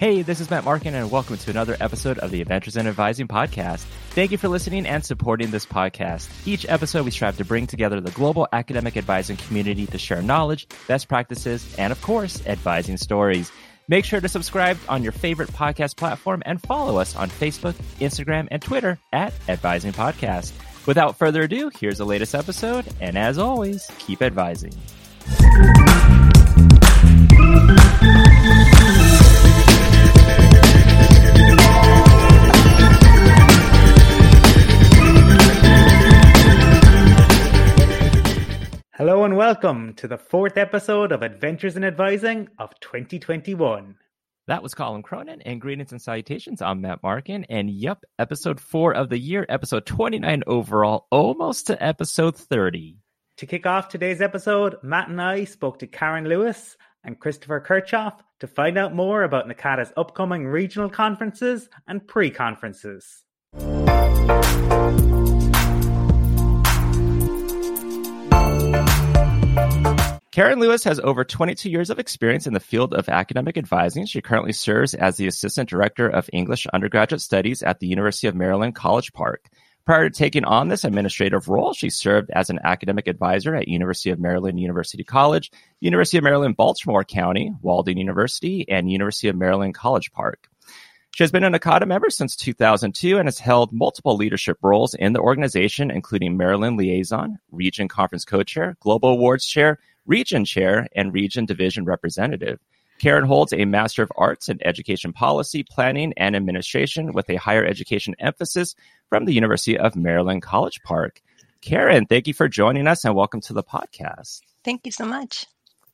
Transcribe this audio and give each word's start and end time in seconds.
Hey, 0.00 0.22
this 0.22 0.40
is 0.40 0.48
Matt 0.48 0.64
Markin, 0.64 0.94
and 0.94 1.10
welcome 1.10 1.36
to 1.36 1.50
another 1.50 1.76
episode 1.78 2.18
of 2.20 2.30
the 2.30 2.40
Adventures 2.40 2.78
in 2.78 2.86
Advising 2.86 3.28
podcast. 3.28 3.84
Thank 4.12 4.30
you 4.32 4.38
for 4.38 4.48
listening 4.48 4.86
and 4.86 5.04
supporting 5.04 5.50
this 5.50 5.66
podcast. 5.66 6.26
Each 6.46 6.64
episode, 6.66 7.04
we 7.04 7.10
strive 7.10 7.36
to 7.36 7.44
bring 7.44 7.66
together 7.66 8.00
the 8.00 8.10
global 8.12 8.48
academic 8.50 8.96
advising 8.96 9.36
community 9.36 9.86
to 9.88 9.98
share 9.98 10.22
knowledge, 10.22 10.66
best 10.88 11.06
practices, 11.06 11.74
and 11.76 11.92
of 11.92 12.00
course, 12.00 12.42
advising 12.46 12.96
stories. 12.96 13.52
Make 13.88 14.06
sure 14.06 14.22
to 14.22 14.28
subscribe 14.30 14.78
on 14.88 15.02
your 15.02 15.12
favorite 15.12 15.50
podcast 15.50 15.98
platform 15.98 16.42
and 16.46 16.62
follow 16.62 16.96
us 16.96 17.14
on 17.14 17.28
Facebook, 17.28 17.74
Instagram, 18.00 18.48
and 18.50 18.62
Twitter 18.62 18.98
at 19.12 19.34
Advising 19.50 19.92
Podcast. 19.92 20.54
Without 20.86 21.18
further 21.18 21.42
ado, 21.42 21.70
here's 21.78 21.98
the 21.98 22.06
latest 22.06 22.34
episode, 22.34 22.86
and 23.02 23.18
as 23.18 23.36
always, 23.36 23.86
keep 23.98 24.22
advising. 24.22 24.72
Hello 39.00 39.24
and 39.24 39.34
welcome 39.34 39.94
to 39.94 40.06
the 40.06 40.18
fourth 40.18 40.58
episode 40.58 41.10
of 41.10 41.22
Adventures 41.22 41.74
in 41.74 41.84
Advising 41.84 42.50
of 42.58 42.78
2021. 42.80 43.94
That 44.46 44.62
was 44.62 44.74
Colin 44.74 45.02
Cronin, 45.02 45.40
and 45.40 45.58
greetings 45.58 45.92
and 45.92 46.02
salutations. 46.02 46.60
I'm 46.60 46.82
Matt 46.82 47.02
Markin, 47.02 47.46
and 47.48 47.70
yep, 47.70 48.04
episode 48.18 48.60
four 48.60 48.92
of 48.92 49.08
the 49.08 49.18
year, 49.18 49.46
episode 49.48 49.86
29 49.86 50.42
overall, 50.46 51.06
almost 51.10 51.68
to 51.68 51.82
episode 51.82 52.36
30. 52.36 52.98
To 53.38 53.46
kick 53.46 53.64
off 53.64 53.88
today's 53.88 54.20
episode, 54.20 54.76
Matt 54.82 55.08
and 55.08 55.22
I 55.22 55.44
spoke 55.44 55.78
to 55.78 55.86
Karen 55.86 56.26
Lewis 56.26 56.76
and 57.02 57.18
Christopher 57.18 57.64
Kirchhoff 57.66 58.20
to 58.40 58.46
find 58.46 58.76
out 58.76 58.94
more 58.94 59.22
about 59.22 59.48
NACADA's 59.48 59.94
upcoming 59.96 60.46
regional 60.46 60.90
conferences 60.90 61.70
and 61.88 62.06
pre 62.06 62.28
conferences. 62.28 63.24
Karen 70.32 70.60
Lewis 70.60 70.84
has 70.84 71.00
over 71.00 71.24
22 71.24 71.68
years 71.68 71.90
of 71.90 71.98
experience 71.98 72.46
in 72.46 72.52
the 72.52 72.60
field 72.60 72.94
of 72.94 73.08
academic 73.08 73.58
advising. 73.58 74.06
She 74.06 74.20
currently 74.20 74.52
serves 74.52 74.94
as 74.94 75.16
the 75.16 75.26
Assistant 75.26 75.68
Director 75.68 76.08
of 76.08 76.30
English 76.32 76.68
Undergraduate 76.68 77.20
Studies 77.20 77.64
at 77.64 77.80
the 77.80 77.88
University 77.88 78.28
of 78.28 78.36
Maryland 78.36 78.76
College 78.76 79.12
Park. 79.12 79.48
Prior 79.84 80.08
to 80.08 80.16
taking 80.16 80.44
on 80.44 80.68
this 80.68 80.84
administrative 80.84 81.48
role, 81.48 81.72
she 81.72 81.90
served 81.90 82.30
as 82.30 82.48
an 82.48 82.60
academic 82.62 83.08
advisor 83.08 83.56
at 83.56 83.66
University 83.66 84.10
of 84.10 84.20
Maryland 84.20 84.60
University 84.60 85.02
College, 85.02 85.50
University 85.80 86.18
of 86.18 86.22
Maryland 86.22 86.56
Baltimore 86.56 87.02
County, 87.02 87.52
Walden 87.60 87.98
University, 87.98 88.64
and 88.68 88.88
University 88.88 89.26
of 89.26 89.34
Maryland 89.34 89.74
College 89.74 90.12
Park. 90.12 90.48
She 91.12 91.24
has 91.24 91.32
been 91.32 91.42
an 91.42 91.54
NACADA 91.54 91.88
member 91.88 92.08
since 92.08 92.36
2002 92.36 93.18
and 93.18 93.26
has 93.26 93.40
held 93.40 93.72
multiple 93.72 94.14
leadership 94.14 94.58
roles 94.62 94.94
in 94.94 95.12
the 95.12 95.18
organization, 95.18 95.90
including 95.90 96.36
Maryland 96.36 96.76
Liaison, 96.76 97.40
Region 97.50 97.88
Conference 97.88 98.24
Co-Chair, 98.24 98.76
Global 98.78 99.08
Awards 99.08 99.44
Chair, 99.44 99.80
Region 100.10 100.44
Chair, 100.44 100.88
and 100.96 101.14
Region 101.14 101.46
Division 101.46 101.84
Representative. 101.84 102.58
Karen 102.98 103.24
holds 103.24 103.52
a 103.52 103.64
Master 103.64 104.02
of 104.02 104.10
Arts 104.16 104.48
in 104.48 104.58
Education 104.66 105.12
Policy, 105.12 105.62
Planning, 105.62 106.12
and 106.16 106.34
Administration 106.34 107.12
with 107.12 107.30
a 107.30 107.36
higher 107.36 107.64
education 107.64 108.16
emphasis 108.18 108.74
from 109.08 109.24
the 109.24 109.32
University 109.32 109.78
of 109.78 109.94
Maryland 109.94 110.42
College 110.42 110.82
Park. 110.82 111.22
Karen, 111.60 112.06
thank 112.06 112.26
you 112.26 112.34
for 112.34 112.48
joining 112.48 112.88
us 112.88 113.04
and 113.04 113.14
welcome 113.14 113.40
to 113.42 113.52
the 113.52 113.62
podcast. 113.62 114.40
Thank 114.64 114.84
you 114.84 114.90
so 114.90 115.06
much. 115.06 115.46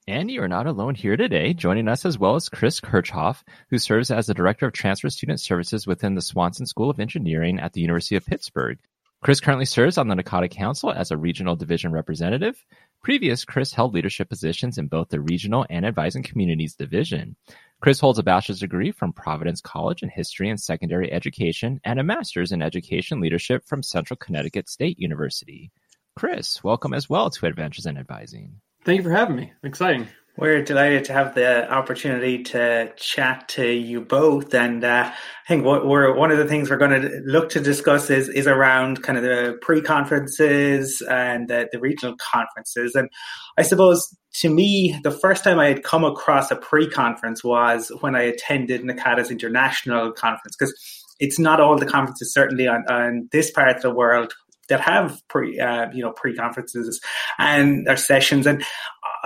And 0.08 0.30
you 0.30 0.42
are 0.42 0.48
not 0.48 0.66
alone 0.66 0.94
here 0.94 1.18
today. 1.18 1.52
Joining 1.52 1.86
us 1.86 2.06
as 2.06 2.18
well 2.18 2.36
as 2.36 2.48
Chris 2.48 2.80
Kirchhoff, 2.80 3.42
who 3.68 3.78
serves 3.78 4.10
as 4.10 4.28
the 4.28 4.34
Director 4.34 4.66
of 4.66 4.72
Transfer 4.72 5.10
Student 5.10 5.40
Services 5.40 5.86
within 5.86 6.14
the 6.14 6.22
Swanson 6.22 6.64
School 6.64 6.88
of 6.88 7.00
Engineering 7.00 7.60
at 7.60 7.74
the 7.74 7.82
University 7.82 8.16
of 8.16 8.24
Pittsburgh. 8.24 8.78
Chris 9.22 9.40
currently 9.40 9.64
serves 9.64 9.98
on 9.98 10.08
the 10.08 10.14
NACADA 10.14 10.50
Council 10.50 10.92
as 10.92 11.10
a 11.10 11.16
Regional 11.16 11.56
Division 11.56 11.90
Representative. 11.90 12.64
Previous, 13.06 13.44
Chris 13.44 13.72
held 13.72 13.94
leadership 13.94 14.28
positions 14.28 14.78
in 14.78 14.88
both 14.88 15.10
the 15.10 15.20
Regional 15.20 15.64
and 15.70 15.86
Advising 15.86 16.24
Communities 16.24 16.74
Division. 16.74 17.36
Chris 17.80 18.00
holds 18.00 18.18
a 18.18 18.22
bachelor's 18.24 18.58
degree 18.58 18.90
from 18.90 19.12
Providence 19.12 19.60
College 19.60 20.02
in 20.02 20.08
History 20.08 20.50
and 20.50 20.58
Secondary 20.58 21.12
Education 21.12 21.80
and 21.84 22.00
a 22.00 22.02
master's 22.02 22.50
in 22.50 22.62
Education 22.62 23.20
Leadership 23.20 23.64
from 23.64 23.84
Central 23.84 24.16
Connecticut 24.16 24.68
State 24.68 24.98
University. 24.98 25.70
Chris, 26.16 26.64
welcome 26.64 26.92
as 26.92 27.08
well 27.08 27.30
to 27.30 27.46
Adventures 27.46 27.86
in 27.86 27.96
Advising. 27.96 28.60
Thank 28.84 28.96
you 28.96 29.04
for 29.04 29.12
having 29.12 29.36
me. 29.36 29.52
Exciting. 29.62 30.08
We're 30.38 30.60
delighted 30.60 31.06
to 31.06 31.14
have 31.14 31.34
the 31.34 31.70
opportunity 31.72 32.42
to 32.44 32.92
chat 32.96 33.48
to 33.50 33.66
you 33.66 34.02
both, 34.02 34.52
and 34.52 34.84
uh, 34.84 35.10
I 35.10 35.48
think 35.48 35.64
what 35.64 35.86
we're 35.86 36.14
one 36.14 36.30
of 36.30 36.36
the 36.36 36.44
things 36.44 36.68
we're 36.68 36.76
going 36.76 37.00
to 37.00 37.22
look 37.24 37.48
to 37.50 37.60
discuss 37.60 38.10
is 38.10 38.28
is 38.28 38.46
around 38.46 39.02
kind 39.02 39.16
of 39.16 39.24
the 39.24 39.56
pre-conferences 39.62 41.02
and 41.08 41.48
the, 41.48 41.70
the 41.72 41.80
regional 41.80 42.16
conferences. 42.18 42.94
And 42.94 43.08
I 43.56 43.62
suppose 43.62 44.14
to 44.40 44.50
me, 44.50 45.00
the 45.02 45.10
first 45.10 45.42
time 45.42 45.58
I 45.58 45.68
had 45.68 45.82
come 45.82 46.04
across 46.04 46.50
a 46.50 46.56
pre-conference 46.56 47.42
was 47.42 47.90
when 48.00 48.14
I 48.14 48.24
attended 48.24 48.82
NACADA's 48.82 49.30
international 49.30 50.12
conference, 50.12 50.54
because 50.58 50.74
it's 51.18 51.38
not 51.38 51.60
all 51.60 51.78
the 51.78 51.86
conferences 51.86 52.34
certainly 52.34 52.68
on, 52.68 52.84
on 52.90 53.30
this 53.32 53.50
part 53.50 53.74
of 53.74 53.80
the 53.80 53.94
world 53.94 54.34
that 54.68 54.80
have 54.80 55.20
pre 55.28 55.58
uh, 55.58 55.90
you 55.92 56.02
know 56.02 56.12
pre 56.12 56.34
conferences 56.34 57.00
and 57.38 57.86
their 57.86 57.96
sessions 57.96 58.46
and 58.46 58.64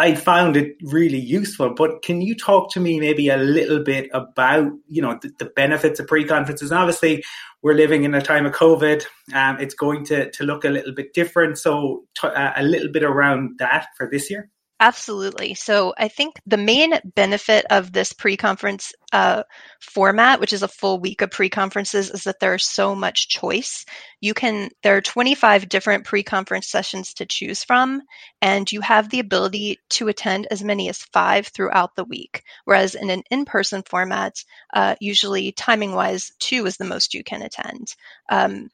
I 0.00 0.14
found 0.14 0.56
it 0.56 0.76
really 0.82 1.18
useful. 1.18 1.74
But 1.74 2.00
can 2.02 2.22
you 2.22 2.34
talk 2.34 2.72
to 2.72 2.80
me 2.80 2.98
maybe 2.98 3.28
a 3.28 3.36
little 3.36 3.84
bit 3.84 4.08
about 4.14 4.72
you 4.88 5.02
know 5.02 5.18
the, 5.20 5.30
the 5.38 5.44
benefits 5.44 6.00
of 6.00 6.06
pre 6.06 6.24
conferences? 6.24 6.72
Obviously, 6.72 7.22
we're 7.60 7.74
living 7.74 8.04
in 8.04 8.14
a 8.14 8.22
time 8.22 8.46
of 8.46 8.54
COVID. 8.54 9.04
Um, 9.34 9.58
it's 9.60 9.74
going 9.74 10.06
to 10.06 10.30
to 10.30 10.44
look 10.44 10.64
a 10.64 10.70
little 10.70 10.94
bit 10.94 11.12
different. 11.12 11.58
So 11.58 12.04
t- 12.18 12.28
uh, 12.28 12.52
a 12.56 12.62
little 12.62 12.90
bit 12.90 13.02
around 13.02 13.58
that 13.58 13.88
for 13.98 14.08
this 14.10 14.30
year. 14.30 14.48
Absolutely. 14.82 15.52
So 15.52 15.92
I 15.98 16.08
think 16.08 16.40
the 16.46 16.56
main 16.56 16.94
benefit 17.14 17.66
of 17.68 17.92
this 17.92 18.14
pre-conference 18.14 18.94
uh, 19.12 19.42
format, 19.78 20.40
which 20.40 20.54
is 20.54 20.62
a 20.62 20.68
full 20.68 20.98
week 20.98 21.20
of 21.20 21.30
pre-conferences, 21.30 22.08
is 22.10 22.24
that 22.24 22.40
there's 22.40 22.64
so 22.66 22.94
much 22.94 23.28
choice. 23.28 23.84
You 24.22 24.32
can 24.32 24.70
there 24.82 24.96
are 24.96 25.02
25 25.02 25.68
different 25.68 26.06
pre-conference 26.06 26.66
sessions 26.66 27.12
to 27.14 27.26
choose 27.26 27.62
from, 27.62 28.00
and 28.40 28.72
you 28.72 28.80
have 28.80 29.10
the 29.10 29.20
ability 29.20 29.80
to 29.90 30.08
attend 30.08 30.46
as 30.50 30.64
many 30.64 30.88
as 30.88 31.02
five 31.12 31.48
throughout 31.48 31.94
the 31.94 32.04
week. 32.04 32.42
Whereas 32.64 32.94
in 32.94 33.10
an 33.10 33.22
in-person 33.30 33.82
format, 33.82 34.42
uh, 34.72 34.94
usually 34.98 35.52
timing-wise, 35.52 36.32
two 36.38 36.64
is 36.64 36.78
the 36.78 36.86
most 36.86 37.12
you 37.12 37.22
can 37.22 37.42
attend. 37.42 37.94
Um, 38.30 38.70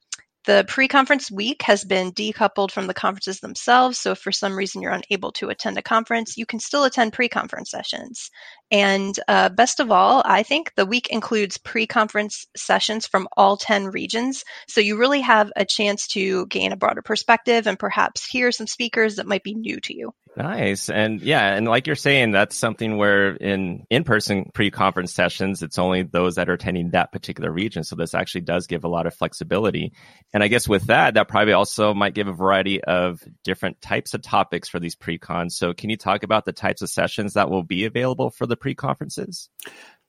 the 0.46 0.64
pre 0.68 0.88
conference 0.88 1.30
week 1.30 1.62
has 1.62 1.84
been 1.84 2.12
decoupled 2.12 2.70
from 2.70 2.86
the 2.86 2.94
conferences 2.94 3.40
themselves. 3.40 3.98
So, 3.98 4.12
if 4.12 4.18
for 4.18 4.32
some 4.32 4.56
reason 4.56 4.80
you're 4.80 4.92
unable 4.92 5.32
to 5.32 5.48
attend 5.48 5.76
a 5.76 5.82
conference, 5.82 6.36
you 6.36 6.46
can 6.46 6.60
still 6.60 6.84
attend 6.84 7.12
pre 7.12 7.28
conference 7.28 7.70
sessions. 7.70 8.30
And 8.70 9.18
uh, 9.28 9.50
best 9.50 9.80
of 9.80 9.90
all, 9.90 10.22
I 10.24 10.42
think 10.42 10.72
the 10.74 10.86
week 10.86 11.08
includes 11.10 11.58
pre 11.58 11.86
conference 11.86 12.46
sessions 12.56 13.06
from 13.06 13.28
all 13.36 13.56
10 13.56 13.86
regions. 13.86 14.44
So, 14.68 14.80
you 14.80 14.96
really 14.96 15.20
have 15.20 15.50
a 15.56 15.64
chance 15.64 16.06
to 16.08 16.46
gain 16.46 16.72
a 16.72 16.76
broader 16.76 17.02
perspective 17.02 17.66
and 17.66 17.78
perhaps 17.78 18.26
hear 18.26 18.52
some 18.52 18.66
speakers 18.66 19.16
that 19.16 19.26
might 19.26 19.42
be 19.42 19.54
new 19.54 19.80
to 19.80 19.96
you. 19.96 20.12
Nice. 20.36 20.90
And 20.90 21.22
yeah, 21.22 21.54
and 21.54 21.66
like 21.66 21.86
you're 21.86 21.96
saying, 21.96 22.32
that's 22.32 22.54
something 22.54 22.98
where 22.98 23.34
in 23.36 23.86
in-person 23.88 24.50
pre-conference 24.52 25.14
sessions, 25.14 25.62
it's 25.62 25.78
only 25.78 26.02
those 26.02 26.34
that 26.34 26.50
are 26.50 26.52
attending 26.52 26.90
that 26.90 27.10
particular 27.10 27.50
region. 27.50 27.84
So 27.84 27.96
this 27.96 28.12
actually 28.12 28.42
does 28.42 28.66
give 28.66 28.84
a 28.84 28.88
lot 28.88 29.06
of 29.06 29.14
flexibility. 29.14 29.94
And 30.34 30.42
I 30.42 30.48
guess 30.48 30.68
with 30.68 30.88
that, 30.88 31.14
that 31.14 31.28
probably 31.28 31.54
also 31.54 31.94
might 31.94 32.12
give 32.12 32.28
a 32.28 32.34
variety 32.34 32.84
of 32.84 33.22
different 33.44 33.80
types 33.80 34.12
of 34.12 34.20
topics 34.20 34.68
for 34.68 34.78
these 34.78 34.94
pre-cons. 34.94 35.56
So 35.56 35.72
can 35.72 35.88
you 35.88 35.96
talk 35.96 36.22
about 36.22 36.44
the 36.44 36.52
types 36.52 36.82
of 36.82 36.90
sessions 36.90 37.32
that 37.32 37.48
will 37.48 37.62
be 37.64 37.86
available 37.86 38.30
for 38.30 38.44
the 38.46 38.56
pre-conferences? 38.56 39.48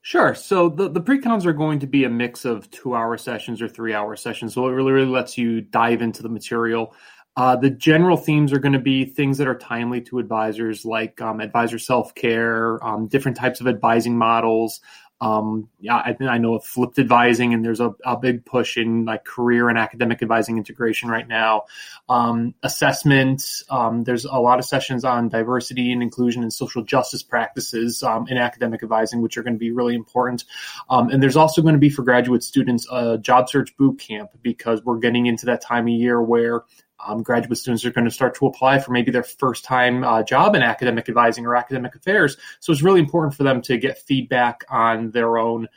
Sure. 0.02 0.34
So 0.34 0.68
the, 0.68 0.88
the 0.88 1.00
pre-cons 1.00 1.44
are 1.46 1.52
going 1.52 1.80
to 1.80 1.86
be 1.86 2.04
a 2.04 2.10
mix 2.10 2.44
of 2.44 2.70
two 2.70 2.94
hour 2.94 3.16
sessions 3.18 3.60
or 3.60 3.68
three 3.68 3.94
hour 3.94 4.14
sessions. 4.14 4.54
So 4.54 4.66
it 4.66 4.72
really, 4.72 4.92
really 4.92 5.10
lets 5.10 5.36
you 5.36 5.60
dive 5.60 6.02
into 6.02 6.22
the 6.22 6.28
material. 6.28 6.94
Uh, 7.38 7.54
the 7.54 7.70
general 7.70 8.16
themes 8.16 8.52
are 8.52 8.58
going 8.58 8.72
to 8.72 8.80
be 8.80 9.04
things 9.04 9.38
that 9.38 9.46
are 9.46 9.56
timely 9.56 10.00
to 10.00 10.18
advisors, 10.18 10.84
like 10.84 11.20
um, 11.20 11.40
advisor 11.40 11.78
self 11.78 12.12
care, 12.12 12.84
um, 12.84 13.06
different 13.06 13.36
types 13.36 13.60
of 13.60 13.68
advising 13.68 14.18
models. 14.18 14.80
Um, 15.20 15.68
yeah, 15.78 15.94
I, 15.94 16.16
I 16.24 16.38
know 16.38 16.54
of 16.54 16.64
flipped 16.64 16.98
advising, 16.98 17.54
and 17.54 17.64
there's 17.64 17.78
a, 17.78 17.94
a, 18.04 18.16
big 18.16 18.44
push 18.44 18.76
in 18.76 19.04
like 19.04 19.24
career 19.24 19.68
and 19.68 19.78
academic 19.78 20.20
advising 20.20 20.58
integration 20.58 21.10
right 21.10 21.26
now. 21.26 21.66
Um, 22.08 22.54
assessment, 22.64 23.44
um, 23.70 24.02
there's 24.02 24.24
a 24.24 24.38
lot 24.38 24.58
of 24.58 24.64
sessions 24.64 25.04
on 25.04 25.28
diversity 25.28 25.92
and 25.92 26.02
inclusion 26.02 26.42
and 26.42 26.52
social 26.52 26.82
justice 26.82 27.22
practices 27.22 28.02
um, 28.02 28.26
in 28.26 28.36
academic 28.36 28.82
advising, 28.82 29.22
which 29.22 29.36
are 29.36 29.44
going 29.44 29.54
to 29.54 29.60
be 29.60 29.70
really 29.70 29.94
important. 29.94 30.44
and 30.88 31.22
there's 31.22 31.36
also 31.36 31.62
going 31.62 31.74
to 31.74 31.80
be 31.80 31.90
for 31.90 32.02
graduate 32.02 32.42
students 32.42 32.86
a 32.90 33.16
job 33.18 33.48
search 33.48 33.76
boot 33.76 34.00
camp 34.00 34.30
because 34.42 34.84
we're 34.84 34.98
getting 34.98 35.26
into 35.26 35.46
that 35.46 35.60
time 35.60 35.84
of 35.84 35.94
year 35.94 36.20
where 36.20 36.64
um, 37.06 37.22
graduate 37.22 37.58
students 37.58 37.84
are 37.84 37.92
going 37.92 38.04
to 38.04 38.10
start 38.10 38.34
to 38.36 38.46
apply 38.46 38.78
for 38.78 38.92
maybe 38.92 39.10
their 39.10 39.22
first 39.22 39.64
time 39.64 40.04
uh, 40.04 40.22
job 40.22 40.54
in 40.54 40.62
academic 40.62 41.08
advising 41.08 41.46
or 41.46 41.56
academic 41.56 41.94
affairs. 41.94 42.36
So 42.60 42.72
it's 42.72 42.82
really 42.82 43.00
important 43.00 43.34
for 43.34 43.44
them 43.44 43.62
to 43.62 43.78
get 43.78 43.98
feedback 43.98 44.64
on 44.68 45.10
their 45.10 45.38
own 45.38 45.68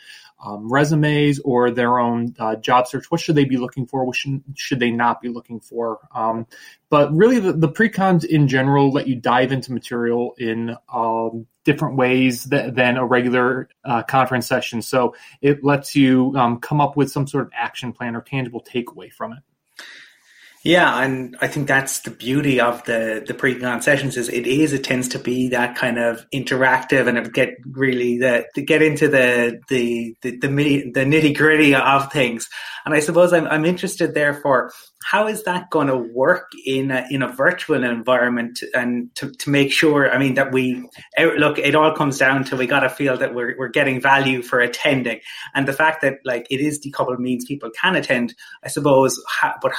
um, 0.44 0.72
resumes 0.72 1.40
or 1.40 1.70
their 1.70 2.00
own 2.00 2.34
uh, 2.40 2.56
job 2.56 2.88
search. 2.88 3.12
What 3.12 3.22
should 3.22 3.36
they 3.36 3.46
be 3.46 3.58
looking 3.58 3.86
for? 3.86 4.06
What 4.06 4.16
should, 4.16 4.42
should 4.56 4.80
they 4.80 4.92
not 4.92 5.22
be 5.22 5.30
looking 5.30 5.60
for? 5.60 6.00
Um, 6.16 6.48
but 6.90 7.14
really, 7.14 7.40
the, 7.40 7.54
the 7.54 7.68
pre-cons 7.68 8.24
in 8.24 8.48
general 8.48 8.92
let 8.92 9.08
you 9.08 9.16
dive 9.16 9.52
into 9.52 9.72
material 9.72 10.34
in 10.38 10.76
um, 10.92 11.46
different 11.64 11.96
ways 11.96 12.46
than 12.46 12.98
a 12.98 13.06
regular 13.06 13.70
uh, 13.86 14.02
conference 14.04 14.48
session. 14.48 14.82
So 14.82 15.16
it 15.42 15.64
lets 15.64 15.96
you 15.96 16.34
um, 16.36 16.60
come 16.60 16.82
up 16.82 16.98
with 16.98 17.12
some 17.12 17.28
sort 17.28 17.46
of 17.46 17.52
action 17.56 17.94
plan 17.94 18.16
or 18.16 18.22
tangible 18.22 18.66
takeaway 18.68 19.14
from 19.14 19.34
it. 19.34 19.40
Yeah, 20.64 21.04
and 21.04 21.36
I 21.42 21.48
think 21.48 21.68
that's 21.68 22.02
the 22.02 22.12
beauty 22.12 22.62
of 22.62 22.84
the 22.86 23.24
the 23.26 23.34
pre-con 23.34 23.82
sessions 23.82 24.16
is 24.16 24.30
it 24.30 24.46
is 24.46 24.74
it 24.74 24.84
tends 24.84 25.08
to 25.10 25.20
be 25.20 25.50
that 25.50 25.76
kind 25.76 25.98
of 25.98 26.24
interactive 26.32 27.08
and 27.08 27.18
it 27.18 27.34
get 27.34 27.56
really 27.72 28.20
the 28.20 28.46
to 28.54 28.62
get 28.62 28.84
into 28.84 29.08
the 29.08 29.60
the 29.70 30.16
the 30.22 30.38
the, 30.38 30.92
the 30.92 31.00
nitty 31.00 31.36
gritty 31.36 31.74
of 31.74 32.12
things. 32.12 32.48
And 32.86 32.94
I 32.94 33.00
suppose 33.00 33.34
I'm 33.34 33.48
I'm 33.48 33.66
interested 33.66 34.14
therefore 34.14 34.72
how 35.04 35.28
is 35.28 35.44
that 35.44 35.70
going 35.70 35.88
to 35.88 35.98
work 35.98 36.52
in 36.66 36.92
a, 36.92 37.06
in 37.10 37.22
a 37.22 37.28
virtual 37.28 37.84
environment 37.84 38.62
and 38.74 39.14
to, 39.16 39.32
to 39.32 39.50
make 39.50 39.72
sure 39.72 40.12
i 40.12 40.18
mean 40.18 40.36
that 40.36 40.52
we 40.52 40.88
look 41.38 41.58
it 41.58 41.76
all 41.76 41.94
comes 41.96 42.18
down 42.18 42.44
to 42.44 42.56
we 42.56 42.68
got 42.68 42.82
to 42.82 42.90
feel 42.90 43.18
that 43.18 43.34
we're, 43.34 43.56
we're 43.58 43.70
getting 43.70 44.00
value 44.02 44.42
for 44.42 44.60
attending. 44.60 45.20
And 45.56 45.68
the 45.68 45.74
fact 45.74 46.02
that 46.02 46.20
like 46.26 46.48
it 46.50 46.60
is 46.60 46.80
decoupled 46.80 47.20
means 47.20 47.46
people 47.46 47.70
can 47.72 47.96
attend 47.96 48.36
i 48.64 48.68
suppose 48.68 49.22
how, 49.28 49.56
but 49.62 49.72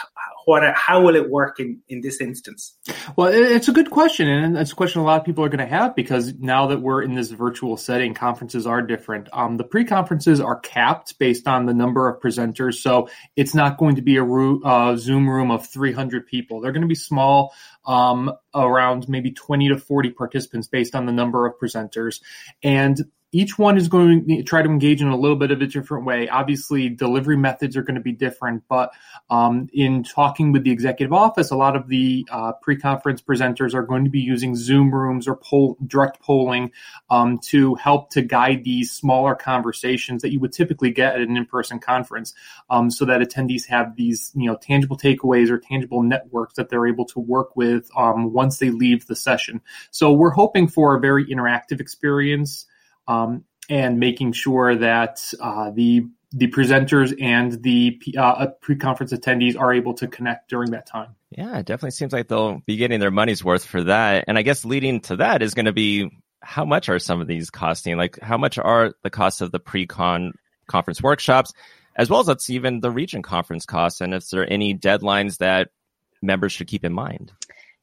what 0.45 0.63
how 0.75 1.01
will 1.01 1.15
it 1.15 1.31
work 1.31 1.61
in 1.61 1.81
in 1.89 2.01
this 2.01 2.21
instance? 2.21 2.77
Well 3.17 3.29
it's 3.33 3.69
a 3.69 3.73
good 3.73 3.91
question 3.91 4.29
and 4.29 4.57
it's 4.59 4.73
a 4.73 4.75
question 4.75 5.01
a 5.01 5.05
lot 5.05 5.21
of 5.21 5.25
people 5.25 5.45
are 5.45 5.49
going 5.49 5.67
to 5.67 5.67
have 5.67 5.95
because 5.95 6.35
now 6.35 6.67
that 6.67 6.81
we're 6.81 7.03
in 7.03 7.15
this 7.15 7.31
virtual 7.31 7.77
setting 7.77 8.15
conferences 8.15 8.67
are 8.67 8.83
different. 8.83 9.29
Um, 9.33 9.57
the 9.57 9.65
pre-conferences 9.65 10.41
are 10.41 10.59
capped 10.59 11.19
based 11.19 11.47
on 11.47 11.67
the 11.67 11.75
number 11.75 12.09
of 12.09 12.21
presenters 12.21 12.75
so 12.75 13.09
it's 13.37 13.55
not 13.55 13.79
going 13.79 13.97
to 13.97 14.03
be 14.03 14.17
a 14.17 14.25
uh, 14.25 14.97
zoom 14.97 15.12
Zoom 15.13 15.29
room 15.29 15.51
of 15.51 15.67
300 15.67 16.27
people. 16.27 16.61
They're 16.61 16.73
going 16.73 16.83
to 16.83 16.89
be 16.89 16.95
small, 16.95 17.53
um, 17.87 18.33
around 18.55 19.09
maybe 19.09 19.31
20 19.31 19.69
to 19.69 19.79
40 19.79 20.11
participants 20.11 20.69
based 20.69 20.95
on 20.95 21.05
the 21.05 21.13
number 21.13 21.45
of 21.45 21.59
presenters. 21.59 22.23
And 22.63 22.99
each 23.33 23.59
one 23.59 23.79
is 23.79 23.89
going 23.89 24.27
to 24.29 24.43
try 24.43 24.61
to 24.61 24.69
engage 24.69 25.01
in 25.01 25.09
a 25.09 25.17
little 25.17 25.37
bit 25.37 25.51
of 25.51 25.63
a 25.63 25.67
different 25.67 26.05
way. 26.05 26.29
Obviously, 26.29 26.91
delivery 26.91 27.37
methods 27.37 27.77
are 27.79 27.83
going 27.83 27.95
to 27.95 28.03
be 28.03 28.13
different, 28.13 28.63
but 28.69 28.93
um, 29.31 29.69
in 29.73 30.05
talking 30.05 30.53
with 30.53 30.65
the 30.65 30.71
executive 30.71 31.15
office, 31.15 31.51
a 31.51 31.57
lot 31.57 31.75
of 31.75 31.89
the 31.89 32.27
uh, 32.31 32.53
pre-conference 32.61 33.23
presenters 33.23 33.73
are 33.73 33.83
going 33.83 34.05
to 34.05 34.11
be 34.11 34.21
using 34.21 34.55
Zoom 34.55 34.95
rooms 34.95 35.27
or 35.27 35.37
poll, 35.37 35.79
direct 35.87 36.21
polling 36.21 36.71
um, 37.09 37.39
to 37.39 37.75
help 37.77 38.11
to 38.11 38.21
guide 38.21 38.65
these 38.65 38.93
smaller 38.93 39.35
conversations 39.35 40.21
that 40.21 40.31
you 40.31 40.39
would 40.39 40.53
typically 40.53 40.91
get 40.91 41.15
at 41.15 41.23
an 41.23 41.37
in-person 41.37 41.79
conference, 41.79 42.35
um, 42.69 42.91
so 42.91 43.07
that 43.07 43.23
attendees 43.23 43.67
have 43.67 43.97
these 43.97 44.31
you 44.35 44.47
know 44.47 44.57
tangible 44.57 44.99
takeaways 44.99 45.49
or 45.49 45.59
tangible 45.59 46.03
networks 46.03 46.55
that 46.55 46.69
they're 46.69 46.87
able 46.87 47.07
to 47.07 47.19
work 47.19 47.57
with 47.57 47.89
um, 47.97 48.33
once 48.33 48.59
they 48.59 48.71
leave 48.71 49.07
the 49.07 49.17
session. 49.17 49.63
So 49.91 50.13
we're 50.13 50.31
hoping 50.31 50.69
for 50.69 50.95
a 50.95 51.01
very 51.01 51.25
interactive 51.25 51.81
experience 51.81 52.67
um, 53.13 53.45
and 53.69 53.99
making 53.99 54.33
sure 54.33 54.75
that 54.77 55.23
uh, 55.41 55.71
the 55.71 56.07
the 56.35 56.49
presenters 56.49 57.15
and 57.21 57.63
the 57.63 58.01
uh, 58.17 58.47
pre-conference 58.63 59.13
attendees 59.13 59.59
are 59.59 59.75
able 59.75 59.93
to 59.93 60.09
connect 60.09 60.49
during 60.49 60.71
that 60.71 60.87
time. 60.87 61.15
Yeah, 61.29 61.59
it 61.59 61.67
definitely 61.67 61.91
seems 61.91 62.13
like 62.13 62.29
they'll 62.29 62.63
be 62.65 62.77
getting 62.77 63.01
their 63.01 63.11
money's 63.11 63.45
worth 63.45 63.67
for 63.67 63.85
that. 63.85 64.25
And 64.29 64.39
I 64.39 64.43
guess 64.43 64.65
leading 64.65 65.01
to 65.03 65.17
that 65.17 65.43
is 65.43 65.53
going 65.53 65.67
to 65.67 65.73
be 65.73 66.11
how 66.41 66.65
much 66.65 66.89
are 66.89 66.99
some 66.99 67.21
of 67.21 67.27
these 67.27 67.51
costing? 67.51 67.99
Like 67.99 68.19
how 68.21 68.39
much 68.39 68.59
are 68.59 68.95
the 69.03 69.11
costs 69.11 69.43
of 69.43 69.53
the 69.53 69.61
pre-con 69.61 70.33
conference 70.67 71.03
workshops, 71.03 71.53
as 71.97 72.09
well 72.09 72.21
as 72.21 72.27
that's 72.27 72.49
even 72.49 72.81
the 72.81 72.91
region 72.91 73.21
conference 73.23 73.67
costs, 73.67 74.01
and 74.01 74.15
if 74.15 74.29
there 74.31 74.43
are 74.43 74.47
any 74.47 74.75
deadlines 74.75 75.37
that 75.39 75.69
members 76.23 76.53
should 76.53 76.67
keep 76.67 76.85
in 76.85 76.93
mind. 76.93 77.33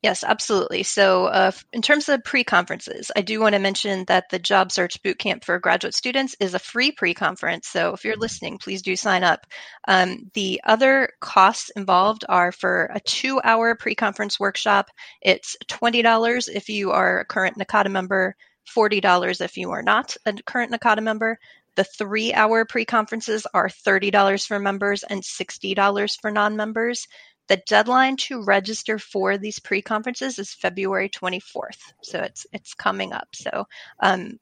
Yes, 0.02 0.24
absolutely. 0.24 0.84
So, 0.84 1.26
uh, 1.26 1.52
in 1.74 1.82
terms 1.82 2.08
of 2.08 2.24
pre 2.24 2.46
conferences, 2.46 3.12
I 3.14 3.22
do 3.22 3.42
want 3.42 3.54
to 3.54 3.60
mention 3.60 4.06
that 4.06 4.30
the 4.30 4.40
Job 4.40 4.72
Search 4.72 5.04
Bootcamp 5.04 5.44
for 5.44 5.60
graduate 5.60 5.94
students 5.94 6.38
is 6.40 6.54
a 6.54 6.60
free 6.60 6.92
pre 6.94 7.14
conference. 7.14 7.68
So, 7.68 7.94
if 7.94 8.06
you're 8.06 8.16
listening, 8.16 8.60
please 8.60 8.82
do 8.82 8.96
sign 8.96 9.26
up. 9.26 9.46
Um, 9.90 10.32
the 10.34 10.62
other 10.66 11.10
costs 11.20 11.70
involved 11.76 12.24
are 12.30 12.54
for 12.54 12.90
a 12.96 13.02
two 13.02 13.42
hour 13.44 13.76
pre 13.76 13.94
conference 13.94 14.40
workshop, 14.40 14.90
it's 15.22 15.58
$20 15.68 16.48
if 16.48 16.70
you 16.70 16.92
are 16.92 17.20
a 17.20 17.26
current 17.26 17.58
NACADA 17.58 17.92
member, 17.92 18.38
$40 18.74 19.42
if 19.42 19.58
you 19.58 19.72
are 19.72 19.84
not 19.84 20.16
a 20.26 20.34
current 20.46 20.72
NACADA 20.72 21.04
member. 21.04 21.38
The 21.76 21.84
three 21.84 22.34
hour 22.34 22.66
pre 22.66 22.86
conferences 22.86 23.48
are 23.54 23.70
$30 23.70 24.48
for 24.48 24.60
members 24.60 25.04
and 25.04 25.22
$60 25.22 26.20
for 26.22 26.32
non 26.32 26.56
members. 26.58 27.08
The 27.50 27.58
deadline 27.68 28.16
to 28.18 28.44
register 28.44 29.00
for 29.00 29.38
these 29.40 29.60
pre-conferences 29.60 30.38
is 30.38 30.54
February 30.54 31.10
24th, 31.10 31.80
so 32.04 32.20
it's 32.20 32.46
it's 32.54 32.76
coming 32.76 33.12
up. 33.12 33.28
So, 33.34 33.66
um, 34.00 34.40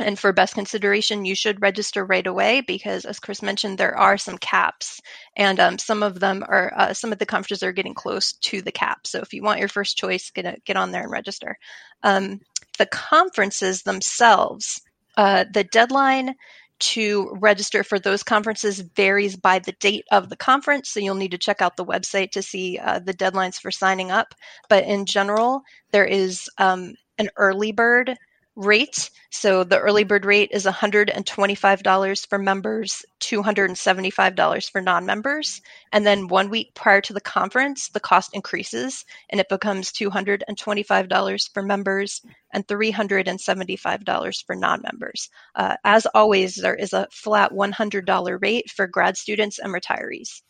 and 0.00 0.18
for 0.18 0.32
best 0.32 0.54
consideration, 0.54 1.24
you 1.24 1.36
should 1.36 1.62
register 1.62 2.04
right 2.04 2.26
away 2.26 2.60
because, 2.60 3.04
as 3.04 3.20
Chris 3.20 3.40
mentioned, 3.40 3.78
there 3.78 3.96
are 3.96 4.18
some 4.18 4.36
caps, 4.36 5.00
and 5.36 5.60
um, 5.60 5.78
some 5.78 6.02
of 6.02 6.18
them 6.18 6.44
are 6.46 6.72
uh, 6.76 6.92
some 6.92 7.12
of 7.12 7.20
the 7.20 7.26
conferences 7.26 7.62
are 7.62 7.72
getting 7.72 7.94
close 7.94 8.32
to 8.32 8.62
the 8.62 8.72
cap. 8.72 9.06
So, 9.06 9.20
if 9.20 9.32
you 9.32 9.44
want 9.44 9.60
your 9.60 9.68
first 9.68 9.96
choice, 9.96 10.30
get 10.30 10.64
get 10.64 10.76
on 10.76 10.90
there 10.90 11.02
and 11.02 11.12
register. 11.12 11.56
Um, 12.02 12.40
the 12.78 12.86
conferences 12.86 13.82
themselves, 13.82 14.80
uh, 15.16 15.44
the 15.52 15.62
deadline 15.62 16.34
to 16.78 17.30
register 17.40 17.82
for 17.82 17.98
those 17.98 18.22
conferences 18.22 18.80
varies 18.80 19.36
by 19.36 19.58
the 19.58 19.72
date 19.72 20.04
of 20.10 20.28
the 20.28 20.36
conference. 20.36 20.90
So 20.90 21.00
you'll 21.00 21.14
need 21.14 21.32
to 21.32 21.38
check 21.38 21.60
out 21.60 21.76
the 21.76 21.84
website 21.84 22.32
to 22.32 22.42
see 22.42 22.78
uh, 22.78 23.00
the 23.00 23.14
deadlines 23.14 23.60
for 23.60 23.70
signing 23.70 24.10
up. 24.10 24.34
But 24.68 24.84
in 24.84 25.06
general, 25.06 25.62
there 25.90 26.04
is 26.04 26.48
um, 26.58 26.94
an 27.18 27.30
early 27.36 27.72
bird 27.72 28.16
rate. 28.58 29.10
So 29.30 29.62
the 29.62 29.78
early 29.78 30.02
bird 30.02 30.24
rate 30.24 30.50
is 30.52 30.66
$125 30.66 32.26
for 32.26 32.38
members, 32.38 33.04
$275 33.20 34.70
for 34.70 34.80
non 34.80 35.06
members. 35.06 35.62
And 35.92 36.04
then 36.04 36.26
one 36.26 36.50
week 36.50 36.74
prior 36.74 37.00
to 37.02 37.12
the 37.12 37.20
conference, 37.20 37.88
the 37.88 38.00
cost 38.00 38.30
increases 38.34 39.04
and 39.30 39.40
it 39.40 39.48
becomes 39.48 39.92
$225 39.92 41.50
for 41.54 41.62
members 41.62 42.20
and 42.52 42.66
$375 42.66 44.44
for 44.44 44.56
non 44.56 44.82
members. 44.82 45.30
Uh, 45.54 45.76
as 45.84 46.06
always, 46.06 46.56
there 46.56 46.74
is 46.74 46.92
a 46.92 47.06
flat 47.12 47.52
$100 47.52 48.42
rate 48.42 48.70
for 48.70 48.88
grad 48.88 49.16
students 49.16 49.60
and 49.60 49.72
retirees. 49.72 50.42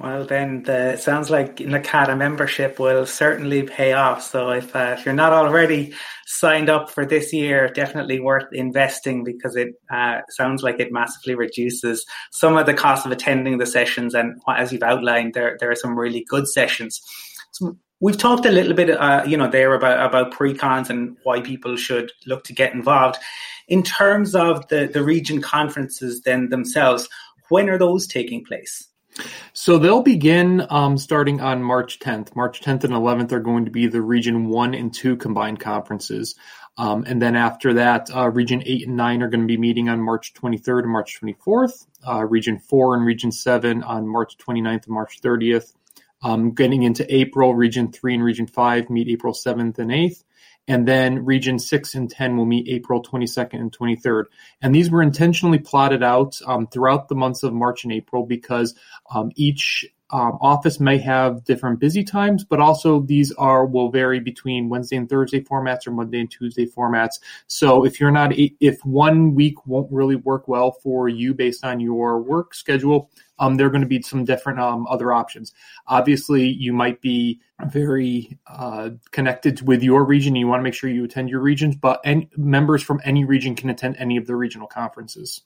Well, 0.00 0.26
then 0.26 0.62
the, 0.62 0.90
it 0.92 1.00
sounds 1.00 1.28
like 1.28 1.56
NACADA 1.56 2.16
membership 2.16 2.78
will 2.78 3.04
certainly 3.04 3.64
pay 3.64 3.94
off. 3.94 4.22
So 4.22 4.50
if 4.50 4.74
uh, 4.76 4.94
if 4.96 5.04
you're 5.04 5.12
not 5.12 5.32
already 5.32 5.92
signed 6.24 6.70
up 6.70 6.88
for 6.88 7.04
this 7.04 7.32
year, 7.32 7.68
definitely 7.68 8.20
worth 8.20 8.46
investing 8.52 9.24
because 9.24 9.56
it 9.56 9.74
uh, 9.90 10.20
sounds 10.30 10.62
like 10.62 10.78
it 10.78 10.92
massively 10.92 11.34
reduces 11.34 12.06
some 12.30 12.56
of 12.56 12.66
the 12.66 12.74
cost 12.74 13.06
of 13.06 13.12
attending 13.12 13.58
the 13.58 13.66
sessions. 13.66 14.14
And 14.14 14.40
as 14.46 14.72
you've 14.72 14.84
outlined, 14.84 15.34
there 15.34 15.56
there 15.58 15.70
are 15.70 15.76
some 15.76 15.98
really 15.98 16.24
good 16.28 16.46
sessions. 16.46 17.00
So 17.50 17.76
we've 17.98 18.16
talked 18.18 18.46
a 18.46 18.52
little 18.52 18.74
bit, 18.74 18.90
uh, 18.90 19.24
you 19.26 19.36
know, 19.36 19.50
there 19.50 19.74
about 19.74 20.06
about 20.06 20.30
pre-cons 20.30 20.90
and 20.90 21.16
why 21.24 21.40
people 21.40 21.76
should 21.76 22.12
look 22.24 22.44
to 22.44 22.52
get 22.52 22.72
involved. 22.72 23.16
In 23.66 23.82
terms 23.82 24.36
of 24.36 24.68
the 24.68 24.86
the 24.86 25.02
region 25.02 25.42
conferences, 25.42 26.22
then 26.22 26.50
themselves, 26.50 27.08
when 27.48 27.68
are 27.68 27.78
those 27.78 28.06
taking 28.06 28.44
place? 28.44 28.87
So 29.52 29.78
they'll 29.78 30.02
begin 30.02 30.66
um, 30.70 30.96
starting 30.96 31.40
on 31.40 31.62
March 31.62 31.98
10th. 31.98 32.36
March 32.36 32.60
10th 32.60 32.84
and 32.84 32.92
11th 32.92 33.32
are 33.32 33.40
going 33.40 33.64
to 33.64 33.70
be 33.70 33.86
the 33.86 34.00
Region 34.00 34.48
1 34.48 34.74
and 34.74 34.94
2 34.94 35.16
combined 35.16 35.60
conferences. 35.60 36.36
Um, 36.76 37.04
and 37.08 37.20
then 37.20 37.34
after 37.34 37.74
that, 37.74 38.08
uh, 38.14 38.30
Region 38.30 38.62
8 38.64 38.86
and 38.86 38.96
9 38.96 39.22
are 39.22 39.28
going 39.28 39.40
to 39.40 39.46
be 39.46 39.56
meeting 39.56 39.88
on 39.88 40.00
March 40.00 40.32
23rd 40.34 40.84
and 40.84 40.92
March 40.92 41.20
24th. 41.20 41.86
Uh, 42.06 42.24
region 42.24 42.58
4 42.58 42.94
and 42.94 43.04
Region 43.04 43.32
7 43.32 43.82
on 43.82 44.06
March 44.06 44.38
29th 44.38 44.84
and 44.84 44.94
March 44.94 45.20
30th. 45.20 45.74
Um, 46.22 46.52
getting 46.52 46.84
into 46.84 47.12
April, 47.12 47.54
Region 47.54 47.90
3 47.90 48.14
and 48.14 48.24
Region 48.24 48.46
5 48.46 48.90
meet 48.90 49.08
April 49.08 49.32
7th 49.32 49.78
and 49.78 49.90
8th. 49.90 50.22
And 50.68 50.86
then 50.86 51.24
region 51.24 51.58
6 51.58 51.94
and 51.94 52.10
10 52.10 52.36
will 52.36 52.44
meet 52.44 52.68
April 52.68 53.02
22nd 53.02 53.54
and 53.54 53.76
23rd. 53.76 54.24
And 54.60 54.74
these 54.74 54.90
were 54.90 55.02
intentionally 55.02 55.58
plotted 55.58 56.02
out 56.02 56.38
um, 56.46 56.66
throughout 56.66 57.08
the 57.08 57.14
months 57.14 57.42
of 57.42 57.54
March 57.54 57.84
and 57.84 57.92
April 57.92 58.26
because 58.26 58.74
um, 59.12 59.32
each 59.34 59.86
um, 60.10 60.38
office 60.40 60.80
may 60.80 60.98
have 60.98 61.44
different 61.44 61.80
busy 61.80 62.02
times, 62.02 62.44
but 62.44 62.60
also 62.60 63.00
these 63.00 63.32
are 63.32 63.66
will 63.66 63.90
vary 63.90 64.20
between 64.20 64.68
Wednesday 64.68 64.96
and 64.96 65.08
Thursday 65.08 65.40
formats 65.40 65.86
or 65.86 65.90
Monday 65.90 66.20
and 66.20 66.30
Tuesday 66.30 66.66
formats. 66.66 67.20
So 67.46 67.84
if 67.84 68.00
you're 68.00 68.10
not, 68.10 68.32
if 68.34 68.84
one 68.84 69.34
week 69.34 69.66
won't 69.66 69.92
really 69.92 70.16
work 70.16 70.48
well 70.48 70.72
for 70.72 71.08
you 71.08 71.34
based 71.34 71.64
on 71.64 71.80
your 71.80 72.20
work 72.20 72.54
schedule, 72.54 73.10
um, 73.38 73.56
there 73.56 73.66
are 73.66 73.70
going 73.70 73.82
to 73.82 73.88
be 73.88 74.02
some 74.02 74.24
different 74.24 74.58
um, 74.58 74.86
other 74.88 75.12
options. 75.12 75.52
Obviously, 75.86 76.48
you 76.48 76.72
might 76.72 77.00
be 77.00 77.40
very 77.66 78.38
uh, 78.46 78.90
connected 79.10 79.62
with 79.62 79.82
your 79.82 80.04
region. 80.04 80.34
You 80.34 80.48
want 80.48 80.60
to 80.60 80.64
make 80.64 80.74
sure 80.74 80.90
you 80.90 81.04
attend 81.04 81.28
your 81.28 81.40
regions, 81.40 81.76
but 81.76 82.00
any, 82.04 82.28
members 82.36 82.82
from 82.82 83.00
any 83.04 83.24
region 83.24 83.54
can 83.54 83.70
attend 83.70 83.96
any 83.98 84.16
of 84.16 84.26
the 84.26 84.36
regional 84.36 84.66
conferences. 84.66 85.42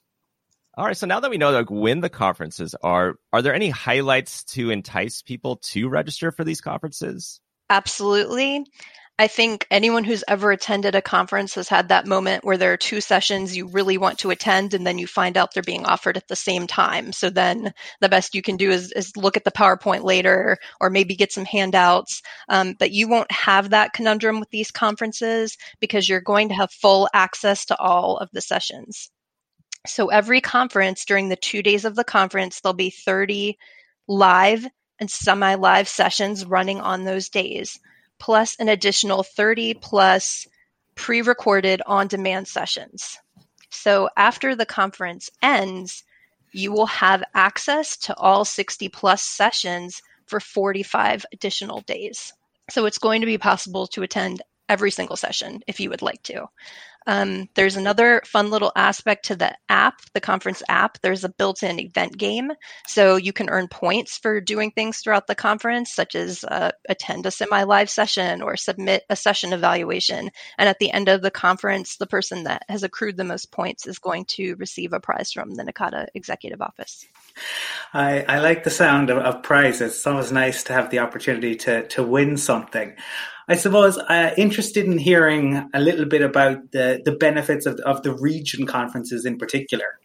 All 0.75 0.85
right. 0.85 0.97
So 0.97 1.05
now 1.05 1.19
that 1.19 1.29
we 1.29 1.37
know 1.37 1.51
like 1.51 1.69
when 1.69 2.01
the 2.01 2.09
conferences 2.09 2.73
are, 2.81 3.15
are 3.31 3.43
there 3.43 3.53
any 3.53 3.69
highlights 3.69 4.43
to 4.45 4.71
entice 4.71 5.21
people 5.21 5.57
to 5.57 5.87
register 5.87 6.31
for 6.31 6.43
these 6.43 6.61
conferences? 6.61 7.39
Absolutely. 7.69 8.65
I 9.19 9.27
think 9.27 9.67
anyone 9.69 10.03
who's 10.03 10.23
ever 10.27 10.51
attended 10.51 10.95
a 10.95 11.01
conference 11.01 11.53
has 11.53 11.69
had 11.69 11.89
that 11.89 12.07
moment 12.07 12.43
where 12.43 12.57
there 12.57 12.73
are 12.73 12.77
two 12.77 12.99
sessions 12.99 13.55
you 13.55 13.67
really 13.67 13.99
want 13.99 14.17
to 14.19 14.31
attend 14.31 14.73
and 14.73 14.87
then 14.87 14.97
you 14.97 15.05
find 15.05 15.37
out 15.37 15.53
they're 15.53 15.61
being 15.61 15.85
offered 15.85 16.17
at 16.17 16.27
the 16.27 16.35
same 16.35 16.65
time. 16.65 17.13
So 17.13 17.29
then 17.29 17.73
the 18.01 18.09
best 18.09 18.33
you 18.33 18.41
can 18.41 18.57
do 18.57 18.71
is, 18.71 18.91
is 18.93 19.15
look 19.15 19.37
at 19.37 19.43
the 19.43 19.51
PowerPoint 19.51 20.03
later 20.03 20.57
or 20.81 20.89
maybe 20.89 21.15
get 21.15 21.31
some 21.31 21.45
handouts. 21.45 22.23
Um, 22.49 22.73
but 22.79 22.91
you 22.91 23.07
won't 23.07 23.31
have 23.31 23.69
that 23.69 23.93
conundrum 23.93 24.39
with 24.39 24.49
these 24.49 24.71
conferences 24.71 25.55
because 25.79 26.09
you're 26.09 26.19
going 26.19 26.49
to 26.49 26.55
have 26.55 26.71
full 26.71 27.07
access 27.13 27.65
to 27.65 27.77
all 27.77 28.17
of 28.17 28.29
the 28.33 28.41
sessions. 28.41 29.11
So 29.85 30.07
every 30.07 30.41
conference 30.41 31.05
during 31.05 31.29
the 31.29 31.35
two 31.35 31.61
days 31.61 31.85
of 31.85 31.95
the 31.95 32.03
conference, 32.03 32.61
there'll 32.61 32.73
be 32.73 32.89
30 32.89 33.57
live 34.07 34.65
and 34.99 35.11
semi 35.11 35.55
live 35.55 35.87
sessions 35.87 36.45
running 36.45 36.79
on 36.79 37.03
those 37.03 37.29
days 37.29 37.79
plus 38.19 38.55
an 38.59 38.69
additional 38.69 39.23
30 39.23 39.73
plus 39.73 40.47
pre 40.95 41.21
recorded 41.21 41.81
on 41.85 42.07
demand 42.07 42.47
sessions. 42.47 43.17
So 43.69 44.09
after 44.15 44.55
the 44.55 44.65
conference 44.65 45.29
ends, 45.41 46.03
you 46.53 46.71
will 46.71 46.85
have 46.85 47.23
access 47.33 47.97
to 47.97 48.15
all 48.15 48.45
60 48.45 48.87
plus 48.89 49.21
sessions 49.21 50.01
for 50.27 50.39
45 50.39 51.25
additional 51.33 51.81
days. 51.81 52.31
So 52.69 52.85
it's 52.85 52.99
going 52.99 53.21
to 53.21 53.27
be 53.27 53.37
possible 53.37 53.87
to 53.87 54.03
attend 54.03 54.41
every 54.69 54.91
single 54.91 55.15
session 55.15 55.61
if 55.67 55.79
you 55.79 55.89
would 55.89 56.01
like 56.01 56.21
to. 56.23 56.47
Um, 57.05 57.49
there's 57.55 57.75
another 57.75 58.21
fun 58.25 58.49
little 58.49 58.71
aspect 58.75 59.25
to 59.25 59.35
the 59.35 59.55
app, 59.69 60.01
the 60.13 60.21
conference 60.21 60.63
app. 60.69 60.99
There's 61.01 61.23
a 61.23 61.29
built 61.29 61.63
in 61.63 61.79
event 61.79 62.17
game. 62.17 62.51
So 62.87 63.15
you 63.15 63.33
can 63.33 63.49
earn 63.49 63.67
points 63.67 64.17
for 64.17 64.39
doing 64.39 64.71
things 64.71 64.99
throughout 64.99 65.27
the 65.27 65.35
conference, 65.35 65.91
such 65.91 66.15
as 66.15 66.43
uh, 66.43 66.71
attend 66.87 67.25
a 67.25 67.31
semi 67.31 67.63
live 67.63 67.89
session 67.89 68.41
or 68.41 68.55
submit 68.55 69.03
a 69.09 69.15
session 69.15 69.53
evaluation. 69.53 70.29
And 70.57 70.69
at 70.69 70.79
the 70.79 70.91
end 70.91 71.09
of 71.09 71.21
the 71.21 71.31
conference, 71.31 71.97
the 71.97 72.07
person 72.07 72.43
that 72.45 72.63
has 72.69 72.83
accrued 72.83 73.17
the 73.17 73.23
most 73.23 73.51
points 73.51 73.85
is 73.85 73.99
going 73.99 74.25
to 74.25 74.55
receive 74.55 74.93
a 74.93 74.99
prize 74.99 75.31
from 75.31 75.55
the 75.55 75.63
NACADA 75.63 76.07
Executive 76.13 76.61
Office. 76.61 77.05
I, 77.93 78.21
I 78.21 78.39
like 78.39 78.63
the 78.63 78.69
sound 78.69 79.09
of, 79.09 79.17
of 79.17 79.43
prizes. 79.43 79.93
It's 79.93 80.07
always 80.07 80.31
nice 80.31 80.63
to 80.63 80.73
have 80.73 80.89
the 80.89 80.99
opportunity 80.99 81.55
to, 81.57 81.87
to 81.89 82.03
win 82.03 82.37
something. 82.37 82.95
I 83.47 83.55
suppose 83.55 83.97
uh, 83.97 84.33
interested 84.37 84.85
in 84.85 84.97
hearing 84.97 85.69
a 85.73 85.79
little 85.79 86.05
bit 86.05 86.21
about 86.21 86.71
the, 86.71 87.01
the 87.03 87.11
benefits 87.11 87.65
of, 87.65 87.79
of 87.81 88.03
the 88.03 88.13
region 88.13 88.65
conferences 88.65 89.25
in 89.25 89.37
particular. 89.37 89.99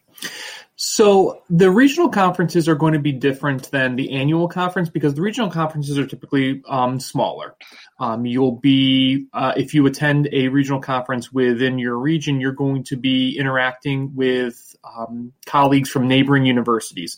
So 0.81 1.43
the 1.49 1.69
regional 1.69 2.07
conferences 2.07 2.69
are 2.69 2.75
going 2.75 2.93
to 2.93 2.99
be 2.99 3.11
different 3.11 3.69
than 3.69 3.97
the 3.97 4.13
annual 4.13 4.47
conference 4.47 4.87
because 4.87 5.13
the 5.13 5.21
regional 5.21 5.49
conferences 5.49 5.97
are 5.97 6.07
typically 6.07 6.61
um, 6.69 7.01
smaller. 7.01 7.55
Um, 7.99 8.25
you'll 8.25 8.55
be, 8.55 9.27
uh, 9.33 9.51
if 9.57 9.73
you 9.73 9.85
attend 9.87 10.29
a 10.31 10.47
regional 10.47 10.79
conference 10.79 11.33
within 11.33 11.79
your 11.79 11.97
region, 11.97 12.39
you're 12.39 12.53
going 12.53 12.85
to 12.85 12.95
be 12.95 13.37
interacting 13.37 14.15
with 14.15 14.73
um, 14.85 15.33
colleagues 15.45 15.89
from 15.89 16.07
neighboring 16.07 16.45
universities 16.45 17.17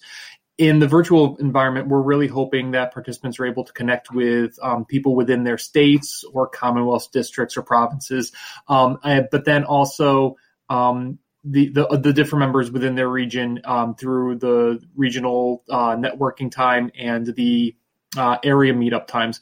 in 0.62 0.78
the 0.78 0.88
virtual 0.88 1.38
environment, 1.38 1.88
we're 1.88 2.04
really 2.04 2.28
hoping 2.28 2.70
that 2.72 2.94
participants 2.94 3.40
are 3.40 3.48
able 3.48 3.64
to 3.64 3.74
connect 3.74 4.12
with 4.12 4.60
um, 4.62 4.86
people 4.86 5.16
within 5.16 5.44
their 5.44 5.58
states 5.58 6.24
or 6.34 6.48
Commonwealth 6.48 7.12
districts 7.12 7.58
or 7.58 7.64
provinces, 7.64 8.32
um, 8.68 9.00
but 9.04 9.44
then 9.44 9.64
also 9.64 10.36
um, 10.70 11.18
the, 11.44 11.70
the, 11.70 11.88
the 11.98 12.14
different 12.14 12.42
members 12.42 12.70
within 12.70 12.94
their 12.94 13.10
region 13.10 13.60
um, 13.66 13.96
through 13.96 14.36
the 14.36 14.80
regional 14.96 15.64
uh, 15.68 15.96
networking 15.96 16.52
time 16.52 16.92
and 16.96 17.26
the 17.34 17.76
uh, 18.16 18.38
area 18.44 18.72
meetup 18.72 19.08
times 19.08 19.42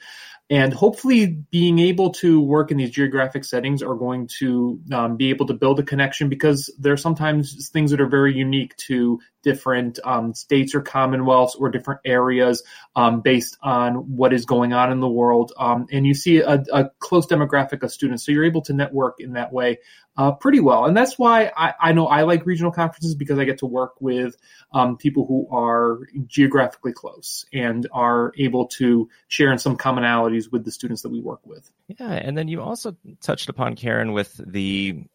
and 0.51 0.73
hopefully 0.73 1.27
being 1.51 1.77
able 1.77 2.09
to 2.11 2.41
work 2.41 2.71
in 2.71 2.77
these 2.77 2.89
geographic 2.89 3.45
settings 3.45 3.83
are 3.83 3.93
going 3.93 4.27
to 4.39 4.79
um, 4.91 5.15
be 5.15 5.29
able 5.29 5.45
to 5.45 5.53
build 5.53 5.79
a 5.79 5.83
connection 5.83 6.27
because 6.27 6.73
there 6.79 6.91
are 6.91 6.97
sometimes 6.97 7.69
things 7.69 7.91
that 7.91 8.01
are 8.01 8.07
very 8.07 8.35
unique 8.35 8.75
to 8.77 9.19
different 9.43 9.99
um, 10.03 10.33
states 10.33 10.73
or 10.73 10.81
commonwealths 10.81 11.55
or 11.55 11.69
different 11.69 12.01
areas 12.03 12.63
um, 12.95 13.21
based 13.21 13.57
on 13.61 13.93
what 14.15 14.33
is 14.33 14.45
going 14.45 14.73
on 14.73 14.91
in 14.91 14.99
the 14.99 15.07
world. 15.07 15.53
Um, 15.57 15.85
and 15.91 16.05
you 16.05 16.15
see 16.15 16.39
a, 16.39 16.63
a, 16.73 16.89
close 16.99 17.27
demographic 17.27 17.83
of 17.83 17.91
students. 17.91 18.25
So 18.25 18.31
you're 18.31 18.43
able 18.43 18.61
to 18.63 18.73
network 18.73 19.19
in 19.19 19.33
that 19.33 19.53
way 19.53 19.77
uh, 20.19 20.33
pretty 20.33 20.59
well. 20.59 20.83
And 20.83 20.97
that's 20.97 21.17
why 21.17 21.49
I, 21.55 21.73
I, 21.79 21.91
know 21.93 22.05
I 22.05 22.23
like 22.23 22.45
regional 22.45 22.73
conferences 22.73 23.15
because 23.15 23.39
I 23.39 23.45
get 23.45 23.59
to 23.59 23.65
work 23.65 23.93
with 24.01 24.35
um, 24.73 24.97
people 24.97 25.25
who 25.25 25.47
are 25.49 25.99
geographically 26.27 26.91
close 26.91 27.45
and 27.53 27.87
are 27.93 28.33
able 28.37 28.67
to 28.67 29.09
share 29.29 29.49
in 29.49 29.59
some 29.59 29.77
commonalities 29.77 30.51
with 30.51 30.65
the 30.65 30.71
students 30.71 31.03
that 31.03 31.09
we 31.09 31.21
work 31.21 31.39
with. 31.45 31.71
Yeah. 31.87 32.11
And 32.11 32.37
then 32.37 32.49
you 32.49 32.61
also 32.61 32.97
touched 33.21 33.47
upon, 33.47 33.77
Karen, 33.77 34.11
with 34.11 34.35
the 34.45 35.05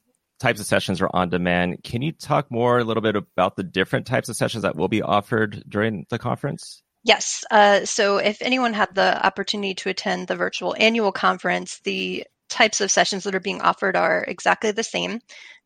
types 0.41 0.59
of 0.59 0.65
sessions 0.65 1.03
are 1.03 1.11
on 1.13 1.29
demand. 1.29 1.85
Can 1.85 2.01
you 2.01 2.13
talk 2.13 2.51
more 2.51 2.79
a 2.79 2.85
little 2.85 3.03
bit 3.03 3.15
about 3.15 3.57
the 3.57 3.63
different 3.63 4.07
types 4.07 4.31
of 4.31 4.37
sessions 4.37 4.63
that 4.63 4.75
will 4.75 4.89
be 4.89 5.03
offered 5.03 5.63
during 5.69 6.07
the 6.09 6.19
conference? 6.19 6.83
Yes. 7.03 7.45
Uh, 7.51 7.85
so 7.85 8.17
if 8.17 8.41
anyone 8.41 8.73
had 8.73 8.95
the 8.95 9.27
opportunity 9.27 9.75
to 9.75 9.91
attend 9.91 10.29
the 10.29 10.37
virtual 10.37 10.75
annual 10.79 11.13
conference, 11.13 11.81
the 11.85 12.25
types 12.55 12.81
of 12.81 12.91
sessions 12.91 13.25
that 13.25 13.35
are 13.35 13.41
being 13.41 13.61
offered 13.61 13.97
are 13.97 14.25
exactly 14.29 14.71
the 14.71 14.85
same. 14.85 15.19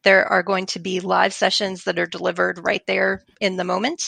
There 0.05 0.27
are 0.27 0.43
going 0.43 0.67
to 0.67 0.79
be 0.79 1.01
live 1.01 1.35
sessions 1.35 1.85
that 1.85 1.99
are 1.99 2.07
delivered 2.07 2.61
right 2.65 2.83
there 2.87 3.23
in 3.41 3.57
the 3.57 3.65
moment, 3.65 4.03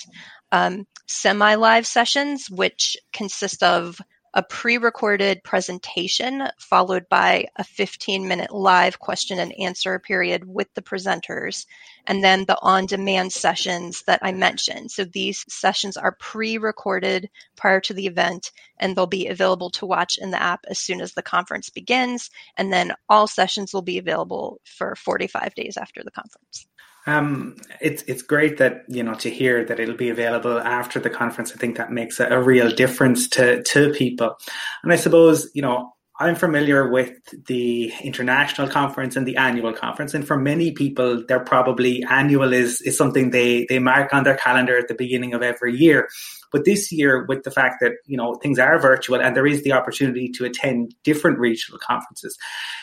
um, 0.50 0.87
semi 1.06 1.56
live 1.56 1.87
sessions, 1.87 2.49
which 2.49 2.96
consist 3.12 3.62
of 3.62 4.00
a 4.34 4.42
pre 4.42 4.78
recorded 4.78 5.42
presentation 5.42 6.49
followed 6.58 7.08
by 7.08 7.46
a 7.56 7.64
15 7.64 8.28
minute 8.28 8.52
live 8.52 8.99
question 8.99 9.38
and 9.38 9.52
answer 9.58 9.99
period 9.99 10.44
with 10.44 10.72
the 10.75 10.82
presenters, 10.82 11.66
and 12.06 12.22
then 12.22 12.44
the 12.44 12.58
on 12.62 12.87
demand 12.87 13.32
sessions 13.32 14.02
that 14.02 14.20
I 14.22 14.32
mentioned. 14.32 14.90
So 14.90 15.04
these 15.04 15.44
sessions 15.49 15.96
are 15.96 16.12
pre 16.12 16.58
recorded 16.58 17.28
prior 17.56 17.80
to 17.80 17.94
the 17.94 18.06
event 18.06 18.52
and 18.78 18.96
they'll 18.96 19.06
be 19.06 19.26
available 19.26 19.70
to 19.70 19.87
watch 19.87 20.16
in 20.18 20.30
the 20.30 20.42
app 20.42 20.64
as 20.68 20.78
soon 20.78 21.00
as 21.00 21.12
the 21.12 21.22
conference 21.22 21.68
begins. 21.70 22.30
And 22.56 22.72
then 22.72 22.94
all 23.08 23.26
sessions 23.26 23.75
will 23.75 23.82
be 23.82 23.99
available 23.99 24.60
for 24.64 24.94
45 24.94 25.54
days 25.54 25.76
after 25.76 26.02
the 26.02 26.10
conference. 26.10 26.66
Um, 27.07 27.57
it's 27.80 28.02
it's 28.02 28.23
great 28.23 28.59
that 28.59 28.85
you 28.88 29.02
know 29.02 29.14
to 29.14 29.30
hear 29.30 29.64
that 29.64 29.80
it'll 29.80 29.97
be 29.97 30.11
available 30.11 30.59
after 30.59 31.00
the 31.00 31.11
conference. 31.11 31.52
I 31.52 31.57
think 31.57 31.76
that 31.76 31.90
makes 31.90 32.21
a, 32.21 32.26
a 32.26 32.42
real 32.42 32.71
difference 32.71 33.28
to 33.30 33.62
to 33.62 33.92
people, 33.92 34.37
and 34.83 34.92
I 34.92 34.97
suppose 34.97 35.50
you 35.54 35.62
know 35.62 35.95
I'm 36.21 36.37
familiar 36.37 36.87
with 36.87 37.15
the 37.47 37.91
international 38.05 38.69
conference 38.69 39.17
and 39.17 39.27
the 39.27 39.39
annual 39.39 39.73
conference, 39.73 40.12
and 40.12 40.27
for 40.27 40.37
many 40.37 40.71
people, 40.71 41.25
they're 41.27 41.41
probably 41.41 42.05
annual 42.05 42.53
is 42.53 42.83
is 42.83 42.99
something 42.99 43.31
they 43.31 43.65
they 43.71 43.79
mark 43.79 44.12
on 44.12 44.25
their 44.25 44.37
calendar 44.37 44.77
at 44.77 44.89
the 44.89 44.95
beginning 44.95 45.33
of 45.33 45.43
every 45.43 45.75
year. 45.75 46.11
But 46.53 46.67
this 46.67 46.93
year, 46.93 47.25
with 47.27 47.45
the 47.45 47.50
fact 47.50 47.77
that 47.81 47.93
you 48.05 48.19
know 48.19 48.35
things 48.35 48.59
are 48.59 48.79
virtual 48.79 49.19
and 49.19 49.35
there 49.35 49.47
is 49.47 49.62
the 49.62 49.73
opportunity 49.73 50.29
to 50.33 50.45
attend 50.45 50.95
different 51.05 51.39
regional 51.39 51.79
conferences, 51.79 52.37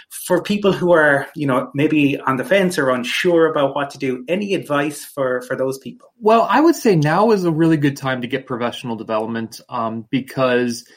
for 0.09 0.41
people 0.41 0.71
who 0.71 0.91
are 0.93 1.27
you 1.35 1.45
know 1.45 1.69
maybe 1.75 2.19
on 2.21 2.37
the 2.37 2.45
fence 2.45 2.79
or 2.79 2.89
unsure 2.89 3.45
about 3.45 3.75
what 3.75 3.91
to 3.91 3.99
do, 3.99 4.25
any 4.27 4.55
advice 4.55 5.05
for 5.05 5.41
for 5.43 5.55
those 5.55 5.77
people? 5.77 6.11
Well, 6.19 6.47
I 6.49 6.59
would 6.59 6.75
say 6.75 6.95
now 6.95 7.29
is 7.29 7.43
a 7.43 7.51
really 7.51 7.77
good 7.77 7.97
time 7.97 8.21
to 8.21 8.27
get 8.27 8.47
professional 8.47 8.95
development 8.95 9.61
um, 9.69 10.07
because 10.09 10.89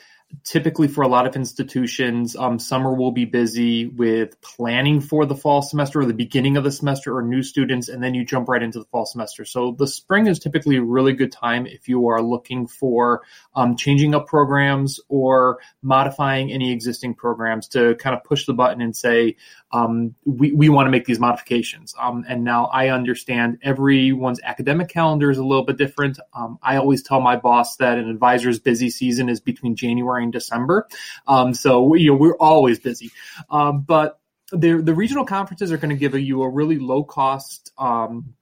typically 0.44 0.88
for 0.88 1.02
a 1.02 1.08
lot 1.08 1.26
of 1.26 1.36
institutions, 1.36 2.36
um, 2.36 2.58
summer 2.58 2.94
will 2.94 3.10
be 3.12 3.24
busy 3.24 3.86
with 3.86 4.40
planning 4.40 5.00
for 5.00 5.26
the 5.26 5.34
fall 5.34 5.62
semester 5.62 6.00
or 6.00 6.06
the 6.06 6.14
beginning 6.14 6.56
of 6.56 6.64
the 6.64 6.72
semester 6.72 7.16
or 7.16 7.22
new 7.22 7.42
students, 7.42 7.88
and 7.88 8.02
then 8.02 8.14
you 8.14 8.24
jump 8.24 8.48
right 8.48 8.62
into 8.62 8.78
the 8.78 8.84
fall 8.86 9.06
semester. 9.06 9.44
So 9.44 9.74
the 9.76 9.86
spring 9.86 10.26
is 10.26 10.38
typically 10.38 10.76
a 10.76 10.82
really 10.82 11.12
good 11.12 11.32
time 11.32 11.66
if 11.66 11.88
you 11.88 12.08
are 12.08 12.22
looking 12.22 12.66
for 12.66 13.22
um, 13.54 13.76
changing 13.76 14.14
up 14.14 14.26
programs 14.26 15.00
or 15.08 15.58
modifying 15.82 16.52
any 16.52 16.72
existing 16.72 17.14
programs 17.14 17.68
to 17.68 17.94
kind 17.96 18.16
of 18.16 18.24
push 18.24 18.46
the 18.46 18.54
button 18.54 18.80
and 18.80 18.96
say, 18.96 19.36
um, 19.72 20.14
we, 20.24 20.52
we 20.52 20.68
want 20.68 20.86
to 20.86 20.90
make 20.90 21.04
these 21.04 21.20
modifications. 21.20 21.94
Um, 21.98 22.24
and 22.28 22.42
now 22.42 22.66
I 22.66 22.88
understand 22.88 23.58
everyone's 23.62 24.40
academic 24.42 24.88
calendar 24.88 25.30
is 25.30 25.38
a 25.38 25.44
little 25.44 25.64
bit 25.64 25.76
different. 25.76 26.18
Um, 26.34 26.58
I 26.62 26.76
always 26.76 27.02
tell 27.02 27.20
my 27.20 27.36
boss 27.36 27.76
that 27.76 27.98
an 27.98 28.08
advisor's 28.08 28.58
busy 28.58 28.90
season 28.90 29.28
is 29.28 29.40
between 29.40 29.76
January 29.76 30.24
and 30.24 30.32
December. 30.32 30.88
Um, 31.26 31.54
so 31.54 31.82
we, 31.82 32.02
you 32.02 32.10
know, 32.10 32.16
we're 32.16 32.36
always 32.36 32.80
busy. 32.80 33.10
Um, 33.48 33.82
but 33.82 34.18
the, 34.52 34.82
the 34.82 34.94
regional 34.94 35.24
conferences 35.24 35.70
are 35.70 35.78
going 35.78 35.90
to 35.90 35.96
give 35.96 36.18
you 36.18 36.42
a 36.42 36.48
really 36.48 36.78
low 36.78 37.04
cost, 37.04 37.72
um, 37.78 38.34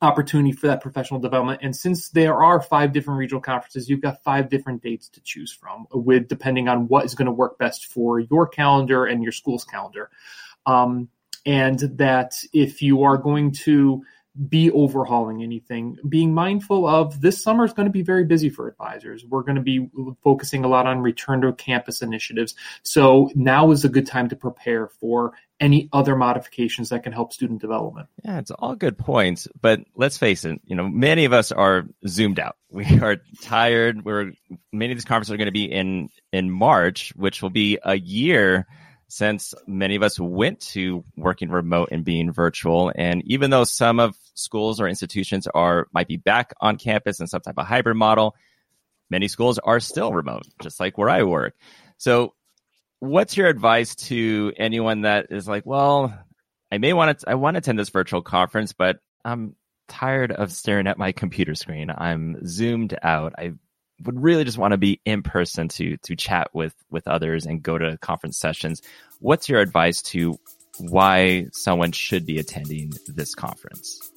opportunity 0.00 0.50
for 0.50 0.66
that 0.66 0.80
professional 0.80 1.20
development. 1.20 1.60
And 1.62 1.76
since 1.76 2.08
there 2.08 2.42
are 2.42 2.60
five 2.60 2.92
different 2.92 3.18
regional 3.18 3.40
conferences, 3.40 3.88
you've 3.88 4.00
got 4.00 4.24
five 4.24 4.48
different 4.48 4.82
dates 4.82 5.08
to 5.10 5.20
choose 5.20 5.52
from, 5.52 5.86
with 5.92 6.26
depending 6.26 6.66
on 6.66 6.88
what 6.88 7.04
is 7.04 7.14
going 7.14 7.26
to 7.26 7.32
work 7.32 7.56
best 7.56 7.86
for 7.86 8.18
your 8.18 8.48
calendar 8.48 9.04
and 9.04 9.22
your 9.22 9.30
school's 9.30 9.64
calendar. 9.64 10.10
Um, 10.66 11.08
and 11.44 11.78
that 11.98 12.34
if 12.52 12.82
you 12.82 13.02
are 13.02 13.16
going 13.16 13.52
to 13.52 14.02
be 14.48 14.70
overhauling 14.70 15.42
anything, 15.42 15.98
being 16.08 16.32
mindful 16.32 16.86
of 16.86 17.20
this 17.20 17.42
summer 17.42 17.64
is 17.64 17.72
going 17.74 17.86
to 17.86 17.92
be 17.92 18.02
very 18.02 18.24
busy 18.24 18.48
for 18.48 18.66
advisors. 18.66 19.24
We're 19.26 19.42
going 19.42 19.56
to 19.56 19.62
be 19.62 19.90
focusing 20.24 20.64
a 20.64 20.68
lot 20.68 20.86
on 20.86 21.00
return 21.00 21.42
to 21.42 21.52
campus 21.52 22.00
initiatives. 22.00 22.54
So 22.82 23.30
now 23.34 23.72
is 23.72 23.84
a 23.84 23.90
good 23.90 24.06
time 24.06 24.30
to 24.30 24.36
prepare 24.36 24.88
for 24.88 25.32
any 25.60 25.88
other 25.92 26.16
modifications 26.16 26.88
that 26.88 27.02
can 27.02 27.12
help 27.12 27.32
student 27.32 27.60
development. 27.60 28.08
Yeah, 28.24 28.38
it's 28.38 28.50
all 28.50 28.74
good 28.74 28.96
points, 28.96 29.48
but 29.60 29.80
let's 29.94 30.16
face 30.16 30.44
it, 30.44 30.60
you 30.64 30.74
know, 30.76 30.88
many 30.88 31.24
of 31.26 31.32
us 31.32 31.52
are 31.52 31.86
zoomed 32.06 32.40
out. 32.40 32.56
We 32.72 33.00
are 33.00 33.18
tired. 33.42 34.02
We're 34.02 34.32
many 34.72 34.92
of 34.92 34.96
these 34.96 35.04
conferences 35.04 35.30
are 35.30 35.36
going 35.36 35.44
to 35.44 35.52
be 35.52 35.70
in 35.70 36.08
in 36.32 36.50
March, 36.50 37.12
which 37.14 37.42
will 37.42 37.50
be 37.50 37.78
a 37.82 37.98
year 37.98 38.66
since 39.12 39.52
many 39.66 39.94
of 39.94 40.02
us 40.02 40.18
went 40.18 40.58
to 40.58 41.04
working 41.18 41.50
remote 41.50 41.90
and 41.92 42.02
being 42.02 42.32
virtual. 42.32 42.90
And 42.94 43.22
even 43.26 43.50
though 43.50 43.64
some 43.64 44.00
of 44.00 44.16
schools 44.32 44.80
or 44.80 44.88
institutions 44.88 45.46
are 45.46 45.86
might 45.92 46.08
be 46.08 46.16
back 46.16 46.54
on 46.62 46.78
campus 46.78 47.20
in 47.20 47.26
some 47.26 47.42
type 47.42 47.58
of 47.58 47.66
hybrid 47.66 47.98
model, 47.98 48.34
many 49.10 49.28
schools 49.28 49.58
are 49.58 49.80
still 49.80 50.14
remote, 50.14 50.44
just 50.62 50.80
like 50.80 50.96
where 50.96 51.10
I 51.10 51.24
work. 51.24 51.52
So 51.98 52.32
what's 53.00 53.36
your 53.36 53.48
advice 53.48 53.94
to 54.06 54.54
anyone 54.56 55.02
that 55.02 55.26
is 55.28 55.46
like, 55.46 55.66
well, 55.66 56.18
I 56.72 56.78
may 56.78 56.94
want 56.94 57.18
to 57.18 57.28
I 57.28 57.34
want 57.34 57.56
to 57.56 57.58
attend 57.58 57.78
this 57.78 57.90
virtual 57.90 58.22
conference, 58.22 58.72
but 58.72 58.96
I'm 59.26 59.56
tired 59.88 60.32
of 60.32 60.50
staring 60.52 60.86
at 60.86 60.96
my 60.96 61.12
computer 61.12 61.54
screen. 61.54 61.90
I'm 61.94 62.46
zoomed 62.46 62.96
out. 63.02 63.34
I 63.36 63.52
would 64.04 64.22
really 64.22 64.44
just 64.44 64.58
want 64.58 64.72
to 64.72 64.78
be 64.78 65.00
in 65.04 65.22
person 65.22 65.68
to 65.68 65.96
to 65.98 66.16
chat 66.16 66.50
with 66.52 66.74
with 66.90 67.08
others 67.08 67.46
and 67.46 67.62
go 67.62 67.78
to 67.78 67.98
conference 67.98 68.38
sessions. 68.38 68.82
What's 69.20 69.48
your 69.48 69.60
advice 69.60 70.02
to 70.02 70.38
why 70.78 71.46
someone 71.52 71.92
should 71.92 72.26
be 72.26 72.38
attending 72.38 72.92
this 73.06 73.34
conference? 73.34 74.10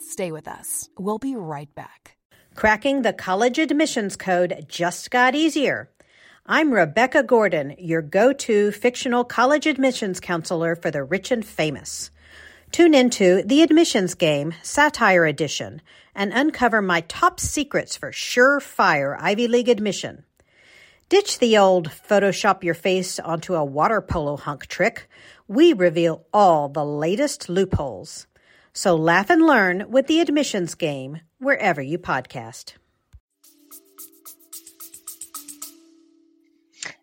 Stay 0.00 0.32
with 0.32 0.48
us. 0.48 0.88
We'll 0.98 1.18
be 1.18 1.36
right 1.36 1.72
back. 1.74 2.16
Cracking 2.54 3.02
the 3.02 3.12
college 3.12 3.58
admissions 3.58 4.16
code 4.16 4.66
just 4.68 5.10
got 5.10 5.34
easier. 5.34 5.88
I'm 6.44 6.72
Rebecca 6.72 7.22
Gordon, 7.22 7.76
your 7.78 8.02
go 8.02 8.32
to 8.32 8.72
fictional 8.72 9.24
college 9.24 9.66
admissions 9.66 10.18
counselor 10.18 10.74
for 10.74 10.90
the 10.90 11.04
rich 11.04 11.30
and 11.30 11.44
famous. 11.44 12.10
Tune 12.72 12.94
into 12.94 13.42
The 13.42 13.62
Admissions 13.62 14.14
Game, 14.14 14.54
Satire 14.62 15.24
Edition, 15.24 15.82
and 16.14 16.32
uncover 16.32 16.80
my 16.80 17.00
top 17.00 17.40
secrets 17.40 17.96
for 17.96 18.12
surefire 18.12 19.16
Ivy 19.18 19.48
League 19.48 19.68
admission. 19.68 20.24
Ditch 21.08 21.40
the 21.40 21.58
old 21.58 21.88
Photoshop 21.88 22.62
your 22.62 22.74
face 22.74 23.18
onto 23.18 23.56
a 23.56 23.64
water 23.64 24.00
polo 24.00 24.36
hunk 24.36 24.66
trick. 24.66 25.08
We 25.48 25.72
reveal 25.72 26.24
all 26.32 26.68
the 26.68 26.84
latest 26.84 27.48
loopholes. 27.48 28.28
So 28.72 28.94
laugh 28.94 29.30
and 29.30 29.44
learn 29.44 29.90
with 29.90 30.06
The 30.06 30.20
Admissions 30.20 30.76
Game, 30.76 31.22
wherever 31.40 31.82
you 31.82 31.98
podcast. 31.98 32.74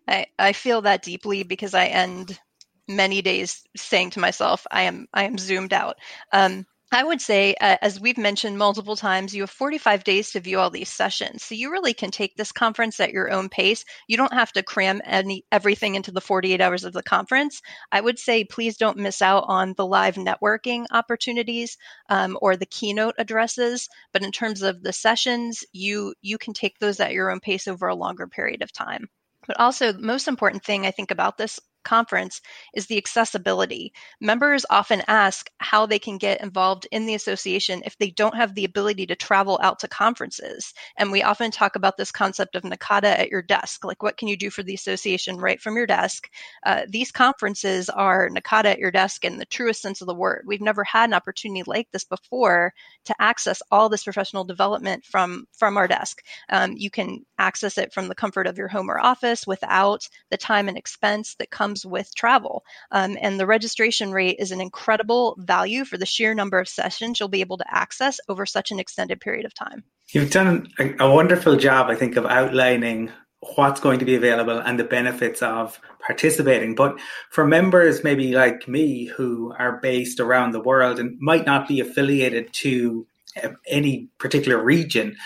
I, 0.08 0.28
I 0.38 0.54
feel 0.54 0.80
that 0.82 1.02
deeply 1.02 1.42
because 1.42 1.74
I 1.74 1.84
end 1.86 2.40
many 2.88 3.22
days 3.22 3.62
saying 3.76 4.10
to 4.10 4.20
myself, 4.20 4.66
I 4.70 4.82
am 4.82 5.06
I 5.12 5.24
am 5.24 5.38
zoomed 5.38 5.72
out. 5.72 5.96
Um, 6.32 6.66
I 6.90 7.04
would 7.04 7.20
say, 7.20 7.54
uh, 7.60 7.76
as 7.82 8.00
we've 8.00 8.16
mentioned 8.16 8.56
multiple 8.56 8.96
times, 8.96 9.34
you 9.34 9.42
have 9.42 9.50
45 9.50 10.04
days 10.04 10.30
to 10.30 10.40
view 10.40 10.58
all 10.58 10.70
these 10.70 10.88
sessions. 10.88 11.42
So 11.44 11.54
you 11.54 11.70
really 11.70 11.92
can 11.92 12.10
take 12.10 12.34
this 12.34 12.50
conference 12.50 12.98
at 12.98 13.12
your 13.12 13.30
own 13.30 13.50
pace. 13.50 13.84
You 14.06 14.16
don't 14.16 14.32
have 14.32 14.52
to 14.52 14.62
cram 14.62 15.02
any 15.04 15.44
everything 15.52 15.96
into 15.96 16.12
the 16.12 16.22
48 16.22 16.62
hours 16.62 16.84
of 16.84 16.94
the 16.94 17.02
conference. 17.02 17.60
I 17.92 18.00
would 18.00 18.18
say, 18.18 18.44
please 18.44 18.78
don't 18.78 18.96
miss 18.96 19.20
out 19.20 19.44
on 19.48 19.74
the 19.76 19.84
live 19.84 20.14
networking 20.14 20.86
opportunities 20.90 21.76
um, 22.08 22.38
or 22.40 22.56
the 22.56 22.64
keynote 22.64 23.16
addresses. 23.18 23.90
But 24.14 24.24
in 24.24 24.32
terms 24.32 24.62
of 24.62 24.82
the 24.82 24.94
sessions, 24.94 25.64
you 25.72 26.14
you 26.22 26.38
can 26.38 26.54
take 26.54 26.78
those 26.78 27.00
at 27.00 27.12
your 27.12 27.30
own 27.30 27.40
pace 27.40 27.68
over 27.68 27.88
a 27.88 27.94
longer 27.94 28.28
period 28.28 28.62
of 28.62 28.72
time. 28.72 29.08
But 29.46 29.60
also, 29.60 29.92
most 29.92 30.26
important 30.26 30.64
thing 30.64 30.86
I 30.86 30.90
think 30.90 31.10
about 31.10 31.36
this 31.36 31.60
conference 31.84 32.40
is 32.74 32.86
the 32.86 32.96
accessibility. 32.96 33.92
Members 34.20 34.66
often 34.70 35.02
ask 35.08 35.50
how 35.58 35.86
they 35.86 35.98
can 35.98 36.18
get 36.18 36.40
involved 36.42 36.86
in 36.92 37.06
the 37.06 37.14
association 37.14 37.82
if 37.84 37.96
they 37.98 38.10
don't 38.10 38.34
have 38.34 38.54
the 38.54 38.64
ability 38.64 39.06
to 39.06 39.16
travel 39.16 39.58
out 39.62 39.78
to 39.78 39.88
conferences. 39.88 40.74
And 40.96 41.10
we 41.10 41.22
often 41.22 41.50
talk 41.50 41.76
about 41.76 41.96
this 41.96 42.12
concept 42.12 42.56
of 42.56 42.62
NACADA 42.62 43.04
at 43.04 43.30
your 43.30 43.42
desk. 43.42 43.84
Like, 43.84 44.02
what 44.02 44.16
can 44.16 44.28
you 44.28 44.36
do 44.36 44.50
for 44.50 44.62
the 44.62 44.74
association 44.74 45.36
right 45.36 45.60
from 45.60 45.76
your 45.76 45.86
desk? 45.86 46.28
Uh, 46.64 46.82
these 46.88 47.12
conferences 47.12 47.88
are 47.88 48.28
NACADA 48.28 48.72
at 48.72 48.78
your 48.78 48.90
desk 48.90 49.24
in 49.24 49.38
the 49.38 49.46
truest 49.46 49.80
sense 49.80 50.00
of 50.00 50.06
the 50.06 50.14
word. 50.14 50.44
We've 50.46 50.60
never 50.60 50.84
had 50.84 51.10
an 51.10 51.14
opportunity 51.14 51.62
like 51.66 51.88
this 51.92 52.04
before 52.04 52.72
to 53.04 53.14
access 53.20 53.62
all 53.70 53.88
this 53.88 54.04
professional 54.04 54.44
development 54.44 55.04
from, 55.04 55.46
from 55.56 55.76
our 55.76 55.88
desk. 55.88 56.22
Um, 56.50 56.74
you 56.76 56.90
can 56.90 57.24
access 57.38 57.78
it 57.78 57.92
from 57.92 58.08
the 58.08 58.14
comfort 58.14 58.46
of 58.46 58.58
your 58.58 58.68
home 58.68 58.90
or 58.90 59.00
office 59.00 59.46
without 59.46 60.06
the 60.30 60.36
time 60.36 60.68
and 60.68 60.76
expense 60.76 61.34
that 61.36 61.50
comes 61.50 61.67
comes 61.68 61.84
with 61.84 62.14
travel. 62.14 62.64
Um, 62.90 63.16
and 63.20 63.38
the 63.38 63.46
registration 63.46 64.12
rate 64.12 64.36
is 64.38 64.52
an 64.52 64.60
incredible 64.60 65.36
value 65.38 65.84
for 65.84 65.98
the 65.98 66.06
sheer 66.06 66.34
number 66.34 66.58
of 66.58 66.68
sessions 66.68 67.20
you'll 67.20 67.28
be 67.28 67.42
able 67.42 67.58
to 67.58 67.64
access 67.68 68.20
over 68.28 68.46
such 68.46 68.70
an 68.70 68.80
extended 68.80 69.20
period 69.20 69.44
of 69.44 69.52
time. 69.54 69.84
You've 70.12 70.30
done 70.30 70.68
a, 70.78 71.10
wonderful 71.10 71.56
job, 71.56 71.90
I 71.90 71.94
think, 71.94 72.16
of 72.16 72.24
outlining 72.24 73.10
what's 73.54 73.80
going 73.80 73.98
to 73.98 74.06
be 74.06 74.14
available 74.14 74.58
and 74.58 74.78
the 74.78 74.84
benefits 74.84 75.42
of 75.42 75.78
participating. 76.04 76.74
But 76.74 76.98
for 77.30 77.46
members 77.46 78.02
maybe 78.02 78.32
like 78.32 78.66
me 78.66 79.04
who 79.04 79.54
are 79.58 79.78
based 79.80 80.20
around 80.20 80.52
the 80.52 80.60
world 80.60 80.98
and 80.98 81.18
might 81.20 81.44
not 81.44 81.68
be 81.68 81.80
affiliated 81.80 82.52
to 82.64 83.06
uh, 83.42 83.50
any 83.68 84.08
particular 84.18 84.62
region, 84.62 85.16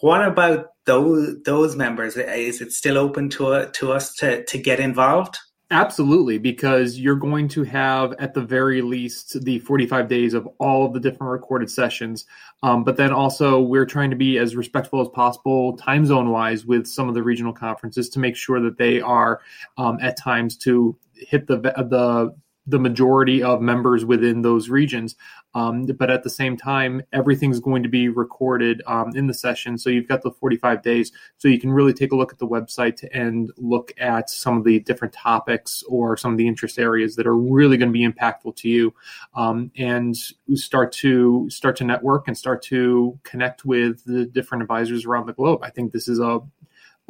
what 0.00 0.26
about 0.26 0.68
those 0.86 1.42
those 1.44 1.76
members? 1.76 2.16
Is 2.16 2.60
it 2.60 2.72
still 2.72 2.98
open 2.98 3.28
to 3.30 3.70
to 3.70 3.92
us 3.92 4.14
to 4.16 4.44
to 4.44 4.58
get 4.58 4.80
involved? 4.80 5.38
Absolutely, 5.72 6.36
because 6.36 6.98
you're 6.98 7.16
going 7.16 7.48
to 7.48 7.62
have 7.62 8.12
at 8.18 8.34
the 8.34 8.42
very 8.42 8.82
least 8.82 9.42
the 9.42 9.58
45 9.60 10.06
days 10.06 10.34
of 10.34 10.46
all 10.58 10.84
of 10.84 10.92
the 10.92 11.00
different 11.00 11.30
recorded 11.30 11.70
sessions. 11.70 12.26
Um, 12.62 12.84
but 12.84 12.98
then 12.98 13.10
also, 13.10 13.58
we're 13.58 13.86
trying 13.86 14.10
to 14.10 14.16
be 14.16 14.36
as 14.36 14.54
respectful 14.54 15.00
as 15.00 15.08
possible, 15.08 15.78
time 15.78 16.04
zone 16.04 16.28
wise, 16.28 16.66
with 16.66 16.86
some 16.86 17.08
of 17.08 17.14
the 17.14 17.22
regional 17.22 17.54
conferences 17.54 18.10
to 18.10 18.18
make 18.18 18.36
sure 18.36 18.60
that 18.60 18.76
they 18.76 19.00
are 19.00 19.40
um, 19.78 19.96
at 20.02 20.18
times 20.18 20.58
to 20.58 20.94
hit 21.14 21.46
the 21.46 21.56
the 21.56 22.34
the 22.66 22.78
majority 22.78 23.42
of 23.42 23.60
members 23.60 24.04
within 24.04 24.42
those 24.42 24.68
regions. 24.68 25.16
Um, 25.54 25.84
but 25.84 26.10
at 26.10 26.22
the 26.22 26.30
same 26.30 26.56
time, 26.56 27.02
everything's 27.12 27.60
going 27.60 27.82
to 27.82 27.88
be 27.88 28.08
recorded 28.08 28.82
um, 28.86 29.10
in 29.14 29.26
the 29.26 29.34
session. 29.34 29.76
So 29.76 29.90
you've 29.90 30.08
got 30.08 30.22
the 30.22 30.30
45 30.30 30.82
days. 30.82 31.12
So 31.38 31.48
you 31.48 31.58
can 31.58 31.72
really 31.72 31.92
take 31.92 32.12
a 32.12 32.16
look 32.16 32.32
at 32.32 32.38
the 32.38 32.46
website 32.46 33.06
and 33.12 33.50
look 33.58 33.92
at 33.98 34.30
some 34.30 34.56
of 34.56 34.64
the 34.64 34.80
different 34.80 35.12
topics 35.12 35.82
or 35.88 36.16
some 36.16 36.32
of 36.32 36.38
the 36.38 36.48
interest 36.48 36.78
areas 36.78 37.16
that 37.16 37.26
are 37.26 37.36
really 37.36 37.76
going 37.76 37.92
to 37.92 37.92
be 37.92 38.06
impactful 38.06 38.56
to 38.56 38.68
you, 38.68 38.94
um, 39.34 39.70
and 39.76 40.16
start 40.54 40.92
to 40.92 41.48
start 41.50 41.76
to 41.76 41.84
network 41.84 42.28
and 42.28 42.38
start 42.38 42.62
to 42.62 43.18
connect 43.24 43.64
with 43.64 44.04
the 44.04 44.24
different 44.24 44.62
advisors 44.62 45.04
around 45.04 45.26
the 45.26 45.32
globe. 45.32 45.60
I 45.62 45.70
think 45.70 45.92
this 45.92 46.08
is 46.08 46.18
a 46.18 46.40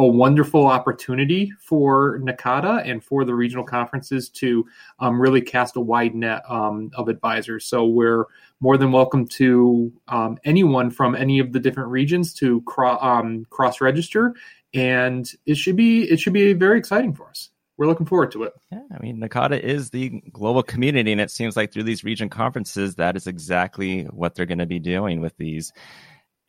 a 0.02 0.06
wonderful 0.06 0.66
opportunity 0.66 1.52
for 1.58 2.18
NACADA 2.18 2.88
and 2.88 3.02
for 3.02 3.24
the 3.24 3.34
regional 3.34 3.64
conferences 3.64 4.28
to 4.30 4.66
um, 4.98 5.20
really 5.20 5.40
cast 5.40 5.76
a 5.76 5.80
wide 5.80 6.14
net 6.14 6.42
um, 6.48 6.90
of 6.94 7.08
advisors. 7.08 7.64
So 7.64 7.86
we're 7.86 8.26
more 8.60 8.76
than 8.76 8.92
welcome 8.92 9.26
to 9.28 9.92
um, 10.08 10.38
anyone 10.44 10.90
from 10.90 11.14
any 11.14 11.38
of 11.38 11.52
the 11.52 11.60
different 11.60 11.90
regions 11.90 12.34
to 12.34 12.60
cro- 12.62 12.98
um, 12.98 13.46
cross 13.50 13.80
register, 13.80 14.34
and 14.74 15.30
it 15.46 15.56
should 15.56 15.76
be 15.76 16.02
it 16.02 16.18
should 16.20 16.32
be 16.32 16.52
very 16.52 16.78
exciting 16.78 17.14
for 17.14 17.28
us. 17.28 17.50
We're 17.78 17.86
looking 17.86 18.06
forward 18.06 18.32
to 18.32 18.42
it. 18.44 18.52
Yeah, 18.70 18.82
I 18.94 19.02
mean, 19.02 19.18
NACADA 19.18 19.60
is 19.60 19.90
the 19.90 20.20
global 20.32 20.62
community, 20.62 21.12
and 21.12 21.20
it 21.20 21.30
seems 21.30 21.56
like 21.56 21.72
through 21.72 21.84
these 21.84 22.04
region 22.04 22.28
conferences, 22.28 22.96
that 22.96 23.16
is 23.16 23.26
exactly 23.26 24.04
what 24.04 24.34
they're 24.34 24.46
going 24.46 24.58
to 24.58 24.66
be 24.66 24.78
doing 24.78 25.20
with 25.20 25.36
these. 25.36 25.72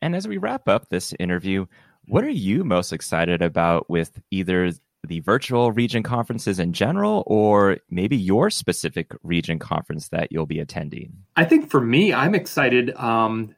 And 0.02 0.14
as 0.14 0.28
we 0.28 0.36
wrap 0.36 0.68
up 0.68 0.90
this 0.90 1.14
interview, 1.18 1.66
what 2.06 2.24
are 2.24 2.30
you 2.30 2.64
most 2.64 2.92
excited 2.92 3.42
about 3.42 3.88
with 3.88 4.20
either 4.30 4.72
the 5.06 5.20
virtual 5.20 5.70
region 5.72 6.02
conferences 6.02 6.58
in 6.58 6.72
general, 6.72 7.22
or 7.26 7.78
maybe 7.90 8.16
your 8.16 8.50
specific 8.50 9.12
region 9.22 9.58
conference 9.58 10.08
that 10.08 10.32
you'll 10.32 10.46
be 10.46 10.60
attending? 10.60 11.12
I 11.36 11.44
think 11.44 11.70
for 11.70 11.80
me, 11.80 12.12
I'm 12.12 12.34
excited. 12.34 12.94
Um, 12.96 13.54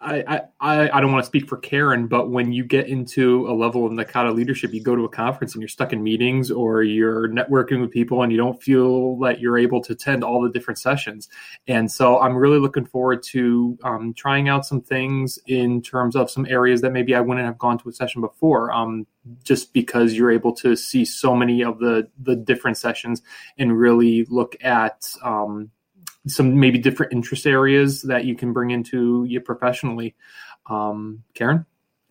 I, 0.00 0.42
I, 0.60 0.90
I 0.90 1.00
don't 1.00 1.12
want 1.12 1.22
to 1.22 1.26
speak 1.26 1.48
for 1.48 1.56
Karen, 1.56 2.06
but 2.06 2.30
when 2.30 2.52
you 2.52 2.64
get 2.64 2.88
into 2.88 3.48
a 3.48 3.52
level 3.52 3.86
of 3.86 3.92
NACADA 3.92 4.34
leadership, 4.34 4.72
you 4.72 4.82
go 4.82 4.96
to 4.96 5.04
a 5.04 5.08
conference 5.08 5.54
and 5.54 5.62
you're 5.62 5.68
stuck 5.68 5.92
in 5.92 6.02
meetings 6.02 6.50
or 6.50 6.82
you're 6.82 7.28
networking 7.28 7.80
with 7.80 7.90
people 7.90 8.22
and 8.22 8.32
you 8.32 8.38
don't 8.38 8.62
feel 8.62 9.18
that 9.18 9.40
you're 9.40 9.58
able 9.58 9.80
to 9.82 9.92
attend 9.92 10.24
all 10.24 10.42
the 10.42 10.50
different 10.50 10.78
sessions. 10.78 11.28
And 11.66 11.90
so 11.90 12.20
I'm 12.20 12.36
really 12.36 12.58
looking 12.58 12.86
forward 12.86 13.22
to 13.24 13.78
um, 13.82 14.14
trying 14.14 14.48
out 14.48 14.66
some 14.66 14.80
things 14.80 15.38
in 15.46 15.82
terms 15.82 16.16
of 16.16 16.30
some 16.30 16.46
areas 16.46 16.80
that 16.80 16.92
maybe 16.92 17.14
I 17.14 17.20
wouldn't 17.20 17.46
have 17.46 17.58
gone 17.58 17.78
to 17.78 17.88
a 17.88 17.92
session 17.92 18.20
before. 18.20 18.72
Um, 18.72 19.06
just 19.44 19.74
because 19.74 20.14
you're 20.14 20.30
able 20.30 20.52
to 20.52 20.74
see 20.74 21.04
so 21.04 21.36
many 21.36 21.62
of 21.62 21.78
the 21.78 22.08
the 22.22 22.34
different 22.34 22.78
sessions 22.78 23.20
and 23.58 23.78
really 23.78 24.24
look 24.30 24.56
at 24.62 25.12
um, 25.22 25.70
some 26.26 26.58
maybe 26.58 26.78
different 26.78 27.12
interest 27.12 27.46
areas 27.46 28.02
that 28.02 28.24
you 28.24 28.34
can 28.34 28.52
bring 28.52 28.70
into 28.70 29.24
you 29.28 29.40
professionally. 29.40 30.14
Um, 30.68 31.24
Karen? 31.34 31.66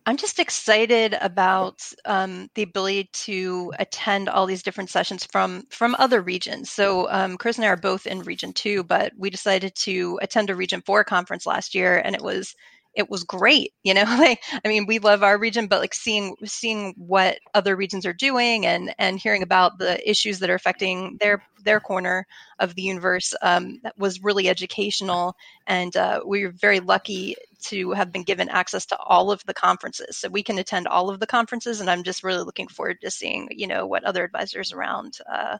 I'm 0.06 0.16
just 0.16 0.38
excited 0.38 1.14
about 1.20 1.82
um, 2.04 2.48
the 2.54 2.62
ability 2.62 3.10
to 3.12 3.72
attend 3.78 4.28
all 4.28 4.46
these 4.46 4.62
different 4.62 4.90
sessions 4.90 5.24
from 5.26 5.64
from 5.70 5.94
other 5.98 6.20
regions. 6.20 6.70
So 6.70 7.08
um, 7.10 7.36
Chris 7.36 7.58
and 7.58 7.64
I 7.64 7.68
are 7.68 7.76
both 7.76 8.06
in 8.06 8.20
Region 8.20 8.52
Two, 8.52 8.82
but 8.82 9.12
we 9.16 9.30
decided 9.30 9.74
to 9.76 10.18
attend 10.22 10.50
a 10.50 10.56
Region 10.56 10.82
Four 10.84 11.04
conference 11.04 11.46
last 11.46 11.74
year, 11.74 11.98
and 11.98 12.14
it 12.16 12.22
was 12.22 12.54
it 12.94 13.08
was 13.08 13.24
great 13.24 13.72
you 13.82 13.94
know 13.94 14.02
like 14.18 14.42
i 14.64 14.68
mean 14.68 14.86
we 14.86 14.98
love 14.98 15.22
our 15.22 15.38
region 15.38 15.66
but 15.66 15.80
like 15.80 15.94
seeing 15.94 16.36
seeing 16.44 16.94
what 16.96 17.38
other 17.54 17.76
regions 17.76 18.04
are 18.04 18.12
doing 18.12 18.66
and 18.66 18.94
and 18.98 19.18
hearing 19.18 19.42
about 19.42 19.78
the 19.78 20.08
issues 20.08 20.38
that 20.38 20.50
are 20.50 20.54
affecting 20.54 21.16
their 21.20 21.42
their 21.64 21.80
corner 21.80 22.26
of 22.58 22.74
the 22.74 22.82
universe 22.82 23.34
um, 23.42 23.80
that 23.82 23.96
was 23.98 24.22
really 24.22 24.48
educational. 24.48 25.34
And 25.66 25.96
uh, 25.96 26.20
we 26.26 26.44
were 26.44 26.52
very 26.52 26.80
lucky 26.80 27.36
to 27.64 27.92
have 27.92 28.12
been 28.12 28.22
given 28.22 28.48
access 28.48 28.86
to 28.86 28.96
all 28.98 29.30
of 29.30 29.44
the 29.46 29.54
conferences. 29.54 30.16
So 30.16 30.28
we 30.28 30.42
can 30.42 30.58
attend 30.58 30.86
all 30.86 31.10
of 31.10 31.20
the 31.20 31.26
conferences 31.26 31.80
and 31.80 31.90
i'm 31.90 32.02
just 32.02 32.24
really 32.24 32.44
looking 32.44 32.68
forward 32.68 33.00
to 33.00 33.10
seeing 33.10 33.48
you 33.50 33.66
know 33.66 33.86
what 33.86 34.04
other 34.04 34.24
advisors 34.24 34.72
around 34.72 35.18
uh, 35.30 35.58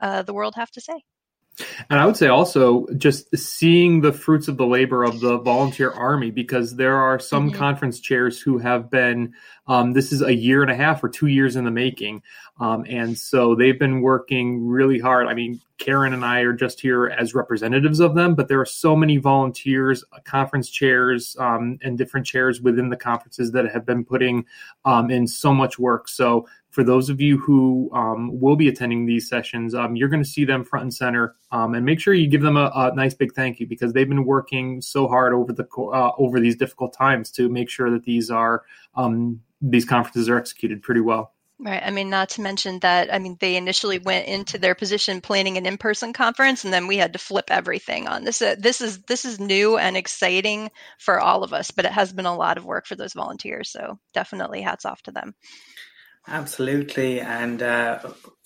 uh, 0.00 0.22
the 0.22 0.34
world 0.34 0.54
have 0.56 0.70
to 0.72 0.80
say 0.80 1.02
and 1.90 2.00
I 2.00 2.06
would 2.06 2.16
say 2.16 2.28
also 2.28 2.86
just 2.96 3.36
seeing 3.36 4.00
the 4.00 4.12
fruits 4.12 4.48
of 4.48 4.56
the 4.56 4.66
labor 4.66 5.04
of 5.04 5.20
the 5.20 5.38
volunteer 5.38 5.90
army, 5.90 6.30
because 6.30 6.76
there 6.76 6.96
are 6.96 7.18
some 7.18 7.48
mm-hmm. 7.48 7.58
conference 7.58 8.00
chairs 8.00 8.40
who 8.40 8.58
have 8.58 8.90
been, 8.90 9.34
um, 9.66 9.92
this 9.92 10.12
is 10.12 10.22
a 10.22 10.34
year 10.34 10.62
and 10.62 10.70
a 10.70 10.76
half 10.76 11.02
or 11.04 11.08
two 11.08 11.26
years 11.26 11.56
in 11.56 11.64
the 11.64 11.70
making. 11.70 12.22
Um, 12.60 12.84
and 12.88 13.18
so 13.18 13.54
they've 13.54 13.78
been 13.78 14.00
working 14.00 14.66
really 14.66 14.98
hard. 14.98 15.26
I 15.26 15.34
mean, 15.34 15.60
Karen 15.78 16.12
and 16.12 16.24
I 16.24 16.40
are 16.40 16.52
just 16.52 16.80
here 16.80 17.06
as 17.06 17.34
representatives 17.34 17.98
of 17.98 18.14
them, 18.14 18.36
but 18.36 18.46
there 18.46 18.60
are 18.60 18.66
so 18.66 18.94
many 18.94 19.16
volunteers, 19.16 20.04
uh, 20.12 20.20
conference 20.24 20.70
chairs, 20.70 21.36
um, 21.40 21.78
and 21.82 21.98
different 21.98 22.26
chairs 22.26 22.60
within 22.60 22.90
the 22.90 22.96
conferences 22.96 23.50
that 23.52 23.70
have 23.72 23.84
been 23.84 24.04
putting 24.04 24.46
um, 24.84 25.10
in 25.10 25.26
so 25.26 25.52
much 25.52 25.78
work. 25.78 26.08
So 26.08 26.46
for 26.74 26.82
those 26.82 27.08
of 27.08 27.20
you 27.20 27.38
who 27.38 27.88
um, 27.94 28.40
will 28.40 28.56
be 28.56 28.66
attending 28.66 29.06
these 29.06 29.28
sessions, 29.28 29.74
um, 29.74 29.94
you're 29.94 30.08
going 30.08 30.22
to 30.22 30.28
see 30.28 30.44
them 30.44 30.64
front 30.64 30.82
and 30.82 30.92
center, 30.92 31.36
um, 31.52 31.74
and 31.74 31.86
make 31.86 32.00
sure 32.00 32.12
you 32.12 32.28
give 32.28 32.42
them 32.42 32.56
a, 32.56 32.70
a, 32.74 32.94
nice 32.94 33.14
big 33.14 33.32
thank 33.32 33.60
you 33.60 33.66
because 33.66 33.92
they've 33.92 34.08
been 34.08 34.24
working 34.24 34.82
so 34.82 35.06
hard 35.06 35.32
over 35.32 35.52
the 35.52 35.64
uh, 35.78 36.10
over 36.18 36.40
these 36.40 36.56
difficult 36.56 36.92
times 36.92 37.30
to 37.30 37.48
make 37.48 37.70
sure 37.70 37.90
that 37.90 38.02
these 38.02 38.28
are 38.28 38.64
um, 38.96 39.40
these 39.62 39.84
conferences 39.84 40.28
are 40.28 40.36
executed 40.36 40.82
pretty 40.82 41.00
well. 41.00 41.32
Right. 41.60 41.80
I 41.82 41.92
mean, 41.92 42.10
not 42.10 42.30
to 42.30 42.40
mention 42.40 42.80
that, 42.80 43.14
I 43.14 43.20
mean, 43.20 43.36
they 43.38 43.54
initially 43.54 43.98
went 43.98 44.26
into 44.26 44.58
their 44.58 44.74
position 44.74 45.20
planning 45.20 45.56
an 45.56 45.66
in-person 45.66 46.12
conference, 46.12 46.64
and 46.64 46.74
then 46.74 46.88
we 46.88 46.96
had 46.96 47.12
to 47.12 47.20
flip 47.20 47.44
everything 47.48 48.08
on 48.08 48.24
this. 48.24 48.42
Uh, 48.42 48.56
this 48.58 48.80
is 48.80 49.02
this 49.02 49.24
is 49.24 49.38
new 49.38 49.78
and 49.78 49.96
exciting 49.96 50.72
for 50.98 51.20
all 51.20 51.44
of 51.44 51.52
us, 51.52 51.70
but 51.70 51.84
it 51.84 51.92
has 51.92 52.12
been 52.12 52.26
a 52.26 52.36
lot 52.36 52.58
of 52.58 52.64
work 52.64 52.86
for 52.86 52.96
those 52.96 53.12
volunteers. 53.12 53.70
So 53.70 54.00
definitely, 54.12 54.62
hats 54.62 54.84
off 54.84 55.00
to 55.02 55.12
them. 55.12 55.36
Absolutely, 56.26 57.20
and 57.20 57.62
uh, 57.62 57.98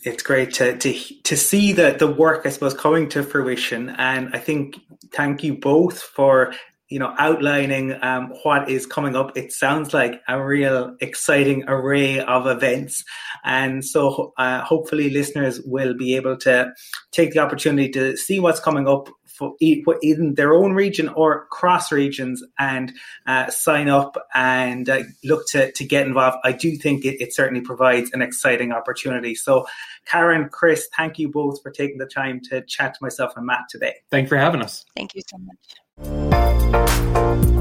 it's 0.05 0.23
great 0.23 0.53
to 0.55 0.77
to 0.79 0.99
to 1.23 1.37
see 1.37 1.73
the 1.73 1.95
the 1.97 2.09
work, 2.09 2.45
I 2.45 2.51
suppose, 2.51 2.75
coming 2.75 3.09
to 3.11 3.23
fruition. 3.23 3.91
And 3.91 4.35
I 4.35 4.39
think 4.39 4.77
thank 5.13 5.45
you 5.45 5.57
both 5.57 6.01
for 6.01 6.53
you 6.89 6.99
know 6.99 7.15
outlining 7.19 7.97
um, 8.03 8.33
what 8.43 8.69
is 8.69 8.85
coming 8.85 9.15
up. 9.15 9.37
It 9.37 9.53
sounds 9.53 9.95
like 9.95 10.21
a 10.27 10.43
real 10.43 10.97
exciting 11.01 11.65
array 11.69 12.19
of 12.19 12.49
events, 12.49 13.05
and 13.45 13.85
so 13.85 14.33
uh, 14.39 14.63
hopefully 14.65 15.11
listeners 15.11 15.61
will 15.65 15.95
be 15.95 16.17
able 16.17 16.37
to 16.39 16.73
take 17.13 17.33
the 17.33 17.39
opportunity 17.39 17.91
to 17.91 18.17
see 18.17 18.41
what's 18.41 18.59
coming 18.59 18.89
up 18.89 19.09
for 19.39 19.55
in 19.61 20.35
their 20.35 20.53
own 20.53 20.73
region 20.73 21.09
or 21.09 21.47
cross 21.47 21.93
regions 21.93 22.43
and 22.59 22.93
uh, 23.27 23.49
sign 23.51 23.89
up 23.89 24.17
and 24.35 24.89
uh, 24.89 25.03
look 25.25 25.47
to, 25.49 25.71
to 25.73 25.85
get 25.85 26.07
involved. 26.07 26.39
I 26.45 26.53
do 26.53 26.77
think 26.77 27.05
it, 27.05 27.23
it, 27.23 27.35
certainly 27.35 27.61
provides 27.61 28.11
an 28.13 28.21
exciting 28.21 28.73
opportunity. 28.73 29.35
So, 29.35 29.67
Karen, 30.07 30.49
Chris, 30.49 30.89
thank 30.97 31.19
you 31.19 31.31
both 31.31 31.63
for 31.63 31.71
taking 31.71 31.99
the 31.99 32.07
time 32.07 32.41
to 32.51 32.63
chat 32.63 32.95
to 32.95 32.99
myself 33.01 33.35
and 33.37 33.47
Matt 33.47 33.67
today. 33.71 33.95
Thank 34.11 34.25
you 34.25 34.31
for 34.31 34.39
having 34.39 34.63
us. 34.63 34.85
Thank 34.97 35.15
you 35.15 35.23
so 35.29 35.39
much. 35.39 37.55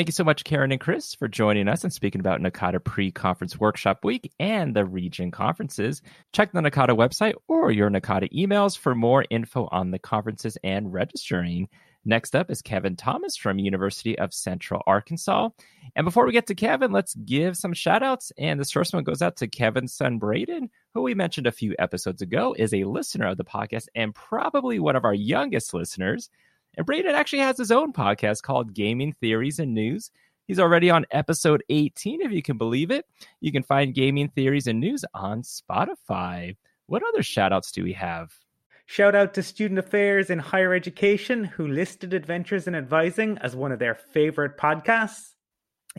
Thank 0.00 0.08
you 0.08 0.12
so 0.12 0.24
much, 0.24 0.44
Karen 0.44 0.72
and 0.72 0.80
Chris, 0.80 1.14
for 1.14 1.28
joining 1.28 1.68
us 1.68 1.84
and 1.84 1.92
speaking 1.92 2.22
about 2.22 2.40
NACADA 2.40 2.82
pre 2.82 3.12
conference 3.12 3.60
workshop 3.60 4.02
week 4.02 4.32
and 4.40 4.74
the 4.74 4.86
region 4.86 5.30
conferences. 5.30 6.00
Check 6.32 6.52
the 6.52 6.60
NACADA 6.62 6.96
website 6.96 7.34
or 7.48 7.70
your 7.70 7.90
NACADA 7.90 8.32
emails 8.32 8.78
for 8.78 8.94
more 8.94 9.26
info 9.28 9.68
on 9.70 9.90
the 9.90 9.98
conferences 9.98 10.56
and 10.64 10.90
registering. 10.90 11.68
Next 12.06 12.34
up 12.34 12.50
is 12.50 12.62
Kevin 12.62 12.96
Thomas 12.96 13.36
from 13.36 13.58
University 13.58 14.18
of 14.18 14.32
Central 14.32 14.80
Arkansas. 14.86 15.50
And 15.94 16.06
before 16.06 16.24
we 16.24 16.32
get 16.32 16.46
to 16.46 16.54
Kevin, 16.54 16.92
let's 16.92 17.14
give 17.14 17.58
some 17.58 17.74
shout 17.74 18.02
outs. 18.02 18.32
And 18.38 18.58
this 18.58 18.70
first 18.70 18.94
one 18.94 19.04
goes 19.04 19.20
out 19.20 19.36
to 19.36 19.48
Kevin's 19.48 19.92
son, 19.92 20.16
Braden, 20.16 20.70
who 20.94 21.02
we 21.02 21.12
mentioned 21.12 21.46
a 21.46 21.52
few 21.52 21.74
episodes 21.78 22.22
ago, 22.22 22.56
is 22.58 22.72
a 22.72 22.84
listener 22.84 23.26
of 23.26 23.36
the 23.36 23.44
podcast 23.44 23.88
and 23.94 24.14
probably 24.14 24.78
one 24.78 24.96
of 24.96 25.04
our 25.04 25.12
youngest 25.12 25.74
listeners. 25.74 26.30
And 26.76 26.86
Braden 26.86 27.14
actually 27.14 27.40
has 27.40 27.58
his 27.58 27.72
own 27.72 27.92
podcast 27.92 28.42
called 28.42 28.74
Gaming 28.74 29.12
Theories 29.12 29.58
and 29.58 29.74
News. 29.74 30.10
He's 30.46 30.58
already 30.58 30.90
on 30.90 31.06
episode 31.10 31.62
18, 31.68 32.22
if 32.22 32.32
you 32.32 32.42
can 32.42 32.58
believe 32.58 32.90
it. 32.90 33.06
You 33.40 33.52
can 33.52 33.62
find 33.62 33.94
Gaming 33.94 34.28
Theories 34.28 34.66
and 34.66 34.80
News 34.80 35.04
on 35.14 35.42
Spotify. 35.42 36.56
What 36.86 37.02
other 37.08 37.22
shout 37.22 37.52
outs 37.52 37.70
do 37.70 37.84
we 37.84 37.92
have? 37.92 38.32
Shout 38.86 39.14
out 39.14 39.34
to 39.34 39.42
Student 39.44 39.78
Affairs 39.78 40.30
in 40.30 40.40
Higher 40.40 40.74
Education, 40.74 41.44
who 41.44 41.68
listed 41.68 42.12
Adventures 42.12 42.66
in 42.66 42.74
Advising 42.74 43.38
as 43.38 43.54
one 43.54 43.70
of 43.70 43.78
their 43.78 43.94
favorite 43.94 44.58
podcasts. 44.58 45.34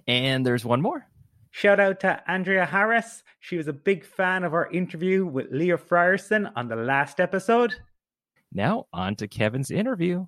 And 0.08 0.46
there's 0.46 0.66
one 0.66 0.82
more. 0.82 1.08
Shout 1.52 1.80
out 1.80 2.02
to 2.02 2.22
Andrea 2.30 2.66
Harris. 2.66 3.24
She 3.40 3.56
was 3.58 3.70
a 3.70 3.74
big 3.74 4.06
fan 4.06 4.44
of 4.44 4.54
our 4.54 4.70
interview 4.72 5.26
with 5.26 5.48
Leah 5.52 5.78
Frierson 5.78 6.52
on 6.56 6.68
the 6.68 6.76
last 6.76 7.20
episode. 7.20 7.74
Now, 8.54 8.88
on 8.92 9.16
to 9.16 9.28
Kevin's 9.28 9.72
interview. 9.72 10.26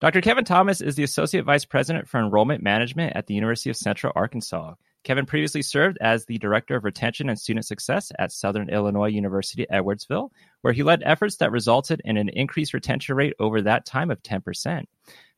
Dr. 0.00 0.22
Kevin 0.22 0.44
Thomas 0.44 0.80
is 0.80 0.96
the 0.96 1.02
Associate 1.02 1.44
Vice 1.44 1.66
President 1.66 2.08
for 2.08 2.18
Enrollment 2.18 2.62
Management 2.62 3.14
at 3.14 3.26
the 3.26 3.34
University 3.34 3.68
of 3.68 3.76
Central 3.76 4.12
Arkansas. 4.16 4.74
Kevin 5.04 5.26
previously 5.26 5.62
served 5.62 5.98
as 6.00 6.24
the 6.24 6.38
Director 6.38 6.74
of 6.76 6.84
Retention 6.84 7.28
and 7.28 7.38
Student 7.38 7.66
Success 7.66 8.10
at 8.18 8.32
Southern 8.32 8.70
Illinois 8.70 9.08
University 9.08 9.66
Edwardsville, 9.70 10.30
where 10.62 10.72
he 10.72 10.82
led 10.82 11.02
efforts 11.04 11.36
that 11.36 11.52
resulted 11.52 12.00
in 12.04 12.16
an 12.16 12.28
increased 12.30 12.74
retention 12.74 13.14
rate 13.14 13.34
over 13.38 13.62
that 13.62 13.86
time 13.86 14.10
of 14.10 14.22
10%. 14.22 14.84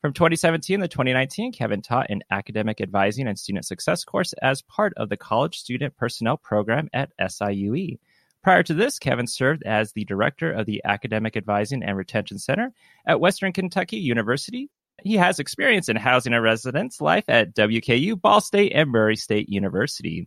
From 0.03 0.15
2017 0.15 0.81
to 0.81 0.89
2019, 0.89 1.53
Kevin 1.53 1.81
taught 1.81 2.11
an 2.11 2.25
academic 2.29 2.81
advising 2.81 3.29
and 3.29 3.39
student 3.39 3.65
success 3.65 4.03
course 4.03 4.33
as 4.43 4.61
part 4.61 4.93
of 4.97 5.09
the 5.09 5.17
College 5.17 5.57
Student 5.57 5.97
Personnel 5.97 6.37
Program 6.37 6.89
at 6.93 7.17
SIUE. 7.21 8.01
Prior 8.43 8.65
to 8.65 8.75
this, 8.75 8.99
Kevin 8.99 9.29
served 9.29 9.63
as 9.63 9.93
the 9.93 10.05
director 10.05 10.51
of 10.51 10.67
the 10.67 10.83
Academic 10.85 11.37
Advising 11.37 11.85
and 11.85 11.97
Retention 11.97 12.41
Center 12.41 12.73
at 13.07 13.21
Western 13.21 13.53
Kentucky 13.53 13.99
University. 13.99 14.69
He 15.05 15.15
has 15.19 15.39
experience 15.39 15.89
in 15.89 15.95
housing 15.95 16.35
and 16.35 16.43
residence 16.43 17.01
life 17.01 17.27
at 17.29 17.55
WKU, 17.55 18.21
Ball 18.21 18.41
State, 18.41 18.73
and 18.75 18.91
Murray 18.91 19.15
State 19.15 19.49
University. 19.49 20.27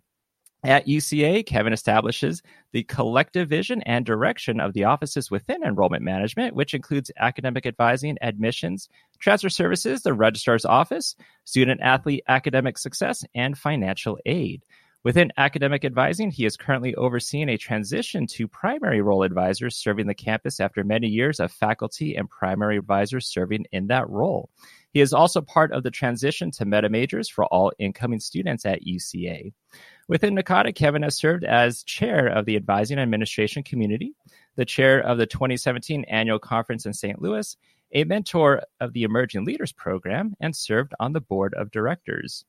At 0.65 0.87
UCA, 0.87 1.45
Kevin 1.45 1.73
establishes 1.73 2.41
the 2.71 2.81
collective 2.85 3.47
vision 3.47 3.83
and 3.83 4.03
direction 4.03 4.59
of 4.59 4.73
the 4.73 4.85
offices 4.85 5.29
within 5.29 5.63
enrollment 5.63 6.03
management, 6.03 6.55
which 6.55 6.73
includes 6.73 7.11
academic 7.19 7.67
advising, 7.67 8.17
admissions, 8.19 8.89
transfer 9.19 9.49
services, 9.49 10.01
the 10.01 10.15
registrar's 10.15 10.65
office, 10.65 11.15
student 11.43 11.81
athlete 11.81 12.23
academic 12.27 12.79
success, 12.79 13.23
and 13.35 13.55
financial 13.55 14.17
aid. 14.25 14.63
Within 15.03 15.31
academic 15.37 15.85
advising, 15.85 16.31
he 16.31 16.47
is 16.47 16.57
currently 16.57 16.95
overseeing 16.95 17.49
a 17.49 17.57
transition 17.57 18.25
to 18.25 18.47
primary 18.47 19.01
role 19.01 19.21
advisors 19.21 19.75
serving 19.75 20.07
the 20.07 20.15
campus 20.15 20.59
after 20.59 20.83
many 20.83 21.07
years 21.07 21.39
of 21.39 21.51
faculty 21.51 22.15
and 22.15 22.27
primary 22.27 22.77
advisors 22.77 23.27
serving 23.27 23.65
in 23.71 23.85
that 23.85 24.09
role. 24.09 24.49
He 24.93 25.01
is 25.01 25.13
also 25.13 25.41
part 25.41 25.71
of 25.73 25.83
the 25.83 25.91
transition 25.91 26.49
to 26.51 26.65
meta 26.65 26.89
majors 26.89 27.29
for 27.29 27.45
all 27.45 27.71
incoming 27.77 28.19
students 28.19 28.65
at 28.65 28.83
UCA. 28.83 29.53
Within 30.07 30.35
NACADA, 30.35 30.75
Kevin 30.75 31.01
has 31.01 31.17
served 31.17 31.43
as 31.43 31.83
chair 31.83 32.27
of 32.27 32.45
the 32.45 32.55
advising 32.55 32.99
administration 32.99 33.63
community, 33.63 34.13
the 34.55 34.63
chair 34.63 34.99
of 34.99 35.17
the 35.17 35.25
2017 35.25 36.03
annual 36.03 36.37
conference 36.37 36.85
in 36.85 36.93
St. 36.93 37.19
Louis, 37.19 37.57
a 37.91 38.03
mentor 38.03 38.61
of 38.79 38.93
the 38.93 39.01
Emerging 39.01 39.45
Leaders 39.45 39.71
Program, 39.71 40.35
and 40.39 40.55
served 40.55 40.93
on 40.99 41.13
the 41.13 41.21
board 41.21 41.55
of 41.55 41.71
directors. 41.71 42.45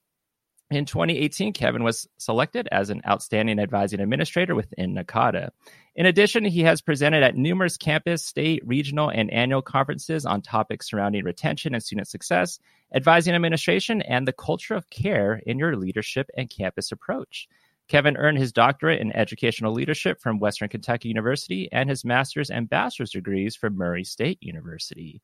In 0.69 0.85
2018, 0.85 1.53
Kevin 1.53 1.85
was 1.85 2.09
selected 2.19 2.69
as 2.73 2.91
an 2.91 3.01
outstanding 3.09 3.61
advising 3.61 4.01
administrator 4.01 4.57
within 4.57 4.97
NACADA. 4.97 5.51
In 5.95 6.07
addition, 6.07 6.45
he 6.45 6.63
has 6.63 6.83
presented 6.83 7.23
at 7.23 7.37
numerous 7.37 7.77
campus, 7.77 8.25
state, 8.25 8.67
regional, 8.67 9.09
and 9.09 9.31
annual 9.31 9.63
conferences 9.63 10.27
on 10.27 10.43
topics 10.43 10.91
surrounding 10.91 11.25
retention 11.25 11.73
and 11.73 11.83
student 11.85 12.09
success, 12.09 12.59
advising 12.93 13.37
administration, 13.37 14.03
and 14.03 14.27
the 14.27 14.33
culture 14.33 14.75
of 14.75 14.91
care 14.91 15.41
in 15.47 15.57
your 15.57 15.77
leadership 15.77 16.29
and 16.37 16.51
campus 16.51 16.91
approach. 16.91 17.47
Kevin 17.87 18.17
earned 18.17 18.39
his 18.39 18.53
doctorate 18.53 19.01
in 19.01 19.15
educational 19.15 19.73
leadership 19.73 20.21
from 20.21 20.41
Western 20.41 20.69
Kentucky 20.69 21.07
University 21.07 21.69
and 21.71 21.89
his 21.89 22.05
master's 22.05 22.51
and 22.51 22.69
bachelor's 22.69 23.13
degrees 23.13 23.55
from 23.55 23.77
Murray 23.77 24.03
State 24.03 24.39
University. 24.43 25.23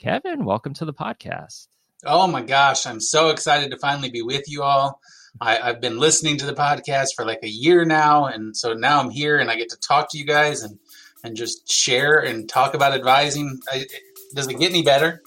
Kevin, 0.00 0.44
welcome 0.44 0.74
to 0.74 0.84
the 0.84 0.92
podcast. 0.92 1.68
Oh 2.04 2.26
my 2.26 2.42
gosh, 2.42 2.86
I'm 2.86 3.00
so 3.00 3.28
excited 3.28 3.70
to 3.70 3.78
finally 3.78 4.10
be 4.10 4.22
with 4.22 4.48
you 4.48 4.62
all. 4.62 5.00
I, 5.40 5.54
have 5.56 5.80
been 5.80 5.98
listening 5.98 6.38
to 6.38 6.46
the 6.46 6.54
podcast 6.54 7.08
for 7.14 7.24
like 7.24 7.40
a 7.42 7.48
year 7.48 7.84
now, 7.84 8.26
and 8.26 8.56
so 8.56 8.72
now 8.72 9.00
I'm 9.00 9.10
here 9.10 9.38
and 9.38 9.50
I 9.50 9.56
get 9.56 9.68
to 9.70 9.78
talk 9.78 10.10
to 10.10 10.18
you 10.18 10.24
guys 10.24 10.62
and 10.62 10.78
and 11.22 11.36
just 11.36 11.70
share 11.70 12.18
and 12.18 12.48
talk 12.48 12.74
about 12.74 12.94
advising. 12.94 13.60
I, 13.70 13.86
does 14.34 14.48
it 14.48 14.58
get 14.58 14.70
any 14.70 14.82
better? 14.82 15.22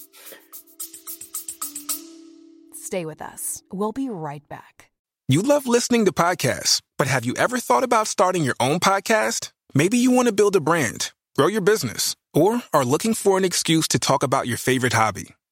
Stay 2.73 3.05
with 3.05 3.21
us. 3.21 3.61
We'll 3.71 3.91
be 3.91 4.09
right 4.09 4.47
back. 4.49 4.89
You 5.27 5.41
love 5.41 5.67
listening 5.67 6.05
to 6.05 6.11
podcasts, 6.11 6.81
but 6.97 7.07
have 7.07 7.25
you 7.25 7.33
ever 7.35 7.59
thought 7.59 7.83
about 7.83 8.07
starting 8.07 8.43
your 8.43 8.55
own 8.59 8.79
podcast? 8.79 9.51
Maybe 9.73 9.97
you 9.97 10.11
want 10.11 10.27
to 10.27 10.33
build 10.33 10.55
a 10.55 10.61
brand, 10.61 11.11
grow 11.35 11.47
your 11.47 11.61
business, 11.61 12.15
or 12.33 12.61
are 12.73 12.85
looking 12.85 13.13
for 13.13 13.37
an 13.37 13.45
excuse 13.45 13.87
to 13.89 13.99
talk 13.99 14.23
about 14.23 14.47
your 14.47 14.57
favorite 14.57 14.93
hobby. 14.93 15.35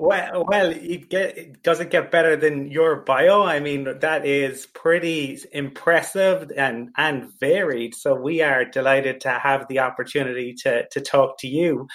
Well, 0.00 0.44
well, 0.46 0.70
it, 0.70 1.10
get, 1.10 1.36
it 1.36 1.62
does 1.64 1.80
it 1.80 1.90
get 1.90 2.12
better 2.12 2.36
than 2.36 2.70
your 2.70 3.00
bio? 3.02 3.42
I 3.42 3.58
mean, 3.58 3.98
that 3.98 4.24
is 4.24 4.64
pretty 4.66 5.40
impressive 5.50 6.52
and 6.56 6.90
and 6.96 7.32
varied. 7.40 7.96
So 7.96 8.14
we 8.14 8.40
are 8.40 8.64
delighted 8.64 9.22
to 9.22 9.30
have 9.30 9.66
the 9.68 9.80
opportunity 9.80 10.54
to 10.62 10.86
to 10.92 11.00
talk 11.00 11.38
to 11.40 11.48
you. 11.48 11.88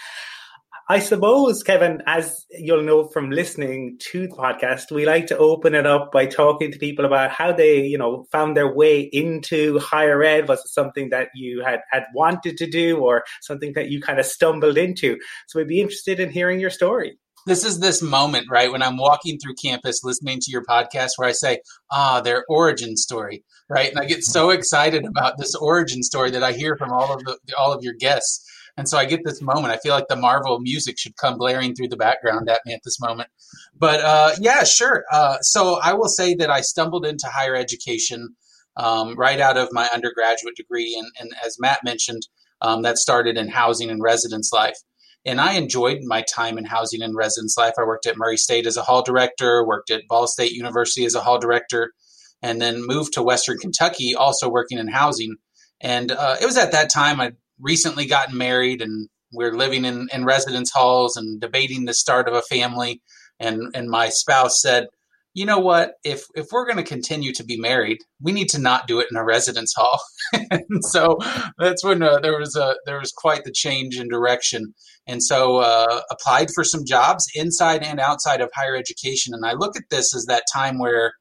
I 0.90 1.00
suppose, 1.00 1.64
Kevin, 1.64 2.02
as 2.06 2.46
you'll 2.52 2.84
know 2.84 3.06
from 3.08 3.32
listening 3.32 3.98
to 4.12 4.28
the 4.28 4.36
podcast, 4.36 4.92
we 4.92 5.06
like 5.06 5.28
to 5.28 5.38
open 5.38 5.74
it 5.74 5.86
up 5.86 6.12
by 6.12 6.26
talking 6.26 6.74
to 6.74 6.78
people 6.78 7.06
about 7.06 7.32
how 7.32 7.54
they, 7.54 7.86
you 7.86 7.98
know, 7.98 8.26
found 8.34 8.58
their 8.58 8.76
way 8.76 9.00
into 9.00 9.80
higher 9.80 10.22
ed. 10.22 10.50
Was 10.50 10.60
it 10.60 10.68
something 10.68 11.10
that 11.12 11.30
you 11.36 11.64
had, 11.64 11.80
had 11.90 12.04
wanted 12.14 12.58
to 12.58 12.70
do 12.70 12.98
or 12.98 13.24
something 13.42 13.72
that 13.76 13.90
you 13.90 14.02
kind 14.02 14.20
of 14.20 14.26
stumbled 14.26 14.78
into? 14.78 15.18
So 15.48 15.60
we'd 15.60 15.70
be 15.70 15.80
interested 15.80 16.20
in 16.20 16.30
hearing 16.30 16.60
your 16.60 16.70
story 16.70 17.18
this 17.46 17.64
is 17.64 17.80
this 17.80 18.02
moment, 18.02 18.48
right, 18.50 18.72
when 18.72 18.82
I'm 18.82 18.98
walking 18.98 19.38
through 19.38 19.56
campus 19.56 20.04
listening 20.04 20.40
to 20.42 20.52
your 20.52 20.64
podcast 20.64 21.12
where 21.18 21.28
I 21.28 21.34
say, 21.34 21.60
ah, 21.92 22.22
their 22.22 22.46
origin 22.48 22.96
story, 22.98 23.44
right? 23.70 23.90
And 23.90 24.00
I 24.00 24.06
get 24.06 24.24
so 24.24 24.50
excited 24.50 25.06
about 25.06 25.38
this 25.38 25.56
origin 25.56 26.04
story 26.04 26.32
that 26.32 26.44
I 26.44 26.54
hear 26.54 26.78
from 26.78 26.92
all 26.92 27.14
of 27.14 27.24
the 27.24 27.38
all 27.58 27.74
of 27.74 27.84
your 27.84 27.94
guests. 27.94 28.50
And 28.76 28.90
so 28.90 28.98
I 28.98 29.06
get 29.06 29.22
this 29.24 29.42
moment. 29.42 29.72
I 29.72 29.78
feel 29.78 29.94
like 29.94 30.08
the 30.10 30.16
Marvel 30.16 30.60
music 30.60 30.98
should 30.98 31.16
come 31.18 31.38
blaring 31.38 31.76
through 31.76 31.90
the 31.90 31.98
background 31.98 32.50
at 32.50 32.62
me 32.66 32.74
at 32.74 32.82
this 32.84 33.00
moment. 33.00 33.30
But 33.78 34.02
uh, 34.02 34.32
yeah, 34.40 34.64
sure. 34.64 35.06
Uh, 35.12 35.38
so 35.42 35.80
I 35.84 35.94
will 35.94 36.08
say 36.08 36.34
that 36.36 36.50
I 36.50 36.62
stumbled 36.62 37.06
into 37.06 37.28
higher 37.28 37.56
education 37.56 38.36
um, 38.78 39.16
right 39.16 39.40
out 39.40 39.58
of 39.58 39.70
my 39.72 39.88
undergraduate 39.94 40.56
degree. 40.56 40.96
And, 40.98 41.08
and 41.20 41.32
as 41.46 41.58
Matt 41.60 41.84
mentioned, 41.84 42.24
um, 42.62 42.82
that 42.82 42.98
started 42.98 43.38
in 43.38 43.50
housing 43.50 43.90
and 43.90 44.02
residence 44.02 44.52
life. 44.52 44.78
And 45.26 45.40
I 45.40 45.54
enjoyed 45.54 46.00
my 46.04 46.22
time 46.22 46.58
in 46.58 46.66
housing 46.66 47.02
and 47.02 47.16
residence 47.16 47.58
life. 47.58 47.74
I 47.78 47.84
worked 47.84 48.06
at 48.06 48.18
Murray 48.18 48.38
State 48.38 48.68
as 48.68 48.78
a 48.78 48.82
hall 48.82 49.02
director, 49.02 49.66
worked 49.66 49.90
at 49.90 50.08
Ball 50.08 50.28
State 50.28 50.52
University 50.52 51.06
as 51.06 51.16
a 51.16 51.22
hall 51.22 51.40
director, 51.40 51.94
and 52.42 52.62
then 52.62 52.86
moved 52.86 53.14
to 53.14 53.24
Western 53.24 53.58
Kentucky, 53.58 54.16
also 54.16 54.50
working 54.50 54.78
in 54.78 54.90
housing. 54.90 55.36
And 55.80 56.12
uh, 56.12 56.36
it 56.42 56.46
was 56.46 56.58
at 56.58 56.74
that 56.74 56.92
time 56.92 57.22
I'd 57.22 57.38
recently 57.60 58.06
gotten 58.06 58.38
married 58.38 58.82
and 58.82 59.08
we 59.34 59.46
are 59.46 59.56
living 59.56 59.86
in, 59.86 60.10
in 60.14 60.26
residence 60.26 60.72
halls 60.72 61.16
and 61.16 61.40
debating 61.40 61.86
the 61.86 61.94
start 61.94 62.28
of 62.28 62.34
a 62.34 62.42
family. 62.42 63.02
And, 63.40 63.74
and 63.74 63.90
my 63.90 64.10
spouse 64.10 64.62
said, 64.62 64.88
you 65.34 65.46
know 65.46 65.60
what 65.60 65.94
if 66.04 66.26
if 66.36 66.48
we're 66.52 66.66
going 66.66 66.78
to 66.78 66.84
continue 66.84 67.34
to 67.34 67.44
be 67.44 67.58
married 67.58 67.98
we 68.22 68.32
need 68.32 68.50
to 68.50 68.60
not 68.60 68.88
do 68.88 69.00
it 69.00 69.08
in 69.10 69.18
a 69.18 69.24
residence 69.24 69.74
hall 69.76 70.00
and 70.52 70.86
so 70.86 71.18
that's 71.58 71.84
when 71.84 72.04
uh, 72.04 72.20
there 72.20 72.38
was 72.38 72.56
a 72.56 72.76
there 72.86 73.00
was 73.00 73.12
quite 73.12 73.44
the 73.44 73.52
change 73.52 74.00
in 74.00 74.08
direction 74.08 74.74
and 75.08 75.22
so 75.22 75.58
uh, 75.58 76.02
applied 76.12 76.50
for 76.54 76.64
some 76.64 76.86
jobs 76.86 77.26
inside 77.36 77.84
and 77.84 78.00
outside 78.00 78.42
of 78.42 78.50
higher 78.56 78.76
education 78.76 79.34
and 79.34 79.46
i 79.46 79.54
look 79.54 79.76
at 79.76 79.84
this 79.90 80.16
as 80.16 80.26
that 80.26 80.44
time 80.54 80.80
where 80.80 81.14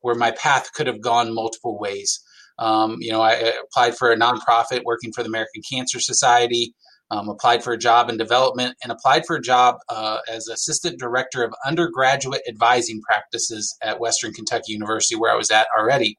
where 0.00 0.14
my 0.14 0.30
path 0.32 0.72
could 0.74 0.86
have 0.86 1.00
gone 1.00 1.34
multiple 1.34 1.78
ways 1.78 2.20
um, 2.58 2.96
you 3.00 3.10
know 3.10 3.20
i 3.20 3.32
applied 3.32 3.96
for 3.96 4.10
a 4.10 4.16
nonprofit 4.16 4.82
working 4.84 5.12
for 5.12 5.22
the 5.22 5.28
american 5.28 5.62
cancer 5.70 6.00
society 6.00 6.74
um, 7.10 7.28
applied 7.28 7.62
for 7.64 7.72
a 7.72 7.78
job 7.78 8.10
in 8.10 8.16
development, 8.16 8.76
and 8.82 8.92
applied 8.92 9.24
for 9.26 9.36
a 9.36 9.40
job 9.40 9.76
uh, 9.88 10.18
as 10.30 10.48
assistant 10.48 10.98
director 10.98 11.42
of 11.42 11.54
undergraduate 11.66 12.42
advising 12.48 13.00
practices 13.00 13.76
at 13.82 14.00
Western 14.00 14.32
Kentucky 14.32 14.72
University, 14.72 15.16
where 15.16 15.32
I 15.32 15.36
was 15.36 15.50
at 15.50 15.66
already. 15.76 16.18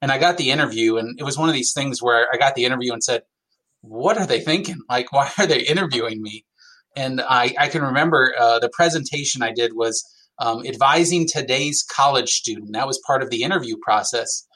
And 0.00 0.10
I 0.10 0.18
got 0.18 0.38
the 0.38 0.50
interview, 0.50 0.96
and 0.96 1.18
it 1.18 1.24
was 1.24 1.36
one 1.36 1.48
of 1.48 1.54
these 1.54 1.72
things 1.74 2.00
where 2.00 2.28
I 2.32 2.38
got 2.38 2.54
the 2.54 2.64
interview 2.64 2.92
and 2.92 3.02
said, 3.02 3.22
What 3.80 4.18
are 4.18 4.26
they 4.26 4.40
thinking? 4.40 4.80
Like, 4.88 5.12
why 5.12 5.30
are 5.38 5.46
they 5.46 5.60
interviewing 5.60 6.22
me? 6.22 6.44
And 6.96 7.20
I, 7.20 7.54
I 7.58 7.68
can 7.68 7.82
remember 7.82 8.34
uh, 8.38 8.58
the 8.58 8.70
presentation 8.70 9.42
I 9.42 9.52
did 9.52 9.74
was 9.74 10.04
um, 10.38 10.64
advising 10.66 11.26
today's 11.26 11.84
college 11.84 12.30
student. 12.30 12.72
That 12.72 12.86
was 12.86 13.00
part 13.06 13.22
of 13.22 13.30
the 13.30 13.42
interview 13.42 13.76
process. 13.82 14.46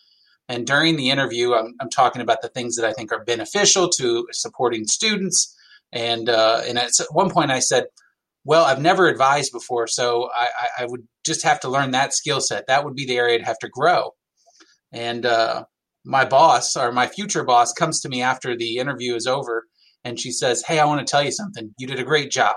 And 0.48 0.66
during 0.66 0.96
the 0.96 1.10
interview, 1.10 1.54
I'm, 1.54 1.74
I'm 1.80 1.90
talking 1.90 2.22
about 2.22 2.42
the 2.42 2.48
things 2.48 2.76
that 2.76 2.84
I 2.84 2.92
think 2.92 3.12
are 3.12 3.24
beneficial 3.24 3.88
to 3.90 4.26
supporting 4.32 4.86
students. 4.86 5.56
And 5.92 6.28
uh, 6.28 6.62
and 6.66 6.78
at 6.78 6.90
one 7.10 7.30
point, 7.30 7.50
I 7.50 7.58
said, 7.58 7.84
"Well, 8.44 8.64
I've 8.64 8.80
never 8.80 9.08
advised 9.08 9.52
before, 9.52 9.86
so 9.86 10.30
I, 10.34 10.48
I 10.80 10.86
would 10.86 11.06
just 11.24 11.42
have 11.42 11.60
to 11.60 11.68
learn 11.68 11.90
that 11.90 12.14
skill 12.14 12.40
set. 12.40 12.66
That 12.66 12.84
would 12.84 12.94
be 12.94 13.06
the 13.06 13.18
area 13.18 13.36
I'd 13.36 13.44
have 13.44 13.58
to 13.58 13.68
grow." 13.68 14.14
And 14.90 15.26
uh, 15.26 15.64
my 16.04 16.24
boss, 16.24 16.76
or 16.76 16.92
my 16.92 17.06
future 17.06 17.44
boss, 17.44 17.72
comes 17.72 18.00
to 18.00 18.08
me 18.08 18.22
after 18.22 18.56
the 18.56 18.78
interview 18.78 19.14
is 19.14 19.26
over, 19.26 19.64
and 20.04 20.18
she 20.18 20.32
says, 20.32 20.62
"Hey, 20.66 20.78
I 20.78 20.84
want 20.84 21.06
to 21.06 21.10
tell 21.10 21.22
you 21.22 21.32
something. 21.32 21.74
You 21.78 21.86
did 21.86 22.00
a 22.00 22.04
great 22.04 22.30
job, 22.30 22.56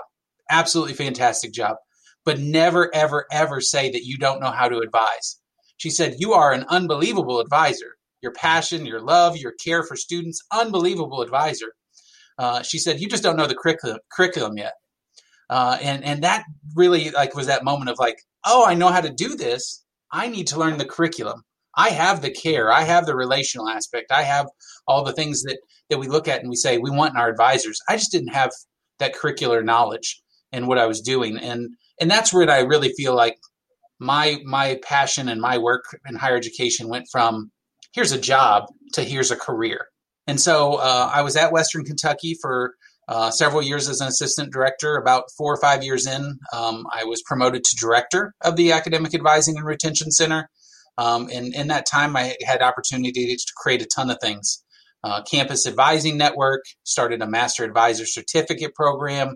absolutely 0.50 0.94
fantastic 0.94 1.52
job, 1.52 1.76
but 2.24 2.38
never, 2.38 2.94
ever, 2.94 3.26
ever 3.30 3.60
say 3.60 3.90
that 3.90 4.04
you 4.04 4.18
don't 4.18 4.40
know 4.40 4.50
how 4.50 4.68
to 4.68 4.78
advise." 4.78 5.38
She 5.76 5.90
said, 5.90 6.16
You 6.18 6.32
are 6.32 6.52
an 6.52 6.64
unbelievable 6.68 7.40
advisor. 7.40 7.96
Your 8.22 8.32
passion, 8.32 8.86
your 8.86 9.00
love, 9.00 9.36
your 9.36 9.52
care 9.52 9.82
for 9.82 9.96
students, 9.96 10.42
unbelievable 10.52 11.22
advisor. 11.22 11.72
Uh, 12.38 12.62
she 12.62 12.78
said, 12.78 13.00
You 13.00 13.08
just 13.08 13.22
don't 13.22 13.36
know 13.36 13.46
the 13.46 13.54
curriculum, 13.54 13.98
curriculum 14.10 14.56
yet. 14.56 14.74
Uh, 15.48 15.78
and, 15.80 16.04
and 16.04 16.24
that 16.24 16.44
really 16.74 17.10
like 17.10 17.34
was 17.34 17.46
that 17.46 17.62
moment 17.62 17.90
of 17.90 17.98
like, 17.98 18.18
oh, 18.44 18.64
I 18.66 18.74
know 18.74 18.88
how 18.88 19.00
to 19.00 19.12
do 19.12 19.36
this. 19.36 19.84
I 20.10 20.28
need 20.28 20.48
to 20.48 20.58
learn 20.58 20.78
the 20.78 20.84
curriculum. 20.84 21.42
I 21.76 21.90
have 21.90 22.22
the 22.22 22.30
care. 22.30 22.72
I 22.72 22.82
have 22.82 23.06
the 23.06 23.16
relational 23.16 23.68
aspect. 23.68 24.10
I 24.10 24.22
have 24.22 24.46
all 24.86 25.04
the 25.04 25.12
things 25.12 25.42
that, 25.42 25.58
that 25.90 25.98
we 25.98 26.08
look 26.08 26.28
at 26.28 26.40
and 26.40 26.48
we 26.48 26.56
say 26.56 26.78
we 26.78 26.90
want 26.90 27.14
in 27.14 27.20
our 27.20 27.28
advisors. 27.28 27.78
I 27.88 27.96
just 27.96 28.12
didn't 28.12 28.34
have 28.34 28.50
that 28.98 29.14
curricular 29.14 29.64
knowledge 29.64 30.22
and 30.52 30.66
what 30.66 30.78
I 30.78 30.86
was 30.86 31.00
doing. 31.00 31.38
And, 31.38 31.70
and 32.00 32.10
that's 32.10 32.32
where 32.32 32.48
I 32.50 32.60
really 32.60 32.92
feel 32.96 33.14
like 33.14 33.36
my 33.98 34.38
my 34.44 34.78
passion 34.82 35.28
and 35.28 35.40
my 35.40 35.58
work 35.58 35.84
in 36.06 36.16
higher 36.16 36.36
education 36.36 36.88
went 36.88 37.06
from 37.10 37.50
here's 37.92 38.12
a 38.12 38.20
job 38.20 38.64
to 38.92 39.02
here's 39.02 39.30
a 39.30 39.36
career 39.36 39.86
And 40.26 40.40
so 40.40 40.74
uh, 40.74 41.10
I 41.12 41.22
was 41.22 41.36
at 41.36 41.52
Western 41.52 41.84
Kentucky 41.84 42.36
for 42.40 42.74
uh, 43.08 43.30
several 43.30 43.62
years 43.62 43.88
as 43.88 44.00
an 44.00 44.08
assistant 44.08 44.52
director. 44.52 44.96
About 44.96 45.24
four 45.38 45.54
or 45.54 45.60
five 45.60 45.84
years 45.84 46.06
in, 46.06 46.38
um, 46.52 46.84
I 46.92 47.04
was 47.04 47.22
promoted 47.22 47.62
to 47.64 47.76
director 47.76 48.34
of 48.42 48.56
the 48.56 48.72
Academic 48.72 49.14
Advising 49.14 49.56
and 49.56 49.64
Retention 49.64 50.10
Center. 50.10 50.50
Um, 50.98 51.28
and 51.32 51.54
in 51.54 51.68
that 51.68 51.86
time, 51.86 52.16
I 52.16 52.36
had 52.44 52.62
opportunity 52.62 53.36
to 53.36 53.52
create 53.56 53.82
a 53.82 53.86
ton 53.86 54.10
of 54.10 54.18
things. 54.20 54.62
Uh, 55.04 55.22
campus 55.22 55.66
advising 55.66 56.16
network, 56.16 56.62
started 56.84 57.22
a 57.22 57.28
master 57.28 57.64
advisor 57.64 58.06
certificate 58.06 58.74
program, 58.74 59.34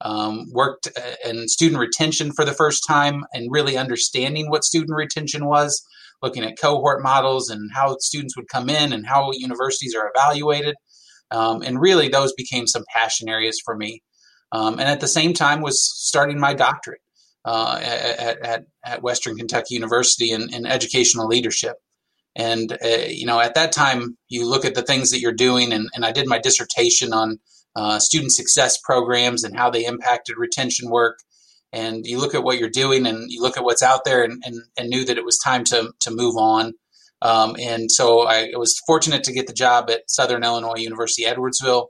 um, 0.00 0.46
worked 0.52 0.88
uh, 0.96 1.28
in 1.28 1.48
student 1.48 1.80
retention 1.80 2.32
for 2.32 2.44
the 2.44 2.52
first 2.52 2.84
time 2.86 3.24
and 3.32 3.50
really 3.50 3.76
understanding 3.76 4.50
what 4.50 4.64
student 4.64 4.94
retention 4.96 5.46
was, 5.46 5.82
looking 6.22 6.44
at 6.44 6.58
cohort 6.60 7.02
models 7.02 7.48
and 7.48 7.70
how 7.74 7.96
students 7.98 8.36
would 8.36 8.48
come 8.48 8.68
in 8.68 8.92
and 8.92 9.06
how 9.06 9.30
universities 9.32 9.94
are 9.94 10.12
evaluated. 10.14 10.76
Um, 11.30 11.62
and 11.62 11.80
really, 11.80 12.08
those 12.08 12.32
became 12.34 12.66
some 12.66 12.84
passion 12.94 13.28
areas 13.28 13.60
for 13.64 13.76
me. 13.76 14.02
Um, 14.52 14.74
and 14.74 14.88
at 14.88 15.00
the 15.00 15.08
same 15.08 15.34
time, 15.34 15.62
was 15.62 15.82
starting 15.82 16.38
my 16.38 16.54
doctorate 16.54 17.00
uh, 17.48 17.80
at, 17.82 18.38
at, 18.44 18.62
at, 18.84 19.02
Western 19.02 19.34
Kentucky 19.34 19.74
University 19.74 20.32
in, 20.32 20.52
in 20.52 20.66
educational 20.66 21.26
leadership. 21.26 21.76
And, 22.36 22.72
uh, 22.84 23.06
you 23.08 23.24
know, 23.24 23.40
at 23.40 23.54
that 23.54 23.72
time, 23.72 24.18
you 24.28 24.46
look 24.46 24.66
at 24.66 24.74
the 24.74 24.82
things 24.82 25.10
that 25.10 25.20
you're 25.20 25.32
doing, 25.32 25.72
and, 25.72 25.88
and 25.94 26.04
I 26.04 26.12
did 26.12 26.28
my 26.28 26.38
dissertation 26.38 27.14
on 27.14 27.38
uh, 27.74 28.00
student 28.00 28.32
success 28.32 28.78
programs 28.84 29.44
and 29.44 29.56
how 29.56 29.70
they 29.70 29.86
impacted 29.86 30.36
retention 30.36 30.90
work. 30.90 31.20
And 31.72 32.04
you 32.04 32.18
look 32.18 32.34
at 32.34 32.44
what 32.44 32.58
you're 32.58 32.68
doing 32.68 33.06
and 33.06 33.30
you 33.30 33.40
look 33.40 33.56
at 33.56 33.64
what's 33.64 33.82
out 33.82 34.04
there 34.04 34.22
and, 34.22 34.42
and, 34.44 34.60
and 34.78 34.90
knew 34.90 35.06
that 35.06 35.16
it 35.16 35.24
was 35.24 35.38
time 35.38 35.64
to, 35.64 35.90
to 36.00 36.10
move 36.10 36.36
on. 36.36 36.74
Um, 37.22 37.56
and 37.58 37.90
so 37.90 38.26
I 38.26 38.50
was 38.56 38.78
fortunate 38.86 39.24
to 39.24 39.32
get 39.32 39.46
the 39.46 39.54
job 39.54 39.88
at 39.88 40.10
Southern 40.10 40.44
Illinois 40.44 40.76
University 40.76 41.24
Edwardsville. 41.24 41.86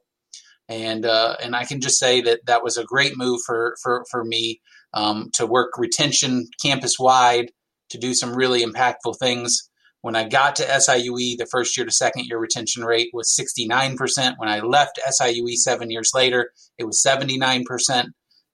And, 0.68 1.04
uh, 1.04 1.34
and 1.42 1.56
I 1.56 1.64
can 1.64 1.80
just 1.80 1.98
say 1.98 2.20
that 2.20 2.46
that 2.46 2.62
was 2.62 2.76
a 2.76 2.84
great 2.84 3.16
move 3.16 3.40
for, 3.44 3.76
for, 3.82 4.04
for 4.08 4.24
me 4.24 4.60
um, 4.94 5.30
to 5.34 5.46
work 5.46 5.78
retention 5.78 6.46
campus 6.62 6.98
wide, 6.98 7.50
to 7.90 7.98
do 7.98 8.14
some 8.14 8.34
really 8.34 8.62
impactful 8.62 9.18
things. 9.18 9.70
When 10.02 10.14
I 10.14 10.28
got 10.28 10.56
to 10.56 10.62
SIUE, 10.62 11.38
the 11.38 11.48
first 11.50 11.76
year 11.76 11.84
to 11.84 11.92
second 11.92 12.26
year 12.26 12.38
retention 12.38 12.84
rate 12.84 13.10
was 13.12 13.36
69%. 13.36 14.34
When 14.38 14.48
I 14.48 14.60
left 14.60 15.00
SIUE 15.20 15.54
seven 15.54 15.90
years 15.90 16.12
later, 16.14 16.52
it 16.78 16.84
was 16.84 17.02
79%. 17.04 18.04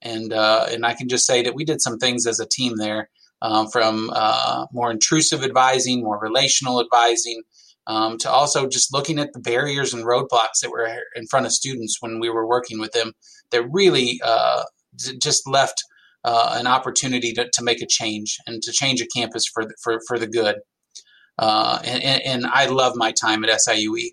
And, 0.02 0.32
uh, 0.32 0.66
and 0.70 0.86
I 0.86 0.94
can 0.94 1.08
just 1.08 1.26
say 1.26 1.42
that 1.42 1.54
we 1.54 1.64
did 1.64 1.80
some 1.80 1.98
things 1.98 2.26
as 2.26 2.40
a 2.40 2.46
team 2.46 2.76
there 2.76 3.10
um, 3.42 3.68
from 3.68 4.10
uh, 4.14 4.66
more 4.72 4.90
intrusive 4.90 5.42
advising, 5.44 6.02
more 6.02 6.18
relational 6.18 6.80
advising, 6.80 7.42
um, 7.86 8.16
to 8.18 8.30
also 8.30 8.66
just 8.66 8.92
looking 8.92 9.18
at 9.18 9.32
the 9.32 9.40
barriers 9.40 9.92
and 9.92 10.04
roadblocks 10.04 10.60
that 10.62 10.70
were 10.70 10.88
in 11.14 11.26
front 11.26 11.46
of 11.46 11.52
students 11.52 11.98
when 12.00 12.20
we 12.20 12.30
were 12.30 12.46
working 12.46 12.80
with 12.80 12.92
them 12.92 13.12
that 13.50 13.66
really 13.70 14.20
uh, 14.24 14.62
just 15.20 15.46
left 15.46 15.82
uh, 16.24 16.54
an 16.58 16.66
opportunity 16.66 17.32
to, 17.32 17.48
to 17.52 17.62
make 17.62 17.82
a 17.82 17.86
change 17.86 18.38
and 18.46 18.62
to 18.62 18.72
change 18.72 19.00
a 19.00 19.06
campus 19.06 19.44
for, 19.52 19.64
for, 19.82 20.00
for 20.08 20.18
the 20.18 20.26
good. 20.26 20.56
Uh, 21.38 21.80
and, 21.84 22.22
and, 22.24 22.46
I 22.46 22.66
love 22.66 22.94
my 22.94 23.12
time 23.12 23.44
at 23.44 23.50
SIUE. 23.50 24.10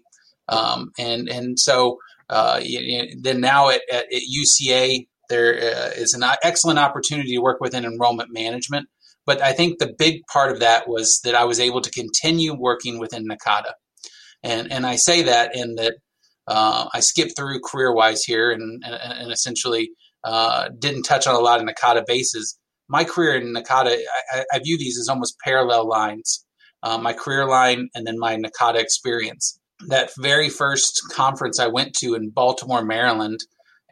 Um, 0.49 0.91
and, 0.97 1.29
and 1.29 1.59
so 1.59 1.99
uh, 2.29 2.59
then 3.21 3.41
now 3.41 3.69
at, 3.69 3.81
at, 3.91 4.05
UCA, 4.11 5.07
there 5.29 5.55
uh, 5.55 6.03
an 6.13 6.23
excellent 6.43 6.79
opportunity 6.79 7.35
to 7.35 7.41
work 7.41 7.61
within 7.61 7.85
enrollment 7.85 8.33
management. 8.33 8.89
But 9.25 9.39
I 9.41 9.53
think 9.53 9.77
the 9.77 9.93
big 9.97 10.21
part 10.33 10.51
of 10.51 10.59
that 10.61 10.89
was 10.89 11.21
that 11.23 11.35
I 11.35 11.45
was 11.45 11.59
able 11.59 11.81
to 11.81 11.91
continue 11.91 12.55
working 12.55 12.99
within 12.99 13.27
NACADA. 13.27 13.73
And, 14.43 14.71
and 14.71 14.85
I 14.85 14.95
say 14.95 15.21
that 15.21 15.55
in 15.55 15.75
that 15.75 15.93
uh, 16.47 16.87
I 16.91 17.01
skipped 17.01 17.37
through 17.37 17.59
career 17.61 17.93
wise 17.93 18.23
here 18.23 18.51
and, 18.51 18.83
and, 18.83 18.95
and 18.95 19.31
essentially 19.31 19.91
uh, 20.23 20.69
didn't 20.79 21.03
touch 21.03 21.27
on 21.27 21.35
a 21.35 21.39
lot 21.39 21.61
of 21.61 21.67
NACADA 21.67 22.05
bases. 22.05 22.57
My 22.87 23.03
career 23.03 23.35
in 23.35 23.53
NACADA, 23.53 23.97
I, 24.33 24.43
I 24.53 24.59
view 24.59 24.77
these 24.77 24.99
as 24.99 25.07
almost 25.07 25.37
parallel 25.43 25.87
lines 25.87 26.45
uh, 26.83 26.97
my 26.97 27.13
career 27.13 27.45
line, 27.45 27.89
and 27.93 28.05
then 28.05 28.17
my 28.17 28.35
NACADA 28.35 28.79
experience. 28.79 29.59
That 29.87 30.11
very 30.17 30.49
first 30.49 31.01
conference 31.11 31.59
I 31.59 31.67
went 31.67 31.93
to 31.95 32.13
in 32.13 32.29
Baltimore, 32.29 32.83
Maryland, 32.83 33.39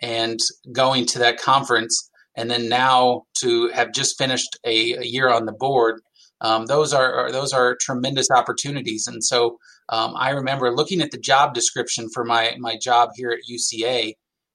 and 0.02 0.40
going 0.72 1.06
to 1.08 1.20
that 1.20 1.42
conference, 1.42 2.10
and 2.36 2.50
then 2.50 2.70
now 2.70 3.24
to 3.40 3.70
have 3.70 3.92
just 3.92 4.18
finished 4.18 4.58
a, 4.66 4.94
a 4.94 5.04
year 5.04 5.30
on 5.30 5.46
the 5.46 5.52
board, 5.52 6.02
um, 6.42 6.68
those 6.68 6.94
are 6.94 7.32
those 7.32 7.52
are 7.52 7.76
tremendous 7.82 8.32
opportunities. 8.32 9.08
And 9.08 9.24
so 9.24 9.58
um, 9.90 10.14
I 10.16 10.30
remember 10.30 10.74
looking 10.74 11.02
at 11.02 11.12
the 11.12 11.18
job 11.18 11.54
description 11.54 12.08
for 12.14 12.24
my 12.24 12.56
my 12.60 12.78
job 12.78 13.10
here 13.16 13.32
at 13.32 13.50
UCA, 13.52 14.14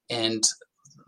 and 0.08 0.42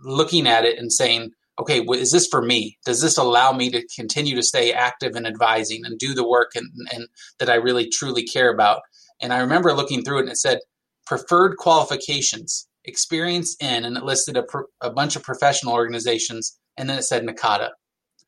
looking 0.00 0.46
at 0.46 0.64
it 0.64 0.78
and 0.78 0.92
saying, 0.92 1.30
okay, 1.58 1.80
is 1.80 2.12
this 2.12 2.28
for 2.30 2.42
me? 2.42 2.76
Does 2.84 3.00
this 3.00 3.16
allow 3.16 3.52
me 3.52 3.70
to 3.70 3.86
continue 3.94 4.36
to 4.36 4.42
stay 4.42 4.72
active 4.72 5.16
in 5.16 5.26
advising 5.26 5.84
and 5.84 5.98
do 5.98 6.14
the 6.14 6.28
work 6.28 6.52
and, 6.54 6.68
and 6.92 7.08
that 7.38 7.48
I 7.48 7.54
really 7.54 7.88
truly 7.88 8.24
care 8.24 8.52
about? 8.52 8.82
And 9.20 9.32
I 9.32 9.38
remember 9.38 9.72
looking 9.72 10.02
through 10.02 10.18
it 10.18 10.22
and 10.22 10.30
it 10.30 10.36
said 10.36 10.58
preferred 11.06 11.56
qualifications, 11.56 12.68
experience 12.84 13.56
in, 13.60 13.84
and 13.84 13.96
it 13.96 14.04
listed 14.04 14.36
a, 14.36 14.44
a 14.80 14.90
bunch 14.90 15.16
of 15.16 15.22
professional 15.22 15.72
organizations, 15.72 16.58
and 16.76 16.90
then 16.90 16.98
it 16.98 17.04
said 17.04 17.24
NACADA. 17.24 17.70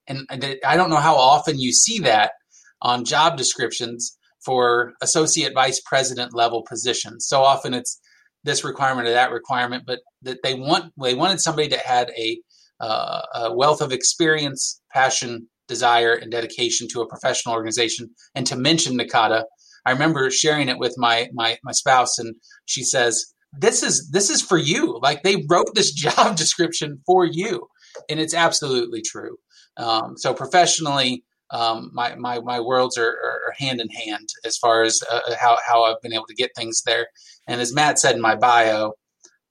And 0.07 0.27
I 0.67 0.77
don't 0.77 0.89
know 0.89 0.97
how 0.97 1.17
often 1.17 1.59
you 1.59 1.71
see 1.71 1.99
that 1.99 2.33
on 2.81 3.05
job 3.05 3.37
descriptions 3.37 4.17
for 4.43 4.95
associate 5.03 5.53
vice 5.53 5.83
president 5.85 6.33
level 6.35 6.65
positions. 6.67 7.27
So 7.29 7.43
often 7.43 7.75
it's 7.75 8.01
this 8.49 8.65
requirement 8.65 9.07
or 9.07 9.13
that 9.13 9.31
requirement, 9.31 9.85
but 9.87 10.01
that 10.23 10.39
they 10.43 10.55
want 10.55 10.93
they 11.01 11.15
wanted 11.15 11.41
somebody 11.41 11.69
that 11.69 11.81
had 11.81 12.11
a 12.19 12.41
uh, 12.81 13.21
a 13.35 13.55
wealth 13.55 13.81
of 13.81 13.93
experience, 13.93 14.81
passion, 14.93 15.49
desire, 15.69 16.15
and 16.15 16.33
dedication 16.33 16.89
to 16.89 17.01
a 17.01 17.09
professional 17.09 17.55
organization. 17.55 18.09
And 18.35 18.47
to 18.47 18.57
mention 18.57 18.99
NACADA, 18.99 19.45
I 19.85 19.91
remember 19.91 20.31
sharing 20.31 20.69
it 20.69 20.79
with 20.79 20.95
my 20.97 21.29
my 21.33 21.59
my 21.63 21.73
spouse, 21.73 22.19
and 22.19 22.35
she 22.65 22.83
says, 22.83 23.35
"This 23.53 23.83
is 23.83 24.09
this 24.11 24.31
is 24.31 24.43
for 24.43 24.59
you. 24.59 24.99
Like 25.03 25.23
they 25.23 25.45
wrote 25.49 25.75
this 25.75 25.93
job 26.07 26.37
description 26.37 27.01
for 27.07 27.25
you." 27.25 27.69
And 28.09 28.19
it's 28.19 28.35
absolutely 28.35 29.03
true. 29.03 29.37
Um, 29.77 30.15
so 30.17 30.35
professionally, 30.35 31.23
um, 31.51 31.91
my, 31.93 32.15
my, 32.15 32.41
my 32.41 32.61
worlds 32.61 32.99
are, 32.99 33.09
are, 33.09 33.55
hand 33.59 33.81
in 33.81 33.89
hand 33.89 34.29
as 34.45 34.57
far 34.59 34.83
as 34.83 35.01
uh, 35.11 35.21
how, 35.41 35.57
how 35.67 35.85
I've 35.85 36.01
been 36.03 36.13
able 36.13 36.27
to 36.27 36.35
get 36.35 36.51
things 36.55 36.83
there. 36.85 37.07
And 37.47 37.61
as 37.61 37.75
Matt 37.75 37.99
said 37.99 38.15
in 38.15 38.21
my 38.21 38.37
bio, 38.37 38.93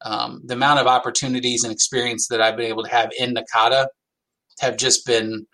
um, 0.06 0.42
the 0.46 0.54
amount 0.54 0.80
of 0.80 0.88
opportunities 0.88 1.64
and 1.64 1.74
experience 1.74 2.28
that 2.30 2.42
I've 2.42 2.56
been 2.56 2.68
able 2.68 2.84
to 2.84 2.92
have 2.92 3.10
in 3.18 3.34
NACADA 3.34 3.88
have 4.60 4.78
just 4.78 5.06
been 5.06 5.48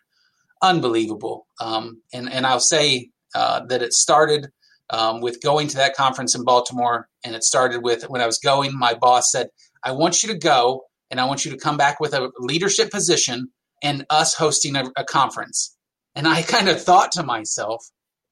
unbelievable. 0.61 1.47
Um, 1.61 2.01
and, 2.13 2.31
and 2.31 2.45
I'll 2.45 2.59
say 2.59 3.09
uh, 3.33 3.65
that 3.67 3.81
it 3.81 3.93
started 3.93 4.49
um, 4.89 5.21
with 5.21 5.41
going 5.41 5.67
to 5.69 5.77
that 5.77 5.95
conference 5.95 6.35
in 6.35 6.43
Baltimore. 6.43 7.07
And 7.23 7.35
it 7.35 7.43
started 7.43 7.83
with 7.83 8.03
when 8.09 8.21
I 8.21 8.25
was 8.25 8.37
going, 8.37 8.77
my 8.77 8.93
boss 8.93 9.31
said, 9.31 9.47
I 9.83 9.91
want 9.91 10.23
you 10.23 10.29
to 10.29 10.37
go 10.37 10.83
and 11.09 11.19
I 11.19 11.25
want 11.25 11.45
you 11.45 11.51
to 11.51 11.57
come 11.57 11.77
back 11.77 11.99
with 11.99 12.13
a 12.13 12.31
leadership 12.39 12.91
position 12.91 13.49
and 13.81 14.05
us 14.09 14.33
hosting 14.33 14.75
a, 14.75 14.85
a 14.95 15.03
conference. 15.03 15.75
And 16.15 16.27
I 16.27 16.41
kind 16.43 16.69
of 16.69 16.81
thought 16.81 17.11
to 17.13 17.23
myself, 17.23 17.83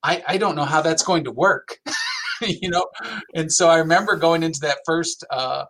I, 0.03 0.23
I 0.27 0.37
don't 0.37 0.55
know 0.55 0.65
how 0.65 0.81
that's 0.81 1.03
going 1.03 1.25
to 1.25 1.31
work. 1.31 1.77
you 2.41 2.71
know 2.71 2.87
and 3.35 3.51
so 3.51 3.69
i 3.69 3.77
remember 3.77 4.15
going 4.15 4.41
into 4.41 4.61
that 4.61 4.79
first 4.83 5.23
uh, 5.29 5.63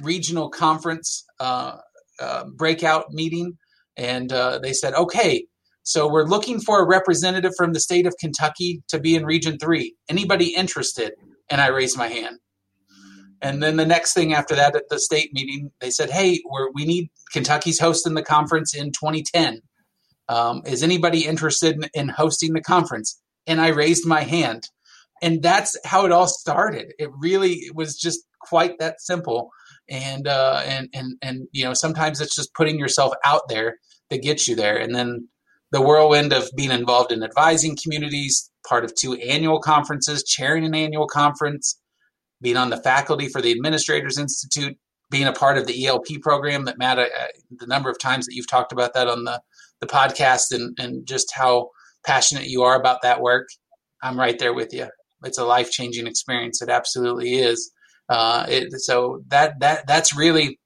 regional 0.00 0.48
conference 0.50 1.24
uh, 1.40 1.76
uh, 2.20 2.44
breakout 2.56 3.12
meeting, 3.12 3.56
and 3.96 4.32
uh, 4.32 4.58
they 4.58 4.72
said, 4.72 4.94
okay, 4.94 5.44
so 5.82 6.10
we're 6.10 6.24
looking 6.26 6.60
for 6.60 6.82
a 6.82 6.86
representative 6.86 7.52
from 7.56 7.72
the 7.72 7.80
state 7.80 8.06
of 8.06 8.14
Kentucky 8.20 8.82
to 8.88 8.98
be 8.98 9.14
in 9.14 9.24
Region 9.24 9.58
3. 9.58 9.94
Anybody 10.08 10.54
interested? 10.54 11.12
And 11.48 11.60
I 11.60 11.68
raised 11.68 11.96
my 11.96 12.08
hand. 12.08 12.38
And 13.40 13.62
then 13.62 13.76
the 13.76 13.86
next 13.86 14.12
thing 14.12 14.34
after 14.34 14.54
that 14.56 14.76
at 14.76 14.88
the 14.90 14.98
state 14.98 15.32
meeting, 15.32 15.70
they 15.80 15.90
said, 15.90 16.10
hey, 16.10 16.40
we 16.74 16.84
need 16.84 17.08
Kentucky's 17.32 17.78
hosting 17.78 18.14
the 18.14 18.22
conference 18.22 18.74
in 18.74 18.86
2010. 18.86 19.60
Um, 20.28 20.62
is 20.66 20.82
anybody 20.82 21.24
interested 21.26 21.76
in, 21.76 21.88
in 21.94 22.08
hosting 22.08 22.52
the 22.52 22.60
conference? 22.60 23.20
And 23.46 23.60
I 23.60 23.68
raised 23.68 24.06
my 24.06 24.22
hand. 24.22 24.64
And 25.22 25.42
that's 25.42 25.76
how 25.84 26.04
it 26.04 26.12
all 26.12 26.28
started. 26.28 26.92
It 26.98 27.10
really 27.18 27.70
was 27.74 27.96
just 27.96 28.20
quite 28.40 28.78
that 28.78 29.00
simple 29.00 29.50
and 29.88 30.26
uh, 30.26 30.62
and 30.64 30.88
and 30.94 31.16
and 31.22 31.48
you 31.52 31.64
know 31.64 31.74
sometimes 31.74 32.20
it's 32.20 32.34
just 32.34 32.54
putting 32.54 32.78
yourself 32.78 33.12
out 33.24 33.42
there 33.48 33.78
that 34.10 34.22
gets 34.22 34.48
you 34.48 34.54
there 34.54 34.76
and 34.76 34.94
then 34.94 35.28
the 35.70 35.82
whirlwind 35.82 36.32
of 36.32 36.48
being 36.56 36.70
involved 36.70 37.12
in 37.12 37.22
advising 37.22 37.76
communities 37.82 38.50
part 38.66 38.84
of 38.84 38.94
two 38.94 39.14
annual 39.14 39.60
conferences 39.60 40.24
chairing 40.24 40.64
an 40.64 40.74
annual 40.74 41.06
conference 41.06 41.80
being 42.40 42.56
on 42.56 42.70
the 42.70 42.76
faculty 42.82 43.28
for 43.28 43.40
the 43.40 43.52
administrators 43.52 44.18
institute 44.18 44.76
being 45.10 45.26
a 45.26 45.32
part 45.32 45.58
of 45.58 45.66
the 45.66 45.86
elp 45.86 46.06
program 46.22 46.64
that 46.64 46.78
matt 46.78 46.98
uh, 46.98 47.06
the 47.50 47.66
number 47.66 47.90
of 47.90 47.98
times 47.98 48.26
that 48.26 48.34
you've 48.34 48.48
talked 48.48 48.72
about 48.72 48.94
that 48.94 49.08
on 49.08 49.24
the 49.24 49.40
the 49.80 49.86
podcast 49.86 50.52
and 50.52 50.76
and 50.78 51.06
just 51.06 51.32
how 51.34 51.68
passionate 52.04 52.46
you 52.46 52.62
are 52.62 52.78
about 52.78 53.02
that 53.02 53.20
work 53.20 53.48
i'm 54.02 54.18
right 54.18 54.38
there 54.38 54.54
with 54.54 54.72
you 54.72 54.86
it's 55.24 55.38
a 55.38 55.44
life 55.44 55.70
changing 55.70 56.06
experience 56.06 56.62
it 56.62 56.68
absolutely 56.68 57.34
is 57.34 57.72
Uh, 58.08 58.46
it, 58.48 58.72
so 58.80 59.22
that 59.28 59.52
that 59.60 59.86
that's 59.86 60.16
really 60.16 60.58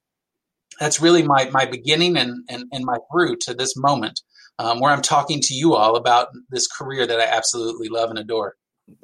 that's 0.79 1.01
really 1.01 1.23
my 1.23 1.49
my 1.53 1.65
beginning 1.65 2.17
and 2.17 2.45
and, 2.49 2.65
and 2.73 2.85
my 2.85 2.99
through 3.11 3.37
to 3.37 3.55
this 3.55 3.77
moment 3.77 4.21
um, 4.59 4.81
where 4.81 4.93
I'm 4.93 5.03
talking 5.03 5.41
to 5.41 5.55
you 5.55 5.75
all 5.75 5.97
about 5.97 6.29
this 6.51 6.67
career 6.67 7.07
that 7.07 7.21
I 7.21 7.25
absolutely 7.25 7.89
love 7.89 8.11
and 8.11 8.19
adore. 8.19 8.55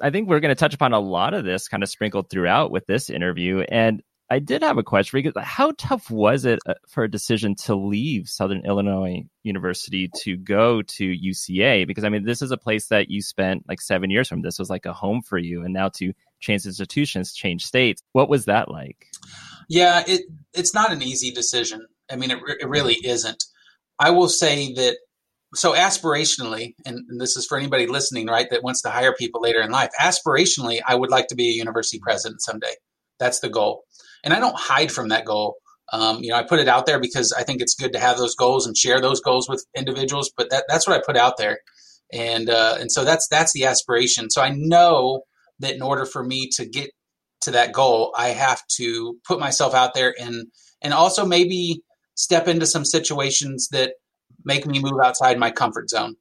I 0.01 0.09
think 0.09 0.29
we're 0.29 0.39
going 0.39 0.55
to 0.55 0.59
touch 0.59 0.73
upon 0.73 0.93
a 0.93 0.99
lot 0.99 1.33
of 1.33 1.45
this 1.45 1.67
kind 1.67 1.83
of 1.83 1.89
sprinkled 1.89 2.29
throughout 2.29 2.71
with 2.71 2.85
this 2.87 3.09
interview. 3.09 3.61
And 3.69 4.01
I 4.31 4.39
did 4.39 4.61
have 4.61 4.77
a 4.77 4.83
question 4.83 5.17
because 5.17 5.33
how 5.43 5.73
tough 5.77 6.11
was 6.11 6.45
it 6.45 6.59
uh, 6.67 6.75
for 6.87 7.03
a 7.03 7.09
decision 7.09 7.55
to 7.63 7.75
leave 7.75 8.29
Southern 8.29 8.63
Illinois 8.63 9.23
University 9.43 10.09
to 10.21 10.37
go 10.37 10.83
to 10.83 11.03
UCA? 11.03 11.87
Because 11.87 12.03
I 12.03 12.09
mean, 12.09 12.25
this 12.25 12.41
is 12.41 12.51
a 12.51 12.57
place 12.57 12.87
that 12.87 13.09
you 13.09 13.23
spent 13.23 13.67
like 13.67 13.81
seven 13.81 14.11
years 14.11 14.27
from. 14.27 14.41
This 14.41 14.59
was 14.59 14.69
like 14.69 14.85
a 14.85 14.93
home 14.93 15.21
for 15.23 15.39
you, 15.39 15.63
and 15.63 15.73
now 15.73 15.89
to 15.95 16.13
change 16.39 16.65
institutions, 16.65 17.33
change 17.33 17.65
states. 17.65 18.03
What 18.11 18.29
was 18.29 18.45
that 18.45 18.69
like? 18.69 19.07
Yeah, 19.67 20.03
it 20.07 20.21
it's 20.53 20.73
not 20.73 20.91
an 20.91 21.01
easy 21.01 21.31
decision. 21.31 21.87
I 22.11 22.15
mean, 22.15 22.31
it, 22.31 22.39
it 22.59 22.69
really 22.69 22.97
isn't. 23.03 23.43
I 23.97 24.11
will 24.11 24.29
say 24.29 24.73
that 24.73 24.97
so 25.55 25.73
aspirationally, 25.73 26.75
and, 26.85 26.99
and, 27.09 27.19
this 27.19 27.35
is 27.35 27.45
for 27.45 27.57
anybody 27.57 27.87
listening, 27.87 28.27
right, 28.27 28.49
that 28.51 28.63
wants 28.63 28.81
to 28.83 28.89
hire 28.89 29.13
people 29.13 29.41
later 29.41 29.61
in 29.61 29.71
life. 29.71 29.89
Aspirationally, 29.99 30.79
I 30.87 30.95
would 30.95 31.09
like 31.09 31.27
to 31.27 31.35
be 31.35 31.49
a 31.49 31.53
university 31.53 31.99
president 31.99 32.41
someday. 32.41 32.73
That's 33.19 33.39
the 33.39 33.49
goal, 33.49 33.83
and 34.23 34.33
I 34.33 34.39
don't 34.39 34.57
hide 34.57 34.91
from 34.91 35.09
that 35.09 35.25
goal. 35.25 35.55
Um, 35.91 36.19
you 36.21 36.29
know, 36.29 36.35
I 36.35 36.43
put 36.43 36.59
it 36.59 36.67
out 36.67 36.85
there 36.85 36.99
because 36.99 37.33
I 37.33 37.43
think 37.43 37.61
it's 37.61 37.75
good 37.75 37.93
to 37.93 37.99
have 37.99 38.17
those 38.17 38.35
goals 38.35 38.67
and 38.67 38.77
share 38.77 39.01
those 39.01 39.21
goals 39.21 39.49
with 39.49 39.65
individuals. 39.75 40.31
But 40.35 40.51
that, 40.51 40.65
that's 40.67 40.87
what 40.87 40.97
I 40.97 41.03
put 41.03 41.17
out 41.17 41.37
there, 41.37 41.59
and 42.13 42.49
uh, 42.49 42.77
and 42.79 42.91
so 42.91 43.03
that's 43.03 43.27
that's 43.27 43.53
the 43.53 43.65
aspiration. 43.65 44.29
So 44.29 44.41
I 44.41 44.53
know 44.55 45.23
that 45.59 45.75
in 45.75 45.81
order 45.81 46.05
for 46.05 46.23
me 46.23 46.49
to 46.55 46.65
get 46.65 46.91
to 47.41 47.51
that 47.51 47.73
goal, 47.73 48.13
I 48.17 48.29
have 48.29 48.61
to 48.77 49.17
put 49.27 49.39
myself 49.39 49.73
out 49.73 49.93
there 49.93 50.13
and 50.19 50.47
and 50.81 50.93
also 50.93 51.25
maybe 51.25 51.81
step 52.15 52.47
into 52.47 52.65
some 52.65 52.85
situations 52.85 53.69
that 53.71 53.93
make 54.43 54.65
me 54.65 54.79
move 54.79 54.99
outside 55.03 55.39
my 55.39 55.51
comfort 55.51 55.89
zone. 55.89 56.15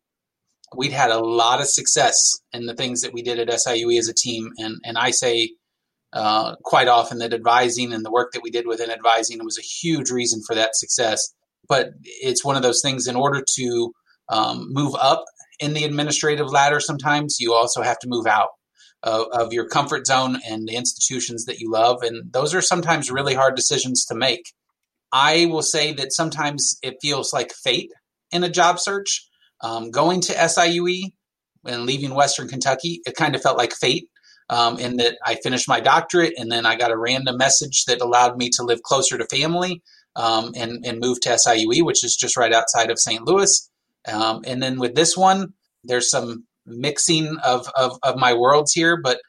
We'd 0.77 0.93
had 0.93 1.11
a 1.11 1.19
lot 1.19 1.61
of 1.61 1.69
success 1.69 2.39
in 2.53 2.67
the 2.67 2.75
things 2.75 3.01
that 3.01 3.13
we 3.13 3.23
did 3.23 3.39
at 3.39 3.49
SIUE 3.49 3.99
as 3.99 4.09
a 4.09 4.15
team, 4.15 4.51
and 4.59 4.77
and 4.85 4.97
I 4.97 5.11
say 5.11 5.51
uh, 6.13 6.57
quite 6.63 6.89
often 6.89 7.19
that 7.19 7.35
advising 7.35 7.93
and 7.93 8.05
the 8.05 8.11
work 8.11 8.33
that 8.33 8.43
we 8.43 8.51
did 8.51 8.67
within 8.67 8.91
advising 8.91 9.45
was 9.45 9.59
a 9.59 9.63
huge 9.63 10.11
reason 10.11 10.41
for 10.47 10.55
that 10.55 10.75
success. 10.75 11.35
But 11.69 11.91
it's 12.03 12.45
one 12.45 12.57
of 12.57 12.63
those 12.63 12.81
things. 12.81 13.07
In 13.07 13.17
order 13.17 13.45
to 13.57 13.93
um, 14.29 14.69
move 14.71 14.95
up 14.99 15.25
in 15.61 15.75
the 15.75 15.85
administrative 15.85 16.51
ladder, 16.51 16.81
sometimes 16.81 17.39
you 17.41 17.53
also 17.53 17.83
have 17.83 17.99
to 18.01 18.09
move 18.09 18.27
out 18.27 18.49
of, 19.03 19.27
of 19.33 19.53
your 19.53 19.69
comfort 19.69 20.07
zone 20.07 20.39
and 20.49 20.67
the 20.67 20.77
institutions 20.77 21.45
that 21.45 21.59
you 21.59 21.71
love, 21.71 22.03
and 22.03 22.33
those 22.33 22.55
are 22.55 22.63
sometimes 22.63 23.11
really 23.11 23.35
hard 23.35 23.55
decisions 23.55 24.07
to 24.07 24.15
make. 24.15 24.53
I 25.13 25.47
will 25.47 25.63
say 25.63 25.93
that 25.95 26.13
sometimes 26.13 26.79
it 26.83 26.97
feels 27.01 27.33
like 27.33 27.53
fate 27.53 27.91
in 28.31 28.45
a 28.45 28.51
job 28.51 28.79
search. 28.79 29.27
Um, 29.61 29.91
going 29.91 30.21
to 30.23 30.35
SIUE 30.35 31.13
and 31.65 31.85
leaving 31.85 32.15
Western 32.15 32.49
Kentucky, 32.49 33.01
it 33.05 33.17
kind 33.17 33.35
of 33.35 33.43
felt 33.43 33.59
like 33.59 33.73
fate 33.73 34.09
um, 34.51 34.79
in 34.79 34.97
that 34.97 35.19
I 35.25 35.37
finished 35.37 35.69
my 35.69 35.81
doctorate 35.81 36.35
and 36.39 36.51
then 36.51 36.67
I 36.67 36.77
got 36.77 36.91
a 36.91 36.99
random 36.99 37.37
message 37.37 37.85
that 37.87 38.01
allowed 38.01 38.37
me 38.37 38.51
to 38.51 38.63
live 38.63 38.83
closer 38.83 39.19
to 39.19 39.27
family 39.27 39.83
um, 40.17 40.53
and, 40.57 40.85
and 40.85 41.01
move 41.01 41.21
to 41.23 41.31
SIUE, 41.31 41.85
which 41.85 42.05
is 42.05 42.17
just 42.17 42.37
right 42.37 42.53
outside 42.53 42.91
of 42.91 42.99
St. 42.99 43.25
Louis. 43.25 43.71
Um, 44.07 44.43
and 44.47 44.63
then 44.63 44.79
with 44.79 44.95
this 44.95 45.17
one, 45.17 45.53
there's 45.85 46.11
some 46.11 46.45
mixing 46.67 47.37
of, 47.45 47.69
of, 47.77 47.99
of 48.03 48.17
my 48.17 48.35
worlds 48.35 48.73
here, 48.73 48.97
but 49.01 49.21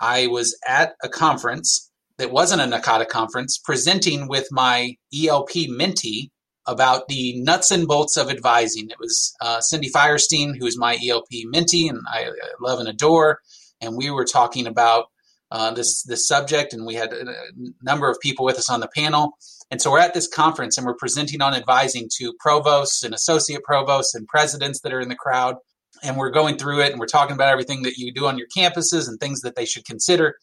I 0.00 0.26
was 0.26 0.58
at 0.66 0.94
a 1.02 1.08
conference 1.08 1.90
that 2.18 2.30
wasn't 2.30 2.60
a 2.60 2.64
NACADA 2.76 3.08
conference 3.08 3.58
presenting 3.58 4.28
with 4.28 4.46
my 4.50 4.96
ELP 5.14 5.50
mentee 5.50 6.30
about 6.66 7.08
the 7.08 7.40
nuts 7.42 7.70
and 7.70 7.86
bolts 7.86 8.16
of 8.16 8.30
advising. 8.30 8.88
It 8.88 8.98
was 8.98 9.34
uh, 9.40 9.60
Cindy 9.60 9.90
Firestein, 9.90 10.56
who 10.58 10.66
is 10.66 10.78
my 10.78 10.98
ELP 11.06 11.28
mentee 11.52 11.88
and 11.88 12.00
I 12.08 12.30
love 12.60 12.80
and 12.80 12.88
adore, 12.88 13.40
and 13.80 13.96
we 13.96 14.10
were 14.10 14.24
talking 14.24 14.66
about 14.66 15.06
uh, 15.50 15.70
this 15.72 16.02
this 16.02 16.26
subject, 16.26 16.72
and 16.72 16.86
we 16.86 16.94
had 16.94 17.12
a 17.12 17.34
number 17.82 18.10
of 18.10 18.18
people 18.20 18.44
with 18.44 18.56
us 18.56 18.70
on 18.70 18.80
the 18.80 18.88
panel. 18.88 19.36
And 19.70 19.80
so 19.80 19.90
we're 19.90 20.00
at 20.00 20.14
this 20.14 20.28
conference, 20.28 20.76
and 20.76 20.86
we're 20.86 20.96
presenting 20.96 21.40
on 21.40 21.54
advising 21.54 22.08
to 22.18 22.32
provosts 22.38 23.02
and 23.02 23.14
associate 23.14 23.62
provosts 23.62 24.14
and 24.14 24.26
presidents 24.26 24.80
that 24.80 24.92
are 24.92 25.00
in 25.00 25.08
the 25.08 25.14
crowd, 25.14 25.56
and 26.02 26.16
we're 26.16 26.30
going 26.30 26.56
through 26.56 26.80
it, 26.80 26.90
and 26.90 27.00
we're 27.00 27.06
talking 27.06 27.34
about 27.34 27.52
everything 27.52 27.82
that 27.82 27.96
you 27.96 28.12
do 28.12 28.26
on 28.26 28.38
your 28.38 28.48
campuses 28.56 29.08
and 29.08 29.20
things 29.20 29.42
that 29.42 29.54
they 29.54 29.64
should 29.64 29.84
consider. 29.84 30.36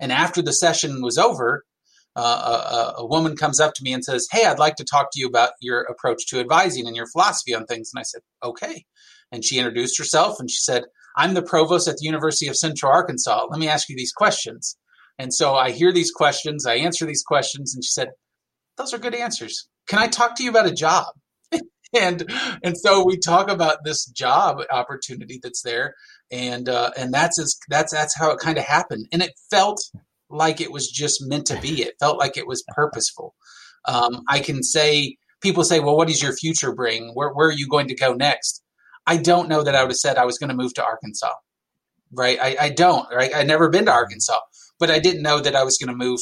And 0.00 0.12
after 0.12 0.42
the 0.42 0.52
session 0.52 1.02
was 1.02 1.18
over, 1.18 1.64
uh, 2.16 2.94
a, 2.98 3.02
a, 3.02 3.06
woman 3.06 3.36
comes 3.36 3.60
up 3.60 3.74
to 3.74 3.84
me 3.84 3.92
and 3.92 4.04
says, 4.04 4.26
Hey, 4.30 4.44
I'd 4.44 4.58
like 4.58 4.76
to 4.76 4.84
talk 4.84 5.10
to 5.12 5.20
you 5.20 5.26
about 5.26 5.52
your 5.60 5.82
approach 5.82 6.26
to 6.28 6.40
advising 6.40 6.86
and 6.86 6.96
your 6.96 7.06
philosophy 7.06 7.54
on 7.54 7.64
things. 7.66 7.90
And 7.94 8.00
I 8.00 8.02
said, 8.02 8.22
Okay. 8.42 8.84
And 9.30 9.44
she 9.44 9.58
introduced 9.58 9.98
herself 9.98 10.40
and 10.40 10.50
she 10.50 10.58
said, 10.58 10.84
I'm 11.18 11.34
the 11.34 11.42
provost 11.42 11.88
at 11.88 11.96
the 11.96 12.06
University 12.06 12.46
of 12.46 12.56
Central 12.56 12.92
Arkansas. 12.92 13.48
Let 13.50 13.58
me 13.58 13.68
ask 13.68 13.88
you 13.88 13.96
these 13.96 14.12
questions. 14.12 14.78
And 15.18 15.34
so 15.34 15.56
I 15.56 15.72
hear 15.72 15.92
these 15.92 16.12
questions, 16.12 16.64
I 16.64 16.76
answer 16.76 17.04
these 17.04 17.24
questions, 17.24 17.74
and 17.74 17.84
she 17.84 17.90
said, 17.90 18.10
Those 18.76 18.94
are 18.94 18.98
good 18.98 19.16
answers. 19.16 19.68
Can 19.88 19.98
I 19.98 20.06
talk 20.06 20.36
to 20.36 20.44
you 20.44 20.50
about 20.50 20.68
a 20.68 20.72
job? 20.72 21.06
and 21.98 22.32
and 22.62 22.78
so 22.78 23.04
we 23.04 23.18
talk 23.18 23.50
about 23.50 23.78
this 23.84 24.06
job 24.06 24.60
opportunity 24.70 25.40
that's 25.42 25.62
there, 25.62 25.94
and 26.30 26.68
uh, 26.68 26.92
and 26.96 27.12
that's 27.12 27.40
as, 27.40 27.58
that's 27.68 27.92
that's 27.92 28.16
how 28.16 28.30
it 28.30 28.38
kind 28.38 28.56
of 28.56 28.64
happened, 28.64 29.08
and 29.10 29.20
it 29.20 29.32
felt 29.50 29.80
like 30.30 30.60
it 30.60 30.70
was 30.70 30.88
just 30.88 31.26
meant 31.26 31.46
to 31.46 31.60
be. 31.60 31.82
It 31.82 31.94
felt 31.98 32.18
like 32.18 32.36
it 32.36 32.46
was 32.46 32.62
purposeful. 32.68 33.34
Um, 33.86 34.22
I 34.28 34.38
can 34.38 34.62
say, 34.62 35.16
people 35.40 35.64
say, 35.64 35.80
well, 35.80 35.96
what 35.96 36.08
does 36.08 36.22
your 36.22 36.34
future 36.34 36.74
bring? 36.74 37.12
Where, 37.14 37.30
where 37.30 37.48
are 37.48 37.52
you 37.52 37.66
going 37.66 37.88
to 37.88 37.94
go 37.94 38.12
next? 38.12 38.62
I 39.08 39.16
don't 39.16 39.48
know 39.48 39.62
that 39.64 39.74
I 39.74 39.82
would 39.82 39.90
have 39.90 39.96
said 39.96 40.18
I 40.18 40.26
was 40.26 40.38
going 40.38 40.50
to 40.50 40.62
move 40.62 40.74
to 40.74 40.84
Arkansas, 40.84 41.32
right? 42.12 42.38
I, 42.40 42.56
I 42.66 42.68
don't, 42.68 43.06
right? 43.12 43.34
I'd 43.34 43.48
never 43.48 43.68
been 43.70 43.86
to 43.86 43.92
Arkansas, 43.92 44.40
but 44.78 44.90
I 44.90 44.98
didn't 45.00 45.22
know 45.22 45.40
that 45.40 45.56
I 45.56 45.64
was 45.64 45.78
going 45.78 45.92
to 45.92 46.04
move 46.06 46.20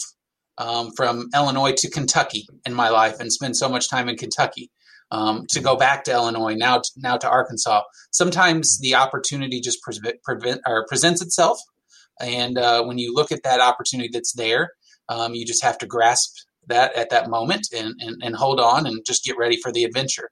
um, 0.57 0.93
from 0.97 1.29
Illinois 1.35 1.75
to 1.79 1.91
Kentucky 1.91 2.47
in 2.65 2.73
my 2.73 2.89
life 2.89 3.21
and 3.21 3.33
spend 3.33 3.57
so 3.57 3.69
much 3.69 3.91
time 3.91 4.09
in 4.09 4.17
Kentucky. 4.17 4.71
Um, 5.13 5.47
to 5.51 5.61
go 5.61 5.77
back 5.77 6.03
to 6.05 6.13
Illinois 6.13 6.57
now, 6.57 6.79
to, 6.79 6.91
now 6.97 7.17
to 7.17 7.29
Arkansas. 7.31 7.83
Sometimes 8.11 8.81
the 8.81 8.97
opportunity 8.97 9.61
just 9.61 9.81
pre- 9.81 10.19
prevent, 10.25 10.61
or 10.67 10.85
presents 10.89 11.23
itself, 11.23 11.61
and 12.21 12.59
uh, 12.59 12.83
when 12.83 12.99
you 12.99 13.15
look 13.15 13.31
at 13.31 13.45
that 13.45 13.61
opportunity 13.61 14.11
that's 14.13 14.33
there, 14.33 14.73
um, 15.09 15.35
you 15.35 15.47
just 15.47 15.63
have 15.63 15.79
to 15.79 15.87
grasp 15.87 16.35
that 16.67 16.93
at 16.97 17.11
that 17.11 17.31
moment 17.31 17.69
and, 17.73 17.95
and, 18.01 18.21
and 18.21 18.35
hold 18.35 18.59
on 18.59 18.85
and 18.85 19.07
just 19.07 19.25
get 19.25 19.39
ready 19.39 19.57
for 19.63 19.71
the 19.71 19.85
adventure. 19.85 20.31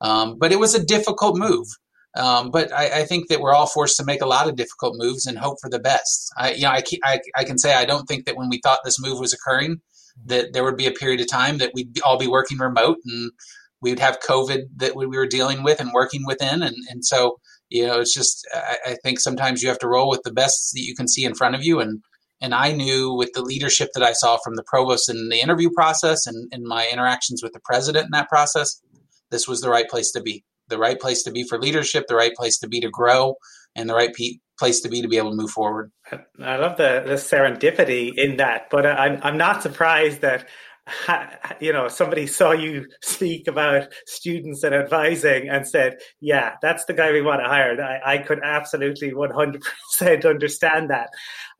Um, 0.00 0.38
but 0.38 0.52
it 0.52 0.60
was 0.60 0.76
a 0.76 0.84
difficult 0.84 1.36
move. 1.36 1.66
Um, 2.14 2.50
but 2.50 2.72
I, 2.72 3.00
I, 3.00 3.04
think 3.04 3.28
that 3.28 3.40
we're 3.40 3.54
all 3.54 3.66
forced 3.66 3.96
to 3.96 4.04
make 4.04 4.20
a 4.20 4.26
lot 4.26 4.46
of 4.46 4.54
difficult 4.54 4.96
moves 4.98 5.24
and 5.24 5.38
hope 5.38 5.56
for 5.62 5.70
the 5.70 5.78
best. 5.78 6.30
I, 6.36 6.52
you 6.52 6.62
know, 6.64 6.68
I, 6.68 6.82
I, 7.04 7.20
I 7.36 7.44
can 7.44 7.56
say 7.56 7.72
I 7.72 7.86
don't 7.86 8.06
think 8.06 8.26
that 8.26 8.36
when 8.36 8.50
we 8.50 8.60
thought 8.62 8.80
this 8.84 9.00
move 9.00 9.18
was 9.18 9.32
occurring, 9.32 9.80
that 10.26 10.52
there 10.52 10.62
would 10.62 10.76
be 10.76 10.86
a 10.86 10.92
period 10.92 11.22
of 11.22 11.28
time 11.30 11.56
that 11.56 11.70
we'd 11.72 11.98
all 12.02 12.18
be 12.18 12.26
working 12.26 12.58
remote 12.58 12.98
and 13.06 13.32
we'd 13.80 13.98
have 13.98 14.20
COVID 14.20 14.64
that 14.76 14.94
we 14.94 15.06
were 15.06 15.26
dealing 15.26 15.62
with 15.62 15.80
and 15.80 15.90
working 15.94 16.26
within. 16.26 16.62
And, 16.62 16.76
and 16.90 17.02
so 17.02 17.38
you 17.72 17.86
know, 17.86 18.00
it's 18.00 18.12
just 18.12 18.46
I, 18.54 18.76
I 18.88 18.96
think 19.02 19.18
sometimes 19.18 19.62
you 19.62 19.68
have 19.70 19.78
to 19.78 19.88
roll 19.88 20.08
with 20.08 20.22
the 20.24 20.32
best 20.32 20.72
that 20.74 20.82
you 20.82 20.94
can 20.94 21.08
see 21.08 21.24
in 21.24 21.34
front 21.34 21.54
of 21.54 21.64
you 21.64 21.80
and 21.80 22.02
and 22.42 22.54
I 22.54 22.72
knew 22.72 23.14
with 23.14 23.32
the 23.34 23.40
leadership 23.40 23.90
that 23.94 24.02
I 24.02 24.12
saw 24.12 24.36
from 24.42 24.56
the 24.56 24.64
provost 24.64 25.08
in 25.08 25.28
the 25.28 25.40
interview 25.40 25.70
process 25.70 26.26
and 26.26 26.52
in 26.52 26.66
my 26.66 26.88
interactions 26.92 27.40
with 27.40 27.52
the 27.52 27.60
president 27.64 28.06
in 28.06 28.10
that 28.12 28.28
process, 28.28 28.82
this 29.30 29.46
was 29.46 29.60
the 29.60 29.70
right 29.70 29.88
place 29.88 30.10
to 30.10 30.20
be. 30.20 30.42
The 30.72 30.78
right 30.78 30.98
place 30.98 31.22
to 31.24 31.30
be 31.30 31.44
for 31.44 31.60
leadership, 31.60 32.06
the 32.08 32.16
right 32.16 32.34
place 32.34 32.58
to 32.60 32.68
be 32.68 32.80
to 32.80 32.88
grow, 32.88 33.36
and 33.76 33.88
the 33.90 33.94
right 33.94 34.12
pe- 34.14 34.38
place 34.58 34.80
to 34.80 34.88
be 34.88 35.02
to 35.02 35.08
be 35.08 35.18
able 35.18 35.30
to 35.30 35.36
move 35.36 35.50
forward. 35.50 35.92
I 36.40 36.56
love 36.56 36.78
the, 36.78 37.02
the 37.04 37.14
serendipity 37.14 38.16
in 38.16 38.38
that, 38.38 38.70
but 38.70 38.86
I'm, 38.86 39.20
I'm 39.22 39.36
not 39.36 39.62
surprised 39.62 40.22
that 40.22 40.48
you 41.60 41.72
know, 41.72 41.88
somebody 41.88 42.26
saw 42.26 42.52
you 42.52 42.86
speak 43.02 43.46
about 43.48 43.88
students 44.06 44.62
and 44.62 44.74
advising 44.74 45.48
and 45.48 45.66
said, 45.66 45.98
yeah, 46.20 46.54
that's 46.62 46.84
the 46.86 46.92
guy 46.92 47.12
we 47.12 47.22
want 47.22 47.42
to 47.42 47.48
hire. 47.48 47.80
I, 47.80 48.14
I 48.14 48.18
could 48.18 48.40
absolutely 48.42 49.12
100% 49.12 50.26
understand 50.26 50.90
that. 50.90 51.10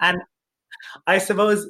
And 0.00 0.22
I 1.06 1.18
suppose, 1.18 1.68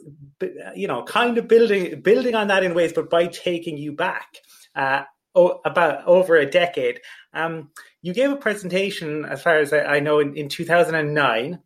you 0.75 0.89
know, 0.89 1.03
kind 1.05 1.37
of 1.39 1.49
building, 1.49 2.01
building 2.01 2.35
on 2.35 2.49
that 2.49 2.65
in 2.65 2.75
ways, 2.75 2.93
but 2.93 3.11
by 3.11 3.27
taking 3.27 3.77
you 3.77 3.93
back 3.93 4.29
uh, 4.75 5.03
about 5.35 6.05
over 6.07 6.37
a 6.37 6.47
decade. 6.47 7.01
Um, 7.35 7.71
you 8.03 8.13
gave 8.13 8.31
a 8.31 8.37
presentation, 8.37 9.25
as 9.25 9.43
far 9.43 9.59
as 9.59 9.73
I, 9.73 9.81
I 9.81 10.01
know, 10.01 10.21
in, 10.21 10.37
in 10.37 10.49
2009 10.49 11.59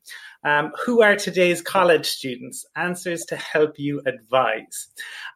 um, 0.46 0.70
who 0.84 1.02
are 1.02 1.16
today's 1.16 1.60
college 1.60 2.06
students? 2.06 2.64
Answers 2.76 3.24
to 3.26 3.36
help 3.36 3.78
you 3.78 4.00
advise. 4.06 4.88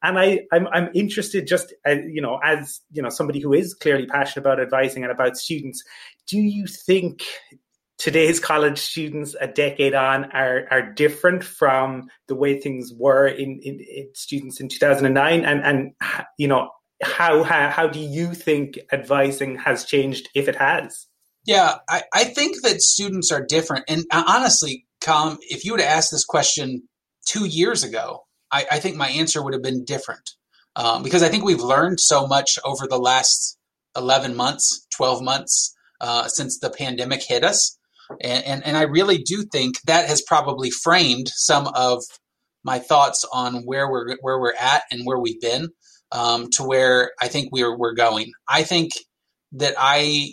And 0.04 0.16
I, 0.16 0.42
I'm, 0.52 0.68
I'm 0.68 0.88
interested, 0.94 1.48
just 1.48 1.74
uh, 1.86 1.96
you 2.06 2.22
know, 2.22 2.38
as 2.44 2.80
you 2.92 3.02
know, 3.02 3.08
somebody 3.08 3.40
who 3.40 3.52
is 3.52 3.74
clearly 3.74 4.06
passionate 4.06 4.46
about 4.46 4.60
advising 4.60 5.02
and 5.02 5.10
about 5.10 5.36
students. 5.36 5.82
Do 6.28 6.38
you 6.38 6.66
think 6.68 7.24
today's 7.98 8.38
college 8.38 8.78
students 8.78 9.34
a 9.40 9.48
decade 9.48 9.94
on 9.94 10.30
are 10.32 10.66
are 10.70 10.92
different 10.92 11.42
from 11.42 12.08
the 12.28 12.36
way 12.36 12.58
things 12.60 12.92
were 12.96 13.26
in, 13.26 13.60
in, 13.62 13.80
in 13.80 14.08
students 14.14 14.58
in 14.58 14.68
2009 14.68 15.44
and 15.44 15.62
and 15.62 15.92
you 16.38 16.48
know 16.48 16.70
how, 17.02 17.42
how 17.42 17.70
how 17.70 17.86
do 17.86 17.98
you 17.98 18.34
think 18.34 18.78
advising 18.92 19.56
has 19.58 19.84
changed 19.84 20.28
if 20.34 20.48
it 20.48 20.56
has? 20.56 21.06
Yeah 21.46 21.76
i, 21.88 22.02
I 22.14 22.24
think 22.24 22.62
that 22.62 22.82
students 22.82 23.32
are 23.32 23.44
different. 23.44 23.84
And 23.88 24.04
uh, 24.10 24.24
honestly 24.26 24.86
Colm, 25.02 25.38
if 25.42 25.64
you 25.64 25.72
would 25.72 25.80
have 25.80 25.96
asked 25.96 26.10
this 26.10 26.24
question 26.24 26.82
two 27.26 27.46
years 27.46 27.82
ago 27.82 28.24
i, 28.52 28.66
I 28.72 28.78
think 28.80 28.96
my 28.96 29.08
answer 29.08 29.42
would 29.42 29.54
have 29.54 29.62
been 29.62 29.84
different. 29.84 30.30
Um, 30.76 31.02
because 31.02 31.22
i 31.22 31.28
think 31.28 31.44
we've 31.44 31.60
learned 31.60 32.00
so 32.00 32.26
much 32.26 32.58
over 32.64 32.86
the 32.86 32.98
last 32.98 33.58
11 33.96 34.36
months 34.36 34.86
12 34.94 35.22
months 35.22 35.74
uh, 36.00 36.26
since 36.28 36.58
the 36.58 36.70
pandemic 36.70 37.22
hit 37.22 37.44
us. 37.44 37.78
And, 38.22 38.44
and, 38.44 38.66
and 38.66 38.76
I 38.76 38.82
really 38.82 39.18
do 39.18 39.44
think 39.52 39.76
that 39.86 40.08
has 40.08 40.22
probably 40.22 40.70
framed 40.70 41.28
some 41.28 41.68
of 41.68 42.02
my 42.64 42.78
thoughts 42.78 43.24
on 43.32 43.62
where 43.64 43.90
we're 43.90 44.16
where 44.20 44.38
we're 44.38 44.54
at 44.60 44.82
and 44.90 45.02
where 45.04 45.18
we've 45.18 45.40
been 45.40 45.68
um, 46.12 46.48
to 46.52 46.64
where 46.64 47.12
I 47.20 47.28
think 47.28 47.50
we're 47.52 47.76
we're 47.76 47.94
going. 47.94 48.32
I 48.48 48.62
think 48.62 48.92
that 49.52 49.74
I 49.78 50.32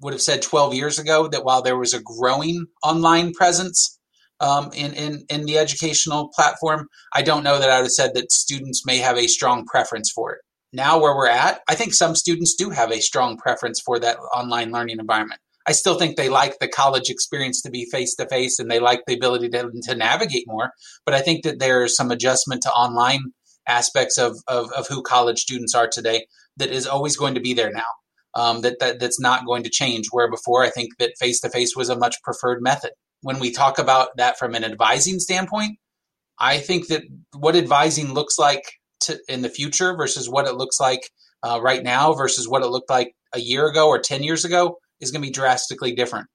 would 0.00 0.12
have 0.12 0.22
said 0.22 0.42
12 0.42 0.74
years 0.74 0.98
ago 0.98 1.28
that 1.28 1.44
while 1.44 1.62
there 1.62 1.78
was 1.78 1.94
a 1.94 2.02
growing 2.02 2.66
online 2.84 3.32
presence 3.32 3.98
um, 4.40 4.70
in, 4.74 4.92
in 4.92 5.24
in 5.28 5.44
the 5.44 5.58
educational 5.58 6.30
platform, 6.34 6.88
I 7.14 7.22
don't 7.22 7.44
know 7.44 7.58
that 7.58 7.70
I 7.70 7.76
would 7.76 7.86
have 7.86 7.92
said 7.92 8.14
that 8.14 8.32
students 8.32 8.84
may 8.84 8.98
have 8.98 9.16
a 9.16 9.26
strong 9.26 9.64
preference 9.64 10.10
for 10.10 10.32
it. 10.32 10.40
Now, 10.72 10.98
where 10.98 11.14
we're 11.14 11.28
at, 11.28 11.60
I 11.68 11.76
think 11.76 11.94
some 11.94 12.16
students 12.16 12.54
do 12.56 12.70
have 12.70 12.90
a 12.90 13.00
strong 13.00 13.36
preference 13.36 13.80
for 13.80 14.00
that 14.00 14.18
online 14.34 14.72
learning 14.72 14.98
environment. 14.98 15.40
I 15.66 15.72
still 15.72 15.96
think 15.96 16.16
they 16.16 16.28
like 16.28 16.58
the 16.58 16.68
college 16.68 17.08
experience 17.08 17.62
to 17.62 17.70
be 17.70 17.86
face 17.90 18.14
to 18.16 18.28
face 18.28 18.58
and 18.58 18.70
they 18.70 18.80
like 18.80 19.02
the 19.06 19.14
ability 19.14 19.48
to, 19.50 19.70
to 19.84 19.94
navigate 19.94 20.44
more. 20.46 20.72
But 21.06 21.14
I 21.14 21.20
think 21.20 21.44
that 21.44 21.58
there's 21.58 21.96
some 21.96 22.10
adjustment 22.10 22.62
to 22.62 22.70
online 22.70 23.32
aspects 23.66 24.18
of, 24.18 24.36
of, 24.46 24.70
of 24.72 24.86
who 24.88 25.02
college 25.02 25.40
students 25.40 25.74
are 25.74 25.88
today 25.88 26.26
that 26.56 26.70
is 26.70 26.86
always 26.86 27.16
going 27.16 27.34
to 27.34 27.40
be 27.40 27.54
there 27.54 27.72
now. 27.72 27.82
Um, 28.36 28.62
that, 28.62 28.80
that 28.80 28.98
that's 28.98 29.20
not 29.20 29.46
going 29.46 29.62
to 29.62 29.70
change. 29.70 30.06
Where 30.10 30.28
before, 30.28 30.64
I 30.64 30.70
think 30.70 30.98
that 30.98 31.12
face 31.20 31.40
to 31.42 31.48
face 31.48 31.76
was 31.76 31.88
a 31.88 31.96
much 31.96 32.16
preferred 32.24 32.62
method. 32.62 32.90
When 33.20 33.38
we 33.38 33.52
talk 33.52 33.78
about 33.78 34.08
that 34.16 34.38
from 34.38 34.56
an 34.56 34.64
advising 34.64 35.20
standpoint, 35.20 35.78
I 36.38 36.58
think 36.58 36.88
that 36.88 37.02
what 37.36 37.54
advising 37.54 38.12
looks 38.12 38.36
like 38.36 38.64
to, 39.02 39.18
in 39.28 39.42
the 39.42 39.48
future 39.48 39.94
versus 39.96 40.28
what 40.28 40.46
it 40.46 40.56
looks 40.56 40.80
like 40.80 41.08
uh, 41.44 41.60
right 41.62 41.82
now 41.82 42.12
versus 42.14 42.48
what 42.48 42.62
it 42.62 42.68
looked 42.68 42.90
like 42.90 43.14
a 43.34 43.40
year 43.40 43.68
ago 43.68 43.88
or 43.88 43.98
10 43.98 44.22
years 44.22 44.44
ago 44.44 44.78
is 45.00 45.10
going 45.10 45.22
to 45.22 45.28
be 45.28 45.32
drastically 45.32 45.94
different. 45.94 46.26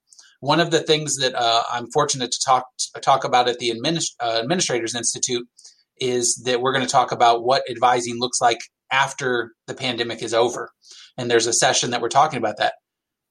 One 0.41 0.59
of 0.59 0.71
the 0.71 0.80
things 0.80 1.17
that 1.17 1.36
uh, 1.36 1.63
I'm 1.71 1.91
fortunate 1.91 2.32
to 2.32 2.39
talk 2.45 2.65
to 2.95 3.01
talk 3.01 3.25
about 3.25 3.49
at 3.49 3.59
the 3.59 3.71
Administ- 3.71 4.15
uh, 4.21 4.39
Administrators 4.41 4.95
Institute 4.95 5.45
is 5.99 6.41
that 6.45 6.61
we're 6.61 6.73
going 6.73 6.85
to 6.85 6.91
talk 6.91 7.11
about 7.11 7.43
what 7.43 7.63
advising 7.69 8.19
looks 8.19 8.41
like 8.41 8.59
after 8.91 9.53
the 9.67 9.73
pandemic 9.73 10.21
is 10.21 10.33
over. 10.33 10.71
And 11.17 11.29
there's 11.29 11.47
a 11.47 11.53
session 11.53 11.91
that 11.91 12.01
we're 12.01 12.09
talking 12.09 12.37
about 12.37 12.57
that. 12.57 12.73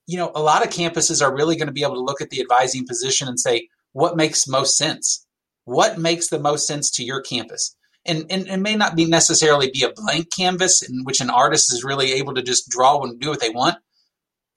You 0.06 0.18
know, 0.18 0.32
a 0.34 0.42
lot 0.42 0.64
of 0.64 0.72
campuses 0.72 1.22
are 1.22 1.34
really 1.34 1.56
going 1.56 1.66
to 1.66 1.72
be 1.72 1.82
able 1.82 1.94
to 1.94 2.02
look 2.02 2.20
at 2.20 2.30
the 2.30 2.40
advising 2.40 2.86
position 2.86 3.28
and 3.28 3.38
say, 3.38 3.68
what 3.92 4.16
makes 4.16 4.46
most 4.46 4.76
sense? 4.76 5.26
What 5.64 5.98
makes 5.98 6.28
the 6.28 6.40
most 6.40 6.66
sense 6.66 6.90
to 6.92 7.04
your 7.04 7.20
campus? 7.20 7.74
And, 8.06 8.24
and 8.30 8.46
it 8.46 8.58
may 8.58 8.74
not 8.74 8.96
be 8.96 9.04
necessarily 9.04 9.70
be 9.70 9.82
a 9.82 9.92
blank 9.92 10.28
canvas 10.34 10.82
in 10.82 11.04
which 11.04 11.20
an 11.20 11.28
artist 11.28 11.72
is 11.72 11.84
really 11.84 12.12
able 12.12 12.34
to 12.34 12.42
just 12.42 12.70
draw 12.70 13.02
and 13.02 13.20
do 13.20 13.28
what 13.28 13.40
they 13.40 13.50
want 13.50 13.76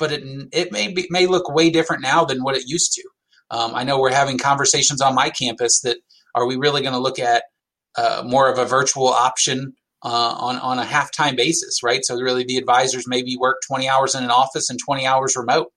but 0.02 0.12
it 0.12 0.24
it 0.52 0.72
may 0.72 0.92
be, 0.92 1.08
may 1.12 1.28
look 1.28 1.48
way 1.54 1.70
different 1.70 2.02
now 2.02 2.26
than 2.26 2.44
what 2.44 2.58
it 2.58 2.68
used 2.68 2.92
to. 2.94 3.04
Um, 3.52 3.76
I 3.76 3.84
know 3.84 4.00
we're 4.00 4.12
having 4.12 4.40
conversations 4.40 5.00
on 5.00 5.14
my 5.14 5.30
campus 5.30 5.80
that 5.82 5.98
are 6.34 6.48
we 6.48 6.56
really 6.56 6.82
going 6.82 6.96
to 6.96 7.00
look 7.00 7.20
at 7.20 7.44
uh, 7.98 8.24
more 8.26 8.50
of 8.50 8.58
a 8.58 8.66
virtual 8.66 9.08
option 9.08 9.74
uh, 10.04 10.36
on 10.40 10.58
on 10.58 10.80
a 10.80 10.86
half 10.86 11.12
time 11.12 11.36
basis, 11.36 11.84
right? 11.84 12.04
So 12.04 12.16
really, 12.16 12.44
the 12.44 12.58
advisors 12.58 13.08
maybe 13.08 13.38
work 13.38 13.58
20 13.68 13.88
hours 13.88 14.16
in 14.16 14.24
an 14.24 14.32
office 14.32 14.70
and 14.70 14.80
20 14.80 15.06
hours 15.06 15.36
remote, 15.36 15.68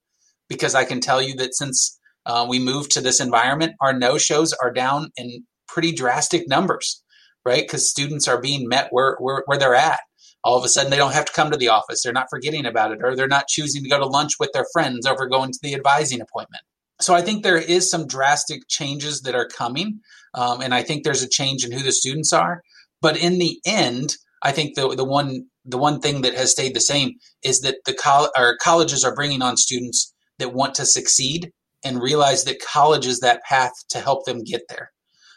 because 0.49 0.75
I 0.75 0.85
can 0.85 1.01
tell 1.01 1.23
you 1.23 1.35
that 1.37 1.55
since 1.55 1.99
uh, 2.27 2.47
we 2.49 2.59
moved 2.59 2.93
to 2.93 3.01
this 3.01 3.21
environment, 3.21 3.75
our 3.81 3.93
no 3.93 4.19
shows 4.19 4.53
are 4.55 4.73
down 4.73 5.11
in 5.17 5.45
pretty 5.69 5.93
drastic 5.93 6.49
numbers, 6.49 7.03
right? 7.45 7.63
Because 7.63 7.91
students 7.91 8.29
are 8.29 8.41
being 8.41 8.69
met 8.69 8.89
where, 8.91 9.17
where 9.21 9.43
where 9.47 9.59
they're 9.59 9.75
at 9.75 10.01
all 10.45 10.59
of 10.59 10.65
a 10.65 10.69
sudden 10.69 10.91
they 10.91 10.97
don't 10.97 11.15
have 11.15 11.25
to 11.25 11.33
come 11.33 11.51
to 11.51 11.57
the 11.57 11.69
office. 11.69 12.03
They're 12.03 12.13
not 12.13 12.29
forgetting 12.31 12.67
about 12.67 12.93
it, 12.93 13.01
or 13.03 13.17
they're 13.17 13.27
not 13.27 13.49
choosing 13.49 13.83
to 13.83 13.89
go 13.89 13.99
to 13.99 14.07
lunch 14.07 14.35
with 14.39 14.53
their 14.53 14.67
friends 14.73 15.07
over 15.07 15.27
going 15.27 15.51
to 15.51 15.59
the 15.63 15.75
advising 15.75 16.21
appointment. 16.21 16.63
So 17.01 17.15
I 17.15 17.23
think 17.23 17.43
there 17.43 17.57
is 17.57 17.91
some 17.91 18.07
drastic 18.07 18.69
changes 18.69 19.23
that 19.23 19.35
are 19.35 19.49
coming, 19.49 20.01
um, 20.35 20.61
and 20.61 20.75
I 20.75 20.83
think 20.83 21.05
there's 21.05 21.23
a 21.23 21.29
change 21.29 21.65
in 21.65 21.73
who 21.73 21.83
the 21.83 21.93
students 21.93 22.33
are. 22.33 22.63
But 23.01 23.17
in 23.17 23.39
the 23.39 23.61
end, 23.67 24.17
I 24.43 24.53
think 24.53 24.75
the 24.75 24.95
the 24.95 25.05
one 25.05 25.47
the 25.65 25.79
one 25.79 26.01
thing 26.01 26.23
that 26.23 26.35
has 26.35 26.51
stayed 26.51 26.75
the 26.75 26.81
same 26.81 27.15
is 27.43 27.61
that 27.61 27.77
the 27.87 27.95
col- 27.95 28.31
or 28.37 28.57
colleges 28.63 29.05
are 29.05 29.15
bringing 29.15 29.43
on 29.43 29.57
students 29.57 30.13
that 30.39 30.53
want 30.53 30.75
to 30.77 30.85
succeed 30.85 31.53
and 31.85 32.03
realize 32.03 32.45
that 32.45 32.61
college 32.61 33.07
is 33.07 33.21
that 33.21 33.43
path 33.45 33.73
to 33.91 33.99
help 33.99 34.25
them 34.25 34.43
get 34.43 34.63
there. 34.69 34.91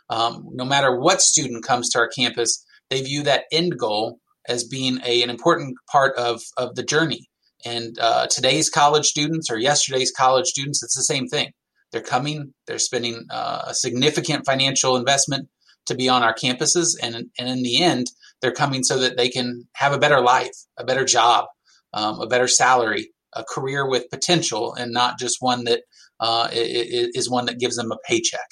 Um, 0.09 0.47
no 0.51 0.65
matter 0.65 0.97
what 0.97 1.21
student 1.21 1.65
comes 1.65 1.89
to 1.89 1.99
our 1.99 2.07
campus, 2.07 2.65
they 2.89 3.01
view 3.01 3.23
that 3.23 3.45
end 3.51 3.77
goal 3.77 4.19
as 4.47 4.63
being 4.63 4.99
a, 5.05 5.23
an 5.23 5.29
important 5.29 5.75
part 5.91 6.15
of, 6.15 6.41
of 6.57 6.75
the 6.75 6.83
journey. 6.83 7.27
And 7.65 7.97
uh, 7.99 8.27
today's 8.27 8.69
college 8.69 9.05
students 9.05 9.49
or 9.49 9.57
yesterday's 9.57 10.11
college 10.11 10.47
students, 10.47 10.83
it's 10.83 10.95
the 10.95 11.03
same 11.03 11.27
thing. 11.27 11.51
They're 11.91 12.01
coming, 12.01 12.53
they're 12.65 12.79
spending 12.79 13.25
uh, 13.29 13.63
a 13.67 13.73
significant 13.73 14.45
financial 14.45 14.95
investment 14.97 15.47
to 15.85 15.95
be 15.95 16.09
on 16.09 16.23
our 16.23 16.33
campuses. 16.33 16.95
And, 17.01 17.15
and 17.15 17.49
in 17.49 17.63
the 17.63 17.81
end, 17.81 18.07
they're 18.41 18.51
coming 18.51 18.83
so 18.83 18.99
that 18.99 19.17
they 19.17 19.29
can 19.29 19.67
have 19.73 19.93
a 19.93 19.99
better 19.99 20.19
life, 20.19 20.55
a 20.77 20.83
better 20.83 21.05
job, 21.05 21.45
um, 21.93 22.19
a 22.19 22.27
better 22.27 22.47
salary, 22.47 23.11
a 23.33 23.43
career 23.43 23.89
with 23.89 24.09
potential, 24.09 24.73
and 24.73 24.91
not 24.91 25.17
just 25.17 25.38
one 25.39 25.63
that 25.63 25.81
uh, 26.19 26.49
is 26.51 27.29
one 27.29 27.45
that 27.45 27.59
gives 27.59 27.75
them 27.75 27.91
a 27.91 27.97
paycheck. 28.07 28.47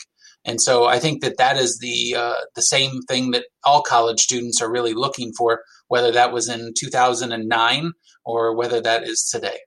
And 0.45 0.61
so 0.61 0.85
I 0.85 0.99
think 0.99 1.21
that 1.21 1.37
that 1.37 1.57
is 1.57 1.79
the 1.79 2.15
uh, 2.15 2.41
the 2.53 2.61
same 2.61 3.01
thing 3.03 3.31
that 3.31 3.45
all 3.63 3.81
college 3.81 4.19
students 4.19 4.61
are 4.61 4.71
really 4.71 4.93
looking 4.93 5.33
for, 5.33 5.63
whether 5.87 6.11
that 6.11 6.31
was 6.31 6.47
in 6.47 6.73
2009 6.77 7.91
or 8.23 8.55
whether 8.55 8.79
that 8.81 9.03
is 9.03 9.27
today. 9.31 9.57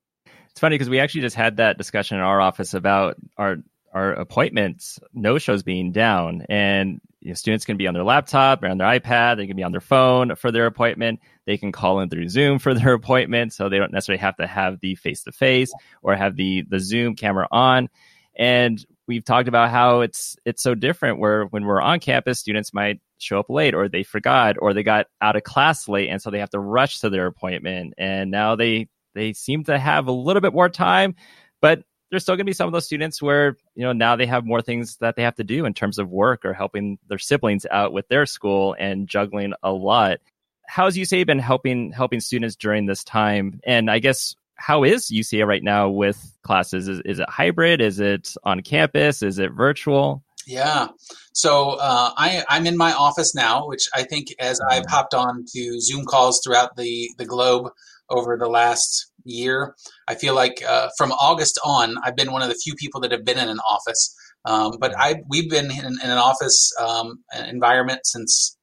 It's 0.59 0.61
funny 0.61 0.75
because 0.75 0.91
we 0.91 0.99
actually 0.99 1.21
just 1.21 1.37
had 1.37 1.59
that 1.59 1.79
discussion 1.79 2.17
in 2.17 2.25
our 2.25 2.41
office 2.41 2.75
about 2.75 3.15
our 3.37 3.59
our 3.95 4.11
appointments 4.11 4.99
no 5.15 5.39
shows 5.39 5.63
being 5.63 5.93
down. 5.93 6.47
And 6.49 7.01
you 7.21 7.29
know, 7.29 7.35
students 7.35 7.65
can 7.65 7.77
be 7.77 7.87
on 7.87 7.95
their 7.95 8.03
laptop 8.03 8.65
or 8.65 8.67
on 8.67 8.77
their 8.77 8.89
ipad 8.89 9.37
they 9.37 9.47
can 9.47 9.55
be 9.55 9.63
on 9.63 9.71
their 9.71 9.81
phone 9.81 10.35
for 10.35 10.51
their 10.51 10.67
appointment. 10.67 11.21
They 11.47 11.59
can 11.59 11.71
call 11.71 12.01
in 12.01 12.11
through 12.11 12.29
zoom 12.29 12.59
for 12.59 12.75
their 12.75 12.93
appointment 12.95 13.53
so 13.53 13.69
they 13.69 13.79
don't 13.79 13.93
necessarily 13.93 14.19
have 14.19 14.35
to 14.39 14.49
have 14.49 14.81
the 14.81 14.97
face 14.97 15.23
to 15.23 15.31
face 15.31 15.73
or 16.03 16.17
have 16.17 16.35
the 16.35 16.65
the 16.69 16.81
zoom 16.81 17.15
camera 17.15 17.47
on. 17.53 17.89
And 18.35 18.85
we've 19.07 19.25
talked 19.25 19.47
about 19.47 19.71
how 19.71 20.01
it's 20.01 20.35
it's 20.45 20.61
so 20.61 20.75
different 20.75 21.21
where 21.21 21.45
when 21.45 21.67
we're 21.67 21.81
on 21.81 22.01
campus 22.01 22.41
students 22.41 22.75
might 22.75 23.01
show 23.19 23.39
up 23.39 23.49
late 23.49 23.75
or 23.75 23.89
they 23.89 24.03
forgot 24.03 24.57
or 24.59 24.75
they 24.75 24.83
got 24.83 25.07
out 25.21 25.37
of 25.37 25.45
class 25.45 25.87
late 25.87 26.09
and 26.09 26.21
so 26.21 26.31
they 26.31 26.41
have 26.41 26.51
to 26.51 26.59
rush 26.59 26.99
to 26.99 27.11
their 27.11 27.27
appointment. 27.27 27.95
And 27.97 28.33
now 28.33 28.57
they 28.57 28.89
they 29.19 29.33
seem 29.33 29.65
to 29.65 29.79
have 29.79 30.07
a 30.07 30.13
little 30.13 30.41
bit 30.41 30.53
more 30.53 30.69
time 30.69 31.15
but 31.61 31.83
there's 32.11 32.23
still 32.23 32.37
going 32.37 32.47
to 32.47 32.51
be 32.51 32.55
some 32.55 32.67
of 32.67 32.73
those 32.73 32.87
students 32.87 33.21
where 33.21 33.57
you 33.75 33.85
know 33.85 33.93
now 33.93 34.17
they 34.17 34.27
have 34.27 34.45
more 34.45 34.63
things 34.63 34.97
that 34.99 35.17
they 35.17 35.23
have 35.23 35.35
to 35.37 35.45
do 35.45 35.65
in 35.65 35.75
terms 35.75 35.99
of 35.99 36.09
work 36.09 36.45
or 36.45 36.55
helping 36.55 36.99
their 37.09 37.19
siblings 37.19 37.67
out 37.71 37.93
with 37.93 38.09
their 38.09 38.27
school 38.27 38.75
and 38.79 39.09
juggling 39.09 39.53
a 39.63 39.73
lot 39.73 40.19
how's 40.67 40.97
UCA 40.97 41.27
been 41.27 41.39
helping 41.39 41.93
helping 41.93 42.21
students 42.21 42.57
during 42.57 42.87
this 42.87 43.05
time 43.05 43.61
and 43.65 43.91
i 43.91 43.99
guess 43.99 44.35
how 44.59 44.83
is 44.83 45.07
UCA 45.07 45.47
right 45.47 45.63
now 45.63 45.89
with 45.89 46.37
classes? 46.43 46.89
Is, 46.89 47.01
is 47.05 47.21
it 47.21 47.31
hybrid? 47.31 47.81
Is 47.81 48.01
it 48.01 48.35
on 48.43 48.61
campus? 48.61 49.23
Is 49.23 49.39
it 49.39 49.53
virtual? 49.53 50.23
Yeah. 50.47 50.89
So 51.33 51.71
uh, 51.71 52.11
I, 52.17 52.45
I'm 52.49 52.67
in 52.67 52.77
my 52.77 52.93
office 52.93 53.35
now, 53.35 53.69
which 53.69 53.89
I 53.95 54.03
think 54.03 54.29
as 54.41 54.61
I've 54.61 54.83
mm-hmm. 54.83 54.93
hopped 54.93 55.15
on 55.15 55.45
to 55.55 55.81
Zoom 55.81 56.05
calls 56.05 56.41
throughout 56.45 56.77
the, 56.77 57.09
the 57.19 57.25
globe 57.25 57.71
over 58.11 58.37
the 58.37 58.49
last 58.49 59.08
year, 59.29 59.75
I 60.09 60.15
feel 60.15 60.35
like 60.35 60.63
uh, 60.67 60.89
from 60.97 61.13
August 61.13 61.59
on, 61.65 61.97
I've 62.05 62.17
been 62.17 62.33
one 62.33 62.43
of 62.43 62.49
the 62.49 62.55
few 62.55 62.75
people 62.75 63.01
that 63.03 63.13
have 63.13 63.25
been 63.25 63.39
in 63.39 63.49
an 63.49 63.61
office. 63.61 64.15
Um, 64.45 64.73
but 64.81 64.93
mm-hmm. 64.93 65.01
I 65.01 65.23
we've 65.29 65.51
been 65.51 65.71
in, 65.71 65.85
in 65.87 66.11
an 66.11 66.19
office 66.19 66.73
um, 66.81 67.23
environment 67.49 68.01
since 68.05 68.57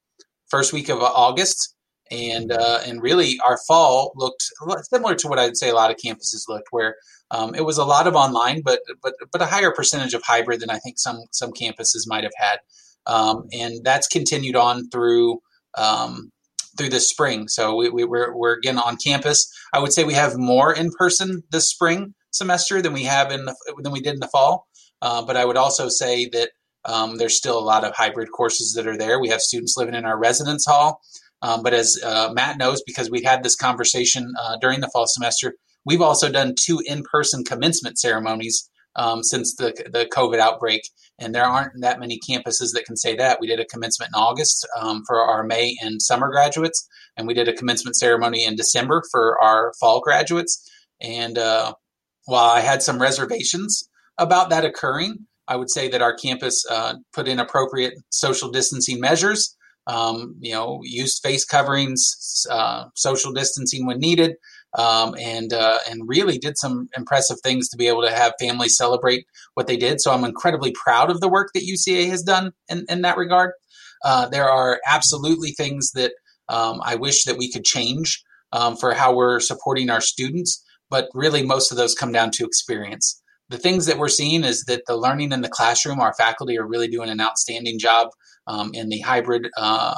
first 0.50 0.72
week 0.72 0.88
of 0.88 1.00
August 1.00 1.74
and 2.10 2.52
uh, 2.52 2.80
and 2.86 3.02
really 3.02 3.38
our 3.44 3.58
fall 3.66 4.12
looked 4.16 4.44
similar 4.90 5.14
to 5.16 5.28
what 5.28 5.38
I'd 5.38 5.56
say 5.56 5.70
a 5.70 5.74
lot 5.74 5.90
of 5.90 5.96
campuses 5.96 6.48
looked, 6.48 6.68
where 6.70 6.96
um, 7.30 7.54
it 7.54 7.64
was 7.64 7.78
a 7.78 7.84
lot 7.84 8.06
of 8.06 8.14
online, 8.14 8.62
but 8.64 8.80
but 9.02 9.14
but 9.32 9.42
a 9.42 9.46
higher 9.46 9.72
percentage 9.72 10.14
of 10.14 10.22
hybrid 10.24 10.60
than 10.60 10.70
I 10.70 10.78
think 10.78 10.98
some 10.98 11.18
some 11.32 11.52
campuses 11.52 12.06
might 12.06 12.24
have 12.24 12.32
had, 12.36 12.58
um, 13.06 13.44
and 13.52 13.84
that's 13.84 14.06
continued 14.06 14.56
on 14.56 14.88
through. 14.90 15.40
Um, 15.76 16.30
through 16.76 16.90
this 16.90 17.08
spring, 17.08 17.48
so 17.48 17.74
we, 17.74 17.90
we, 17.90 18.04
we're, 18.04 18.36
we're 18.36 18.54
again 18.54 18.78
on 18.78 18.96
campus. 18.96 19.50
I 19.72 19.78
would 19.78 19.92
say 19.92 20.04
we 20.04 20.14
have 20.14 20.36
more 20.36 20.72
in 20.72 20.90
person 20.98 21.42
this 21.50 21.68
spring 21.68 22.14
semester 22.30 22.82
than 22.82 22.92
we 22.92 23.04
have 23.04 23.32
in 23.32 23.44
the, 23.44 23.54
than 23.82 23.92
we 23.92 24.00
did 24.00 24.14
in 24.14 24.20
the 24.20 24.28
fall. 24.28 24.66
Uh, 25.02 25.24
but 25.24 25.36
I 25.36 25.44
would 25.44 25.56
also 25.56 25.88
say 25.88 26.28
that 26.30 26.50
um, 26.84 27.18
there's 27.18 27.36
still 27.36 27.58
a 27.58 27.60
lot 27.60 27.84
of 27.84 27.94
hybrid 27.94 28.30
courses 28.30 28.72
that 28.74 28.86
are 28.86 28.96
there. 28.96 29.20
We 29.20 29.28
have 29.28 29.40
students 29.40 29.76
living 29.76 29.94
in 29.94 30.04
our 30.04 30.18
residence 30.18 30.64
hall. 30.66 31.00
Um, 31.42 31.62
but 31.62 31.74
as 31.74 32.00
uh, 32.02 32.30
Matt 32.32 32.58
knows, 32.58 32.82
because 32.86 33.10
we 33.10 33.22
had 33.22 33.42
this 33.42 33.56
conversation 33.56 34.32
uh, 34.40 34.56
during 34.60 34.80
the 34.80 34.90
fall 34.92 35.06
semester, 35.06 35.54
we've 35.84 36.00
also 36.00 36.30
done 36.30 36.54
two 36.58 36.80
in-person 36.86 37.44
commencement 37.44 37.98
ceremonies 37.98 38.70
um, 38.96 39.22
since 39.22 39.54
the 39.54 39.72
the 39.92 40.06
COVID 40.06 40.38
outbreak, 40.38 40.82
and 41.18 41.34
there 41.34 41.44
aren't 41.44 41.80
that 41.80 42.00
many 42.00 42.18
campuses 42.28 42.72
that 42.72 42.84
can 42.86 42.96
say 42.96 43.14
that. 43.16 43.40
We 43.40 43.46
did 43.46 43.60
a 43.60 43.64
commencement 43.64 44.10
in 44.14 44.20
August 44.20 44.66
um, 44.80 45.02
for 45.06 45.20
our 45.20 45.44
May 45.44 45.76
and 45.80 46.02
summer 46.02 46.28
graduates, 46.30 46.88
and 47.16 47.26
we 47.26 47.34
did 47.34 47.48
a 47.48 47.52
commencement 47.52 47.96
ceremony 47.96 48.44
in 48.44 48.56
December 48.56 49.02
for 49.10 49.40
our 49.42 49.72
fall 49.78 50.00
graduates. 50.00 50.70
And 51.00 51.38
uh, 51.38 51.74
while 52.24 52.50
I 52.50 52.60
had 52.60 52.82
some 52.82 53.00
reservations 53.00 53.88
about 54.18 54.50
that 54.50 54.64
occurring, 54.64 55.26
I 55.48 55.56
would 55.56 55.70
say 55.70 55.88
that 55.88 56.02
our 56.02 56.14
campus 56.14 56.64
uh, 56.68 56.94
put 57.12 57.28
in 57.28 57.38
appropriate 57.38 57.94
social 58.10 58.50
distancing 58.50 59.00
measures. 59.00 59.56
Um, 59.88 60.34
you 60.40 60.52
know, 60.52 60.80
used 60.82 61.22
face 61.22 61.44
coverings, 61.44 62.44
uh, 62.50 62.86
social 62.96 63.32
distancing 63.32 63.86
when 63.86 64.00
needed, 64.00 64.34
um, 64.74 65.14
and 65.18 65.52
uh, 65.52 65.78
and 65.88 66.08
really 66.08 66.38
did 66.38 66.58
some 66.58 66.88
impressive 66.96 67.38
things 67.42 67.68
to 67.68 67.76
be 67.76 67.88
able 67.88 68.02
to 68.02 68.12
have 68.12 68.34
families 68.38 68.76
celebrate 68.76 69.26
what 69.54 69.66
they 69.66 69.76
did. 69.76 70.00
So 70.00 70.12
I'm 70.12 70.24
incredibly 70.24 70.72
proud 70.72 71.10
of 71.10 71.20
the 71.20 71.28
work 71.28 71.50
that 71.54 71.64
UCA 71.64 72.08
has 72.10 72.22
done 72.22 72.52
in, 72.68 72.84
in 72.88 73.02
that 73.02 73.16
regard. 73.16 73.52
Uh, 74.04 74.28
there 74.28 74.48
are 74.48 74.80
absolutely 74.86 75.52
things 75.52 75.92
that 75.92 76.12
um, 76.48 76.80
I 76.84 76.96
wish 76.96 77.24
that 77.24 77.38
we 77.38 77.50
could 77.50 77.64
change 77.64 78.22
um, 78.52 78.76
for 78.76 78.94
how 78.94 79.14
we're 79.14 79.40
supporting 79.40 79.90
our 79.90 80.00
students, 80.00 80.62
but 80.90 81.08
really 81.14 81.44
most 81.44 81.72
of 81.72 81.78
those 81.78 81.94
come 81.94 82.12
down 82.12 82.30
to 82.32 82.44
experience. 82.44 83.20
The 83.48 83.58
things 83.58 83.86
that 83.86 83.98
we're 83.98 84.08
seeing 84.08 84.44
is 84.44 84.64
that 84.64 84.82
the 84.86 84.96
learning 84.96 85.32
in 85.32 85.40
the 85.40 85.48
classroom, 85.48 86.00
our 86.00 86.14
faculty 86.14 86.58
are 86.58 86.66
really 86.66 86.88
doing 86.88 87.08
an 87.08 87.20
outstanding 87.20 87.78
job 87.78 88.08
um, 88.46 88.70
in 88.74 88.88
the 88.88 89.00
hybrid 89.00 89.48
uh, 89.56 89.94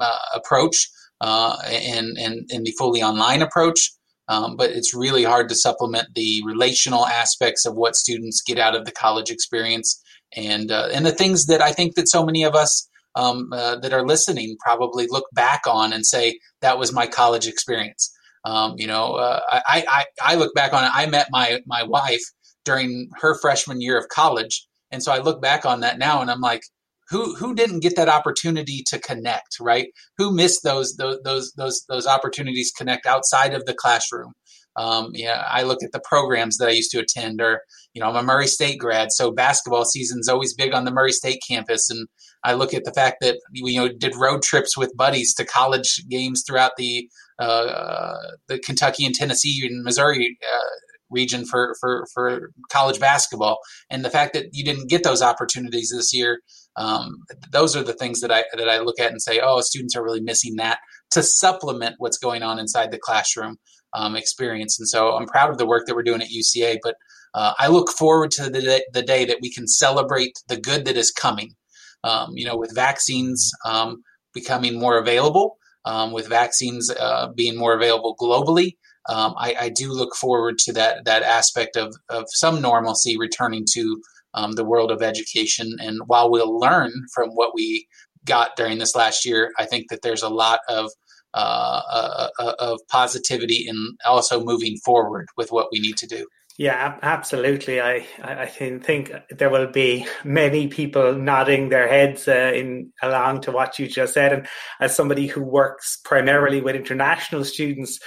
uh, 0.00 0.18
approach 0.34 0.88
uh, 1.20 1.56
and, 1.64 2.16
and, 2.18 2.48
and 2.52 2.66
the 2.66 2.74
fully 2.78 3.02
online 3.02 3.42
approach. 3.42 3.90
Um, 4.30 4.54
but 4.56 4.70
it's 4.70 4.94
really 4.94 5.24
hard 5.24 5.48
to 5.48 5.56
supplement 5.56 6.14
the 6.14 6.40
relational 6.46 7.04
aspects 7.04 7.66
of 7.66 7.74
what 7.74 7.96
students 7.96 8.40
get 8.40 8.58
out 8.58 8.76
of 8.76 8.84
the 8.84 8.92
college 8.92 9.28
experience 9.28 10.00
and 10.36 10.70
uh, 10.70 10.88
and 10.92 11.04
the 11.04 11.10
things 11.10 11.46
that 11.46 11.60
I 11.60 11.72
think 11.72 11.96
that 11.96 12.08
so 12.08 12.24
many 12.24 12.44
of 12.44 12.54
us 12.54 12.88
um, 13.16 13.52
uh, 13.52 13.76
that 13.80 13.92
are 13.92 14.06
listening 14.06 14.56
probably 14.64 15.08
look 15.10 15.24
back 15.32 15.62
on 15.66 15.92
and 15.92 16.06
say 16.06 16.38
that 16.60 16.78
was 16.78 16.92
my 16.92 17.08
college 17.08 17.48
experience. 17.48 18.08
Um, 18.44 18.74
you 18.76 18.86
know, 18.86 19.14
uh, 19.14 19.40
I, 19.50 19.84
I 19.88 20.04
I 20.22 20.34
look 20.36 20.54
back 20.54 20.72
on 20.72 20.84
it. 20.84 20.90
I 20.94 21.06
met 21.06 21.26
my 21.32 21.60
my 21.66 21.82
wife 21.82 22.22
during 22.64 23.10
her 23.20 23.36
freshman 23.40 23.80
year 23.80 23.98
of 23.98 24.08
college, 24.08 24.64
and 24.92 25.02
so 25.02 25.10
I 25.10 25.18
look 25.18 25.42
back 25.42 25.66
on 25.66 25.80
that 25.80 25.98
now, 25.98 26.20
and 26.20 26.30
I'm 26.30 26.40
like, 26.40 26.62
who 27.10 27.34
who 27.36 27.54
didn't 27.54 27.80
get 27.80 27.96
that 27.96 28.08
opportunity 28.08 28.82
to 28.86 28.98
connect 28.98 29.58
right 29.60 29.88
who 30.16 30.32
missed 30.32 30.62
those 30.62 30.96
those 30.96 31.18
those 31.24 31.52
those, 31.56 31.84
those 31.88 32.06
opportunities 32.06 32.72
connect 32.76 33.06
outside 33.06 33.54
of 33.54 33.64
the 33.66 33.74
classroom 33.74 34.32
um, 34.76 35.10
yeah, 35.14 35.44
I 35.48 35.64
look 35.64 35.82
at 35.82 35.92
the 35.92 36.00
programs 36.00 36.56
that 36.58 36.68
I 36.68 36.72
used 36.72 36.92
to 36.92 37.00
attend, 37.00 37.40
or 37.40 37.62
you 37.92 38.00
know, 38.00 38.08
I'm 38.08 38.16
a 38.16 38.22
Murray 38.22 38.46
State 38.46 38.78
grad, 38.78 39.10
so 39.10 39.32
basketball 39.32 39.84
season's 39.84 40.28
always 40.28 40.54
big 40.54 40.72
on 40.72 40.84
the 40.84 40.92
Murray 40.92 41.12
State 41.12 41.42
campus, 41.46 41.90
and 41.90 42.06
I 42.44 42.54
look 42.54 42.72
at 42.72 42.84
the 42.84 42.92
fact 42.92 43.16
that 43.20 43.36
we 43.62 43.72
you 43.72 43.80
know 43.80 43.88
did 43.88 44.14
road 44.16 44.42
trips 44.42 44.76
with 44.76 44.96
buddies 44.96 45.34
to 45.34 45.44
college 45.44 46.04
games 46.08 46.44
throughout 46.46 46.72
the 46.76 47.08
uh, 47.40 48.14
the 48.48 48.58
Kentucky 48.58 49.04
and 49.04 49.14
Tennessee 49.14 49.66
and 49.66 49.82
Missouri 49.82 50.38
uh, 50.42 50.68
region 51.10 51.44
for, 51.44 51.74
for, 51.80 52.06
for 52.14 52.52
college 52.70 53.00
basketball. 53.00 53.58
And 53.90 54.04
the 54.04 54.10
fact 54.10 54.32
that 54.34 54.46
you 54.52 54.64
didn't 54.64 54.88
get 54.88 55.02
those 55.02 55.22
opportunities 55.22 55.90
this 55.94 56.14
year, 56.14 56.40
um, 56.76 57.24
those 57.52 57.76
are 57.76 57.82
the 57.82 57.92
things 57.92 58.20
that 58.20 58.30
I, 58.30 58.44
that 58.56 58.68
I 58.68 58.78
look 58.78 59.00
at 59.00 59.10
and 59.10 59.20
say, 59.20 59.40
oh, 59.42 59.60
students 59.60 59.96
are 59.96 60.04
really 60.04 60.20
missing 60.20 60.56
that 60.56 60.78
to 61.10 61.22
supplement 61.22 61.96
what's 61.98 62.18
going 62.18 62.42
on 62.42 62.58
inside 62.58 62.90
the 62.90 62.98
classroom 62.98 63.58
um, 63.94 64.16
experience. 64.16 64.78
And 64.78 64.88
so 64.88 65.16
I'm 65.16 65.26
proud 65.26 65.50
of 65.50 65.58
the 65.58 65.66
work 65.66 65.86
that 65.86 65.94
we're 65.94 66.02
doing 66.02 66.22
at 66.22 66.28
UCA, 66.28 66.78
but 66.82 66.96
uh, 67.34 67.54
I 67.58 67.68
look 67.68 67.90
forward 67.90 68.30
to 68.32 68.50
the 68.50 68.60
day, 68.60 68.82
the 68.92 69.02
day 69.02 69.24
that 69.24 69.38
we 69.40 69.52
can 69.52 69.66
celebrate 69.66 70.38
the 70.48 70.56
good 70.56 70.84
that 70.84 70.96
is 70.96 71.10
coming. 71.10 71.54
Um, 72.02 72.30
you 72.34 72.46
know, 72.46 72.56
with 72.56 72.74
vaccines 72.74 73.52
um, 73.66 74.02
becoming 74.32 74.78
more 74.78 74.96
available, 74.98 75.58
um, 75.84 76.12
with 76.12 76.28
vaccines 76.28 76.90
uh, 76.90 77.28
being 77.34 77.58
more 77.58 77.74
available 77.74 78.16
globally, 78.18 78.76
um, 79.08 79.34
I, 79.36 79.54
I, 79.60 79.68
do 79.68 79.92
look 79.92 80.14
forward 80.14 80.58
to 80.60 80.72
that 80.74 81.04
that 81.04 81.22
aspect 81.22 81.76
of, 81.76 81.94
of 82.08 82.24
some 82.28 82.60
normalcy 82.60 83.16
returning 83.18 83.66
to 83.72 84.00
um, 84.34 84.52
the 84.52 84.64
world 84.64 84.90
of 84.90 85.02
education. 85.02 85.76
And 85.80 86.00
while 86.06 86.30
we'll 86.30 86.58
learn 86.58 86.92
from 87.14 87.30
what 87.30 87.54
we 87.54 87.86
got 88.24 88.56
during 88.56 88.78
this 88.78 88.94
last 88.94 89.24
year, 89.24 89.52
I 89.58 89.66
think 89.66 89.88
that 89.90 90.02
there's 90.02 90.22
a 90.22 90.28
lot 90.28 90.60
of 90.68 90.90
uh, 91.32 91.80
uh, 91.92 92.28
uh 92.40 92.54
of 92.58 92.80
positivity 92.88 93.68
and 93.68 93.96
also 94.04 94.42
moving 94.42 94.76
forward 94.84 95.28
with 95.36 95.52
what 95.52 95.68
we 95.70 95.78
need 95.78 95.96
to 95.98 96.06
do. 96.06 96.26
Yeah, 96.60 96.98
absolutely. 97.00 97.80
I, 97.80 98.04
I 98.22 98.44
think 98.44 99.12
there 99.30 99.48
will 99.48 99.68
be 99.68 100.06
many 100.24 100.68
people 100.68 101.14
nodding 101.14 101.70
their 101.70 101.88
heads 101.88 102.28
uh, 102.28 102.52
in 102.54 102.92
along 103.00 103.40
to 103.42 103.52
what 103.52 103.78
you 103.78 103.86
just 103.86 104.12
said. 104.12 104.32
And 104.34 104.46
as 104.78 104.94
somebody 104.94 105.26
who 105.26 105.42
works 105.42 105.98
primarily 106.04 106.60
with 106.60 106.76
international 106.76 107.44
students, 107.44 107.98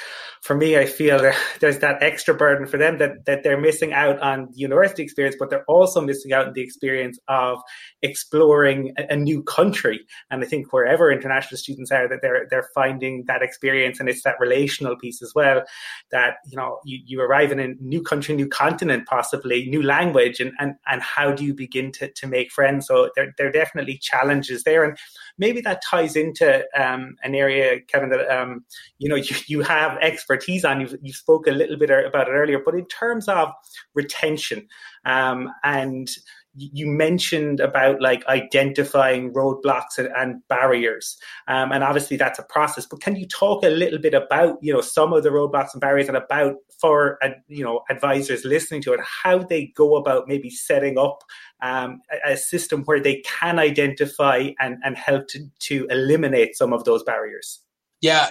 for 0.44 0.56
me, 0.56 0.78
I 0.78 0.86
feel 0.86 1.20
there, 1.20 1.36
there's 1.62 1.80
that 1.80 2.04
extra 2.04 2.34
burden 2.34 2.68
for 2.68 2.78
them 2.78 2.98
that, 2.98 3.26
that 3.26 3.44
they're 3.44 3.60
missing 3.60 3.94
out 3.94 4.20
on 4.20 4.50
the 4.52 4.58
university 4.58 5.02
experience, 5.02 5.38
but 5.40 5.50
they're 5.50 5.64
also 5.70 6.02
missing 6.02 6.34
out 6.34 6.48
on 6.48 6.54
the 6.54 6.62
experience 6.62 7.18
of 7.30 7.60
exploring 8.02 8.94
a, 8.98 9.14
a, 9.14 9.16
new 9.16 9.42
country. 9.42 10.06
And 10.30 10.44
I 10.44 10.46
think 10.46 10.74
wherever 10.74 11.10
international 11.10 11.58
students 11.58 11.92
are, 11.92 12.10
that 12.10 12.20
they're 12.22 12.46
they're 12.50 12.68
finding 12.76 13.24
that 13.28 13.42
experience, 13.42 14.02
and 14.02 14.10
it's 14.10 14.24
that 14.24 14.36
relational 14.40 14.98
piece 14.98 15.22
as 15.22 15.32
well. 15.34 15.64
That 16.12 16.36
you 16.46 16.58
know, 16.58 16.80
you, 16.84 17.00
you 17.06 17.22
arrive 17.22 17.54
in 17.54 17.60
a 17.60 17.70
new 17.80 18.02
country, 18.02 18.36
new 18.36 18.50
continent, 18.50 19.08
possibly 19.08 19.66
new 19.70 19.82
language, 19.82 20.42
and 20.42 20.52
and 20.60 20.76
and 20.88 21.02
how 21.02 21.32
do 21.32 21.46
you 21.46 21.54
begin 21.54 21.94
to 21.94 22.12
to 22.12 22.28
make 22.28 22.52
friends? 22.52 22.88
So 22.88 23.10
there 23.16 23.34
there 23.38 23.48
are 23.48 23.52
definitely 23.52 23.98
challenges 23.98 24.64
there, 24.64 24.84
and 24.84 24.98
maybe 25.38 25.62
that 25.62 25.82
ties 25.90 26.18
into 26.18 26.66
um, 26.78 27.16
an 27.24 27.34
area, 27.34 27.80
Kevin, 27.88 28.10
that 28.10 28.30
um, 28.30 28.66
you 29.00 29.08
know 29.08 29.16
you, 29.30 29.36
you 29.48 29.62
have 29.62 29.98
expertise 30.34 30.66
on. 30.66 30.82
You 30.82 30.98
you 31.02 31.14
spoke 31.14 31.48
a 31.48 31.52
little 31.52 31.78
bit 31.78 31.90
about 31.90 32.28
it 32.28 32.32
earlier, 32.32 32.60
but 32.64 32.76
in 32.76 32.86
terms 32.88 33.28
of 33.28 33.50
retention 33.94 34.68
um, 35.06 35.50
and 35.64 36.10
you 36.56 36.86
mentioned 36.86 37.60
about 37.60 38.00
like 38.00 38.26
identifying 38.28 39.34
roadblocks 39.34 39.98
and, 39.98 40.10
and 40.16 40.48
barriers 40.50 41.18
um, 41.48 41.72
and 41.72 41.84
obviously 41.84 42.16
that's 42.16 42.38
a 42.38 42.44
process 42.44 42.86
but 42.86 43.02
can 43.02 43.16
you 43.16 43.28
talk 43.28 43.64
a 43.64 43.70
little 43.70 43.98
bit 43.98 44.14
about 44.14 44.58
you 44.62 44.72
know 44.72 44.82
some 44.82 45.14
of 45.14 45.24
the 45.24 45.30
roadblocks 45.30 45.74
and 45.74 45.82
barriers 45.82 46.08
and 46.08 46.18
about 46.18 46.56
for 46.80 47.18
uh, 47.24 47.30
you 47.48 47.64
know 47.64 47.82
advisors 47.90 48.46
listening 48.46 48.84
to 48.84 48.94
it 48.94 49.00
how 49.02 49.40
they 49.40 49.72
go 49.76 49.96
about 49.96 50.28
maybe 50.28 50.50
setting 50.50 50.98
up 50.98 51.24
um, 51.64 52.02
a, 52.12 52.34
a, 52.34 52.38
system 52.38 52.84
where 52.84 53.00
they 53.00 53.22
can 53.26 53.58
identify 53.58 54.52
and, 54.60 54.78
and 54.84 54.96
help 54.96 55.28
to, 55.28 55.40
to 55.58 55.88
eliminate 55.90 56.56
some 56.56 56.72
of 56.72 56.84
those 56.84 57.02
barriers 57.02 57.62
yeah 58.00 58.30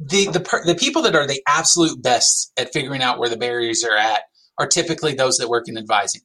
the, 0.00 0.26
the 0.26 0.62
the 0.66 0.74
people 0.74 1.02
that 1.02 1.14
are 1.14 1.26
the 1.26 1.42
absolute 1.46 2.02
best 2.02 2.52
at 2.58 2.72
figuring 2.72 3.02
out 3.02 3.18
where 3.18 3.28
the 3.28 3.36
barriers 3.36 3.84
are 3.84 3.96
at 3.96 4.22
are 4.58 4.66
typically 4.66 5.14
those 5.14 5.36
that 5.36 5.48
work 5.48 5.68
in 5.68 5.76
advising 5.76 6.22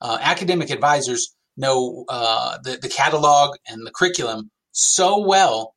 uh, 0.00 0.18
academic 0.20 0.70
advisors 0.70 1.34
know 1.56 2.04
uh, 2.08 2.58
the, 2.64 2.76
the 2.76 2.88
catalog 2.88 3.56
and 3.68 3.86
the 3.86 3.92
curriculum 3.92 4.50
so 4.72 5.24
well 5.24 5.74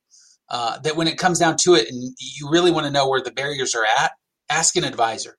uh, 0.50 0.80
that 0.80 0.96
when 0.96 1.08
it 1.08 1.18
comes 1.18 1.40
down 1.40 1.56
to 1.62 1.76
it 1.76 1.88
and 1.90 2.16
you 2.20 2.50
really 2.50 2.72
want 2.72 2.86
to 2.86 2.92
know 2.92 3.08
where 3.08 3.22
the 3.22 3.32
barriers 3.32 3.76
are 3.76 3.86
at, 3.86 4.12
ask 4.50 4.76
an 4.76 4.84
advisor, 4.84 5.38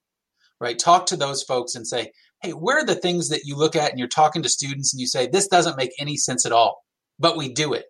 right? 0.61 0.79
Talk 0.79 1.07
to 1.07 1.17
those 1.17 1.43
folks 1.43 1.75
and 1.75 1.87
say, 1.87 2.13
hey, 2.43 2.53
where 2.53 2.79
are 2.79 2.85
the 2.85 2.95
things 2.95 3.31
that 3.31 3.45
you 3.45 3.57
look 3.57 3.75
at 3.75 3.91
and 3.91 3.99
you're 3.99 4.09
talking 4.09 4.43
to 4.43 4.49
students 4.49 4.93
and 4.93 5.01
you 5.01 5.07
say, 5.07 5.27
this 5.27 5.49
doesn't 5.49 5.77
make 5.77 5.91
any 5.99 6.17
sense 6.17 6.47
at 6.47 6.53
all, 6.53 6.83
but 7.19 7.37
we 7.37 7.53
do 7.53 7.73
it. 7.73 7.87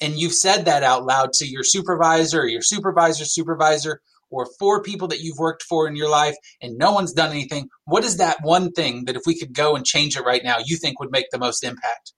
And 0.00 0.18
you've 0.18 0.34
said 0.34 0.64
that 0.66 0.82
out 0.82 1.04
loud 1.04 1.32
to 1.34 1.46
your 1.46 1.64
supervisor 1.64 2.42
or 2.42 2.48
your 2.48 2.62
supervisor's 2.62 3.34
supervisor 3.34 4.00
or 4.30 4.46
four 4.58 4.82
people 4.82 5.08
that 5.08 5.20
you've 5.20 5.38
worked 5.38 5.62
for 5.62 5.86
in 5.86 5.96
your 5.96 6.10
life 6.10 6.34
and 6.60 6.76
no 6.76 6.92
one's 6.92 7.12
done 7.12 7.30
anything, 7.30 7.68
what 7.84 8.04
is 8.04 8.16
that 8.16 8.38
one 8.42 8.72
thing 8.72 9.04
that 9.04 9.16
if 9.16 9.22
we 9.26 9.38
could 9.38 9.54
go 9.54 9.76
and 9.76 9.86
change 9.86 10.16
it 10.16 10.24
right 10.24 10.42
now, 10.44 10.56
you 10.64 10.76
think 10.76 10.98
would 10.98 11.12
make 11.12 11.26
the 11.30 11.38
most 11.38 11.64
impact? 11.64 12.12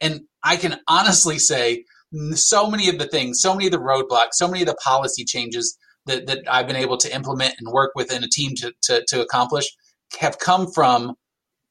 And 0.00 0.22
I 0.42 0.56
can 0.56 0.80
honestly 0.88 1.38
say 1.38 1.84
so 2.32 2.68
many 2.68 2.88
of 2.88 2.98
the 2.98 3.06
things, 3.06 3.40
so 3.40 3.54
many 3.54 3.66
of 3.66 3.72
the 3.72 3.78
roadblocks, 3.78 4.32
so 4.32 4.48
many 4.48 4.62
of 4.62 4.66
the 4.66 4.74
policy 4.74 5.24
changes 5.24 5.78
that, 6.06 6.26
that 6.26 6.40
I've 6.50 6.66
been 6.66 6.76
able 6.76 6.98
to 6.98 7.14
implement 7.14 7.54
and 7.58 7.72
work 7.72 7.92
within 7.94 8.24
a 8.24 8.28
team 8.28 8.54
to, 8.56 8.72
to, 8.82 9.04
to 9.08 9.22
accomplish 9.22 9.66
have 10.20 10.38
come 10.38 10.70
from 10.70 11.14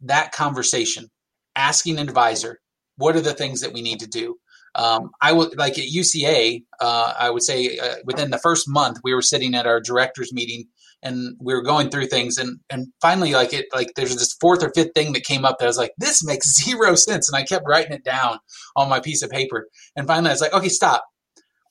that 0.01 0.31
conversation, 0.31 1.09
asking 1.55 1.99
an 1.99 2.07
advisor, 2.07 2.59
what 2.97 3.15
are 3.15 3.21
the 3.21 3.33
things 3.33 3.61
that 3.61 3.73
we 3.73 3.81
need 3.81 3.99
to 3.99 4.07
do? 4.07 4.37
Um, 4.75 5.11
I 5.21 5.33
would 5.33 5.57
like 5.57 5.77
at 5.77 5.85
UCA. 5.85 6.63
Uh, 6.79 7.13
I 7.19 7.29
would 7.29 7.43
say 7.43 7.77
uh, 7.77 7.95
within 8.05 8.31
the 8.31 8.37
first 8.37 8.69
month, 8.69 8.99
we 9.03 9.13
were 9.13 9.21
sitting 9.21 9.53
at 9.53 9.67
our 9.67 9.81
directors 9.81 10.31
meeting 10.33 10.67
and 11.03 11.35
we 11.39 11.53
were 11.53 11.61
going 11.61 11.89
through 11.89 12.07
things 12.07 12.37
and 12.37 12.59
and 12.69 12.87
finally 13.01 13.33
like 13.33 13.53
it 13.53 13.65
like 13.73 13.91
there's 13.95 14.15
this 14.15 14.33
fourth 14.39 14.63
or 14.63 14.71
fifth 14.73 14.93
thing 14.93 15.13
that 15.13 15.23
came 15.23 15.45
up 15.45 15.57
that 15.57 15.65
I 15.65 15.67
was 15.67 15.77
like 15.77 15.93
this 15.97 16.23
makes 16.23 16.55
zero 16.63 16.95
sense 16.95 17.29
and 17.29 17.35
I 17.35 17.43
kept 17.43 17.67
writing 17.67 17.93
it 17.93 18.03
down 18.03 18.39
on 18.75 18.89
my 18.89 18.99
piece 18.99 19.21
of 19.21 19.29
paper 19.29 19.67
and 19.95 20.07
finally 20.07 20.29
I 20.29 20.33
was 20.33 20.41
like 20.41 20.53
okay 20.53 20.69
stop 20.69 21.03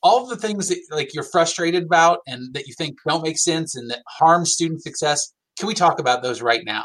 all 0.02 0.26
the 0.26 0.36
things 0.36 0.68
that 0.68 0.78
like 0.90 1.14
you're 1.14 1.24
frustrated 1.24 1.84
about 1.84 2.20
and 2.26 2.54
that 2.54 2.66
you 2.66 2.74
think 2.74 2.96
don't 3.06 3.22
make 3.22 3.38
sense 3.38 3.76
and 3.76 3.90
that 3.90 4.02
harm 4.08 4.44
student 4.44 4.82
success 4.82 5.32
can 5.58 5.68
we 5.68 5.74
talk 5.74 5.98
about 5.98 6.22
those 6.22 6.42
right 6.42 6.62
now 6.64 6.84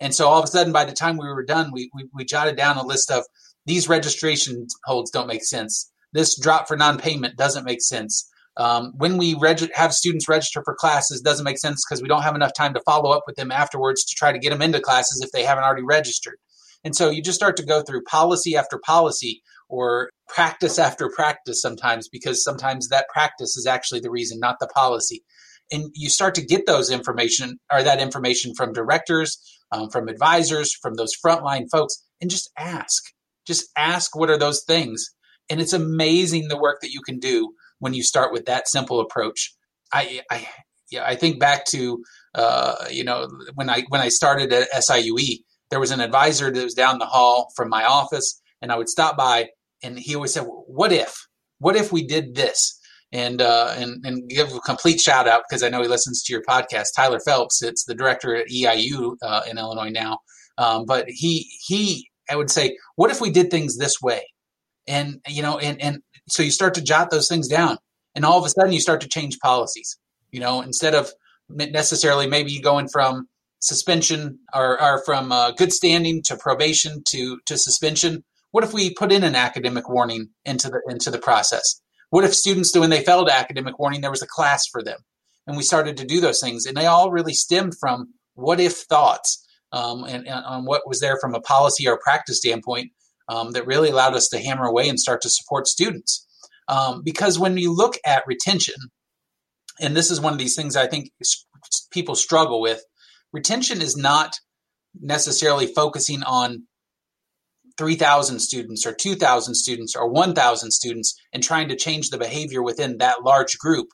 and 0.00 0.14
so 0.14 0.28
all 0.28 0.38
of 0.38 0.44
a 0.44 0.48
sudden 0.48 0.72
by 0.72 0.84
the 0.84 0.92
time 0.92 1.16
we 1.16 1.28
were 1.28 1.44
done 1.44 1.70
we 1.72 1.90
we, 1.94 2.08
we 2.12 2.24
jotted 2.24 2.56
down 2.56 2.76
a 2.76 2.84
list 2.84 3.10
of 3.10 3.24
these 3.66 3.88
registration 3.88 4.66
holds 4.84 5.10
don't 5.10 5.26
make 5.28 5.44
sense 5.44 5.90
this 6.12 6.38
drop 6.38 6.66
for 6.66 6.76
non-payment 6.76 7.36
doesn't 7.36 7.64
make 7.64 7.82
sense 7.82 8.30
um, 8.56 8.92
when 8.96 9.16
we 9.16 9.34
reg- 9.34 9.72
have 9.74 9.94
students 9.94 10.28
register 10.28 10.62
for 10.64 10.74
classes, 10.74 11.20
doesn't 11.20 11.44
make 11.44 11.58
sense 11.58 11.84
because 11.88 12.02
we 12.02 12.08
don't 12.08 12.22
have 12.22 12.34
enough 12.34 12.52
time 12.54 12.74
to 12.74 12.82
follow 12.84 13.10
up 13.10 13.22
with 13.26 13.36
them 13.36 13.50
afterwards 13.50 14.04
to 14.04 14.14
try 14.14 14.32
to 14.32 14.38
get 14.38 14.50
them 14.50 14.62
into 14.62 14.80
classes 14.80 15.22
if 15.24 15.30
they 15.32 15.44
haven't 15.44 15.64
already 15.64 15.82
registered. 15.82 16.36
And 16.84 16.96
so 16.96 17.10
you 17.10 17.22
just 17.22 17.38
start 17.38 17.56
to 17.58 17.64
go 17.64 17.82
through 17.82 18.02
policy 18.04 18.56
after 18.56 18.78
policy 18.84 19.42
or 19.68 20.10
practice 20.28 20.78
after 20.78 21.08
practice 21.08 21.62
sometimes 21.62 22.08
because 22.08 22.42
sometimes 22.42 22.88
that 22.88 23.06
practice 23.12 23.56
is 23.56 23.66
actually 23.66 24.00
the 24.00 24.10
reason, 24.10 24.40
not 24.40 24.56
the 24.60 24.66
policy. 24.66 25.22
And 25.72 25.90
you 25.94 26.08
start 26.08 26.34
to 26.34 26.44
get 26.44 26.66
those 26.66 26.90
information 26.90 27.58
or 27.72 27.82
that 27.82 28.00
information 28.00 28.54
from 28.54 28.72
directors, 28.72 29.38
um, 29.70 29.88
from 29.90 30.08
advisors, 30.08 30.74
from 30.74 30.94
those 30.94 31.14
frontline 31.24 31.66
folks, 31.70 32.02
and 32.20 32.30
just 32.30 32.50
ask. 32.58 33.04
Just 33.50 33.68
ask 33.76 34.14
what 34.14 34.30
are 34.30 34.38
those 34.38 34.62
things. 34.64 35.04
And 35.50 35.60
it's 35.60 35.72
amazing 35.72 36.46
the 36.46 36.56
work 36.56 36.78
that 36.82 36.92
you 36.92 37.00
can 37.00 37.18
do 37.18 37.52
when 37.80 37.94
you 37.94 38.04
start 38.04 38.32
with 38.32 38.44
that 38.44 38.68
simple 38.68 39.00
approach. 39.00 39.52
I, 39.92 40.20
I 40.30 40.46
yeah, 40.92 41.04
I 41.04 41.16
think 41.16 41.40
back 41.40 41.64
to 41.66 42.04
uh, 42.34 42.86
you 42.90 43.02
know 43.02 43.28
when 43.54 43.68
I 43.68 43.82
when 43.88 44.00
I 44.00 44.08
started 44.08 44.52
at 44.52 44.68
SIUE, 44.72 45.38
there 45.70 45.80
was 45.80 45.90
an 45.90 46.00
advisor 46.00 46.52
that 46.52 46.62
was 46.62 46.74
down 46.74 46.98
the 46.98 47.06
hall 47.06 47.52
from 47.56 47.68
my 47.68 47.84
office, 47.84 48.40
and 48.62 48.70
I 48.70 48.76
would 48.76 48.88
stop 48.88 49.16
by, 49.16 49.48
and 49.82 49.98
he 49.98 50.14
always 50.14 50.32
said, 50.32 50.44
"What 50.66 50.92
if? 50.92 51.26
What 51.58 51.76
if 51.76 51.92
we 51.92 52.06
did 52.06 52.34
this?" 52.36 52.78
And 53.12 53.42
uh, 53.42 53.74
and 53.76 54.04
and 54.04 54.28
give 54.28 54.54
a 54.54 54.60
complete 54.60 55.00
shout 55.00 55.26
out 55.26 55.42
because 55.48 55.64
I 55.64 55.68
know 55.68 55.82
he 55.82 55.88
listens 55.88 56.22
to 56.24 56.32
your 56.32 56.42
podcast. 56.42 56.88
Tyler 56.94 57.20
Phelps, 57.20 57.62
it's 57.62 57.84
the 57.84 57.94
director 57.94 58.36
at 58.36 58.48
EIU 58.48 59.16
uh, 59.22 59.42
in 59.50 59.58
Illinois 59.58 59.90
now, 59.90 60.18
um, 60.58 60.84
but 60.86 61.06
he 61.08 61.48
he 61.66 62.09
I 62.30 62.36
would 62.36 62.50
say, 62.50 62.76
"What 62.96 63.10
if 63.10 63.20
we 63.20 63.30
did 63.30 63.50
things 63.50 63.76
this 63.76 64.00
way?" 64.00 64.22
And 64.86 65.20
you 65.28 65.42
know, 65.42 65.58
and 65.58 65.80
and 65.80 66.02
so 66.28 66.42
you 66.42 66.50
start 66.50 66.74
to 66.74 66.82
jot 66.82 67.10
those 67.10 67.28
things 67.28 67.48
down 67.48 67.78
and 68.14 68.24
all 68.24 68.38
of 68.38 68.44
a 68.44 68.48
sudden 68.48 68.72
you 68.72 68.80
start 68.80 69.00
to 69.02 69.08
change 69.08 69.38
policies. 69.40 69.98
You 70.30 70.40
know 70.40 70.62
instead 70.62 70.94
of 70.94 71.12
necessarily 71.48 72.26
maybe 72.26 72.60
going 72.60 72.88
from 72.88 73.26
suspension 73.60 74.38
or, 74.54 74.80
or 74.80 75.02
from 75.04 75.32
uh, 75.32 75.50
good 75.52 75.72
standing 75.72 76.22
to 76.24 76.36
probation 76.36 77.02
to 77.08 77.38
to 77.46 77.58
suspension. 77.58 78.24
What 78.52 78.64
if 78.64 78.72
we 78.72 78.94
put 78.94 79.12
in 79.12 79.22
an 79.22 79.36
academic 79.36 79.88
warning 79.88 80.30
into 80.44 80.68
the 80.68 80.80
into 80.88 81.10
the 81.10 81.18
process? 81.18 81.80
What 82.10 82.24
if 82.24 82.34
students 82.34 82.76
when 82.76 82.90
they 82.90 83.04
failed 83.04 83.28
academic 83.28 83.78
warning 83.78 84.00
there 84.00 84.10
was 84.10 84.22
a 84.22 84.26
class 84.26 84.66
for 84.66 84.82
them 84.82 84.98
and 85.46 85.56
we 85.56 85.62
started 85.62 85.96
to 85.96 86.06
do 86.06 86.20
those 86.20 86.40
things 86.40 86.66
and 86.66 86.76
they 86.76 86.86
all 86.86 87.10
really 87.10 87.34
stemmed 87.34 87.74
from 87.78 88.14
what 88.34 88.60
if 88.60 88.78
thoughts 88.78 89.46
um, 89.72 90.04
and, 90.04 90.26
and 90.26 90.44
on 90.44 90.64
what 90.64 90.86
was 90.86 91.00
there 91.00 91.18
from 91.20 91.34
a 91.34 91.40
policy 91.40 91.88
or 91.88 91.98
practice 91.98 92.38
standpoint 92.38 92.90
um, 93.28 93.52
that 93.52 93.66
really 93.66 93.90
allowed 93.90 94.14
us 94.14 94.28
to 94.28 94.38
hammer 94.38 94.64
away 94.64 94.88
and 94.88 94.98
start 94.98 95.20
to 95.22 95.30
support 95.30 95.66
students. 95.66 96.26
Um, 96.68 97.02
because 97.04 97.38
when 97.38 97.56
you 97.56 97.74
look 97.74 97.96
at 98.04 98.24
retention, 98.26 98.74
and 99.80 99.96
this 99.96 100.10
is 100.10 100.20
one 100.20 100.32
of 100.32 100.38
these 100.38 100.56
things 100.56 100.76
I 100.76 100.86
think 100.86 101.10
people 101.90 102.14
struggle 102.14 102.60
with, 102.60 102.82
retention 103.32 103.80
is 103.80 103.96
not 103.96 104.34
necessarily 105.00 105.66
focusing 105.66 106.22
on 106.22 106.64
3,000 107.78 108.40
students 108.40 108.84
or 108.84 108.92
2,000 108.92 109.54
students 109.54 109.96
or 109.96 110.08
1,000 110.08 110.70
students 110.70 111.18
and 111.32 111.42
trying 111.42 111.68
to 111.68 111.76
change 111.76 112.10
the 112.10 112.18
behavior 112.18 112.62
within 112.62 112.98
that 112.98 113.22
large 113.24 113.58
group. 113.58 113.88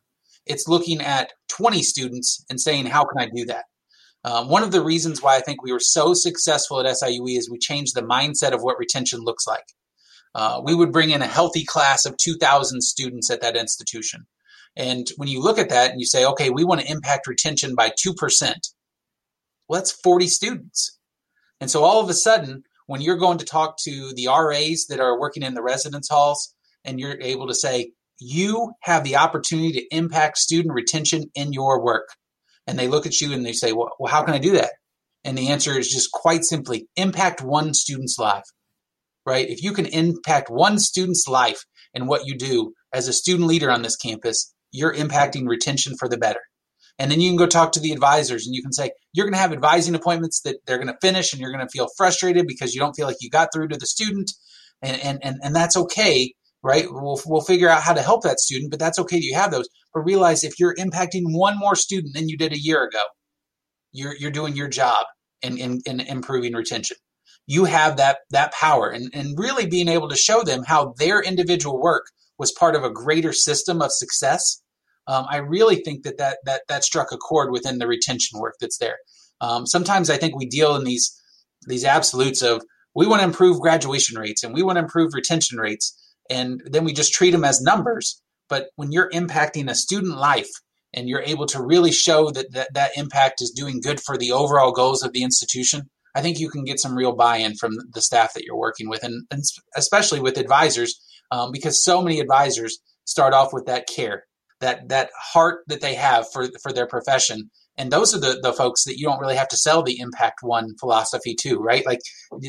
It's 0.45 0.67
looking 0.67 1.01
at 1.01 1.33
20 1.49 1.83
students 1.83 2.45
and 2.51 2.61
saying, 2.61 2.87
how 2.87 3.05
can 3.05 3.21
I 3.21 3.29
do 3.35 3.45
that? 3.47 3.65
Um, 4.27 4.49
one 4.49 4.65
of 4.65 4.73
the 4.73 4.83
reasons 4.83 5.23
why 5.23 5.37
I 5.37 5.41
think 5.41 5.63
we 5.63 5.73
were 5.73 5.79
so 5.79 6.13
successful 6.13 6.81
at 6.81 6.87
SIUE 6.87 7.39
is 7.39 7.49
we 7.49 7.59
changed 7.59 7.95
the 7.95 8.03
mindset 8.03 8.53
of 8.53 8.61
what 8.61 8.77
retention 8.77 9.21
looks 9.21 9.47
like. 9.47 9.65
Uh, 10.35 10.61
we 10.65 10.75
would 10.75 10.91
bring 10.91 11.11
in 11.11 11.23
a 11.23 11.29
healthy 11.29 11.65
class 11.65 12.05
of 12.05 12.17
2,000 12.17 12.83
students 12.83 13.31
at 13.31 13.41
that 13.41 13.57
institution. 13.57 14.27
And 14.75 15.09
when 15.17 15.29
you 15.29 15.41
look 15.41 15.59
at 15.59 15.69
that 15.69 15.93
and 15.93 16.01
you 16.01 16.07
say, 16.07 16.25
okay, 16.25 16.51
we 16.51 16.65
want 16.65 16.81
to 16.81 16.91
impact 16.91 17.29
retention 17.29 17.77
by 17.77 17.91
2%, 17.91 18.15
well, 19.69 19.81
that's 19.81 19.93
40 19.93 20.27
students. 20.27 20.99
And 21.61 21.71
so 21.71 21.85
all 21.85 22.03
of 22.03 22.11
a 22.11 22.15
sudden, 22.15 22.65
when 22.87 23.01
you're 23.01 23.17
going 23.17 23.39
to 23.39 23.45
talk 23.45 23.77
to 23.85 24.13
the 24.17 24.27
RAs 24.27 24.87
that 24.89 25.01
are 25.01 25.19
working 25.19 25.45
in 25.45 25.55
the 25.55 25.63
residence 25.63 26.09
halls, 26.09 26.53
and 26.85 26.99
you're 26.99 27.21
able 27.21 27.47
to 27.47 27.55
say, 27.55 27.93
you 28.19 28.73
have 28.81 29.05
the 29.05 29.17
opportunity 29.17 29.73
to 29.73 29.97
impact 29.97 30.39
student 30.39 30.75
retention 30.75 31.31
in 31.37 31.53
your 31.53 31.81
work 31.81 32.09
and 32.67 32.79
they 32.79 32.89
look 32.89 33.07
at 33.07 33.21
you 33.21 33.33
and 33.33 33.45
they 33.45 33.53
say, 33.53 33.73
well, 33.73 33.91
well, 33.99 34.13
how 34.13 34.23
can 34.23 34.35
I 34.35 34.39
do 34.39 34.53
that? 34.53 34.73
And 35.25 35.37
the 35.37 35.49
answer 35.49 35.79
is 35.79 35.89
just 35.89 36.13
quite 36.13 36.45
simply 36.45 36.89
impact 36.97 37.43
one 37.43 37.75
student's 37.75 38.19
life, 38.19 38.45
right? 39.25 39.49
If 39.49 39.63
you 39.63 39.73
can 39.73 39.87
impact 39.87 40.51
one 40.51 40.79
student's 40.79 41.27
life 41.27 41.65
and 41.95 42.09
what 42.09 42.27
you 42.27 42.37
do 42.37 42.73
as 42.93 43.09
a 43.09 43.13
student 43.13 43.49
leader 43.49 43.71
on 43.71 43.83
this 43.83 43.97
campus, 43.97 44.55
you're 44.71 44.95
impacting 44.95 45.49
retention 45.49 45.97
for 45.97 46.09
the 46.09 46.19
better. 46.19 46.41
And 46.99 47.11
then 47.11 47.21
you 47.21 47.29
can 47.29 47.37
go 47.37 47.47
talk 47.47 47.73
to 47.73 47.81
the 47.81 47.93
advisors 47.93 48.47
and 48.47 48.55
you 48.55 48.63
can 48.63 48.73
say, 48.73 48.91
you're 49.13 49.27
going 49.27 49.35
to 49.35 49.41
have 49.41 49.53
advising 49.53 49.95
appointments 49.95 50.41
that 50.43 50.57
they're 50.67 50.79
going 50.79 50.87
to 50.89 50.99
finish 51.03 51.33
and 51.33 51.41
you're 51.41 51.53
going 51.53 51.67
to 51.67 51.71
feel 51.71 51.89
frustrated 51.97 52.47
because 52.47 52.75
you 52.75 52.81
don't 52.81 52.95
feel 52.95 53.07
like 53.07 53.17
you 53.21 53.29
got 53.29 53.49
through 53.53 53.69
to 53.69 53.77
the 53.77 53.87
student. 53.87 54.33
And, 54.83 55.03
and, 55.03 55.19
and, 55.23 55.41
and 55.43 55.55
that's 55.55 55.77
okay 55.77 56.33
right? 56.63 56.87
We'll, 56.89 57.21
we'll 57.27 57.43
figure 57.43 57.69
out 57.69 57.83
how 57.83 57.93
to 57.93 58.03
help 58.03 58.23
that 58.23 58.41
student, 58.41 58.71
but 58.71 58.81
that's 58.81 58.99
okay 58.99 59.19
you 59.19 59.35
have 59.35 59.51
those. 59.51 59.69
But 59.95 60.01
realize 60.01 60.45
if 60.45 60.59
you're 60.59 60.75
impacting 60.75 61.23
one 61.27 61.59
more 61.59 61.77
student 61.77 62.15
than 62.15 62.29
you 62.29 62.37
did 62.37 62.53
a 62.53 62.61
year 62.61 62.85
ago, 62.85 63.03
you're, 63.93 64.17
you're 64.17 64.31
doing 64.31 64.57
your 64.57 64.69
job 64.69 65.07
in, 65.43 65.59
in, 65.59 65.81
in 65.87 66.01
improving 66.01 66.55
retention. 66.55 66.97
You 67.47 67.65
have 67.65 67.97
that, 67.99 68.19
that 68.31 68.53
power 68.53 68.91
and, 68.91 69.11
and 69.15 69.39
really 69.39 69.67
being 69.67 69.89
able 69.89 70.09
to 70.09 70.17
show 70.17 70.43
them 70.43 70.65
how 70.67 70.95
their 70.99 71.23
individual 71.23 71.81
work 71.81 72.07
was 72.39 72.53
part 72.53 72.75
of 72.75 72.85
a 72.85 72.91
greater 72.91 73.33
system 73.33 73.81
of 73.81 73.93
success. 73.93 74.61
Um, 75.07 75.27
I 75.31 75.37
really 75.39 75.77
think 75.77 76.03
that, 76.03 76.19
that 76.19 76.39
that 76.45 76.63
that 76.69 76.85
struck 76.85 77.13
a 77.13 77.17
chord 77.17 77.53
within 77.53 77.79
the 77.79 77.87
retention 77.87 78.41
work 78.41 78.57
that's 78.61 78.79
there. 78.79 78.97
Um, 79.41 79.67
sometimes 79.67 80.11
I 80.11 80.17
think 80.17 80.37
we 80.37 80.47
deal 80.47 80.75
in 80.75 80.85
these 80.85 81.17
these 81.67 81.85
absolutes 81.85 82.43
of 82.43 82.63
we 82.95 83.07
want 83.07 83.21
to 83.21 83.27
improve 83.27 83.61
graduation 83.61 84.19
rates 84.19 84.43
and 84.43 84.55
we 84.55 84.63
want 84.63 84.77
to 84.77 84.83
improve 84.83 85.15
retention 85.15 85.59
rates, 85.59 85.97
and 86.31 86.63
then 86.67 86.85
we 86.85 86.93
just 86.93 87.13
treat 87.13 87.31
them 87.31 87.45
as 87.45 87.61
numbers. 87.61 88.21
But 88.49 88.69
when 88.77 88.93
you're 88.93 89.11
impacting 89.11 89.69
a 89.69 89.75
student 89.75 90.17
life 90.17 90.51
and 90.95 91.09
you're 91.09 91.23
able 91.23 91.47
to 91.47 91.63
really 91.63 91.93
show 91.93 92.31
that 92.31 92.53
that, 92.53 92.75
that 92.75 92.93
impact 92.97 93.43
is 93.43 93.51
doing 93.51 93.81
good 93.81 94.01
for 94.01 94.17
the 94.17 94.33
overall 94.33 94.73
goals 94.73 95.03
of 95.03 95.13
the 95.13 95.23
institution, 95.23 95.83
I 96.15 96.23
think 96.23 96.39
you 96.39 96.49
can 96.49 96.65
get 96.65 96.81
some 96.81 96.97
real 96.97 97.15
buy-in 97.15 97.57
from 97.57 97.73
the 97.93 98.01
staff 98.01 98.33
that 98.35 98.45
you're 98.45 98.57
working 98.57 98.89
with, 98.89 99.03
and, 99.03 99.27
and 99.31 99.43
especially 99.77 100.21
with 100.21 100.39
advisors, 100.39 100.99
um, 101.31 101.51
because 101.53 101.85
so 101.85 102.01
many 102.01 102.21
advisors 102.21 102.79
start 103.05 103.35
off 103.35 103.53
with 103.53 103.67
that 103.67 103.87
care, 103.87 104.25
that 104.61 104.89
that 104.89 105.11
heart 105.21 105.61
that 105.67 105.83
they 105.83 105.95
have 105.95 106.27
for 106.33 106.49
for 106.63 106.73
their 106.73 106.87
profession, 106.87 107.51
and 107.79 107.91
those 107.91 108.15
are 108.15 108.21
the, 108.21 108.39
the 108.43 108.53
folks 108.53 108.85
that 108.85 108.99
you 108.99 109.07
don't 109.07 109.21
really 109.21 109.37
have 109.37 109.49
to 109.49 109.57
sell 109.57 109.83
the 109.83 109.99
impact 109.99 110.43
one 110.43 110.77
philosophy 110.79 111.35
to 111.41 111.59
right? 111.59 111.85
Like 111.85 112.01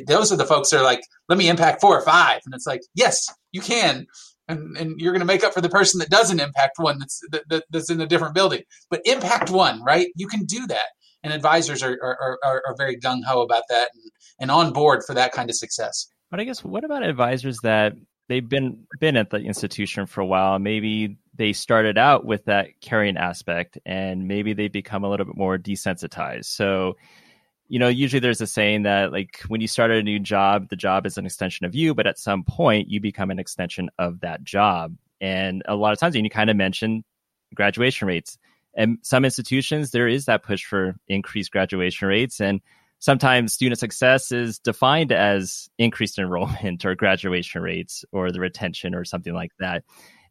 those 0.05 0.31
are 0.31 0.37
the 0.37 0.45
folks 0.45 0.69
that 0.69 0.79
are 0.79 0.83
like 0.83 1.01
let 1.29 1.37
me 1.37 1.49
impact 1.49 1.81
four 1.81 1.97
or 1.97 2.01
five. 2.03 2.41
And 2.45 2.53
it's 2.53 2.67
like 2.67 2.81
yes 2.95 3.27
you 3.51 3.61
can. 3.61 4.07
And, 4.49 4.77
and 4.77 5.01
you're 5.01 5.11
going 5.11 5.19
to 5.19 5.25
make 5.25 5.43
up 5.43 5.53
for 5.53 5.59
the 5.59 5.67
person 5.67 5.99
that 5.99 6.09
doesn't 6.09 6.39
impact 6.39 6.79
one 6.79 6.99
that's 6.99 7.19
that, 7.31 7.65
that's 7.69 7.89
in 7.89 7.99
a 7.99 8.07
different 8.07 8.33
building. 8.33 8.61
But 8.89 9.01
impact 9.05 9.49
one 9.49 9.83
right? 9.83 10.07
You 10.15 10.27
can 10.27 10.45
do 10.45 10.65
that. 10.67 10.87
And 11.23 11.33
advisors 11.33 11.83
are 11.83 11.97
are, 12.01 12.39
are, 12.43 12.63
are 12.65 12.75
very 12.77 12.97
gung-ho 12.97 13.41
about 13.41 13.63
that 13.69 13.89
and, 13.93 14.11
and 14.39 14.51
on 14.51 14.71
board 14.71 15.03
for 15.05 15.13
that 15.15 15.33
kind 15.33 15.49
of 15.49 15.55
success. 15.55 16.07
But 16.31 16.39
i 16.39 16.43
guess 16.43 16.63
what 16.63 16.83
about 16.83 17.03
advisors 17.03 17.59
that 17.63 17.93
they've 18.29 18.47
been 18.47 18.85
been 18.99 19.17
at 19.17 19.29
the 19.29 19.37
institution 19.37 20.05
for 20.05 20.21
a 20.21 20.25
while? 20.25 20.59
Maybe 20.59 21.17
they 21.37 21.53
started 21.53 21.97
out 21.97 22.25
with 22.25 22.45
that 22.45 22.81
caring 22.81 23.17
aspect 23.17 23.77
and 23.85 24.27
maybe 24.27 24.53
they 24.53 24.67
become 24.67 25.03
a 25.03 25.09
little 25.09 25.25
bit 25.25 25.37
more 25.37 25.57
desensitized. 25.57 26.45
So, 26.45 26.97
you 27.67 27.79
know, 27.79 27.87
usually 27.87 28.19
there's 28.19 28.41
a 28.41 28.47
saying 28.47 28.83
that 28.83 29.11
like 29.11 29.41
when 29.47 29.61
you 29.61 29.67
start 29.67 29.91
a 29.91 30.03
new 30.03 30.19
job, 30.19 30.69
the 30.69 30.75
job 30.75 31.05
is 31.05 31.17
an 31.17 31.25
extension 31.25 31.65
of 31.65 31.75
you, 31.75 31.93
but 31.93 32.07
at 32.07 32.17
some 32.17 32.43
point 32.43 32.89
you 32.89 32.99
become 32.99 33.29
an 33.29 33.39
extension 33.39 33.89
of 33.99 34.21
that 34.21 34.43
job. 34.43 34.95
And 35.21 35.63
a 35.67 35.75
lot 35.75 35.93
of 35.93 35.99
times, 35.99 36.15
and 36.15 36.25
you 36.25 36.29
kind 36.29 36.49
of 36.49 36.55
mentioned 36.55 37.03
graduation 37.53 38.07
rates. 38.07 38.37
And 38.75 38.99
some 39.01 39.25
institutions, 39.25 39.91
there 39.91 40.07
is 40.07 40.25
that 40.25 40.43
push 40.43 40.63
for 40.63 40.95
increased 41.07 41.51
graduation 41.51 42.07
rates. 42.07 42.39
And 42.39 42.61
sometimes 42.99 43.53
student 43.53 43.79
success 43.79 44.31
is 44.31 44.59
defined 44.59 45.11
as 45.11 45.69
increased 45.77 46.19
enrollment 46.19 46.85
or 46.85 46.95
graduation 46.95 47.61
rates 47.61 48.05
or 48.11 48.31
the 48.31 48.39
retention 48.39 48.95
or 48.95 49.05
something 49.05 49.33
like 49.33 49.51
that 49.59 49.83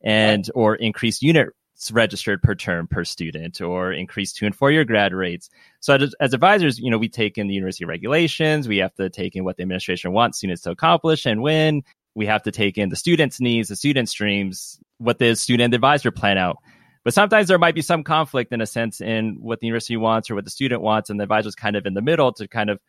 and 0.07 0.49
or 0.55 0.77
increased 0.77 1.21
unit 1.21 1.49
registered 1.93 2.41
per 2.41 2.55
term 2.55 2.87
per 2.87 3.05
student 3.05 3.61
or 3.61 3.93
increase 3.93 4.33
two 4.33 4.47
and 4.47 4.55
four 4.55 4.71
year 4.71 4.85
grad 4.85 5.13
rates. 5.13 5.51
So 5.81 5.95
as, 5.95 6.15
as, 6.21 6.33
advisors, 6.33 6.79
you 6.79 6.91
know, 6.91 6.97
we 6.97 7.09
take 7.09 7.37
in 7.37 7.49
the 7.49 7.55
university 7.55 7.85
regulations. 7.85 8.69
We 8.69 8.79
have 8.79 8.95
to 8.95 9.11
take 9.11 9.35
in 9.35 9.45
what 9.45 9.57
the 9.57 9.63
administration 9.63 10.13
wants 10.13 10.39
students 10.39 10.63
to 10.63 10.71
accomplish 10.71 11.27
and 11.27 11.43
when. 11.43 11.83
We 12.15 12.25
have 12.27 12.45
to 12.45 12.53
take 12.53 12.79
in 12.79 12.89
the 12.89 12.97
students' 12.97 13.41
needs, 13.41 13.69
the 13.69 13.77
student 13.77 14.09
streams, 14.09 14.79
what 14.99 15.19
the 15.19 15.35
student 15.35 15.75
advisor 15.75 16.11
plan 16.11 16.39
out. 16.39 16.59
But 17.05 17.13
sometimes 17.13 17.49
there 17.49 17.59
might 17.59 17.75
be 17.75 17.83
some 17.83 18.05
conflict 18.05 18.53
in 18.53 18.61
a 18.61 18.67
sense 18.67 19.01
in 19.01 19.37
what 19.41 19.61
the 19.61 19.67
university 19.67 19.97
wants 19.97 20.31
or 20.31 20.35
what 20.35 20.45
the 20.45 20.51
student 20.51 20.81
wants, 20.81 21.11
and 21.11 21.21
the 21.21 21.25
advisor 21.25 21.49
is 21.49 21.55
kind 21.55 21.77
of 21.77 21.85
in 21.85 21.95
the 21.95 22.01
middle 22.01 22.33
to 22.35 22.49
kind 22.49 22.71
of 22.71 22.81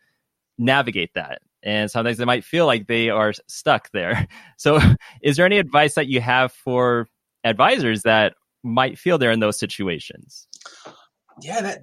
navigate 0.56 1.12
that. 1.14 1.42
And 1.62 1.90
sometimes 1.90 2.18
they 2.18 2.24
might 2.24 2.44
feel 2.44 2.66
like 2.66 2.86
they 2.86 3.10
are 3.10 3.32
stuck 3.48 3.90
there. 3.92 4.26
So, 4.56 4.80
is 5.22 5.36
there 5.36 5.46
any 5.46 5.58
advice 5.58 5.94
that 5.94 6.08
you 6.08 6.20
have 6.20 6.52
for 6.52 7.06
advisors 7.44 8.02
that 8.02 8.34
might 8.64 8.98
feel 8.98 9.16
they're 9.16 9.30
in 9.30 9.38
those 9.38 9.58
situations? 9.58 10.48
Yeah, 11.40 11.60
that 11.60 11.78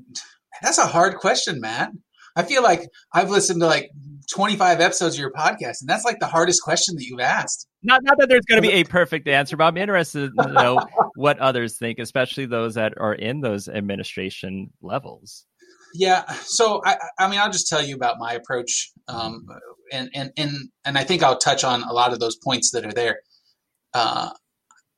that's 0.62 0.78
a 0.78 0.86
hard 0.86 1.16
question, 1.16 1.62
Matt. 1.62 1.92
I 2.36 2.44
feel 2.44 2.64
like 2.64 2.90
I've 3.14 3.30
listened 3.30 3.62
to 3.62 3.68
like 3.68 3.92
25 4.34 4.82
episodes 4.82 5.16
of 5.16 5.22
your 5.22 5.32
podcast, 5.32 5.82
and 5.82 5.88
that's 5.88 6.04
like 6.04 6.20
the 6.20 6.28
hardest 6.28 6.62
question 6.64 6.96
that 6.96 7.06
you've 7.06 7.22
asked. 7.22 7.68
Not, 7.82 8.04
not 8.04 8.18
that 8.18 8.28
there's 8.28 8.46
going 8.46 8.62
to 8.62 8.68
be 8.68 8.74
a 8.74 8.84
perfect 8.84 9.28
answer, 9.28 9.56
but 9.56 9.66
I'm 9.66 9.78
interested 9.78 10.32
to 10.42 10.52
know 10.52 10.86
what 11.16 11.40
others 11.40 11.78
think, 11.78 12.00
especially 12.00 12.46
those 12.46 12.76
that 12.76 12.94
are 12.98 13.14
in 13.14 13.40
those 13.40 13.70
administration 13.70 14.72
levels. 14.82 15.46
Yeah, 15.94 16.30
so 16.44 16.82
I, 16.86 16.98
I 17.20 17.30
mean, 17.30 17.40
I'll 17.40 17.52
just 17.52 17.68
tell 17.68 17.84
you 17.84 17.96
about 17.96 18.18
my 18.20 18.34
approach, 18.34 18.92
um, 19.08 19.46
and 19.92 20.10
and 20.14 20.32
and 20.36 20.70
and 20.84 20.98
I 20.98 21.04
think 21.04 21.24
I'll 21.24 21.38
touch 21.38 21.64
on 21.64 21.84
a 21.84 21.94
lot 21.94 22.12
of 22.12 22.20
those 22.20 22.36
points 22.36 22.72
that 22.72 22.86
are 22.86 22.92
there. 22.92 23.20
Uh, 23.94 24.32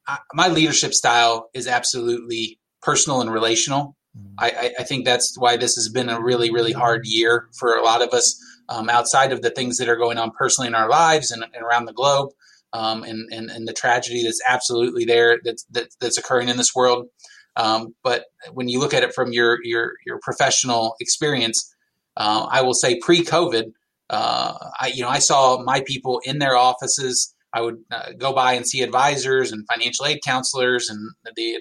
I, 0.07 0.17
my 0.33 0.47
leadership 0.47 0.93
style 0.93 1.49
is 1.53 1.67
absolutely 1.67 2.59
personal 2.81 3.21
and 3.21 3.31
relational. 3.31 3.95
Mm-hmm. 4.17 4.33
I, 4.39 4.73
I, 4.79 4.83
think 4.83 5.05
that's 5.05 5.35
why 5.37 5.57
this 5.57 5.75
has 5.75 5.89
been 5.89 6.09
a 6.09 6.21
really, 6.21 6.49
really 6.49 6.71
hard 6.71 7.05
year 7.05 7.49
for 7.59 7.75
a 7.75 7.83
lot 7.83 8.01
of 8.01 8.09
us 8.13 8.39
um, 8.69 8.89
outside 8.89 9.31
of 9.31 9.41
the 9.41 9.49
things 9.49 9.77
that 9.77 9.89
are 9.89 9.97
going 9.97 10.17
on 10.17 10.31
personally 10.31 10.67
in 10.67 10.75
our 10.75 10.89
lives 10.89 11.31
and, 11.31 11.43
and 11.43 11.63
around 11.63 11.85
the 11.85 11.93
globe 11.93 12.29
um, 12.73 13.03
and, 13.03 13.31
and, 13.31 13.49
and, 13.49 13.67
the 13.67 13.73
tragedy 13.73 14.23
that's 14.23 14.41
absolutely 14.47 15.05
there 15.05 15.39
that's, 15.43 15.63
that, 15.71 15.89
that's 15.99 16.17
occurring 16.17 16.49
in 16.49 16.57
this 16.57 16.75
world. 16.75 17.07
Um, 17.57 17.95
but 18.03 18.25
when 18.53 18.69
you 18.69 18.79
look 18.79 18.93
at 18.93 19.03
it 19.03 19.13
from 19.13 19.33
your, 19.33 19.57
your, 19.63 19.93
your 20.05 20.19
professional 20.21 20.95
experience, 21.01 21.73
uh, 22.15 22.47
I 22.49 22.61
will 22.61 22.73
say 22.73 22.99
pre-COVID, 22.99 23.73
uh, 24.09 24.53
I, 24.79 24.87
you 24.93 25.01
know, 25.01 25.09
I 25.09 25.19
saw 25.19 25.61
my 25.61 25.81
people 25.85 26.21
in 26.23 26.39
their 26.39 26.55
offices 26.55 27.33
I 27.53 27.61
would 27.61 27.77
uh, 27.91 28.11
go 28.17 28.33
by 28.33 28.53
and 28.53 28.67
see 28.67 28.81
advisors 28.81 29.51
and 29.51 29.65
financial 29.67 30.05
aid 30.05 30.19
counselors 30.23 30.89
and 30.89 30.99
the 31.35 31.59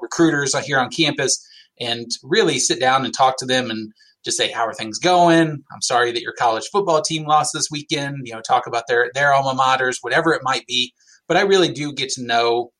recruiters 0.00 0.56
here 0.60 0.78
on 0.78 0.90
campus 0.90 1.46
and 1.80 2.06
really 2.22 2.58
sit 2.58 2.80
down 2.80 3.04
and 3.04 3.12
talk 3.12 3.36
to 3.38 3.46
them 3.46 3.70
and 3.70 3.92
just 4.24 4.38
say, 4.38 4.50
how 4.50 4.64
are 4.64 4.72
things 4.72 4.98
going? 4.98 5.62
I'm 5.72 5.82
sorry 5.82 6.12
that 6.12 6.22
your 6.22 6.32
college 6.38 6.64
football 6.72 7.02
team 7.02 7.26
lost 7.26 7.50
this 7.52 7.68
weekend. 7.70 8.18
You 8.24 8.34
know, 8.34 8.40
talk 8.40 8.66
about 8.66 8.84
their, 8.88 9.10
their 9.14 9.34
alma 9.34 9.60
maters, 9.60 9.98
whatever 10.00 10.32
it 10.32 10.40
might 10.42 10.66
be. 10.66 10.94
But 11.26 11.36
I 11.36 11.42
really 11.42 11.68
do 11.70 11.92
get 11.92 12.10
to 12.10 12.24
know 12.24 12.70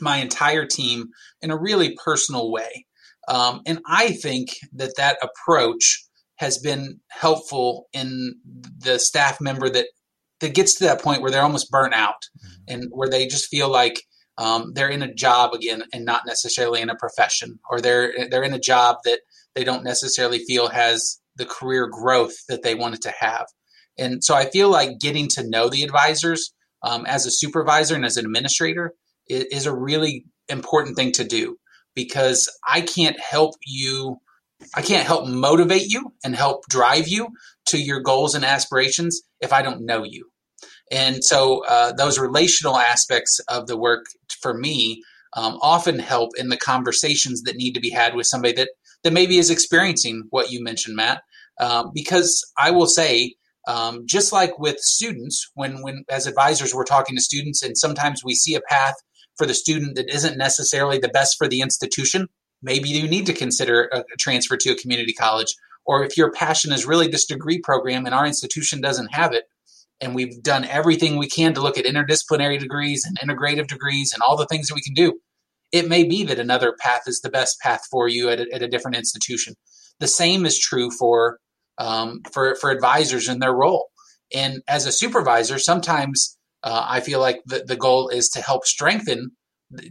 my 0.00 0.18
entire 0.18 0.66
team 0.66 1.08
in 1.42 1.50
a 1.50 1.58
really 1.58 1.96
personal 2.04 2.50
way. 2.50 2.86
Um, 3.28 3.62
and 3.66 3.80
I 3.86 4.12
think 4.12 4.50
that 4.74 4.96
that 4.96 5.18
approach 5.22 6.04
has 6.36 6.58
been 6.58 7.00
helpful 7.08 7.86
in 7.92 8.34
the 8.78 8.98
staff 8.98 9.40
member 9.40 9.68
that 9.68 9.86
that 10.40 10.54
gets 10.54 10.74
to 10.74 10.84
that 10.84 11.02
point 11.02 11.20
where 11.20 11.30
they're 11.30 11.42
almost 11.42 11.70
burnt 11.70 11.94
out 11.94 12.26
mm-hmm. 12.38 12.74
and 12.74 12.88
where 12.90 13.10
they 13.10 13.26
just 13.26 13.48
feel 13.48 13.68
like 13.68 14.02
um, 14.38 14.72
they're 14.74 14.88
in 14.88 15.02
a 15.02 15.12
job 15.12 15.52
again 15.52 15.82
and 15.92 16.06
not 16.06 16.22
necessarily 16.26 16.80
in 16.80 16.88
a 16.88 16.96
profession, 16.96 17.58
or 17.70 17.80
they're 17.80 18.12
they're 18.30 18.42
in 18.42 18.54
a 18.54 18.58
job 18.58 18.96
that 19.04 19.20
they 19.54 19.64
don't 19.64 19.84
necessarily 19.84 20.38
feel 20.38 20.68
has 20.68 21.20
the 21.36 21.44
career 21.44 21.88
growth 21.88 22.34
that 22.48 22.62
they 22.62 22.74
wanted 22.74 23.02
to 23.02 23.12
have. 23.18 23.46
And 23.98 24.24
so 24.24 24.34
I 24.34 24.48
feel 24.50 24.70
like 24.70 24.98
getting 24.98 25.28
to 25.28 25.48
know 25.48 25.68
the 25.68 25.82
advisors 25.82 26.54
um, 26.82 27.04
as 27.06 27.26
a 27.26 27.30
supervisor 27.30 27.94
and 27.94 28.04
as 28.04 28.16
an 28.16 28.24
administrator 28.24 28.94
is, 29.30 29.66
a 29.66 29.74
really 29.74 30.24
important 30.48 30.96
thing 30.96 31.12
to 31.12 31.24
do 31.24 31.56
because 31.94 32.48
I 32.68 32.80
can't 32.80 33.18
help 33.18 33.54
you. 33.66 34.18
I 34.74 34.82
can't 34.82 35.06
help 35.06 35.26
motivate 35.26 35.88
you 35.88 36.12
and 36.24 36.36
help 36.36 36.64
drive 36.68 37.08
you 37.08 37.28
to 37.66 37.78
your 37.78 38.00
goals 38.00 38.34
and 38.34 38.44
aspirations 38.44 39.20
if 39.40 39.52
I 39.52 39.62
don't 39.62 39.86
know 39.86 40.04
you. 40.04 40.28
And 40.90 41.24
so 41.24 41.64
uh, 41.66 41.92
those 41.92 42.18
relational 42.18 42.76
aspects 42.76 43.40
of 43.48 43.68
the 43.68 43.76
work 43.76 44.04
for 44.42 44.54
me 44.54 45.02
um, 45.36 45.58
often 45.62 45.98
help 45.98 46.30
in 46.36 46.48
the 46.48 46.56
conversations 46.56 47.42
that 47.42 47.56
need 47.56 47.72
to 47.72 47.80
be 47.80 47.90
had 47.90 48.14
with 48.14 48.26
somebody 48.26 48.54
that, 48.54 48.70
that 49.04 49.12
maybe 49.12 49.38
is 49.38 49.50
experiencing 49.50 50.24
what 50.30 50.50
you 50.50 50.62
mentioned, 50.62 50.96
Matt. 50.96 51.22
Um, 51.60 51.92
because 51.94 52.44
I 52.58 52.70
will 52.70 52.86
say, 52.86 53.34
um, 53.68 54.02
just 54.06 54.32
like 54.32 54.58
with 54.58 54.78
students, 54.78 55.48
when, 55.54 55.82
when 55.82 56.04
as 56.10 56.26
advisors 56.26 56.74
we're 56.74 56.84
talking 56.84 57.14
to 57.16 57.22
students, 57.22 57.62
and 57.62 57.76
sometimes 57.76 58.24
we 58.24 58.34
see 58.34 58.54
a 58.54 58.60
path 58.62 58.94
for 59.40 59.46
the 59.46 59.54
student 59.54 59.96
that 59.96 60.14
isn't 60.14 60.36
necessarily 60.36 60.98
the 60.98 61.08
best 61.08 61.38
for 61.38 61.48
the 61.48 61.62
institution, 61.62 62.28
maybe 62.62 62.90
you 62.90 63.08
need 63.08 63.24
to 63.24 63.32
consider 63.32 63.88
a, 63.90 64.04
transfer 64.18 64.54
to 64.54 64.72
a 64.72 64.76
community 64.76 65.14
college. 65.14 65.54
Or 65.86 66.04
if 66.04 66.14
your 66.14 66.30
passion 66.30 66.72
is 66.72 66.84
really 66.84 67.08
this 67.08 67.24
degree 67.24 67.58
program 67.58 68.04
and 68.04 68.14
our 68.14 68.26
institution 68.26 68.82
doesn't 68.82 69.14
have 69.14 69.32
it, 69.32 69.44
and 69.98 70.14
we've 70.14 70.42
done 70.42 70.66
everything 70.66 71.16
we 71.16 71.26
can 71.26 71.54
to 71.54 71.62
look 71.62 71.78
at 71.78 71.86
interdisciplinary 71.86 72.58
degrees 72.58 73.06
and 73.06 73.18
integrative 73.18 73.66
degrees 73.66 74.12
and 74.12 74.22
all 74.22 74.36
the 74.36 74.44
things 74.44 74.68
that 74.68 74.74
we 74.74 74.82
can 74.82 74.92
do. 74.92 75.18
It 75.72 75.88
may 75.88 76.04
be 76.04 76.22
that 76.24 76.38
another 76.38 76.74
path 76.78 77.04
is 77.06 77.22
the 77.22 77.30
best 77.30 77.58
path 77.60 77.80
for 77.90 78.08
you 78.08 78.28
at 78.28 78.40
a, 78.40 78.46
at 78.52 78.62
a 78.62 78.68
different 78.68 78.98
institution. 78.98 79.54
The 80.00 80.06
same 80.06 80.44
is 80.44 80.58
true 80.58 80.90
for 80.90 81.38
um, 81.78 82.20
for 82.30 82.54
for 82.56 82.70
advisors 82.70 83.26
in 83.26 83.38
their 83.38 83.54
role. 83.54 83.86
And 84.34 84.60
as 84.68 84.84
a 84.84 84.92
supervisor, 84.92 85.58
sometimes 85.58 86.36
uh, 86.62 86.86
I 86.88 87.00
feel 87.00 87.20
like 87.20 87.40
the, 87.46 87.64
the 87.66 87.76
goal 87.76 88.08
is 88.08 88.28
to 88.30 88.42
help 88.42 88.66
strengthen 88.66 89.30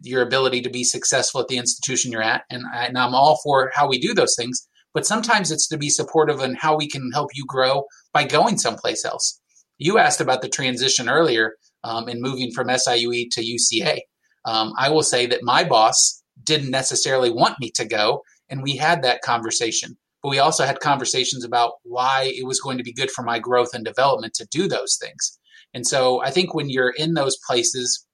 your 0.04 0.22
ability 0.22 0.62
to 0.62 0.70
be 0.70 0.84
successful 0.84 1.42
at 1.42 1.48
the 1.48 1.58
institution 1.58 2.12
you're 2.12 2.22
at. 2.22 2.44
And, 2.50 2.64
I, 2.74 2.86
and 2.86 2.98
I'm 2.98 3.16
all 3.16 3.40
for 3.44 3.72
how 3.74 3.88
we 3.88 4.00
do 4.00 4.14
those 4.14 4.36
things. 4.38 4.68
But 4.94 5.06
sometimes 5.06 5.52
it's 5.52 5.68
to 5.70 5.78
be 5.78 5.90
supportive 5.90 6.42
in 6.42 6.56
how 6.56 6.76
we 6.76 6.88
can 6.88 7.12
help 7.14 7.30
you 7.34 7.46
grow 7.48 7.86
by 8.12 8.26
going 8.26 8.58
someplace 8.58 9.06
else 9.06 9.40
you 9.80 9.98
asked 9.98 10.22
about 10.22 10.42
the 10.42 10.50
transition 10.50 11.10
earlier 11.10 11.56
um, 11.84 12.08
in 12.08 12.22
moving 12.22 12.52
from 12.52 12.68
SIUE 12.68 13.30
to 13.32 13.42
UCA. 13.42 14.00
Um, 14.46 14.74
I 14.78 14.90
will 14.90 15.04
say 15.04 15.26
that 15.26 15.40
my 15.42 15.64
boss 15.64 16.22
didn't 16.44 16.70
necessarily 16.70 17.32
want 17.32 17.60
me 17.60 17.72
to 17.72 17.86
go, 17.86 18.22
and 18.50 18.62
we 18.62 18.76
had 18.76 19.02
that 19.04 19.22
conversation. 19.22 19.98
But 20.22 20.30
we 20.30 20.40
also 20.40 20.66
had 20.66 20.82
conversations 20.82 21.46
about 21.46 21.74
why 21.84 22.32
it 22.36 22.46
was 22.46 22.60
going 22.60 22.78
to 22.78 22.84
be 22.84 22.94
good 22.94 23.10
for 23.10 23.24
my 23.24 23.40
growth 23.40 23.70
and 23.74 23.86
development 23.86 24.34
to 24.36 24.48
do 24.52 24.68
those 24.68 24.98
things. 25.02 25.39
And 25.74 25.86
so 25.86 26.22
I 26.22 26.32
think 26.32 26.54
when 26.54 26.70
you're 26.70 26.94
in 26.98 27.14
those 27.14 27.38
places, 27.48 28.06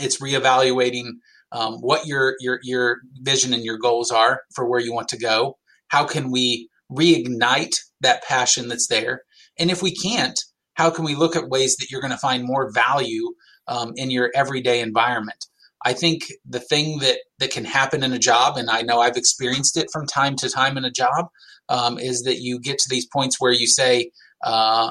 it's 0.00 0.20
reevaluating 0.20 1.12
um, 1.52 1.74
what 1.74 2.06
your 2.06 2.34
your 2.40 2.58
your 2.62 2.98
vision 3.20 3.54
and 3.54 3.64
your 3.64 3.78
goals 3.78 4.10
are 4.10 4.42
for 4.54 4.68
where 4.68 4.80
you 4.80 4.92
want 4.92 5.08
to 5.08 5.18
go. 5.18 5.56
How 5.88 6.04
can 6.04 6.30
we 6.30 6.68
reignite 6.90 7.76
that 8.00 8.24
passion 8.24 8.68
that's 8.68 8.88
there? 8.88 9.22
And 9.58 9.70
if 9.70 9.82
we 9.82 9.94
can't, 9.94 10.38
how 10.74 10.90
can 10.90 11.04
we 11.04 11.14
look 11.14 11.36
at 11.36 11.48
ways 11.48 11.76
that 11.76 11.90
you're 11.90 12.00
going 12.00 12.10
to 12.10 12.18
find 12.18 12.44
more 12.44 12.72
value 12.72 13.32
um, 13.68 13.92
in 13.96 14.10
your 14.10 14.30
everyday 14.34 14.80
environment? 14.80 15.46
I 15.86 15.92
think 15.92 16.24
the 16.48 16.60
thing 16.60 16.98
that 17.00 17.18
that 17.38 17.50
can 17.50 17.64
happen 17.64 18.02
in 18.02 18.12
a 18.12 18.18
job, 18.18 18.56
and 18.56 18.70
I 18.70 18.82
know 18.82 19.00
I've 19.00 19.16
experienced 19.16 19.76
it 19.76 19.88
from 19.92 20.06
time 20.06 20.34
to 20.36 20.50
time 20.50 20.76
in 20.76 20.84
a 20.84 20.90
job, 20.90 21.28
um, 21.68 21.98
is 21.98 22.22
that 22.22 22.40
you 22.40 22.58
get 22.58 22.78
to 22.78 22.88
these 22.88 23.06
points 23.06 23.40
where 23.40 23.52
you 23.52 23.66
say, 23.66 24.10
uh, 24.42 24.90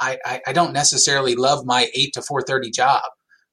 I, 0.00 0.40
I, 0.46 0.52
don't 0.52 0.72
necessarily 0.72 1.34
love 1.34 1.64
my 1.64 1.88
eight 1.94 2.12
to 2.14 2.22
four 2.22 2.42
thirty 2.42 2.70
job. 2.70 3.02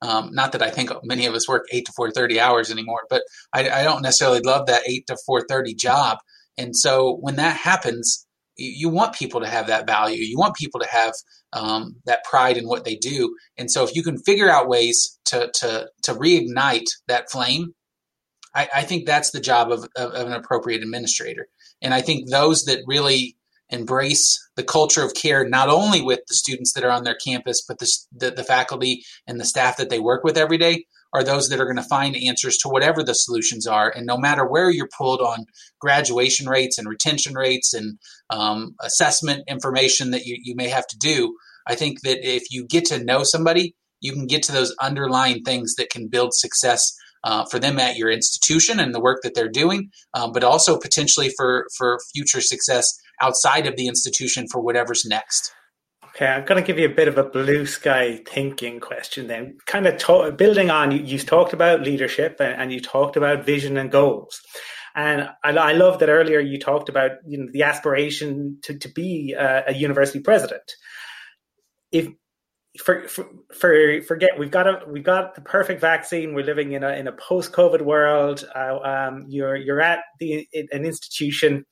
Um, 0.01 0.29
not 0.33 0.51
that 0.51 0.61
I 0.61 0.69
think 0.69 0.91
many 1.03 1.25
of 1.25 1.33
us 1.33 1.47
work 1.47 1.65
eight 1.71 1.85
to 1.85 1.93
four 1.95 2.11
thirty 2.11 2.39
hours 2.39 2.71
anymore, 2.71 3.03
but 3.09 3.23
I, 3.53 3.69
I 3.69 3.83
don't 3.83 4.01
necessarily 4.01 4.41
love 4.41 4.67
that 4.67 4.87
eight 4.87 5.07
to 5.07 5.17
four 5.25 5.41
thirty 5.47 5.73
job. 5.73 6.17
And 6.57 6.75
so 6.75 7.17
when 7.21 7.35
that 7.35 7.57
happens, 7.57 8.25
you 8.57 8.89
want 8.89 9.15
people 9.15 9.41
to 9.41 9.47
have 9.47 9.67
that 9.67 9.85
value. 9.85 10.23
You 10.23 10.37
want 10.37 10.55
people 10.55 10.79
to 10.79 10.87
have 10.87 11.13
um, 11.53 11.95
that 12.05 12.23
pride 12.23 12.57
in 12.57 12.67
what 12.67 12.85
they 12.85 12.95
do. 12.95 13.35
And 13.57 13.69
so, 13.69 13.83
if 13.83 13.95
you 13.95 14.03
can 14.03 14.17
figure 14.17 14.49
out 14.49 14.69
ways 14.69 15.19
to 15.25 15.51
to 15.55 15.89
to 16.03 16.13
reignite 16.13 16.87
that 17.07 17.29
flame, 17.29 17.73
I, 18.53 18.69
I 18.73 18.83
think 18.83 19.05
that's 19.05 19.31
the 19.31 19.41
job 19.41 19.71
of, 19.71 19.85
of, 19.97 20.11
of, 20.11 20.27
an 20.27 20.33
appropriate 20.33 20.81
administrator. 20.81 21.47
And 21.81 21.93
I 21.93 22.01
think 22.01 22.29
those 22.29 22.63
that 22.65 22.79
really 22.87 23.35
embrace 23.69 24.39
the 24.55 24.63
culture 24.63 25.03
of 25.03 25.13
care, 25.13 25.47
not 25.47 25.69
only 25.69 26.01
with 26.01 26.19
the 26.27 26.35
students 26.35 26.73
that 26.73 26.83
are 26.83 26.91
on 26.91 27.03
their 27.03 27.15
campus, 27.15 27.63
but 27.67 27.79
the, 27.79 27.91
the, 28.11 28.31
the 28.31 28.43
faculty 28.43 29.03
and 29.27 29.39
the 29.39 29.45
staff 29.45 29.77
that 29.77 29.89
they 29.89 29.99
work 29.99 30.23
with 30.23 30.37
every 30.37 30.57
day, 30.57 30.85
are 31.15 31.23
those 31.23 31.47
that 31.47 31.61
are 31.61 31.65
going 31.65 31.77
to 31.77 31.83
find 31.83 32.17
answers 32.17 32.57
to 32.57 32.67
whatever 32.67 33.01
the 33.01 33.13
solutions 33.13 33.65
are. 33.65 33.89
And 33.89 34.05
no 34.05 34.17
matter 34.17 34.45
where 34.45 34.69
you're 34.69 34.89
pulled 34.97 35.21
on 35.21 35.45
graduation 35.79 36.49
rates 36.49 36.77
and 36.77 36.89
retention 36.89 37.35
rates 37.35 37.73
and 37.73 37.97
um, 38.29 38.75
assessment 38.81 39.45
information 39.47 40.11
that 40.11 40.25
you, 40.25 40.37
you 40.41 40.55
may 40.55 40.67
have 40.67 40.85
to 40.87 40.97
do, 40.97 41.37
I 41.67 41.75
think 41.75 42.01
that 42.01 42.27
if 42.27 42.43
you 42.51 42.67
get 42.67 42.83
to 42.85 43.01
know 43.01 43.23
somebody, 43.23 43.75
you 44.01 44.11
can 44.11 44.27
get 44.27 44.43
to 44.43 44.51
those 44.51 44.75
underlying 44.81 45.43
things 45.43 45.75
that 45.75 45.89
can 45.89 46.09
build 46.09 46.33
success 46.33 46.93
uh, 47.23 47.45
for 47.45 47.59
them 47.59 47.79
at 47.79 47.95
your 47.95 48.11
institution 48.11 48.79
and 48.79 48.93
the 48.93 48.99
work 48.99 49.21
that 49.23 49.33
they're 49.33 49.47
doing, 49.49 49.89
um, 50.13 50.33
but 50.33 50.43
also 50.43 50.77
potentially 50.77 51.31
for 51.37 51.65
for 51.77 51.97
future 52.13 52.41
success 52.41 52.93
outside 53.21 53.67
of 53.67 53.75
the 53.75 53.87
institution 53.87 54.47
for 54.51 54.61
whatever's 54.61 55.05
next. 55.05 55.53
Okay, 56.15 56.27
I'm 56.27 56.45
going 56.45 56.61
to 56.61 56.65
give 56.65 56.79
you 56.79 56.85
a 56.85 56.93
bit 56.93 57.09
of 57.09 57.17
a 57.17 57.25
blue 57.25 57.65
sky 57.65 58.21
thinking 58.25 58.79
question 58.79 59.27
then. 59.27 59.57
Kind 59.65 59.85
of 59.85 59.97
to- 59.97 60.31
building 60.31 60.69
on, 60.69 60.91
you, 60.91 60.99
you, 60.99 61.19
talked 61.19 61.51
about 61.51 61.81
leadership 61.81 62.37
and, 62.39 62.61
and, 62.61 62.71
you 62.71 62.79
talked 62.79 63.17
about 63.17 63.45
vision 63.45 63.75
and 63.75 63.91
goals. 63.91 64.39
And 64.95 65.29
I, 65.43 65.49
I, 65.49 65.73
love 65.73 65.99
that 65.99 66.07
earlier 66.07 66.39
you 66.39 66.57
talked 66.57 66.87
about 66.87 67.11
you 67.27 67.39
know, 67.39 67.47
the 67.51 67.63
aspiration 67.63 68.59
to, 68.63 68.77
to 68.79 68.87
be 68.87 69.35
a, 69.37 69.65
a 69.67 69.73
university 69.73 70.21
president. 70.21 70.63
If 71.91 72.07
for, 72.81 73.07
for, 73.07 73.25
for 73.53 74.01
forget 74.01 74.37
we've 74.37 74.51
got 74.51 74.67
a 74.67 74.81
we've 74.87 75.03
got 75.03 75.35
the 75.35 75.41
perfect 75.41 75.81
vaccine. 75.81 76.33
We're 76.33 76.45
living 76.45 76.73
in 76.73 76.83
a 76.83 76.89
in 76.89 77.07
a 77.07 77.11
post 77.11 77.51
COVID 77.51 77.81
world. 77.81 78.45
Uh, 78.55 78.79
um, 78.79 79.25
you're 79.27 79.55
you're 79.55 79.81
at 79.81 79.99
the 80.19 80.47
an 80.53 80.85
institution, 80.85 81.65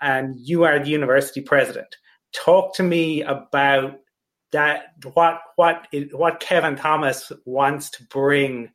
and 0.00 0.36
you 0.38 0.64
are 0.64 0.78
the 0.78 0.90
university 0.90 1.40
president 1.40 1.96
talk 2.32 2.74
to 2.74 2.82
me 2.82 3.22
about 3.22 3.98
that 4.52 4.86
what 5.14 5.40
what 5.56 5.86
what 6.12 6.40
Kevin 6.40 6.76
Thomas 6.76 7.30
wants 7.44 7.90
to 7.90 8.04
bring 8.04 8.70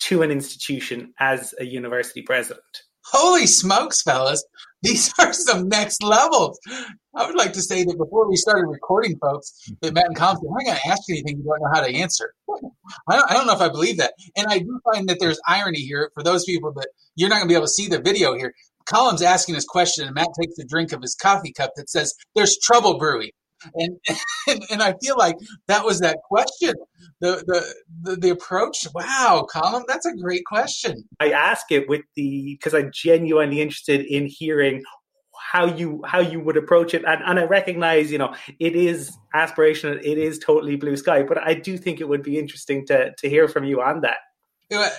to 0.00 0.22
an 0.22 0.30
institution 0.30 1.12
as 1.18 1.54
a 1.58 1.64
university 1.64 2.22
president. 2.22 2.64
Holy 3.04 3.46
smokes, 3.46 4.02
fellas. 4.02 4.44
These 4.82 5.12
are 5.18 5.32
some 5.32 5.68
next 5.68 6.02
levels. 6.02 6.58
I 7.14 7.26
would 7.26 7.36
like 7.36 7.52
to 7.54 7.62
say 7.62 7.82
that 7.84 7.98
before 7.98 8.28
we 8.28 8.36
started 8.36 8.66
recording, 8.68 9.18
folks, 9.18 9.52
that 9.82 9.92
Matt 9.92 10.06
and 10.06 10.16
Colin 10.16 10.36
I'm 10.36 10.54
not 10.54 10.64
going 10.64 10.78
to 10.78 10.88
ask 10.88 11.02
you 11.08 11.14
anything 11.16 11.38
you 11.38 11.44
don't 11.44 11.60
know 11.60 11.70
how 11.72 11.84
to 11.84 11.92
answer. 11.92 12.32
I 13.08 13.16
don't, 13.16 13.30
I 13.30 13.34
don't 13.34 13.46
know 13.46 13.54
if 13.54 13.60
I 13.60 13.68
believe 13.68 13.98
that. 13.98 14.14
And 14.36 14.46
I 14.48 14.58
do 14.58 14.80
find 14.92 15.08
that 15.08 15.18
there's 15.18 15.40
irony 15.46 15.80
here 15.80 16.10
for 16.14 16.22
those 16.22 16.44
people 16.44 16.72
that 16.74 16.88
you're 17.16 17.28
not 17.28 17.36
going 17.36 17.48
to 17.48 17.52
be 17.52 17.56
able 17.56 17.66
to 17.66 17.72
see 17.72 17.88
the 17.88 18.00
video 18.00 18.36
here. 18.36 18.54
Colin's 18.92 19.22
asking 19.22 19.54
his 19.54 19.64
question, 19.64 20.06
and 20.06 20.14
Matt 20.14 20.28
takes 20.40 20.58
a 20.58 20.64
drink 20.64 20.92
of 20.92 21.02
his 21.02 21.14
coffee 21.14 21.52
cup 21.52 21.72
that 21.76 21.90
says, 21.90 22.14
There's 22.34 22.58
trouble 22.58 22.98
brewing. 22.98 23.30
And, 23.74 23.98
and, 24.48 24.64
and 24.70 24.82
I 24.82 24.94
feel 25.02 25.16
like 25.16 25.36
that 25.68 25.84
was 25.84 26.00
that 26.00 26.18
question. 26.28 26.74
The, 27.20 27.42
the 27.46 27.74
the 28.02 28.16
the 28.16 28.30
approach. 28.30 28.86
Wow, 28.94 29.46
Colin, 29.52 29.84
that's 29.86 30.06
a 30.06 30.16
great 30.16 30.44
question. 30.46 31.04
I 31.20 31.30
ask 31.30 31.70
it 31.70 31.88
with 31.88 32.02
the 32.16 32.56
because 32.58 32.74
I'm 32.74 32.90
genuinely 32.92 33.60
interested 33.60 34.06
in 34.06 34.26
hearing 34.26 34.82
how 35.40 35.66
you 35.66 36.02
how 36.06 36.20
you 36.20 36.38
would 36.40 36.56
approach 36.56 36.92
it 36.92 37.02
and, 37.06 37.22
and 37.24 37.38
i 37.38 37.44
recognize 37.44 38.12
you 38.12 38.18
know 38.18 38.34
it 38.58 38.76
is 38.76 39.16
aspirational 39.34 39.98
it 40.04 40.18
is 40.18 40.38
totally 40.38 40.76
blue 40.76 40.96
sky 40.96 41.22
but 41.22 41.38
i 41.38 41.54
do 41.54 41.78
think 41.78 42.00
it 42.00 42.08
would 42.08 42.22
be 42.22 42.38
interesting 42.38 42.86
to 42.86 43.10
to 43.16 43.28
hear 43.28 43.48
from 43.48 43.64
you 43.64 43.80
on 43.80 44.02
that 44.02 44.18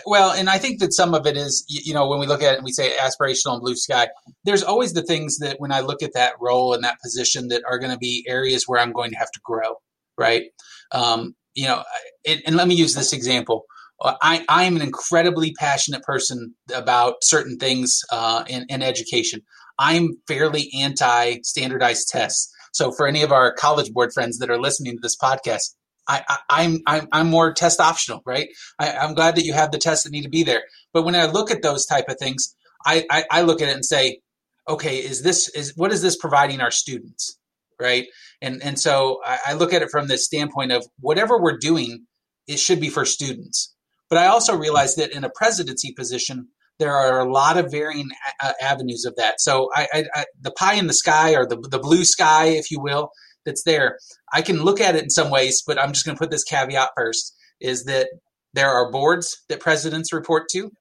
well, 0.05 0.31
and 0.31 0.49
I 0.49 0.57
think 0.57 0.79
that 0.79 0.93
some 0.93 1.13
of 1.13 1.25
it 1.25 1.37
is, 1.37 1.63
you 1.67 1.93
know, 1.93 2.07
when 2.07 2.19
we 2.19 2.27
look 2.27 2.43
at 2.43 2.53
it 2.53 2.57
and 2.57 2.65
we 2.65 2.71
say 2.71 2.95
aspirational 2.97 3.53
and 3.53 3.61
blue 3.61 3.75
sky, 3.75 4.09
there's 4.43 4.63
always 4.63 4.93
the 4.93 5.03
things 5.03 5.37
that 5.39 5.59
when 5.59 5.71
I 5.71 5.79
look 5.79 6.03
at 6.03 6.13
that 6.13 6.33
role 6.39 6.73
and 6.73 6.83
that 6.83 6.99
position 7.01 7.47
that 7.49 7.63
are 7.65 7.79
going 7.79 7.91
to 7.91 7.97
be 7.97 8.25
areas 8.27 8.65
where 8.67 8.81
I'm 8.81 8.91
going 8.91 9.11
to 9.11 9.17
have 9.17 9.31
to 9.31 9.39
grow, 9.43 9.75
right? 10.17 10.43
Um, 10.91 11.35
you 11.53 11.67
know, 11.67 11.83
and, 12.27 12.41
and 12.45 12.55
let 12.55 12.67
me 12.67 12.75
use 12.75 12.95
this 12.95 13.13
example. 13.13 13.65
I, 14.03 14.43
I 14.49 14.63
am 14.63 14.75
an 14.75 14.81
incredibly 14.81 15.53
passionate 15.53 16.01
person 16.03 16.55
about 16.73 17.23
certain 17.23 17.57
things 17.57 18.01
uh, 18.11 18.43
in, 18.47 18.65
in 18.67 18.81
education. 18.81 19.41
I'm 19.77 20.17
fairly 20.27 20.71
anti 20.79 21.39
standardized 21.43 22.09
tests. 22.09 22.51
So, 22.73 22.91
for 22.91 23.07
any 23.07 23.21
of 23.21 23.31
our 23.31 23.53
college 23.53 23.91
board 23.91 24.11
friends 24.13 24.39
that 24.39 24.49
are 24.49 24.59
listening 24.59 24.93
to 24.93 25.01
this 25.01 25.17
podcast, 25.17 25.75
I, 26.07 26.37
I, 26.49 26.63
am 26.63 26.79
I'm, 26.87 27.07
I'm 27.11 27.29
more 27.29 27.53
test 27.53 27.79
optional, 27.79 28.21
right? 28.25 28.49
I, 28.79 28.91
I'm 28.91 29.13
glad 29.13 29.35
that 29.35 29.45
you 29.45 29.53
have 29.53 29.71
the 29.71 29.77
tests 29.77 30.03
that 30.03 30.11
need 30.11 30.23
to 30.23 30.29
be 30.29 30.43
there. 30.43 30.63
But 30.93 31.03
when 31.03 31.15
I 31.15 31.25
look 31.25 31.51
at 31.51 31.61
those 31.61 31.85
type 31.85 32.05
of 32.09 32.17
things, 32.19 32.55
I, 32.85 33.05
I, 33.09 33.25
I 33.31 33.41
look 33.41 33.61
at 33.61 33.69
it 33.69 33.75
and 33.75 33.85
say, 33.85 34.19
okay, 34.67 34.97
is 34.97 35.21
this 35.21 35.49
is 35.49 35.73
what 35.75 35.91
is 35.91 36.01
this 36.01 36.17
providing 36.17 36.61
our 36.61 36.71
students, 36.71 37.37
right? 37.79 38.07
And 38.41 38.61
and 38.63 38.79
so 38.79 39.19
I, 39.25 39.39
I 39.47 39.53
look 39.53 39.73
at 39.73 39.81
it 39.81 39.91
from 39.91 40.07
the 40.07 40.17
standpoint 40.17 40.71
of 40.71 40.85
whatever 40.99 41.41
we're 41.41 41.57
doing, 41.57 42.05
it 42.47 42.59
should 42.59 42.79
be 42.79 42.89
for 42.89 43.05
students. 43.05 43.73
But 44.09 44.19
I 44.19 44.27
also 44.27 44.55
realize 44.55 44.95
that 44.95 45.11
in 45.11 45.23
a 45.23 45.29
presidency 45.29 45.93
position, 45.93 46.49
there 46.79 46.95
are 46.95 47.19
a 47.19 47.31
lot 47.31 47.57
of 47.57 47.71
varying 47.71 48.09
a- 48.41 48.63
avenues 48.63 49.05
of 49.05 49.15
that. 49.15 49.39
So 49.39 49.69
I, 49.73 49.87
I, 49.93 50.05
I, 50.13 50.25
the 50.41 50.51
pie 50.51 50.73
in 50.73 50.87
the 50.87 50.93
sky, 50.93 51.35
or 51.35 51.45
the 51.45 51.57
the 51.69 51.79
blue 51.79 52.03
sky, 52.03 52.47
if 52.47 52.71
you 52.71 52.81
will, 52.81 53.11
that's 53.45 53.63
there. 53.63 53.97
I 54.33 54.41
can 54.41 54.63
look 54.63 54.79
at 54.81 54.95
it 54.95 55.03
in 55.03 55.09
some 55.09 55.29
ways, 55.29 55.63
but 55.65 55.79
I'm 55.79 55.93
just 55.93 56.05
going 56.05 56.15
to 56.15 56.19
put 56.19 56.31
this 56.31 56.43
caveat 56.43 56.89
first: 56.95 57.35
is 57.59 57.85
that 57.85 58.09
there 58.53 58.69
are 58.69 58.91
boards 58.91 59.37
that 59.49 59.59
presidents 59.59 60.13
report 60.13 60.49
to. 60.51 60.71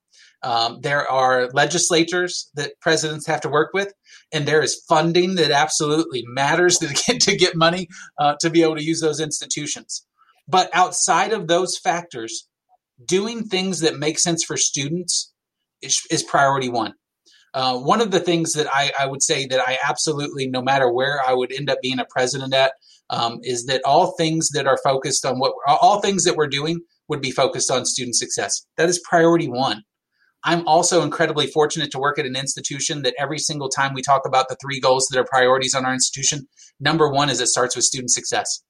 Um, 0.43 0.79
there 0.81 1.07
are 1.11 1.51
legislators 1.53 2.51
that 2.55 2.73
presidents 2.81 3.27
have 3.27 3.43
to 3.43 3.51
work 3.51 3.71
with, 3.75 3.93
and 4.33 4.47
there 4.47 4.63
is 4.63 4.83
funding 4.89 5.35
that 5.35 5.51
absolutely 5.51 6.25
matters 6.27 6.79
to 6.79 6.87
get 7.07 7.21
to 7.23 7.37
get 7.37 7.57
money 7.57 7.89
uh, 8.19 8.37
to 8.41 8.51
be 8.51 8.63
able 8.63 8.77
to 8.77 8.85
use 8.85 9.01
those 9.01 9.21
institutions. 9.21 10.07
But 10.49 10.71
outside 10.73 11.33
of 11.33 11.47
those 11.47 11.79
factors, 11.79 12.49
doing 13.05 13.45
things 13.45 13.81
that 13.81 13.99
make 13.99 14.19
sense 14.19 14.43
for 14.43 14.57
students 14.57 15.33
is, 15.83 16.01
is 16.11 16.23
priority 16.23 16.69
one. 16.69 16.95
Uh, 17.53 17.79
one 17.79 18.01
of 18.01 18.11
the 18.11 18.21
things 18.21 18.53
that 18.53 18.69
I, 18.73 18.93
I, 18.99 19.07
would 19.07 19.23
say 19.23 19.47
that 19.47 19.61
I 19.61 19.77
absolutely, 19.85 20.47
no 20.47 20.63
matter 20.63 20.93
where 20.93 21.21
I 21.27 21.33
would 21.33 21.53
end 21.53 21.69
up 21.69 21.79
being 21.83 21.99
a 21.99 22.05
president 22.09 22.55
at, 22.55 22.73
um, 23.11 23.41
is 23.43 23.67
that 23.67 23.83
all 23.85 24.13
things 24.13 24.51
that 24.51 24.69
are 24.69 24.79
focused 24.85 25.27
on 25.27 25.39
what 25.39 25.53
all 25.67 26.01
things 26.01 26.25
that 26.25 26.37
we're 26.37 26.47
doing 26.47 26.81
would 27.09 27.21
be 27.21 27.33
focused 27.33 27.71
on 27.71 27.85
student 27.85 28.15
success. 28.15 28.65
That 28.77 28.89
is 28.89 29.01
priority 29.01 29.49
one. 29.49 29.83
I'm 30.45 30.67
also 30.67 31.03
incredibly 31.03 31.49
fortunate 31.49 31.91
to 31.91 31.99
work 31.99 32.19
at 32.19 32.25
an 32.25 32.37
institution 32.37 33.03
that 33.03 33.15
every 33.19 33.39
single 33.39 33.69
time 33.69 33.93
we 33.93 34.01
talk 34.01 34.23
about 34.27 34.49
the 34.49 34.57
three 34.63 34.81
goals 34.81 35.07
that 35.11 35.19
are 35.19 35.27
priorities 35.29 35.75
on 35.75 35.85
our 35.85 35.93
institution, 35.93 36.47
number 36.79 37.11
one 37.11 37.29
is 37.29 37.41
it 37.41 37.49
starts 37.49 37.77
with 37.77 37.85
student 37.85 38.11
success, 38.11 38.63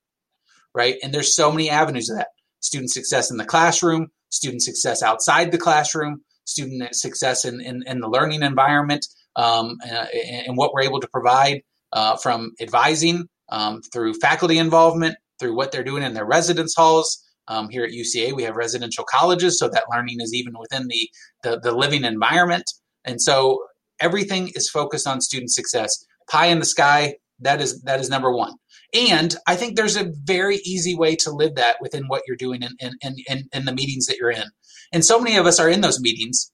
right? 0.74 0.96
And 1.02 1.14
there's 1.14 1.36
so 1.36 1.52
many 1.52 1.70
avenues 1.70 2.10
of 2.10 2.16
that 2.16 2.28
student 2.60 2.90
success 2.90 3.30
in 3.30 3.36
the 3.36 3.44
classroom, 3.44 4.08
student 4.30 4.62
success 4.62 5.02
outside 5.02 5.52
the 5.52 5.58
classroom, 5.58 6.22
student 6.50 6.94
success 6.94 7.44
in, 7.44 7.60
in, 7.60 7.82
in 7.86 8.00
the 8.00 8.08
learning 8.08 8.42
environment 8.42 9.06
um, 9.36 9.76
and, 9.84 10.48
and, 10.48 10.56
what 10.56 10.72
we're 10.72 10.82
able 10.82 11.00
to 11.00 11.08
provide 11.08 11.62
uh, 11.92 12.16
from 12.16 12.52
advising 12.60 13.26
um, 13.50 13.80
through 13.92 14.14
faculty 14.14 14.58
involvement, 14.58 15.16
through 15.38 15.56
what 15.56 15.72
they're 15.72 15.84
doing 15.84 16.02
in 16.02 16.14
their 16.14 16.26
residence 16.26 16.74
halls. 16.76 17.24
Um, 17.48 17.68
here 17.68 17.84
at 17.84 17.90
UCA, 17.90 18.32
we 18.32 18.44
have 18.44 18.54
residential 18.54 19.04
colleges, 19.10 19.58
so 19.58 19.68
that 19.68 19.84
learning 19.90 20.20
is 20.20 20.32
even 20.34 20.52
within 20.58 20.86
the, 20.88 21.08
the, 21.42 21.60
the 21.60 21.72
living 21.72 22.04
environment. 22.04 22.64
And 23.04 23.20
so 23.20 23.64
everything 24.00 24.50
is 24.54 24.68
focused 24.68 25.06
on 25.06 25.20
student 25.20 25.50
success. 25.50 25.90
Pie 26.30 26.46
in 26.46 26.60
the 26.60 26.64
sky, 26.64 27.14
that 27.40 27.60
is 27.60 27.82
that 27.82 27.98
is 27.98 28.10
number 28.10 28.32
one. 28.32 28.52
And 28.92 29.34
I 29.46 29.56
think 29.56 29.76
there's 29.76 29.96
a 29.96 30.12
very 30.24 30.56
easy 30.64 30.94
way 30.94 31.16
to 31.16 31.30
live 31.30 31.54
that 31.54 31.76
within 31.80 32.04
what 32.08 32.22
you're 32.26 32.36
doing 32.36 32.62
in, 32.62 32.96
in, 33.02 33.16
in, 33.28 33.48
in 33.52 33.64
the 33.64 33.72
meetings 33.72 34.06
that 34.06 34.16
you're 34.16 34.30
in. 34.30 34.48
And 34.92 35.04
so 35.04 35.20
many 35.20 35.36
of 35.36 35.46
us 35.46 35.60
are 35.60 35.68
in 35.68 35.80
those 35.80 36.00
meetings 36.00 36.50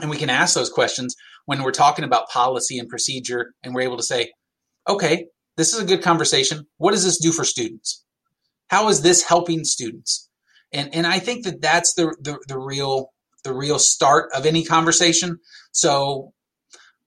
and 0.00 0.10
we 0.10 0.16
can 0.16 0.30
ask 0.30 0.54
those 0.54 0.70
questions 0.70 1.14
when 1.46 1.62
we're 1.62 1.72
talking 1.72 2.04
about 2.04 2.28
policy 2.28 2.78
and 2.78 2.88
procedure 2.88 3.54
and 3.62 3.74
we're 3.74 3.82
able 3.82 3.96
to 3.96 4.02
say, 4.02 4.32
okay, 4.88 5.26
this 5.56 5.72
is 5.74 5.80
a 5.80 5.86
good 5.86 6.02
conversation. 6.02 6.66
What 6.76 6.92
does 6.92 7.04
this 7.04 7.18
do 7.18 7.32
for 7.32 7.44
students? 7.44 8.04
How 8.68 8.88
is 8.88 9.02
this 9.02 9.22
helping 9.22 9.64
students? 9.64 10.28
And, 10.72 10.94
and 10.94 11.06
I 11.06 11.18
think 11.18 11.44
that 11.44 11.60
that's 11.62 11.94
the, 11.94 12.14
the, 12.20 12.38
the 12.48 12.58
real 12.58 13.10
the 13.44 13.54
real 13.54 13.78
start 13.78 14.30
of 14.34 14.46
any 14.46 14.64
conversation. 14.64 15.38
So 15.72 16.32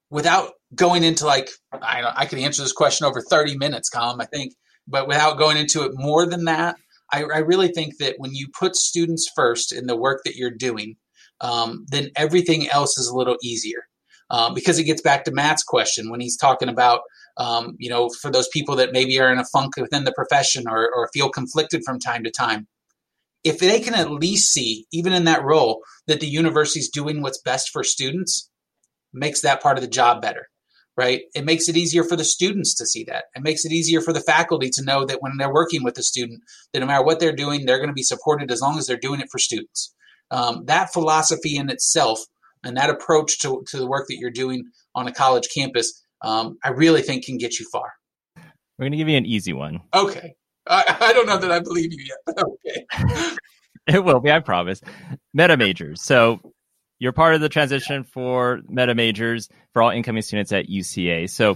without 0.10 0.52
going 0.74 1.04
into 1.04 1.26
like 1.26 1.50
I 1.74 2.12
I 2.16 2.26
could 2.26 2.39
answer 2.39 2.64
this 2.64 2.72
question 2.72 3.06
over 3.06 3.22
30 3.22 3.58
minutes, 3.58 3.89
Colin, 3.89 4.22
I 4.22 4.26
think, 4.26 4.54
but 4.88 5.08
without 5.08 5.38
going 5.38 5.58
into 5.58 5.84
it 5.84 5.92
more 5.94 6.26
than 6.26 6.46
that, 6.46 6.78
I, 7.12 7.24
I 7.24 7.39
really 7.39 7.70
think 7.70 7.97
that 7.97 8.16
when 8.18 8.34
you 8.34 8.47
put 8.57 8.76
students 8.76 9.30
first 9.36 9.72
in 9.72 9.88
the 9.88 9.95
work 9.95 10.22
that 10.26 10.36
you're 10.36 10.51
doing, 10.51 10.95
um, 11.41 11.86
then 11.89 12.09
everything 12.16 12.70
else 12.70 12.97
is 12.97 13.07
a 13.07 13.16
little 13.16 13.38
easier. 13.43 13.84
Um, 14.30 14.53
because 14.53 14.80
it 14.80 14.86
gets 14.86 15.01
back 15.01 15.26
to 15.26 15.32
Matt's 15.32 15.64
question 15.64 16.09
when 16.09 16.22
he's 16.22 16.38
talking 16.38 16.70
about, 16.70 17.01
um, 17.36 17.76
you 17.80 17.89
know, 17.89 18.09
for 18.22 18.32
those 18.32 18.47
people 18.47 18.78
that 18.78 18.93
maybe 18.93 19.20
are 19.20 19.30
in 19.30 19.39
a 19.39 19.45
funk 19.51 19.76
within 19.76 20.05
the 20.05 20.14
profession 20.14 20.70
or, 20.70 20.89
or 20.95 21.09
feel 21.14 21.30
conflicted 21.30 21.82
from 21.86 21.99
time 21.99 22.24
to 22.24 22.32
time, 22.32 22.66
if 23.43 23.59
they 23.59 23.82
can 23.82 23.93
at 23.93 24.09
least 24.09 24.53
see, 24.53 24.86
even 24.93 25.12
in 25.12 25.26
that 25.26 25.43
role, 25.43 25.82
that 26.07 26.22
the 26.22 26.28
university 26.28 26.80
is 26.80 26.88
doing 26.88 27.22
what's 27.22 27.41
best 27.41 27.72
for 27.74 27.84
students, 27.84 28.49
makes 29.12 29.41
that 29.41 29.62
part 29.62 29.78
of 29.78 29.82
the 29.82 29.89
job 29.89 30.22
better 30.22 30.47
right? 31.02 31.24
It 31.34 31.45
makes 31.45 31.68
it 31.68 31.76
easier 31.76 32.04
for 32.04 32.16
the 32.16 32.24
students 32.24 32.76
to 32.76 32.86
see 32.86 33.04
that. 33.06 33.24
It 33.36 33.41
makes 33.41 33.66
it 33.66 33.72
easier 33.72 34.02
for 34.02 34.14
the 34.14 34.20
faculty 34.20 34.70
to 34.70 34.84
know 34.84 35.04
that 35.04 35.20
when 35.20 35.38
they're 35.38 35.52
working 35.52 35.84
with 35.84 35.95
the 35.95 36.04
student, 36.04 36.43
that 36.72 36.80
no 36.80 36.86
matter 36.86 37.04
what 37.04 37.20
they're 37.20 37.36
doing, 37.36 37.66
they're 37.66 37.80
going 37.80 37.89
to 37.89 37.93
be 37.93 38.04
supported 38.04 38.52
as 38.52 38.62
long 38.62 38.78
as 38.78 38.86
they're 38.86 38.97
doing 38.97 39.20
it 39.20 39.30
for 39.32 39.39
students. 39.39 39.95
Um, 40.30 40.66
that 40.66 40.93
philosophy 40.93 41.58
in 41.58 41.72
itself 41.72 42.20
and 42.64 42.78
that 42.78 42.91
approach 42.91 43.39
to, 43.39 43.64
to 43.70 43.78
the 43.78 43.88
work 43.88 44.06
that 44.10 44.18
you're 44.20 44.30
doing 44.30 44.66
on 44.93 45.08
a 45.08 45.12
college 45.12 45.49
campus, 45.52 46.06
um, 46.22 46.60
I 46.64 46.70
really 46.70 47.02
think 47.02 47.26
can 47.26 47.39
get 47.39 47.60
you 47.60 47.66
far. 47.72 47.91
We're 48.36 48.84
going 48.84 48.91
to 48.91 48.97
give 48.99 49.10
you 49.10 49.18
an 49.18 49.26
easy 49.26 49.54
one. 49.54 49.82
Okay. 49.95 50.36
I, 50.68 50.97
I 51.02 51.14
don't 51.14 51.26
know 51.26 51.39
that 51.39 51.52
I 51.52 51.62
believe 51.62 51.91
you 51.91 52.06
yet, 52.06 52.45
okay. 52.45 53.36
it 53.88 54.04
will 54.04 54.20
be, 54.20 54.32
I 54.32 54.39
promise. 54.39 54.82
Meta 55.34 55.58
majors. 55.58 56.04
So 56.04 56.54
you're 57.02 57.12
part 57.12 57.34
of 57.34 57.41
the 57.41 57.49
transition 57.49 58.04
for 58.04 58.62
meta 58.70 58.93
majors 58.93 59.49
for 59.74 59.82
all 59.82 59.89
incoming 59.89 60.22
students 60.22 60.52
at 60.52 60.68
UCA. 60.68 61.28
So, 61.28 61.56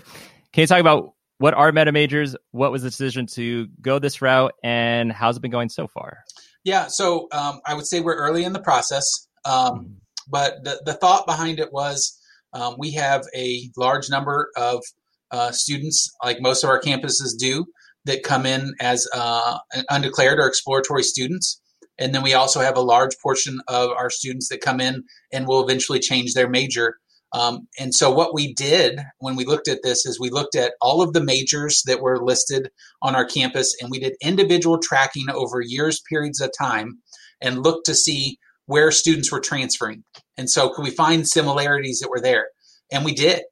can 0.52 0.62
you 0.62 0.68
talk 0.68 0.80
about 0.80 1.14
what 1.38 1.54
are 1.54 1.72
meta 1.72 1.92
majors? 1.92 2.36
What 2.50 2.72
was 2.72 2.82
the 2.82 2.90
decision 2.90 3.28
to 3.36 3.68
go 3.80 4.00
this 4.00 4.24
route, 4.24 4.54
and 4.64 5.12
how's 5.12 5.38
it 5.38 5.42
been 5.42 5.52
going 5.52 5.70
so 5.70 5.88
far? 5.88 6.24
Yeah, 6.64 6.88
so 6.88 7.28
um, 7.32 7.62
I 7.68 7.76
would 7.76 7.86
say 7.86 8.02
we're 8.02 8.16
early 8.16 8.44
in 8.44 8.54
the 8.54 8.60
process, 8.60 9.06
um, 9.46 9.98
but 10.28 10.64
the, 10.64 10.82
the 10.84 10.94
thought 10.94 11.28
behind 11.28 11.60
it 11.60 11.72
was 11.72 12.20
um, 12.54 12.78
we 12.80 12.92
have 12.94 13.24
a 13.36 13.70
large 13.78 14.10
number 14.10 14.50
of 14.58 14.82
uh, 15.30 15.52
students, 15.52 16.12
like 16.24 16.42
most 16.42 16.64
of 16.64 16.72
our 16.72 16.82
campuses 16.82 17.38
do, 17.38 17.66
that 18.06 18.24
come 18.24 18.48
in 18.48 18.74
as 18.82 19.08
uh, 19.14 19.60
undeclared 19.92 20.40
or 20.40 20.48
exploratory 20.48 21.04
students. 21.04 21.62
And 21.98 22.14
then 22.14 22.24
we 22.24 22.34
also 22.34 22.60
have 22.60 22.78
a 22.78 22.82
large 22.82 23.18
portion 23.22 23.60
of 23.68 23.90
our 23.92 24.10
students 24.10 24.50
that 24.50 24.62
come 24.62 24.82
in 24.82 25.04
and 25.32 25.48
will 25.48 25.64
eventually 25.64 26.00
change 26.00 26.34
their 26.34 26.50
major. 26.50 26.98
Um, 27.34 27.68
and 27.80 27.94
so, 27.94 28.12
what 28.12 28.34
we 28.34 28.54
did 28.54 29.00
when 29.20 29.36
we 29.36 29.46
looked 29.46 29.68
at 29.68 29.84
this 29.84 30.06
is 30.06 30.20
we 30.20 30.30
looked 30.30 30.56
at 30.56 30.74
all 30.82 31.02
of 31.02 31.14
the 31.14 31.24
majors 31.24 31.84
that 31.86 32.02
were 32.02 32.24
listed 32.24 32.70
on 33.02 33.16
our 33.16 33.26
campus 33.26 33.76
and 33.82 33.92
we 33.92 34.00
did 34.00 34.14
individual 34.22 34.78
tracking 34.78 35.30
over 35.30 35.62
years, 35.62 36.02
periods 36.08 36.40
of 36.40 36.52
time, 36.58 37.00
and 37.42 37.64
looked 37.64 37.88
to 37.88 37.96
see 37.96 38.38
where 38.68 38.92
students 38.92 39.32
were 39.32 39.42
transferring. 39.42 40.04
And 40.38 40.50
so, 40.50 40.70
could 40.70 40.84
we 40.84 40.92
find 40.92 41.28
similarities 41.28 42.00
that 42.00 42.10
were 42.10 42.22
there? 42.22 42.48
And 42.92 43.04
we 43.04 43.14
did. 43.14 43.44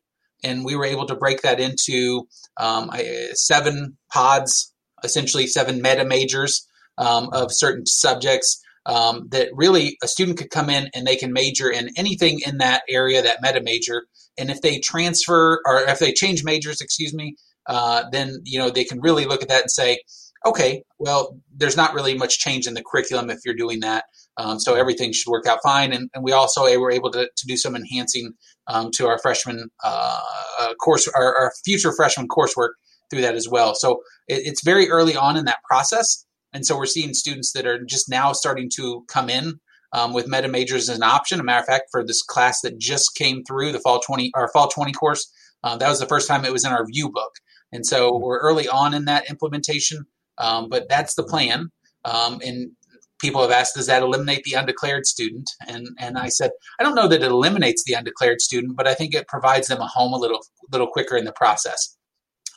And 0.45 0.65
we 0.65 0.75
were 0.75 0.85
able 0.85 1.05
to 1.07 1.15
break 1.15 1.41
that 1.41 1.59
into 1.59 2.27
um, 2.57 2.91
seven 3.33 3.97
pods, 4.11 4.73
essentially 5.03 5.47
seven 5.47 5.81
meta 5.81 6.05
majors 6.05 6.67
um, 6.97 7.29
of 7.33 7.51
certain 7.51 7.85
subjects 7.85 8.61
um, 8.85 9.27
that 9.29 9.49
really 9.53 9.97
a 10.03 10.07
student 10.07 10.37
could 10.37 10.49
come 10.49 10.69
in 10.69 10.89
and 10.93 11.07
they 11.07 11.15
can 11.15 11.31
major 11.31 11.69
in 11.69 11.89
anything 11.95 12.41
in 12.45 12.57
that 12.57 12.83
area, 12.89 13.21
that 13.21 13.41
meta 13.41 13.61
major. 13.61 14.05
And 14.37 14.49
if 14.49 14.61
they 14.61 14.79
transfer 14.79 15.61
or 15.65 15.81
if 15.81 15.99
they 15.99 16.11
change 16.11 16.43
majors, 16.43 16.81
excuse 16.81 17.13
me, 17.13 17.35
uh, 17.67 18.03
then 18.11 18.41
you 18.43 18.59
know 18.59 18.69
they 18.69 18.83
can 18.83 18.99
really 18.99 19.25
look 19.25 19.41
at 19.41 19.49
that 19.49 19.61
and 19.61 19.71
say, 19.71 19.99
okay, 20.45 20.83
well, 20.99 21.37
there's 21.55 21.77
not 21.77 21.93
really 21.93 22.17
much 22.17 22.39
change 22.39 22.67
in 22.67 22.73
the 22.73 22.83
curriculum 22.83 23.29
if 23.29 23.39
you're 23.45 23.55
doing 23.55 23.79
that. 23.81 24.05
Um, 24.37 24.59
so 24.59 24.75
everything 24.75 25.13
should 25.13 25.29
work 25.29 25.45
out 25.45 25.59
fine. 25.63 25.93
And, 25.93 26.09
and 26.13 26.23
we 26.23 26.31
also 26.31 26.63
were 26.79 26.91
able 26.91 27.11
to, 27.11 27.29
to 27.35 27.47
do 27.47 27.55
some 27.55 27.75
enhancing 27.75 28.33
um, 28.67 28.91
to 28.95 29.07
our 29.07 29.19
freshman 29.19 29.69
uh, 29.83 30.19
uh 30.59 30.73
course, 30.75 31.07
our, 31.07 31.35
our, 31.35 31.51
future 31.63 31.93
freshman 31.95 32.27
coursework 32.27 32.69
through 33.09 33.21
that 33.21 33.35
as 33.35 33.47
well. 33.49 33.75
So 33.75 34.01
it, 34.27 34.41
it's 34.45 34.63
very 34.63 34.89
early 34.89 35.15
on 35.15 35.37
in 35.37 35.45
that 35.45 35.59
process. 35.69 36.25
And 36.53 36.65
so 36.65 36.77
we're 36.77 36.85
seeing 36.85 37.13
students 37.13 37.51
that 37.53 37.65
are 37.65 37.83
just 37.83 38.09
now 38.09 38.31
starting 38.31 38.69
to 38.75 39.03
come 39.07 39.29
in 39.29 39.59
um, 39.93 40.13
with 40.13 40.27
meta 40.27 40.47
majors 40.47 40.89
as 40.89 40.97
an 40.97 41.03
option. 41.03 41.39
A 41.39 41.43
matter 41.43 41.61
of 41.61 41.65
fact, 41.65 41.89
for 41.91 42.05
this 42.05 42.21
class 42.21 42.61
that 42.61 42.77
just 42.77 43.15
came 43.15 43.43
through 43.43 43.71
the 43.71 43.79
fall 43.79 43.99
20 43.99 44.31
or 44.35 44.49
fall 44.49 44.67
20 44.67 44.91
course, 44.93 45.31
uh, 45.63 45.77
that 45.77 45.89
was 45.89 45.99
the 45.99 46.05
first 46.05 46.27
time 46.27 46.45
it 46.45 46.51
was 46.51 46.65
in 46.65 46.71
our 46.71 46.85
view 46.85 47.09
book. 47.09 47.31
And 47.71 47.85
so 47.85 48.17
we're 48.17 48.39
early 48.39 48.67
on 48.67 48.93
in 48.93 49.05
that 49.05 49.29
implementation, 49.29 50.05
um, 50.37 50.69
but 50.69 50.87
that's 50.89 51.15
the 51.15 51.23
plan. 51.23 51.71
Um, 52.05 52.39
and 52.45 52.71
people 53.19 53.41
have 53.41 53.51
asked, 53.51 53.75
does 53.75 53.87
that 53.87 54.03
eliminate 54.03 54.43
the 54.43 54.53
undeclared 54.53 55.05
student? 55.05 55.49
And 55.67 55.87
and 55.97 56.17
I 56.17 56.27
said, 56.27 56.51
I 56.79 56.83
don't 56.83 56.95
know 56.95 57.07
that 57.07 57.23
it 57.23 57.31
eliminates 57.31 57.83
the 57.85 57.93
undeclared 57.93 58.41
student, 58.41 58.75
but 58.75 58.87
I 58.87 58.93
think 58.93 59.15
it 59.15 59.27
provides 59.27 59.67
them 59.67 59.79
a 59.79 59.87
home 59.87 60.13
a 60.13 60.17
little 60.17 60.41
little 60.71 60.87
quicker 60.87 61.15
in 61.15 61.25
the 61.25 61.31
process 61.31 61.97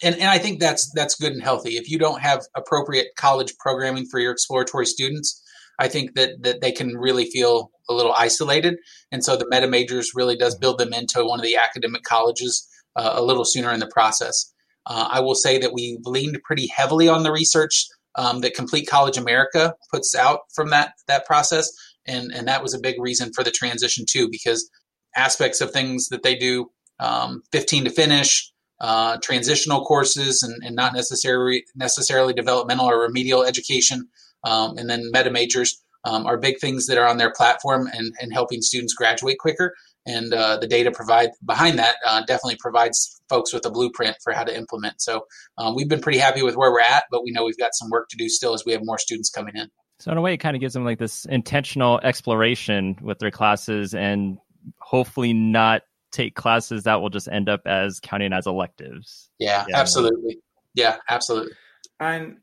and, 0.02 0.14
and 0.16 0.28
I 0.28 0.38
think 0.38 0.60
that's 0.60 0.90
that's 0.94 1.14
good 1.14 1.32
and 1.32 1.42
healthy. 1.42 1.76
If 1.76 1.90
you 1.90 1.98
don't 1.98 2.20
have 2.20 2.42
appropriate 2.54 3.08
college 3.16 3.54
programming 3.58 4.06
for 4.06 4.20
your 4.20 4.32
exploratory 4.32 4.86
students, 4.86 5.42
I 5.78 5.88
think 5.88 6.14
that 6.14 6.42
that 6.42 6.60
they 6.60 6.72
can 6.72 6.96
really 6.96 7.26
feel 7.26 7.70
a 7.88 7.94
little 7.94 8.12
isolated. 8.12 8.76
And 9.12 9.24
so 9.24 9.36
the 9.36 9.46
meta 9.48 9.68
majors 9.68 10.12
really 10.14 10.36
does 10.36 10.56
build 10.56 10.78
them 10.78 10.92
into 10.92 11.24
one 11.24 11.38
of 11.38 11.44
the 11.44 11.56
academic 11.56 12.02
colleges 12.02 12.68
uh, 12.96 13.12
a 13.14 13.22
little 13.22 13.44
sooner 13.44 13.72
in 13.72 13.80
the 13.80 13.90
process. 13.92 14.52
Uh, 14.86 15.08
I 15.10 15.20
will 15.20 15.34
say 15.34 15.58
that 15.58 15.72
we 15.72 15.98
leaned 16.04 16.38
pretty 16.44 16.68
heavily 16.68 17.08
on 17.08 17.22
the 17.22 17.32
research 17.32 17.86
um, 18.16 18.40
that 18.40 18.54
Complete 18.54 18.88
College 18.88 19.18
America 19.18 19.74
puts 19.90 20.14
out 20.14 20.40
from 20.54 20.70
that 20.70 20.92
that 21.08 21.26
process, 21.26 21.70
and 22.06 22.32
and 22.32 22.48
that 22.48 22.62
was 22.62 22.74
a 22.74 22.80
big 22.80 23.00
reason 23.00 23.32
for 23.32 23.44
the 23.44 23.50
transition 23.50 24.04
too, 24.08 24.28
because 24.30 24.68
aspects 25.16 25.60
of 25.60 25.70
things 25.70 26.08
that 26.08 26.22
they 26.22 26.34
do, 26.34 26.70
um, 27.00 27.42
15 27.52 27.84
to 27.84 27.90
finish, 27.90 28.52
uh, 28.80 29.16
transitional 29.22 29.84
courses 29.84 30.42
and, 30.42 30.62
and, 30.62 30.76
not 30.76 30.92
necessarily 30.92 31.64
necessarily 31.74 32.34
developmental 32.34 32.86
or 32.86 33.00
remedial 33.00 33.42
education, 33.42 34.06
um, 34.44 34.76
and 34.76 34.90
then 34.90 35.10
meta 35.12 35.30
majors 35.30 35.82
um, 36.04 36.26
are 36.26 36.36
big 36.36 36.58
things 36.58 36.86
that 36.86 36.98
are 36.98 37.06
on 37.06 37.18
their 37.18 37.32
platform 37.32 37.88
and, 37.92 38.12
and 38.20 38.32
helping 38.32 38.62
students 38.62 38.94
graduate 38.94 39.38
quicker. 39.38 39.74
And 40.06 40.32
uh, 40.32 40.58
the 40.58 40.68
data 40.68 40.92
provide 40.92 41.30
behind 41.44 41.78
that 41.80 41.96
uh, 42.06 42.20
definitely 42.20 42.58
provides 42.60 43.20
folks 43.28 43.52
with 43.52 43.66
a 43.66 43.70
blueprint 43.70 44.16
for 44.22 44.32
how 44.32 44.44
to 44.44 44.56
implement. 44.56 45.00
So 45.02 45.26
um, 45.58 45.74
we've 45.74 45.88
been 45.88 46.00
pretty 46.00 46.18
happy 46.18 46.42
with 46.42 46.56
where 46.56 46.70
we're 46.70 46.80
at, 46.80 47.04
but 47.10 47.24
we 47.24 47.32
know 47.32 47.44
we've 47.44 47.58
got 47.58 47.74
some 47.74 47.90
work 47.90 48.08
to 48.10 48.16
do 48.16 48.28
still 48.28 48.54
as 48.54 48.64
we 48.64 48.72
have 48.72 48.82
more 48.84 48.98
students 48.98 49.30
coming 49.30 49.56
in. 49.56 49.68
So 49.98 50.12
in 50.12 50.18
a 50.18 50.20
way, 50.20 50.34
it 50.34 50.38
kind 50.38 50.54
of 50.54 50.60
gives 50.60 50.74
them 50.74 50.84
like 50.84 50.98
this 50.98 51.24
intentional 51.24 51.98
exploration 52.04 52.96
with 53.02 53.18
their 53.18 53.32
classes 53.32 53.94
and 53.94 54.38
hopefully 54.78 55.32
not 55.32 55.82
take 56.16 56.34
classes 56.34 56.84
that 56.84 57.00
will 57.00 57.10
just 57.10 57.28
end 57.28 57.48
up 57.48 57.62
as 57.66 58.00
counting 58.00 58.32
as 58.32 58.46
electives. 58.46 59.28
Yeah, 59.38 59.64
yeah. 59.68 59.78
absolutely. 59.78 60.38
Yeah, 60.74 60.96
absolutely. 61.08 61.52
And 62.00 62.38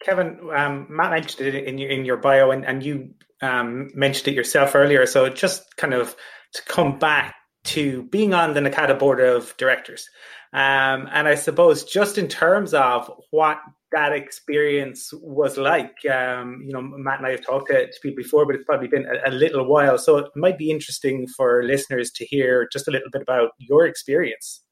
Kevin, 0.00 0.38
um, 0.54 0.86
Matt 0.88 1.10
mentioned 1.10 1.48
it 1.48 1.64
in 1.64 1.78
your, 1.78 1.90
in 1.90 2.04
your 2.04 2.16
bio, 2.16 2.50
and, 2.50 2.64
and 2.64 2.82
you 2.82 3.10
um, 3.42 3.90
mentioned 3.94 4.28
it 4.28 4.34
yourself 4.34 4.74
earlier. 4.74 5.06
So 5.06 5.28
just 5.28 5.76
kind 5.76 5.94
of 5.94 6.16
to 6.54 6.62
come 6.64 6.98
back 6.98 7.34
to 7.64 8.04
being 8.04 8.32
on 8.34 8.54
the 8.54 8.60
NACADA 8.60 8.98
board 8.98 9.20
of 9.20 9.56
directors. 9.56 10.08
Um, 10.52 11.08
and 11.12 11.28
I 11.28 11.34
suppose 11.34 11.84
just 11.84 12.18
in 12.18 12.28
terms 12.28 12.72
of 12.74 13.10
what 13.30 13.58
that 13.96 14.12
experience 14.12 15.10
was 15.22 15.56
like. 15.56 15.94
Um, 16.04 16.62
you 16.66 16.72
know, 16.74 16.82
Matt 16.82 17.18
and 17.18 17.26
I 17.26 17.30
have 17.30 17.46
talked 17.46 17.68
to, 17.68 17.86
to 17.86 18.00
people 18.02 18.22
before, 18.22 18.44
but 18.44 18.54
it's 18.54 18.64
probably 18.64 18.88
been 18.88 19.06
a, 19.06 19.30
a, 19.30 19.32
little 19.32 19.64
while. 19.66 19.96
So 19.96 20.18
it 20.18 20.26
might 20.36 20.58
be 20.58 20.70
interesting 20.70 21.26
for 21.26 21.64
listeners 21.64 22.10
to 22.16 22.26
hear 22.26 22.68
just 22.70 22.86
a 22.88 22.90
little 22.90 23.08
bit 23.10 23.22
about 23.22 23.52
your 23.58 23.86
experience. 23.86 24.62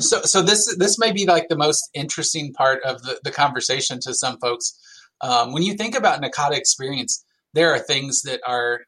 So, 0.00 0.22
so 0.22 0.42
this 0.42 0.76
this 0.78 0.98
may 0.98 1.12
be 1.12 1.26
like 1.26 1.46
the 1.48 1.56
most 1.56 1.88
interesting 1.94 2.52
part 2.54 2.82
of 2.82 3.02
the, 3.02 3.20
the 3.22 3.30
conversation 3.30 4.00
to 4.00 4.12
some 4.12 4.36
folks. 4.38 4.76
Um, 5.20 5.52
when 5.52 5.62
you 5.62 5.74
think 5.74 5.94
about 5.94 6.20
NACADA 6.20 6.56
experience, 6.56 7.24
there 7.54 7.72
are 7.72 7.78
things 7.78 8.22
that 8.22 8.40
are 8.44 8.80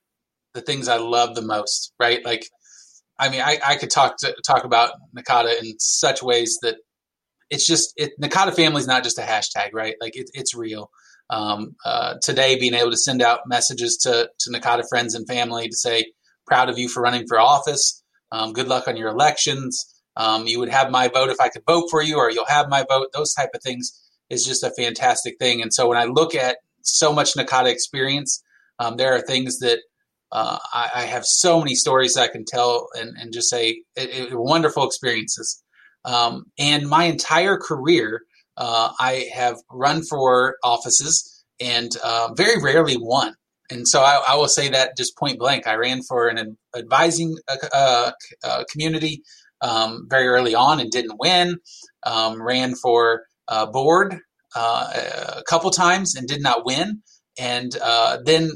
the 0.55 0.61
things 0.61 0.89
I 0.89 0.97
love 0.97 1.37
the 1.37 1.43
most, 1.43 1.93
right? 2.01 2.25
Like, 2.25 2.49
I 3.17 3.29
mean, 3.29 3.43
I, 3.43 3.59
I 3.65 3.77
could 3.77 3.91
talk 3.91 4.17
to 4.19 4.35
talk 4.45 4.65
about 4.65 4.91
NACADA 5.17 5.63
in 5.63 5.79
such 5.79 6.21
ways 6.21 6.59
that 6.63 6.79
it's 7.51 7.67
just 7.67 7.93
it, 7.97 8.13
NACADA 8.21 8.55
family 8.55 8.81
is 8.81 8.87
not 8.87 9.05
just 9.05 9.19
a 9.19 9.23
hashtag, 9.23 9.71
right? 9.73 9.95
Like 10.01 10.17
it, 10.17 10.31
it's 10.35 10.55
real. 10.55 10.91
Um, 11.31 11.77
uh, 11.85 12.15
today, 12.23 12.59
being 12.59 12.75
able 12.75 12.91
to 12.91 12.97
send 12.97 13.23
out 13.23 13.41
messages 13.47 13.97
to 13.99 14.31
to 14.41 14.51
NACADA 14.51 14.85
friends 14.89 15.15
and 15.15 15.27
family 15.27 15.69
to 15.69 15.77
say, 15.77 16.13
"Proud 16.47 16.69
of 16.69 16.79
you 16.79 16.89
for 16.89 17.03
running 17.03 17.27
for 17.27 17.39
office. 17.39 18.03
Um, 18.33 18.53
good 18.53 18.69
luck 18.69 18.89
on 18.89 18.97
your 18.97 19.09
elections. 19.09 19.95
Um, 20.17 20.47
you 20.47 20.59
would 20.59 20.69
have 20.69 20.91
my 20.91 21.09
vote 21.09 21.31
if 21.31 21.41
I 21.41 21.49
could 21.49 21.63
vote 21.67 21.89
for 21.91 22.03
you, 22.03 22.17
or 22.19 22.31
you'll 22.31 22.47
have 22.47 22.69
my 22.69 22.85
vote." 22.89 23.09
Those 23.13 23.35
type 23.35 23.51
of 23.55 23.63
things 23.63 23.93
is 24.31 24.45
just 24.45 24.63
a 24.63 24.71
fantastic 24.71 25.37
thing. 25.39 25.63
And 25.63 25.73
so 25.73 25.89
when 25.89 25.99
I 25.99 26.05
look 26.05 26.35
at 26.35 26.59
so 26.83 27.13
much 27.13 27.35
NACADA 27.35 27.71
experience, 27.71 28.43
um, 28.79 28.97
there 28.97 29.15
are 29.15 29.21
things 29.21 29.59
that 29.59 29.81
uh, 30.33 30.59
I, 30.73 30.91
I, 30.95 31.03
have 31.05 31.25
so 31.25 31.59
many 31.59 31.75
stories 31.75 32.17
I 32.17 32.29
can 32.29 32.45
tell 32.45 32.89
and, 32.95 33.17
and 33.19 33.33
just 33.33 33.49
say 33.49 33.83
it, 33.97 34.33
it, 34.33 34.39
wonderful 34.39 34.87
experiences. 34.87 35.63
Um, 36.05 36.45
and 36.59 36.89
my 36.89 37.05
entire 37.05 37.57
career, 37.57 38.23
uh, 38.57 38.91
I 38.99 39.29
have 39.33 39.57
run 39.71 40.03
for 40.03 40.57
offices 40.65 41.45
and 41.61 41.91
uh, 42.03 42.33
very 42.35 42.61
rarely 42.61 42.97
won. 42.99 43.35
And 43.71 43.87
so 43.87 44.01
I, 44.01 44.23
I, 44.29 44.35
will 44.37 44.49
say 44.49 44.69
that 44.71 44.97
just 44.97 45.17
point 45.19 45.39
blank. 45.39 45.67
I 45.67 45.75
ran 45.75 46.03
for 46.03 46.29
an 46.29 46.57
advising 46.77 47.37
uh, 47.49 47.57
uh, 47.73 48.13
uh 48.43 48.65
community 48.71 49.23
um, 49.61 50.07
very 50.09 50.27
early 50.27 50.55
on 50.55 50.81
and 50.81 50.91
didn't 50.91 51.19
win. 51.19 51.59
Um, 52.05 52.43
ran 52.43 52.75
for 52.75 53.25
board 53.73 54.19
uh, 54.57 54.93
a 55.37 55.43
couple 55.47 55.71
times 55.71 56.17
and 56.17 56.27
did 56.27 56.43
not 56.43 56.65
win. 56.65 57.03
And 57.39 57.73
then 58.25 58.51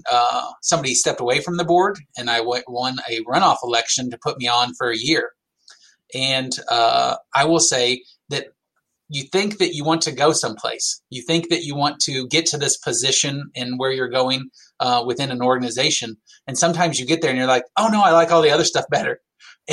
somebody 0.63 0.95
stepped 0.95 1.21
away 1.21 1.41
from 1.41 1.57
the 1.57 1.65
board, 1.65 1.99
and 2.17 2.29
I 2.29 2.41
won 2.41 2.97
a 3.09 3.21
runoff 3.21 3.59
election 3.63 4.11
to 4.11 4.19
put 4.19 4.39
me 4.39 4.49
on 4.49 4.75
for 4.75 4.91
a 4.91 4.97
year. 4.97 5.33
And 6.15 6.53
uh, 6.69 7.17
I 7.35 7.45
will 7.45 7.61
say 7.61 8.03
that 8.29 8.49
you 9.09 9.25
think 9.25 9.59
that 9.59 9.75
you 9.75 9.85
want 9.85 10.03
to 10.03 10.13
go 10.13 10.33
someplace. 10.33 11.03
You 11.11 11.23
think 11.23 11.51
that 11.51 11.65
you 11.65 11.75
want 11.75 12.01
to 12.01 12.27
get 12.29 12.47
to 12.47 12.59
this 12.59 12.79
position 12.79 13.51
and 13.55 13.79
where 13.79 13.93
you're 13.93 14.09
going 14.09 14.49
uh, 14.81 15.05
within 15.07 15.31
an 15.31 15.43
organization. 15.43 16.17
And 16.47 16.57
sometimes 16.57 16.99
you 16.99 17.07
get 17.07 17.21
there 17.21 17.31
and 17.31 17.39
you're 17.39 17.47
like, 17.47 17.65
oh 17.77 17.89
no, 17.93 18.03
I 18.03 18.13
like 18.13 18.31
all 18.31 18.43
the 18.43 18.51
other 18.51 18.65
stuff 18.65 18.87
better. 18.91 19.21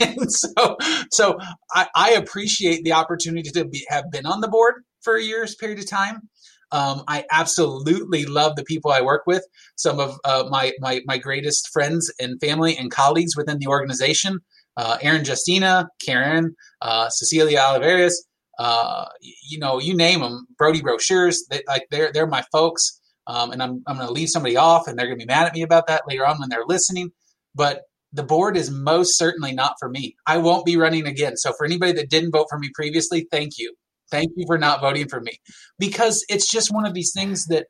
And 0.00 0.32
so, 0.32 0.76
so 1.10 1.38
I, 1.72 1.88
I 1.94 2.10
appreciate 2.12 2.82
the 2.84 2.92
opportunity 2.92 3.50
to 3.50 3.64
be, 3.66 3.84
have 3.88 4.10
been 4.10 4.26
on 4.26 4.40
the 4.40 4.48
board 4.48 4.84
for 5.02 5.16
a 5.16 5.22
year's 5.22 5.54
period 5.54 5.78
of 5.78 5.88
time. 5.88 6.28
Um, 6.70 7.02
I 7.08 7.24
absolutely 7.30 8.26
love 8.26 8.56
the 8.56 8.64
people 8.64 8.90
I 8.90 9.00
work 9.00 9.22
with. 9.26 9.44
Some 9.76 10.00
of 10.00 10.18
uh, 10.24 10.44
my, 10.50 10.72
my 10.80 11.00
my 11.06 11.18
greatest 11.18 11.68
friends 11.68 12.12
and 12.20 12.40
family 12.40 12.76
and 12.76 12.90
colleagues 12.90 13.36
within 13.36 13.58
the 13.58 13.68
organization: 13.68 14.40
uh, 14.78 14.96
Aaron 15.02 15.24
Justina, 15.24 15.88
Karen, 16.04 16.54
uh, 16.80 17.08
Cecilia 17.10 17.58
Oliveras. 17.58 18.14
Uh, 18.58 19.06
you 19.20 19.58
know, 19.58 19.78
you 19.78 19.94
name 19.94 20.20
them. 20.20 20.46
Brody 20.56 20.80
Brochures. 20.80 21.44
They, 21.50 21.62
like 21.68 21.86
they're 21.90 22.12
they're 22.12 22.26
my 22.26 22.44
folks. 22.50 23.00
Um, 23.26 23.50
and 23.50 23.62
I'm 23.62 23.82
I'm 23.86 23.96
going 23.96 24.06
to 24.06 24.12
leave 24.12 24.30
somebody 24.30 24.56
off, 24.56 24.86
and 24.86 24.98
they're 24.98 25.06
going 25.06 25.18
to 25.18 25.26
be 25.26 25.32
mad 25.32 25.46
at 25.46 25.54
me 25.54 25.62
about 25.62 25.88
that 25.88 26.08
later 26.08 26.26
on 26.26 26.40
when 26.40 26.48
they're 26.48 26.64
listening. 26.66 27.10
But 27.54 27.82
the 28.12 28.22
board 28.22 28.56
is 28.56 28.70
most 28.70 29.18
certainly 29.18 29.52
not 29.52 29.74
for 29.78 29.88
me. 29.88 30.16
I 30.26 30.38
won't 30.38 30.64
be 30.64 30.76
running 30.76 31.06
again. 31.06 31.36
So 31.36 31.52
for 31.52 31.66
anybody 31.66 31.92
that 31.92 32.08
didn't 32.08 32.30
vote 32.30 32.46
for 32.48 32.58
me 32.58 32.70
previously, 32.74 33.26
thank 33.30 33.58
you. 33.58 33.74
Thank 34.10 34.32
you 34.36 34.44
for 34.46 34.56
not 34.56 34.80
voting 34.80 35.08
for 35.08 35.20
me 35.20 35.38
because 35.78 36.24
it's 36.30 36.50
just 36.50 36.72
one 36.72 36.86
of 36.86 36.94
these 36.94 37.12
things 37.14 37.46
that, 37.46 37.66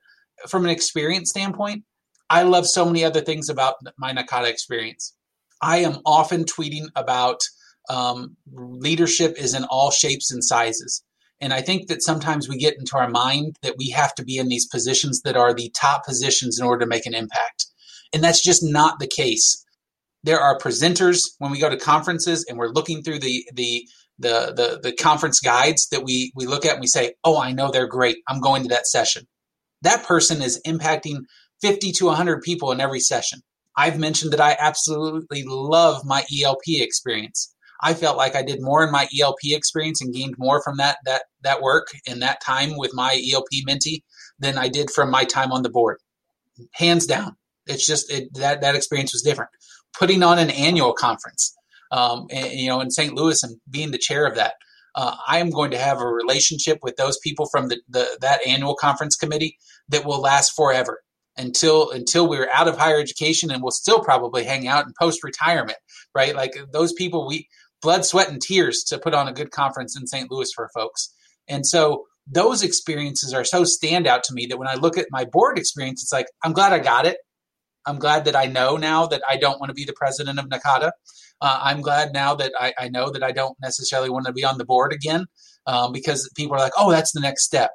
from 0.48 0.64
an 0.64 0.70
experience 0.70 1.30
standpoint, 1.30 1.82
I 2.30 2.43
love 2.43 2.66
so 2.66 2.85
many 2.85 3.05
other 3.05 3.20
things 3.20 3.48
about 3.48 3.74
my 3.97 4.12
NACADA 4.12 4.48
experience. 4.48 5.16
I 5.60 5.78
am 5.78 5.98
often 6.05 6.44
tweeting 6.44 6.86
about 6.94 7.40
um, 7.89 8.36
leadership 8.52 9.36
is 9.39 9.55
in 9.55 9.64
all 9.64 9.90
shapes 9.90 10.30
and 10.30 10.44
sizes. 10.44 11.02
And 11.40 11.52
I 11.52 11.60
think 11.60 11.89
that 11.89 12.02
sometimes 12.02 12.48
we 12.48 12.59
get 12.59 12.76
into 12.78 12.97
our 12.97 13.09
mind 13.09 13.56
that 13.62 13.76
we 13.78 13.90
have 13.90 14.14
to 14.16 14.24
be 14.24 14.39
in 14.39 14.48
these 14.48 14.66
positions 14.66 15.22
that 15.22 15.36
are 15.36 15.55
the 15.55 15.70
top 15.70 16.05
positions 16.05 16.59
in 16.59 16.66
order 16.66 16.85
to 16.85 16.89
make 16.89 17.06
an 17.06 17.14
impact. 17.14 17.66
And 18.12 18.22
that's 18.22 18.43
just 18.43 18.62
not 18.62 18.98
the 18.98 19.06
case. 19.06 19.64
There 20.24 20.40
are 20.40 20.59
presenters 20.59 21.28
when 21.39 21.52
we 21.52 21.60
go 21.60 21.70
to 21.70 21.76
conferences 21.76 22.44
and 22.48 22.59
we're 22.59 22.68
looking 22.68 23.02
through 23.02 23.20
the 23.20 23.44
the 23.55 23.86
the 24.18 24.52
the, 24.56 24.80
the 24.82 24.93
conference 24.93 25.39
guides 25.39 25.89
that 25.90 26.02
we 26.02 26.32
we 26.35 26.47
look 26.47 26.66
at 26.66 26.72
and 26.72 26.80
we 26.80 26.89
say, 26.89 27.14
"Oh, 27.22 27.40
I 27.40 27.52
know 27.52 27.70
they're 27.70 27.86
great. 27.86 28.16
I'm 28.28 28.40
going 28.40 28.62
to 28.64 28.68
that 28.70 28.89
session." 28.89 29.28
That 29.82 30.05
person 30.05 30.43
is 30.43 30.60
impacting 30.66 31.20
50 31.60 31.93
to 31.93 32.06
100 32.06 32.43
people 32.43 32.72
in 32.72 32.80
every 32.80 32.98
session. 32.98 33.40
I've 33.78 33.98
mentioned 33.98 34.32
that 34.32 34.40
I 34.40 34.56
absolutely 34.59 35.44
love 35.46 36.05
my 36.05 36.24
ELP 36.36 36.62
experience. 36.66 37.55
I 37.80 37.94
felt 37.94 38.16
like 38.16 38.34
I 38.34 38.42
did 38.42 38.60
more 38.60 38.84
in 38.84 38.90
my 38.90 39.06
ELP 39.18 39.38
experience 39.44 40.02
and 40.02 40.12
gained 40.12 40.34
more 40.36 40.60
from 40.60 40.78
that 40.78 40.98
that 41.05 41.22
that 41.42 41.62
work 41.62 41.86
and 42.09 42.20
that 42.20 42.42
time 42.42 42.76
with 42.76 42.90
my 42.92 43.22
ELP 43.32 43.46
mentee 43.68 44.02
than 44.40 44.59
I 44.59 44.68
did 44.68 44.90
from 44.90 45.12
my 45.12 45.22
time 45.22 45.52
on 45.52 45.62
the 45.62 45.70
board. 45.70 45.98
Hands 46.72 47.06
down. 47.06 47.36
It's 47.66 47.86
just 47.86 48.10
it, 48.10 48.34
that 48.34 48.62
that 48.62 48.74
experience 48.74 49.12
was 49.12 49.22
different. 49.22 49.50
Putting 49.96 50.24
on 50.24 50.40
an 50.40 50.50
annual 50.50 50.92
conference, 50.92 51.55
um, 51.92 52.26
and, 52.32 52.52
you 52.52 52.68
know, 52.68 52.80
in 52.80 52.90
St. 52.90 53.14
Louis 53.14 53.40
and 53.44 53.60
being 53.70 53.92
the 53.92 53.98
chair 53.98 54.26
of 54.26 54.34
that, 54.34 54.55
uh, 54.96 55.14
I 55.28 55.38
am 55.38 55.50
going 55.50 55.70
to 55.70 55.78
have 55.78 56.00
a 56.00 56.06
relationship 56.06 56.80
with 56.82 56.96
those 56.96 57.16
people 57.18 57.46
from 57.46 57.68
the, 57.68 57.80
the 57.88 58.18
that 58.22 58.44
annual 58.44 58.74
conference 58.74 59.14
committee 59.14 59.56
that 59.88 60.05
will 60.05 60.20
last 60.20 60.56
forever 60.56 61.00
until 61.39 61.90
until 61.90 62.28
we're 62.28 62.51
out 62.52 62.69
of 62.69 62.77
higher 62.77 62.98
education 62.98 63.51
and 63.51 63.62
we'll 63.62 63.70
still 63.70 64.01
probably 64.01 64.44
hang 64.44 64.69
out 64.69 64.86
in 64.86 64.93
post 65.01 65.24
retirement 65.24 65.78
right 66.15 66.35
like 66.35 66.52
those 66.73 66.93
people 66.93 67.27
we 67.27 67.48
blood 67.81 68.05
sweat 68.05 68.28
and 68.28 68.43
tears 68.43 68.82
to 68.82 68.98
put 68.98 69.15
on 69.15 69.28
a 69.28 69.32
good 69.32 69.51
conference 69.51 69.97
in 69.97 70.06
st 70.06 70.31
louis 70.31 70.51
for 70.55 70.69
folks 70.74 71.15
and 71.48 71.66
so 71.66 72.05
those 72.31 72.62
experiences 72.62 73.32
are 73.32 73.44
so 73.44 73.62
standout 73.62 74.23
to 74.23 74.35
me 74.35 74.47
that 74.47 74.59
when 74.59 74.69
i 74.69 74.74
look 74.74 74.98
at 74.98 75.06
my 75.10 75.24
board 75.24 75.59
experience 75.59 76.02
it's 76.02 76.12
like 76.12 76.27
i'm 76.44 76.52
glad 76.52 76.73
i 76.73 76.78
got 76.78 77.06
it 77.06 77.19
I'm 77.89 77.98
glad 77.98 78.27
that 78.27 78.36
I 78.36 78.44
know 78.44 78.77
now 78.77 79.06
that 79.06 79.23
I 79.28 79.39
don't 79.39 79.59
want 79.59 79.70
to 79.70 79.74
be 79.74 79.85
the 79.85 79.94
president 79.94 80.39
of 80.39 80.47
NACADA. 80.47 80.90
Uh, 81.40 81.60
I'm 81.62 81.81
glad 81.81 82.12
now 82.12 82.35
that 82.35 82.52
I, 82.60 82.74
I, 82.78 82.89
know 82.89 83.10
that 83.10 83.23
I 83.23 83.32
don't 83.32 83.56
necessarily 83.62 84.10
want 84.10 84.27
to 84.27 84.32
be 84.32 84.44
on 84.44 84.59
the 84.59 84.65
board 84.65 84.93
again 84.93 85.24
um, 85.66 85.93
because 85.93 86.28
people 86.36 86.56
are 86.56 86.60
like, 86.60 86.73
oh, 86.77 86.90
that's 86.90 87.12
the 87.12 87.20
next 87.20 87.44
step. 87.44 87.70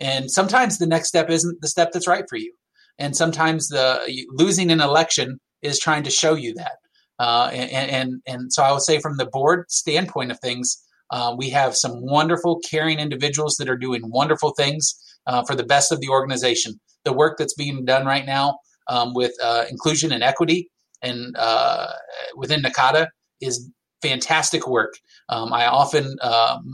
And 0.00 0.30
sometimes 0.30 0.78
the 0.78 0.86
next 0.86 1.08
step 1.08 1.28
isn't 1.28 1.60
the 1.60 1.68
step 1.68 1.92
that's 1.92 2.06
right 2.06 2.24
for 2.28 2.36
you. 2.36 2.54
And 2.98 3.16
sometimes 3.16 3.68
the 3.68 4.26
losing 4.30 4.70
an 4.70 4.80
election 4.80 5.38
is 5.62 5.78
trying 5.78 6.02
to 6.04 6.10
show 6.10 6.34
you 6.34 6.54
that. 6.54 6.76
Uh, 7.18 7.50
and, 7.52 7.90
and, 7.90 8.22
and 8.26 8.52
so 8.52 8.62
I 8.62 8.72
would 8.72 8.82
say 8.82 9.00
from 9.00 9.16
the 9.16 9.26
board 9.26 9.70
standpoint 9.70 10.30
of 10.30 10.40
things, 10.40 10.82
uh, 11.10 11.34
we 11.36 11.50
have 11.50 11.76
some 11.76 12.02
wonderful, 12.02 12.60
caring 12.68 12.98
individuals 12.98 13.56
that 13.58 13.68
are 13.68 13.76
doing 13.76 14.02
wonderful 14.04 14.50
things 14.50 14.94
uh, 15.26 15.42
for 15.44 15.54
the 15.54 15.64
best 15.64 15.92
of 15.92 16.00
the 16.00 16.08
organization. 16.08 16.80
The 17.04 17.12
work 17.12 17.38
that's 17.38 17.54
being 17.54 17.84
done 17.84 18.04
right 18.06 18.26
now 18.26 18.58
um, 18.88 19.14
with 19.14 19.32
uh, 19.42 19.64
inclusion 19.70 20.12
and 20.12 20.22
equity 20.22 20.70
and 21.02 21.36
uh, 21.38 21.88
within 22.36 22.62
NACADA 22.62 23.08
is 23.40 23.70
fantastic 24.02 24.66
work. 24.66 24.94
Um, 25.28 25.52
I 25.52 25.66
often 25.66 26.16
um, 26.22 26.72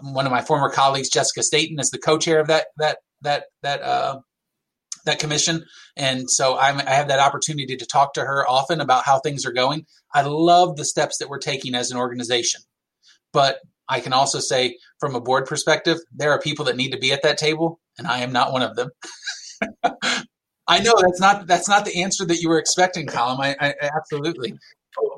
one 0.00 0.26
of 0.26 0.32
my 0.32 0.42
former 0.42 0.70
colleagues, 0.70 1.08
Jessica 1.08 1.42
Staten, 1.42 1.78
is 1.78 1.90
the 1.90 1.98
co-chair 1.98 2.40
of 2.40 2.48
that 2.48 2.66
that 2.78 2.98
that 3.22 3.44
that 3.62 3.82
uh, 3.82 4.20
that 5.10 5.18
commission, 5.18 5.64
and 5.96 6.30
so 6.30 6.58
I'm, 6.58 6.78
I 6.78 6.90
have 6.90 7.08
that 7.08 7.20
opportunity 7.20 7.76
to 7.76 7.86
talk 7.86 8.14
to 8.14 8.22
her 8.22 8.48
often 8.48 8.80
about 8.80 9.04
how 9.04 9.18
things 9.18 9.44
are 9.44 9.52
going. 9.52 9.86
I 10.14 10.22
love 10.22 10.76
the 10.76 10.84
steps 10.84 11.18
that 11.18 11.28
we're 11.28 11.38
taking 11.38 11.74
as 11.74 11.90
an 11.90 11.98
organization, 11.98 12.62
but 13.32 13.58
I 13.88 14.00
can 14.00 14.12
also 14.12 14.38
say 14.38 14.78
from 15.00 15.14
a 15.14 15.20
board 15.20 15.46
perspective, 15.46 15.98
there 16.14 16.30
are 16.30 16.40
people 16.40 16.64
that 16.66 16.76
need 16.76 16.92
to 16.92 16.98
be 16.98 17.12
at 17.12 17.22
that 17.22 17.38
table, 17.38 17.80
and 17.98 18.06
I 18.06 18.20
am 18.20 18.32
not 18.32 18.52
one 18.52 18.62
of 18.62 18.76
them. 18.76 18.90
I 20.68 20.78
know 20.78 20.94
that's 21.00 21.20
not 21.20 21.48
that's 21.48 21.68
not 21.68 21.84
the 21.84 22.00
answer 22.02 22.24
that 22.24 22.40
you 22.40 22.48
were 22.48 22.58
expecting, 22.58 23.08
Colin. 23.08 23.38
I, 23.40 23.56
I 23.60 23.74
absolutely. 23.96 24.54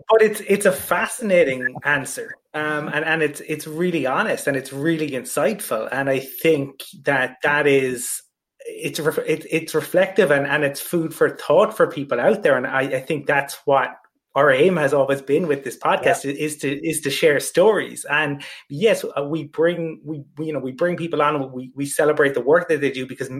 But 0.08 0.22
it's 0.22 0.40
it's 0.48 0.66
a 0.66 0.72
fascinating 0.72 1.76
answer, 1.84 2.36
um, 2.54 2.88
and 2.88 3.04
and 3.04 3.22
it's 3.22 3.40
it's 3.40 3.66
really 3.66 4.06
honest 4.06 4.46
and 4.46 4.56
it's 4.56 4.72
really 4.72 5.10
insightful, 5.10 5.88
and 5.92 6.08
I 6.08 6.20
think 6.20 6.82
that 7.04 7.36
that 7.42 7.66
is 7.66 8.22
it's 8.72 9.00
it's 9.50 9.74
reflective 9.74 10.30
and, 10.30 10.46
and 10.46 10.64
it's 10.64 10.80
food 10.80 11.14
for 11.14 11.30
thought 11.30 11.76
for 11.76 11.86
people 11.86 12.20
out 12.20 12.42
there, 12.42 12.56
and 12.56 12.66
I, 12.66 12.80
I 12.80 13.00
think 13.00 13.26
that's 13.26 13.54
what 13.64 13.96
our 14.34 14.50
aim 14.50 14.76
has 14.76 14.94
always 14.94 15.20
been 15.20 15.46
with 15.46 15.64
this 15.64 15.76
podcast 15.76 16.24
yeah. 16.24 16.32
is 16.32 16.56
to 16.58 16.88
is 16.88 17.00
to 17.00 17.10
share 17.10 17.38
stories 17.38 18.06
and 18.10 18.42
yes 18.68 19.04
uh, 19.16 19.24
we 19.24 19.44
bring 19.44 20.00
we, 20.04 20.24
we, 20.38 20.46
you 20.46 20.52
know 20.52 20.58
we 20.58 20.72
bring 20.72 20.96
people 20.96 21.20
on 21.20 21.52
we, 21.52 21.70
we 21.74 21.84
celebrate 21.84 22.34
the 22.34 22.40
work 22.40 22.68
that 22.68 22.80
they 22.80 22.90
do 22.90 23.06
because 23.06 23.30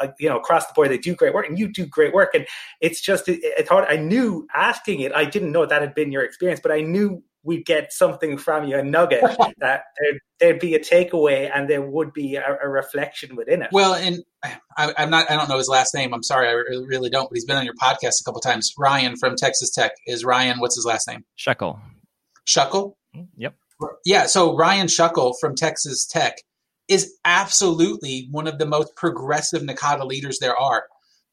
uh, 0.00 0.08
you 0.18 0.28
know 0.28 0.36
across 0.36 0.66
the 0.66 0.72
board 0.74 0.90
they 0.90 0.98
do 0.98 1.14
great 1.14 1.34
work 1.34 1.46
and 1.46 1.58
you 1.58 1.68
do 1.68 1.86
great 1.86 2.12
work 2.12 2.34
and 2.34 2.46
it's 2.80 3.00
just 3.00 3.28
i 3.28 3.62
thought 3.62 3.88
i 3.88 3.96
knew 3.96 4.46
asking 4.54 5.00
it 5.00 5.12
i 5.12 5.24
didn't 5.24 5.52
know 5.52 5.66
that 5.66 5.80
had 5.80 5.94
been 5.94 6.10
your 6.10 6.24
experience 6.24 6.60
but 6.60 6.72
i 6.72 6.80
knew 6.80 7.22
we'd 7.44 7.66
get 7.66 7.92
something 7.92 8.38
from 8.38 8.66
you, 8.66 8.76
a 8.76 8.82
nugget 8.82 9.22
that 9.58 9.84
there'd, 9.98 10.20
there'd, 10.40 10.58
be 10.58 10.74
a 10.74 10.80
takeaway 10.80 11.50
and 11.54 11.68
there 11.68 11.82
would 11.82 12.12
be 12.12 12.36
a, 12.36 12.58
a 12.62 12.68
reflection 12.68 13.36
within 13.36 13.62
it. 13.62 13.68
Well, 13.70 13.94
and 13.94 14.24
I, 14.76 14.92
am 14.98 15.10
not, 15.10 15.30
I 15.30 15.36
don't 15.36 15.48
know 15.48 15.58
his 15.58 15.68
last 15.68 15.94
name. 15.94 16.12
I'm 16.12 16.22
sorry, 16.22 16.48
I 16.48 16.52
really 16.52 17.10
don't, 17.10 17.28
but 17.28 17.36
he's 17.36 17.44
been 17.44 17.56
on 17.56 17.64
your 17.64 17.74
podcast 17.74 18.20
a 18.20 18.24
couple 18.24 18.40
times. 18.40 18.72
Ryan 18.78 19.16
from 19.16 19.36
Texas 19.36 19.70
Tech 19.70 19.92
is 20.06 20.24
Ryan. 20.24 20.60
What's 20.60 20.76
his 20.76 20.84
last 20.84 21.08
name? 21.08 21.24
Scheckel. 21.38 21.80
Scheckel? 22.46 22.94
Yep. 23.36 23.54
Yeah. 24.04 24.26
So 24.26 24.56
Ryan 24.56 24.86
Scheckel 24.86 25.34
from 25.40 25.54
Texas 25.54 26.06
Tech 26.06 26.36
is 26.88 27.14
absolutely 27.24 28.28
one 28.30 28.46
of 28.46 28.58
the 28.58 28.66
most 28.66 28.94
progressive 28.96 29.62
NACADA 29.62 30.06
leaders 30.06 30.38
there 30.38 30.56
are 30.56 30.84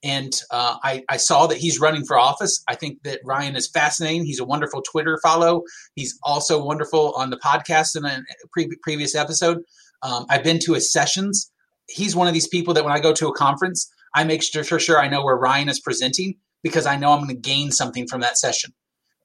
and 0.04 0.34
uh, 0.50 0.78
I, 0.84 1.04
I, 1.10 1.18
saw 1.18 1.48
that 1.48 1.58
he's 1.58 1.80
running 1.80 2.06
for 2.06 2.18
office. 2.18 2.64
I 2.68 2.76
think 2.76 3.04
that 3.04 3.20
Ryan 3.24 3.56
is 3.56 3.70
fascinating. 3.70 4.26
He's 4.26 4.40
a 4.40 4.46
wonderful 4.46 4.82
Twitter 4.82 5.20
follow. 5.22 5.64
He's 5.96 6.18
also 6.24 6.64
wonderful 6.64 7.14
on 7.16 7.30
the 7.30 7.38
podcast 7.38 7.96
in 7.96 8.06
a 8.06 8.22
pre- 8.52 8.76
previous 8.82 9.16
episode. 9.16 9.60
Um, 10.02 10.26
I've 10.30 10.44
been 10.44 10.60
to 10.60 10.74
his 10.74 10.92
sessions. 10.92 11.52
He's 11.88 12.16
one 12.16 12.28
of 12.28 12.34
these 12.34 12.48
people 12.48 12.74
that 12.74 12.84
when 12.84 12.94
I 12.94 13.00
go 13.00 13.14
to 13.14 13.28
a 13.28 13.36
conference, 13.36 13.90
I 14.16 14.24
make 14.24 14.44
sure, 14.44 14.64
sure, 14.64 14.80
sure 14.80 15.00
I 15.00 15.08
know 15.08 15.24
where 15.24 15.36
Ryan 15.36 15.70
is 15.70 15.80
presenting 15.80 16.36
because 16.64 16.86
I 16.86 16.98
know 16.98 17.12
I'm 17.12 17.24
going 17.24 17.30
to 17.30 17.36
gain 17.36 17.72
something 17.72 18.08
from 18.08 18.22
that 18.22 18.38
session. 18.38 18.74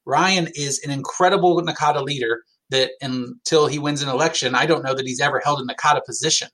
Ryan 0.05 0.49
is 0.55 0.81
an 0.85 0.91
incredible 0.91 1.61
NACADA 1.61 2.03
leader 2.03 2.43
that 2.70 2.93
until 3.01 3.66
he 3.66 3.78
wins 3.78 4.03
an 4.03 4.09
election, 4.09 4.55
I 4.55 4.66
don't 4.66 4.85
know 4.85 4.95
that 4.95 5.07
he's 5.07 5.20
ever 5.20 5.41
held 5.45 5.61
a 5.61 5.65
NACADA 5.65 6.05
position. 6.05 6.49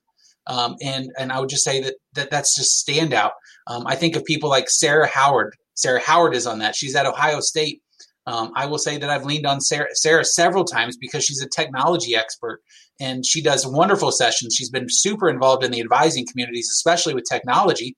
Um, 0.47 0.75
and 0.81 1.09
and 1.17 1.31
I 1.31 1.39
would 1.39 1.49
just 1.49 1.63
say 1.63 1.81
that, 1.81 1.95
that 2.13 2.29
that's 2.29 2.55
just 2.55 2.85
standout. 2.85 3.31
Um, 3.67 3.87
I 3.87 3.95
think 3.95 4.15
of 4.15 4.25
people 4.25 4.49
like 4.49 4.69
Sarah 4.69 5.07
Howard. 5.07 5.55
Sarah 5.75 6.01
Howard 6.01 6.35
is 6.35 6.45
on 6.45 6.59
that. 6.59 6.75
She's 6.75 6.95
at 6.95 7.05
Ohio 7.05 7.39
State. 7.39 7.81
Um, 8.25 8.51
I 8.55 8.65
will 8.65 8.77
say 8.77 8.97
that 8.97 9.09
I've 9.09 9.25
leaned 9.25 9.45
on 9.45 9.61
Sarah, 9.61 9.93
Sarah 9.93 10.25
several 10.25 10.65
times 10.65 10.97
because 10.97 11.23
she's 11.23 11.41
a 11.41 11.47
technology 11.47 12.15
expert 12.15 12.61
and 13.03 13.25
she 13.25 13.41
does 13.41 13.67
wonderful 13.67 14.13
sessions. 14.13 14.55
She's 14.55 14.69
been 14.69 14.87
super 14.89 15.29
involved 15.29 15.63
in 15.65 15.71
the 15.71 15.81
advising 15.81 16.25
communities, 16.25 16.69
especially 16.71 17.13
with 17.13 17.25
technology. 17.29 17.97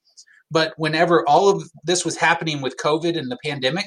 But 0.49 0.73
whenever 0.77 1.27
all 1.29 1.47
of 1.47 1.69
this 1.83 2.03
was 2.03 2.17
happening 2.17 2.59
with 2.59 2.77
COVID 2.77 3.15
and 3.15 3.29
the 3.29 3.37
pandemic, 3.45 3.85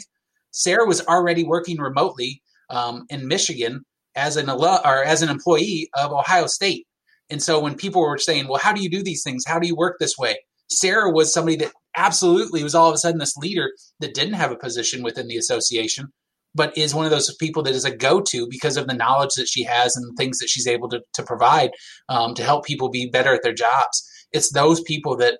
Sarah 0.53 0.87
was 0.87 1.05
already 1.07 1.43
working 1.43 1.79
remotely 1.79 2.41
um, 2.71 3.05
in 3.11 3.27
Michigan 3.27 3.85
as 4.15 4.37
an 4.37 4.49
or 4.49 5.05
as 5.05 5.23
an 5.23 5.29
employee 5.29 5.91
of 5.95 6.13
Ohio 6.13 6.47
State. 6.47 6.87
And 7.31 7.43
so 7.43 7.59
when 7.59 7.75
people 7.75 8.01
were 8.01 8.19
saying, 8.19 8.47
"Well, 8.47 8.61
how 8.61 8.73
do 8.73 8.81
you 8.81 8.89
do 8.89 9.03
these 9.03 9.25
things? 9.25 9.45
How 9.45 9.59
do 9.59 9.67
you 9.67 9.77
work 9.77 9.97
this 9.99 10.17
way?" 10.17 10.37
Sarah 10.71 11.11
was 11.11 11.33
somebody 11.33 11.57
that 11.57 11.73
absolutely 11.97 12.63
was 12.63 12.75
all 12.77 12.89
of 12.89 12.95
a 12.95 12.99
sudden 12.99 13.19
this 13.19 13.37
leader 13.37 13.73
that 14.01 14.15
didn't 14.15 14.35
have 14.35 14.53
a 14.53 14.57
position 14.57 15.03
within 15.03 15.27
the 15.27 15.37
association, 15.37 16.13
but 16.55 16.77
is 16.77 16.95
one 16.95 17.05
of 17.05 17.11
those 17.11 17.35
people 17.37 17.63
that 17.63 17.75
is 17.75 17.85
a 17.85 17.95
go 17.95 18.21
to 18.21 18.47
because 18.49 18.77
of 18.77 18.87
the 18.87 18.95
knowledge 18.95 19.35
that 19.37 19.49
she 19.49 19.63
has 19.65 19.95
and 19.97 20.05
the 20.05 20.17
things 20.17 20.39
that 20.39 20.49
she's 20.49 20.67
able 20.67 20.89
to, 20.89 21.01
to 21.15 21.23
provide 21.23 21.71
um, 22.09 22.35
to 22.35 22.43
help 22.43 22.65
people 22.65 22.89
be 22.89 23.09
better 23.11 23.35
at 23.35 23.43
their 23.43 23.55
jobs. 23.55 24.03
it's 24.33 24.53
those 24.53 24.81
people 24.83 25.17
that 25.17 25.39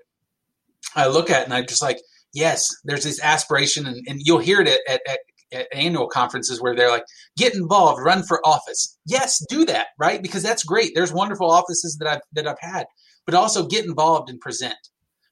I 0.95 1.09
look 1.09 1.31
at 1.31 1.45
and 1.45 1.55
I'm 1.55 1.67
just 1.67 1.83
like, 1.83 1.99
yes, 2.33 2.69
there's 2.85 3.05
this 3.05 3.23
aspiration, 3.23 3.87
and, 3.87 4.05
and 4.07 4.21
you'll 4.23 4.39
hear 4.39 4.61
it 4.61 4.69
at, 4.69 5.01
at, 5.09 5.19
at 5.53 5.67
annual 5.73 6.09
conferences 6.09 6.61
where 6.61 6.75
they're 6.75 6.91
like, 6.91 7.05
get 7.37 7.55
involved, 7.55 8.03
run 8.03 8.23
for 8.23 8.47
office. 8.47 8.99
Yes, 9.07 9.45
do 9.49 9.65
that, 9.67 9.89
right? 9.99 10.23
Because 10.23 10.43
that's 10.43 10.65
great. 10.65 10.93
There's 10.95 11.13
wonderful 11.13 11.51
offices 11.51 11.97
that 11.99 12.09
I've 12.09 12.21
that 12.33 12.47
I've 12.47 12.61
had, 12.61 12.87
but 13.27 13.35
also 13.35 13.67
get 13.67 13.85
involved 13.85 14.31
and 14.31 14.41
present. 14.41 14.77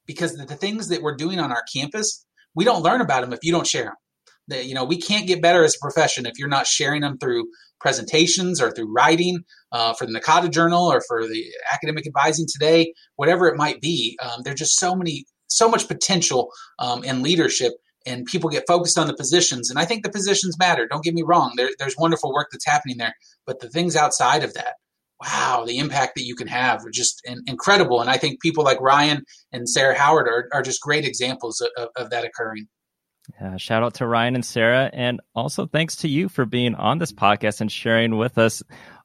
Because 0.07 0.37
the, 0.37 0.47
the 0.47 0.55
things 0.55 0.89
that 0.89 1.03
we're 1.03 1.17
doing 1.17 1.41
on 1.41 1.51
our 1.51 1.65
campus, 1.75 2.25
we 2.55 2.65
don't 2.65 2.83
learn 2.83 3.01
about 3.01 3.23
them 3.23 3.33
if 3.33 3.41
you 3.43 3.53
don't 3.53 3.67
share 3.67 3.85
them. 3.85 3.95
The, 4.49 4.65
you 4.65 4.75
know, 4.75 4.85
we 4.85 5.01
can't 5.01 5.27
get 5.27 5.43
better 5.43 5.65
as 5.65 5.75
a 5.75 5.79
profession 5.81 6.27
if 6.27 6.39
you're 6.39 6.49
not 6.49 6.67
sharing 6.67 7.03
them 7.03 7.19
through 7.19 7.47
presentations 7.81 8.61
or 8.61 8.71
through 8.71 8.93
writing 8.95 9.41
uh, 9.73 9.93
for 9.95 10.07
the 10.07 10.13
NACADA 10.13 10.51
Journal 10.51 10.91
or 10.91 11.03
for 11.07 11.27
the 11.27 11.45
Academic 11.73 12.07
Advising 12.07 12.47
Today, 12.51 12.93
whatever 13.17 13.49
it 13.49 13.57
might 13.57 13.81
be. 13.81 14.19
Um, 14.23 14.43
there's 14.45 14.59
just 14.59 14.79
so 14.79 14.95
many, 14.95 15.25
so 15.49 15.69
much 15.69 15.89
potential 15.89 16.51
um, 16.79 17.05
in 17.05 17.23
leadership 17.23 17.73
and 18.07 18.25
people 18.25 18.49
get 18.49 18.65
focused 18.67 18.99
on 18.99 19.09
the 19.09 19.17
positions. 19.17 19.69
And 19.69 19.79
I 19.79 19.85
think 19.85 20.05
the 20.05 20.11
positions 20.11 20.57
matter. 20.59 20.87
Don't 20.87 21.05
get 21.05 21.15
me 21.15 21.25
wrong. 21.27 21.53
There, 21.57 21.71
there's 21.79 21.97
wonderful 21.99 22.33
work 22.33 22.49
that's 22.53 22.67
happening 22.67 22.99
there, 22.99 23.15
but 23.47 23.61
the 23.61 23.69
things 23.69 23.97
outside 23.97 24.45
of 24.45 24.55
that, 24.55 24.75
wow, 25.21 25.65
the 25.67 25.79
impact 25.79 26.13
that 26.15 26.25
you 26.25 26.37
can 26.37 26.47
have 26.47 26.85
are 26.87 26.91
just 26.91 27.21
in, 27.25 27.43
incredible. 27.47 28.01
And 28.01 28.09
I 28.09 28.17
think 28.17 28.41
people 28.41 28.65
like 28.65 28.81
Ryan 28.81 29.25
and 29.53 29.69
Sarah 29.69 29.99
Howard 29.99 30.29
are, 30.29 30.49
are 30.53 30.63
just 30.63 30.81
great 30.81 31.05
examples 31.05 31.61
of, 31.77 31.89
of 31.97 32.11
that 32.11 32.25
occurring. 32.25 32.69
Yeah, 33.41 33.57
shout 33.57 33.83
out 33.83 33.95
to 33.95 34.07
Ryan 34.07 34.35
and 34.35 34.45
Sarah. 34.45 34.91
And 34.93 35.21
also 35.35 35.67
thanks 35.67 35.97
to 35.97 36.09
you 36.09 36.29
for 36.29 36.45
being 36.45 36.75
on 36.75 36.99
this 36.99 37.13
podcast 37.13 37.61
and 37.61 37.71
sharing 37.71 38.17
with 38.17 38.39
us 38.39 38.63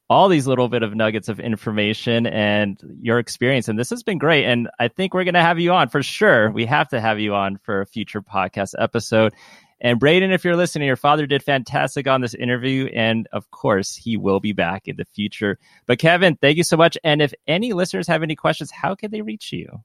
all 0.10 0.27
these 0.27 0.45
little 0.45 0.68
bit 0.68 0.84
of 0.84 0.93
nuggets 0.93 1.30
of 1.30 1.39
information 1.39 2.27
and 2.27 2.77
your 2.99 3.18
experience. 3.18 3.69
And 3.69 3.80
this 3.80 3.89
has 3.91 4.03
been 4.03 4.18
great. 4.18 4.45
And 4.45 4.69
I 4.77 4.89
think 4.89 5.14
we're 5.14 5.23
going 5.23 5.35
to 5.35 5.41
have 5.41 5.60
you 5.60 5.72
on 5.72 5.88
for 5.88 6.03
sure. 6.03 6.52
We 6.52 6.65
have 6.65 6.89
to 6.89 6.99
have 6.99 7.19
you 7.19 7.34
on 7.34 7.57
for 7.64 7.81
a 7.81 7.85
future 7.85 8.22
podcast 8.22 8.73
episode. 8.77 9.34
And 9.80 9.99
Braden, 9.99 10.31
if 10.31 10.43
you're 10.43 10.57
listening, 10.57 10.85
your 10.85 10.98
father 10.98 11.26
did 11.26 11.41
fantastic 11.43 12.07
on 12.07 12.22
this 12.22 12.34
interview. 12.34 12.88
And 12.93 13.27
of 13.31 13.49
course, 13.52 13.95
he 13.95 14.18
will 14.18 14.39
be 14.39 14.52
back 14.52 14.88
in 14.88 14.98
the 14.98 15.06
future. 15.06 15.57
But 15.88 15.98
Kevin, 15.99 16.35
thank 16.35 16.57
you 16.57 16.64
so 16.64 16.77
much. 16.77 16.98
And 17.03 17.22
if 17.22 17.34
any 17.48 17.73
listeners 17.73 18.07
have 18.07 18.22
any 18.22 18.35
questions, 18.35 18.69
how 18.69 18.95
can 18.95 19.11
they 19.11 19.22
reach 19.22 19.53
you? 19.53 19.81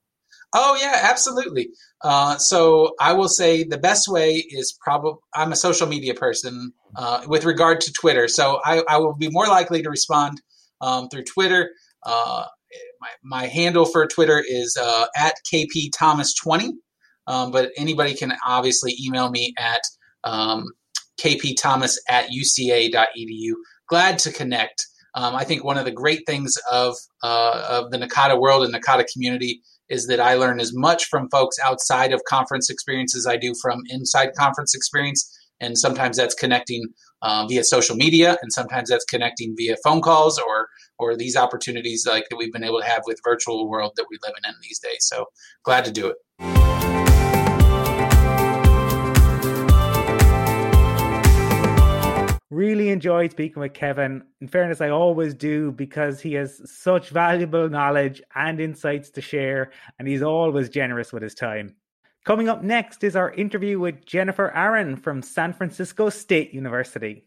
Oh 0.59 0.75
yeah, 0.81 1.01
absolutely. 1.03 1.69
Uh, 2.03 2.39
so 2.39 2.95
I 2.99 3.13
will 3.13 3.29
say 3.29 3.63
the 3.63 3.77
best 3.77 4.09
way 4.09 4.37
is 4.37 4.75
probably 4.81 5.21
I'm 5.35 5.53
a 5.53 5.57
social 5.57 5.87
media 5.87 6.15
person 6.15 6.73
uh, 6.97 7.25
with 7.27 7.45
regard 7.45 7.83
to 7.83 7.93
Twitter, 7.93 8.27
so 8.27 8.61
I, 8.65 8.83
I, 8.89 8.97
will 8.97 9.15
be 9.15 9.29
more 9.29 9.49
likely 9.49 9.83
to 9.83 9.91
respond 9.91 10.41
um, 10.81 11.11
through 11.11 11.25
Twitter. 11.25 11.73
Uh, 12.03 12.45
my, 13.03 13.09
my, 13.23 13.47
handle 13.49 13.85
for 13.85 14.07
Twitter 14.07 14.43
is 14.47 14.79
uh, 14.81 15.07
at 15.15 15.35
kp 15.53 15.91
thomas 15.95 16.35
20 16.35 16.73
um, 17.27 17.51
but 17.51 17.71
anybody 17.77 18.15
can 18.15 18.33
obviously 18.47 18.97
email 19.05 19.31
me 19.31 19.53
at 19.59 19.83
um, 20.25 20.65
kpthomas 21.21 21.97
at 22.09 22.31
uca.edu. 22.31 23.53
Glad 23.89 24.19
to 24.21 24.33
connect. 24.33 24.87
Um, 25.15 25.35
I 25.35 25.45
think 25.45 25.65
one 25.65 25.79
of 25.79 25.85
the 25.85 25.91
great 25.91 26.21
things 26.27 26.57
of 26.71 26.95
uh, 27.23 27.67
of 27.69 27.91
the 27.91 27.99
NACADA 27.99 28.41
world 28.41 28.65
and 28.65 28.75
NACADA 28.75 29.07
community 29.13 29.61
is 29.89 30.07
that 30.07 30.21
I 30.21 30.35
learn 30.35 30.61
as 30.61 30.73
much 30.75 31.07
from 31.07 31.29
folks 31.31 31.57
outside 31.65 32.13
of 32.13 32.23
conference 32.29 32.71
experience 32.71 33.17
as 33.17 33.27
I 33.27 33.37
do 33.37 33.55
from 33.61 33.81
inside 33.89 34.31
conference 34.37 34.75
experience. 34.75 35.33
And 35.61 35.79
sometimes 35.79 36.17
that's 36.17 36.35
connecting 36.35 36.85
uh, 37.23 37.47
via 37.49 37.65
social 37.65 37.97
media, 37.97 38.37
and 38.43 38.53
sometimes 38.53 38.91
that's 38.91 39.05
connecting 39.07 39.55
via 39.57 39.77
phone 39.83 40.03
calls 40.03 40.39
or 40.39 40.69
or 40.99 41.17
these 41.17 41.37
opportunities 41.37 42.07
like 42.07 42.25
that 42.31 42.37
we've 42.37 42.53
been 42.53 42.65
able 42.65 42.81
to 42.81 42.87
have 42.87 43.03
with 43.07 43.21
virtual 43.25 43.69
world 43.69 43.93
that 43.97 44.07
we 44.11 44.19
live 44.23 44.35
in 44.45 44.55
these 44.63 44.79
days. 44.79 45.01
So 45.01 45.27
glad 45.63 45.85
to 45.87 45.93
do 45.93 46.09
it. 46.09 46.86
Really 52.57 52.89
enjoyed 52.89 53.33
speaking 53.33 53.61
with 53.61 53.75
Kevin. 53.75 54.23
In 54.41 54.49
fairness, 54.49 54.81
I 54.81 54.89
always 54.89 55.35
do 55.35 55.73
because 55.73 56.23
he 56.23 56.33
has 56.37 56.59
such 56.65 57.11
valuable 57.11 57.69
knowledge 57.69 58.23
and 58.35 58.59
insights 58.59 59.11
to 59.11 59.21
share, 59.21 59.73
and 59.99 60.09
he's 60.09 60.23
always 60.23 60.71
generous 60.71 61.13
with 61.13 61.23
his 61.23 61.35
time. 61.35 61.77
Coming 62.25 62.49
up 62.49 62.63
next 62.63 63.05
is 63.05 63.15
our 63.15 63.31
interview 63.31 63.79
with 63.79 64.07
Jennifer 64.07 64.51
Arin 64.57 64.99
from 64.99 65.21
San 65.21 65.53
Francisco 65.53 66.09
State 66.09 66.55
University. 66.55 67.27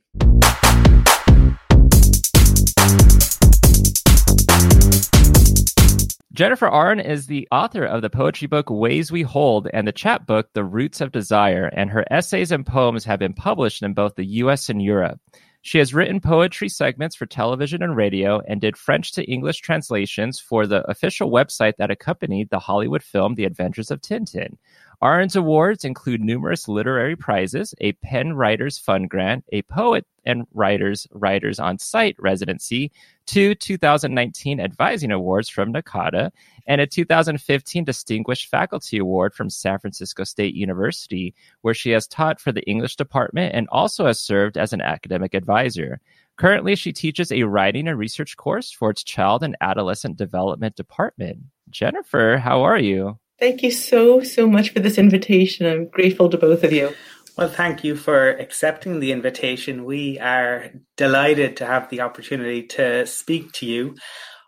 Jennifer 6.39 6.69
Arin 6.69 7.05
is 7.05 7.27
the 7.27 7.49
author 7.51 7.83
of 7.83 8.01
the 8.01 8.09
poetry 8.09 8.47
book 8.47 8.69
Ways 8.69 9.11
We 9.11 9.23
Hold 9.23 9.67
and 9.73 9.85
the 9.85 9.91
chapbook 9.91 10.47
The 10.53 10.63
Roots 10.63 11.01
of 11.01 11.11
Desire, 11.11 11.65
and 11.65 11.89
her 11.89 12.05
essays 12.09 12.53
and 12.53 12.65
poems 12.65 13.03
have 13.03 13.19
been 13.19 13.33
published 13.33 13.83
in 13.83 13.93
both 13.93 14.15
the 14.15 14.25
US 14.25 14.69
and 14.69 14.81
Europe. 14.81 15.19
She 15.63 15.79
has 15.79 15.93
written 15.93 16.21
poetry 16.21 16.69
segments 16.69 17.17
for 17.17 17.25
television 17.25 17.83
and 17.83 17.93
radio 17.93 18.41
and 18.47 18.61
did 18.61 18.77
French 18.77 19.11
to 19.15 19.29
English 19.29 19.59
translations 19.59 20.39
for 20.39 20.65
the 20.65 20.89
official 20.89 21.29
website 21.29 21.73
that 21.77 21.91
accompanied 21.91 22.49
the 22.49 22.59
Hollywood 22.59 23.03
film 23.03 23.35
The 23.35 23.43
Adventures 23.43 23.91
of 23.91 23.99
Tintin. 23.99 24.57
Arin's 25.01 25.37
awards 25.37 25.85
include 25.85 26.19
numerous 26.19 26.67
literary 26.67 27.15
prizes, 27.15 27.73
a 27.79 27.93
PEN 27.93 28.33
Writers 28.33 28.77
Fund 28.77 29.09
grant, 29.09 29.45
a 29.53 29.61
Poet 29.61 30.05
and 30.25 30.45
Writers 30.53 31.07
Writers 31.11 31.57
on 31.57 31.79
Site 31.79 32.17
residency, 32.19 32.91
two 33.25 33.55
2019 33.55 34.59
Advising 34.59 35.11
Awards 35.11 35.47
from 35.47 35.71
NACADA, 35.71 36.31
and 36.67 36.81
a 36.81 36.85
2015 36.85 37.85
Distinguished 37.85 38.49
Faculty 38.49 38.97
Award 38.97 39.33
from 39.33 39.49
San 39.49 39.79
Francisco 39.79 40.25
State 40.25 40.53
University, 40.53 41.33
where 41.61 41.73
she 41.73 41.91
has 41.91 42.05
taught 42.05 42.41
for 42.41 42.51
the 42.51 42.63
English 42.63 42.97
department 42.97 43.55
and 43.55 43.69
also 43.71 44.05
has 44.05 44.19
served 44.19 44.57
as 44.57 44.73
an 44.73 44.81
academic 44.81 45.33
advisor. 45.33 46.01
Currently, 46.35 46.75
she 46.75 46.91
teaches 46.91 47.31
a 47.31 47.43
writing 47.43 47.87
and 47.87 47.97
research 47.97 48.35
course 48.35 48.69
for 48.69 48.89
its 48.89 49.03
Child 49.03 49.43
and 49.43 49.55
Adolescent 49.61 50.17
Development 50.17 50.75
Department. 50.75 51.39
Jennifer, 51.69 52.37
how 52.37 52.63
are 52.63 52.77
you? 52.77 53.17
Thank 53.39 53.63
you 53.63 53.71
so, 53.71 54.21
so 54.21 54.47
much 54.47 54.73
for 54.73 54.79
this 54.79 54.97
invitation. 54.97 55.65
I'm 55.65 55.87
grateful 55.87 56.29
to 56.29 56.37
both 56.37 56.63
of 56.63 56.73
you. 56.73 56.93
Well, 57.37 57.47
thank 57.47 57.85
you 57.85 57.95
for 57.95 58.31
accepting 58.31 58.99
the 58.99 59.13
invitation. 59.13 59.85
We 59.85 60.19
are 60.19 60.71
delighted 60.97 61.55
to 61.57 61.65
have 61.65 61.89
the 61.89 62.01
opportunity 62.01 62.63
to 62.63 63.05
speak 63.05 63.53
to 63.53 63.65
you. 63.65 63.95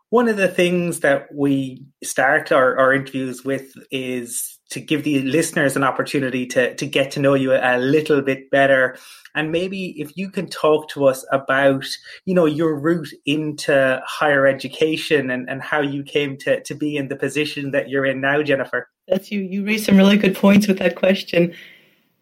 One 0.10 0.28
of 0.28 0.36
the 0.36 0.50
things 0.50 1.00
that 1.00 1.34
we 1.34 1.86
start 2.04 2.52
our, 2.52 2.78
our 2.78 2.94
interviews 2.94 3.46
with 3.46 3.72
is 3.92 4.60
to 4.72 4.82
give 4.82 5.06
the 5.06 5.22
listeners 5.22 5.78
an 5.78 5.86
opportunity 5.86 6.46
to, 6.48 6.76
to 6.76 6.86
get 6.86 7.12
to 7.12 7.22
know 7.22 7.34
you 7.34 7.54
a 7.54 7.78
little 7.78 8.22
bit 8.22 8.50
better. 8.52 8.98
And 9.36 9.52
maybe 9.52 10.00
if 10.00 10.18
you 10.18 10.30
can 10.30 10.48
talk 10.48 10.90
to 10.90 11.06
us 11.06 11.26
about, 11.32 11.86
you 12.26 12.34
know, 12.34 12.46
your 12.46 12.76
route 12.78 13.10
into 13.26 14.02
higher 14.06 14.46
education 14.46 15.30
and, 15.30 15.50
and 15.50 15.62
how 15.62 15.82
you 15.82 16.04
came 16.04 16.38
to, 16.40 16.62
to 16.64 16.76
be 16.76 16.98
in 16.98 17.08
the 17.08 17.16
position 17.16 17.72
that 17.72 17.90
you're 17.90 18.06
in 18.06 18.22
now, 18.22 18.42
Jennifer. 18.42 18.90
That's 19.08 19.32
you. 19.32 19.42
You 19.42 19.66
raised 19.66 19.86
some 19.86 19.98
really 19.98 20.18
good 20.18 20.36
points 20.36 20.68
with 20.68 20.80
that 20.80 20.96
question. 20.96 21.54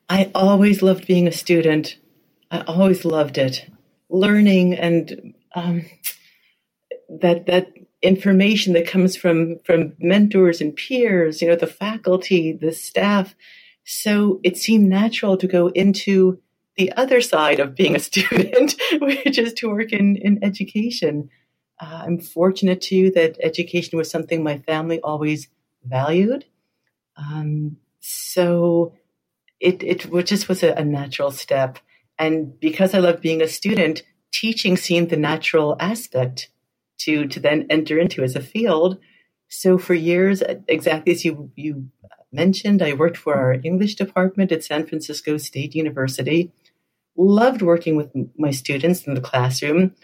I 0.09 0.31
always 0.33 0.81
loved 0.81 1.05
being 1.07 1.27
a 1.27 1.31
student. 1.31 1.97
I 2.51 2.61
always 2.61 3.05
loved 3.05 3.37
it. 3.37 3.69
Learning 4.09 4.73
and 4.73 5.35
um, 5.53 5.85
that 7.09 7.45
that 7.45 7.71
information 8.01 8.73
that 8.73 8.87
comes 8.87 9.15
from 9.15 9.59
from 9.65 9.93
mentors 9.99 10.61
and 10.61 10.75
peers, 10.75 11.41
you 11.41 11.47
know, 11.47 11.55
the 11.55 11.67
faculty, 11.67 12.53
the 12.53 12.73
staff. 12.73 13.35
So 13.83 14.39
it 14.43 14.57
seemed 14.57 14.89
natural 14.89 15.37
to 15.37 15.47
go 15.47 15.67
into 15.67 16.39
the 16.79 16.93
other 16.93 17.19
side 17.19 17.59
of 17.59 17.75
being 17.75 17.95
a 17.95 17.99
student, 18.09 18.75
which 18.99 19.37
is 19.37 19.53
to 19.55 19.69
work 19.69 19.91
in, 19.91 20.15
in 20.15 20.43
education. 20.43 21.29
Uh, 21.79 22.03
I'm 22.05 22.19
fortunate 22.19 22.81
too 22.81 23.11
that 23.11 23.37
education 23.43 23.97
was 23.97 24.09
something 24.09 24.43
my 24.43 24.59
family 24.59 24.99
always 25.01 25.49
valued. 25.83 26.45
Um, 27.17 27.77
so 27.99 28.93
it, 29.59 29.83
it 29.83 30.25
just 30.25 30.47
was 30.47 30.63
a, 30.63 30.71
a 30.73 30.83
natural 30.83 31.31
step. 31.31 31.79
And 32.17 32.57
because 32.59 32.93
I 32.93 32.99
love 32.99 33.21
being 33.21 33.41
a 33.41 33.47
student, 33.47 34.03
teaching 34.31 34.77
seemed 34.77 35.09
the 35.09 35.17
natural 35.17 35.75
aspect 35.79 36.49
to 36.99 37.27
to 37.27 37.39
then 37.39 37.65
enter 37.69 37.97
into 37.97 38.23
as 38.23 38.35
a 38.35 38.41
field. 38.41 38.99
So 39.47 39.77
for 39.77 39.93
years, 39.93 40.43
exactly 40.67 41.13
as 41.13 41.25
you 41.25 41.51
you 41.55 41.89
mentioned, 42.31 42.81
I 42.81 42.93
worked 42.93 43.17
for 43.17 43.35
our 43.35 43.53
English 43.63 43.95
department 43.95 44.51
at 44.51 44.63
San 44.63 44.85
Francisco 44.85 45.37
State 45.37 45.75
University. 45.75 46.51
Loved 47.21 47.61
working 47.61 47.95
with 47.95 48.11
my 48.37 48.51
students 48.51 49.05
in 49.05 49.13
the 49.13 49.21
classroom, 49.21 49.95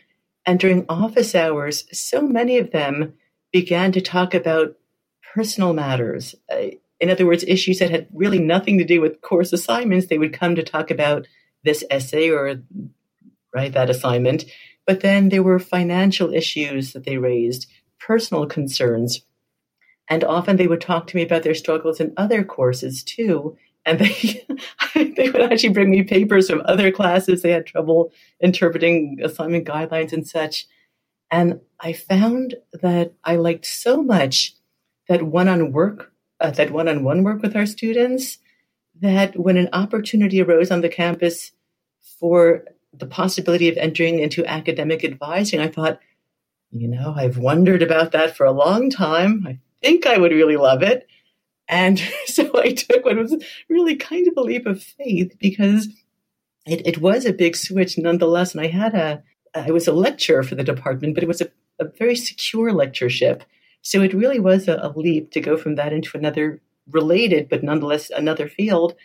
and 0.46 0.60
during 0.60 0.86
office 0.90 1.34
hours, 1.34 1.86
so 1.92 2.22
many 2.22 2.58
of 2.58 2.72
them 2.72 3.14
began 3.52 3.92
to 3.94 4.02
talk 4.02 4.34
about 4.34 4.76
personal 5.34 5.74
matters. 5.74 6.36
Uh, 6.52 6.72
in 7.00 7.10
other 7.10 7.26
words, 7.26 7.44
issues 7.48 7.80
that 7.80 7.90
had 7.90 8.08
really 8.14 8.40
nothing 8.40 8.78
to 8.78 8.86
do 8.86 9.02
with 9.02 9.22
course 9.22 9.54
assignments. 9.54 10.08
They 10.08 10.18
would 10.18 10.34
come 10.34 10.56
to 10.56 10.64
talk 10.64 10.92
about 10.92 11.28
this 11.64 11.84
essay 11.90 12.30
or 12.30 12.62
write 13.54 13.74
that 13.74 13.90
assignment 13.90 14.46
but 14.86 15.02
then 15.02 15.30
there 15.30 15.44
were 15.44 15.60
financial 15.60 16.34
issues 16.34 16.94
that 16.94 17.06
they 17.06 17.18
raised, 17.18 17.68
personal 18.00 18.46
concerns. 18.46 19.22
And 20.10 20.24
often 20.24 20.58
they 20.58 20.68
would 20.68 20.82
talk 20.82 21.08
to 21.08 21.16
me 21.16 21.24
about 21.24 21.44
their 21.44 21.56
struggles 21.56 22.00
in 22.00 22.14
other 22.16 22.44
courses 22.44 23.04
too. 23.04 23.58
And 23.86 24.00
they, 24.00 24.46
they 24.96 25.30
would 25.30 25.42
actually 25.42 25.70
bring 25.70 25.90
me 25.90 26.04
papers 26.04 26.50
from 26.50 26.64
other 26.66 26.92
classes. 26.92 27.42
They 27.42 27.52
had 27.52 27.66
trouble 27.66 28.12
interpreting 28.40 29.20
assignment 29.24 29.66
guidelines 29.68 30.12
and 30.14 30.28
such. 30.28 30.68
And 31.32 31.60
I 31.80 31.94
found 31.94 32.56
that 32.74 33.14
I 33.24 33.36
liked 33.36 33.66
so 33.66 34.02
much 34.02 34.54
that 35.08 35.24
one-on 35.24 35.72
work, 35.72 36.12
uh, 36.40 36.52
that 36.52 36.72
one-on-one 36.72 37.24
work 37.24 37.42
with 37.42 37.56
our 37.56 37.66
students, 37.66 38.40
that 39.02 39.38
when 39.38 39.58
an 39.58 39.70
opportunity 39.74 40.42
arose 40.42 40.72
on 40.72 40.82
the 40.82 40.90
campus 40.90 41.52
for 42.20 42.66
the 42.94 43.06
possibility 43.06 43.68
of 43.70 43.78
entering 43.78 44.20
into 44.20 44.46
academic 44.46 45.04
advising, 45.04 45.60
I 45.60 45.68
thought, 45.68 46.00
you 46.72 46.88
know, 46.88 47.14
I've 47.16 47.38
wondered 47.38 47.82
about 47.82 48.12
that 48.14 48.36
for 48.36 48.46
a 48.46 48.52
long 48.52 48.90
time. 48.90 49.46
I 49.48 49.60
think 49.82 50.06
I 50.06 50.18
would 50.18 50.32
really 50.32 50.58
love 50.58 50.82
it. 50.82 51.08
And 51.68 52.00
so 52.26 52.52
I 52.56 52.74
took 52.74 53.06
what 53.06 53.18
was 53.18 53.36
really 53.70 53.96
kind 53.96 54.28
of 54.28 54.34
a 54.38 54.42
leap 54.42 54.66
of 54.66 54.84
faith 54.84 55.36
because 55.40 55.88
it, 56.66 56.86
it 56.86 56.98
was 57.00 57.26
a 57.26 57.34
big 57.34 57.56
switch 57.56 57.98
nonetheless. 57.98 58.54
And 58.54 58.62
I 58.62 58.68
had 58.68 58.96
a, 58.96 59.24
I 59.54 59.72
was 59.72 59.88
a 59.88 59.94
lecturer 59.94 60.44
for 60.44 60.56
the 60.56 60.64
department, 60.64 61.16
but 61.16 61.24
it 61.24 61.28
was 61.28 61.42
a, 61.42 61.50
a 61.80 61.86
very 61.86 62.16
secure 62.16 62.74
lectureship. 62.74 63.44
So 63.82 64.02
it 64.02 64.14
really 64.14 64.40
was 64.40 64.68
a, 64.68 64.80
a 64.82 64.94
leap 64.96 65.32
to 65.32 65.42
go 65.42 65.58
from 65.58 65.76
that 65.76 65.94
into 65.94 66.18
another 66.18 66.62
related, 66.90 67.50
but 67.50 67.64
nonetheless 67.64 68.10
another 68.10 68.48
field. 68.48 68.96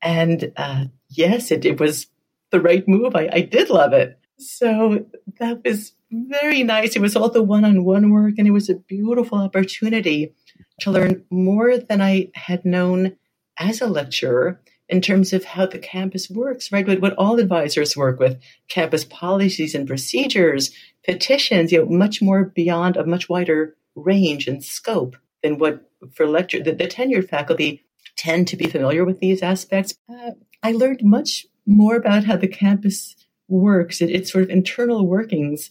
And 0.00 0.52
uh, 0.56 0.86
yes, 1.08 1.50
it, 1.50 1.64
it 1.64 1.78
was 1.78 2.08
the 2.50 2.60
right 2.60 2.86
move. 2.88 3.14
I, 3.14 3.28
I 3.32 3.40
did 3.40 3.70
love 3.70 3.92
it. 3.92 4.18
So 4.38 5.06
that 5.38 5.62
was 5.64 5.92
very 6.10 6.62
nice. 6.62 6.96
It 6.96 7.02
was 7.02 7.16
all 7.16 7.30
the 7.30 7.42
one 7.42 7.64
on 7.64 7.84
one 7.84 8.10
work, 8.10 8.34
and 8.38 8.46
it 8.46 8.50
was 8.50 8.68
a 8.68 8.74
beautiful 8.74 9.38
opportunity 9.38 10.34
to 10.82 10.90
learn 10.90 11.24
more 11.30 11.78
than 11.78 12.00
I 12.00 12.30
had 12.34 12.64
known 12.64 13.16
as 13.58 13.80
a 13.80 13.86
lecturer 13.86 14.60
in 14.88 15.00
terms 15.00 15.32
of 15.32 15.44
how 15.44 15.66
the 15.66 15.78
campus 15.78 16.28
works, 16.28 16.70
right? 16.70 16.86
What, 16.86 17.00
what 17.00 17.14
all 17.14 17.38
advisors 17.38 17.96
work 17.96 18.18
with 18.18 18.40
campus 18.68 19.04
policies 19.04 19.74
and 19.74 19.86
procedures, 19.86 20.70
petitions, 21.04 21.72
you 21.72 21.78
know, 21.78 21.90
much 21.90 22.20
more 22.20 22.44
beyond 22.44 22.96
a 22.96 23.06
much 23.06 23.28
wider 23.28 23.76
range 23.94 24.46
and 24.46 24.62
scope 24.62 25.16
than 25.42 25.58
what 25.58 25.88
for 26.14 26.26
lecture 26.26 26.62
the, 26.62 26.72
the 26.72 26.86
tenured 26.86 27.28
faculty 27.28 27.84
tend 28.16 28.48
to 28.48 28.56
be 28.56 28.66
familiar 28.66 29.04
with 29.04 29.20
these 29.20 29.42
aspects. 29.42 29.94
Uh, 30.10 30.32
I 30.62 30.72
learned 30.72 31.00
much 31.02 31.46
more 31.66 31.96
about 31.96 32.24
how 32.24 32.36
the 32.36 32.48
campus 32.48 33.16
works, 33.48 34.00
it, 34.00 34.10
its 34.10 34.32
sort 34.32 34.44
of 34.44 34.50
internal 34.50 35.06
workings. 35.06 35.70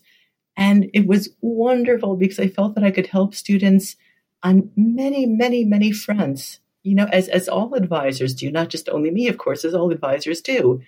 And 0.58 0.90
it 0.94 1.08
was 1.08 1.30
wonderful 1.42 2.16
because 2.16 2.40
I 2.40 2.48
felt 2.48 2.76
that 2.76 2.84
I 2.84 2.92
could 2.92 3.08
help 3.08 3.36
students 3.36 3.96
on 4.44 4.72
many, 4.76 5.26
many, 5.26 5.64
many 5.64 5.92
fronts, 5.92 6.60
you 6.84 6.96
know, 6.96 7.06
as, 7.12 7.28
as 7.28 7.48
all 7.48 7.74
advisors 7.76 8.34
do, 8.34 8.52
not 8.52 8.70
just 8.70 8.90
only 8.90 9.12
me, 9.12 9.28
of 9.28 9.38
course, 9.38 9.64
as 9.64 9.74
all 9.74 9.92
advisors 9.92 10.42
do. 10.42 10.82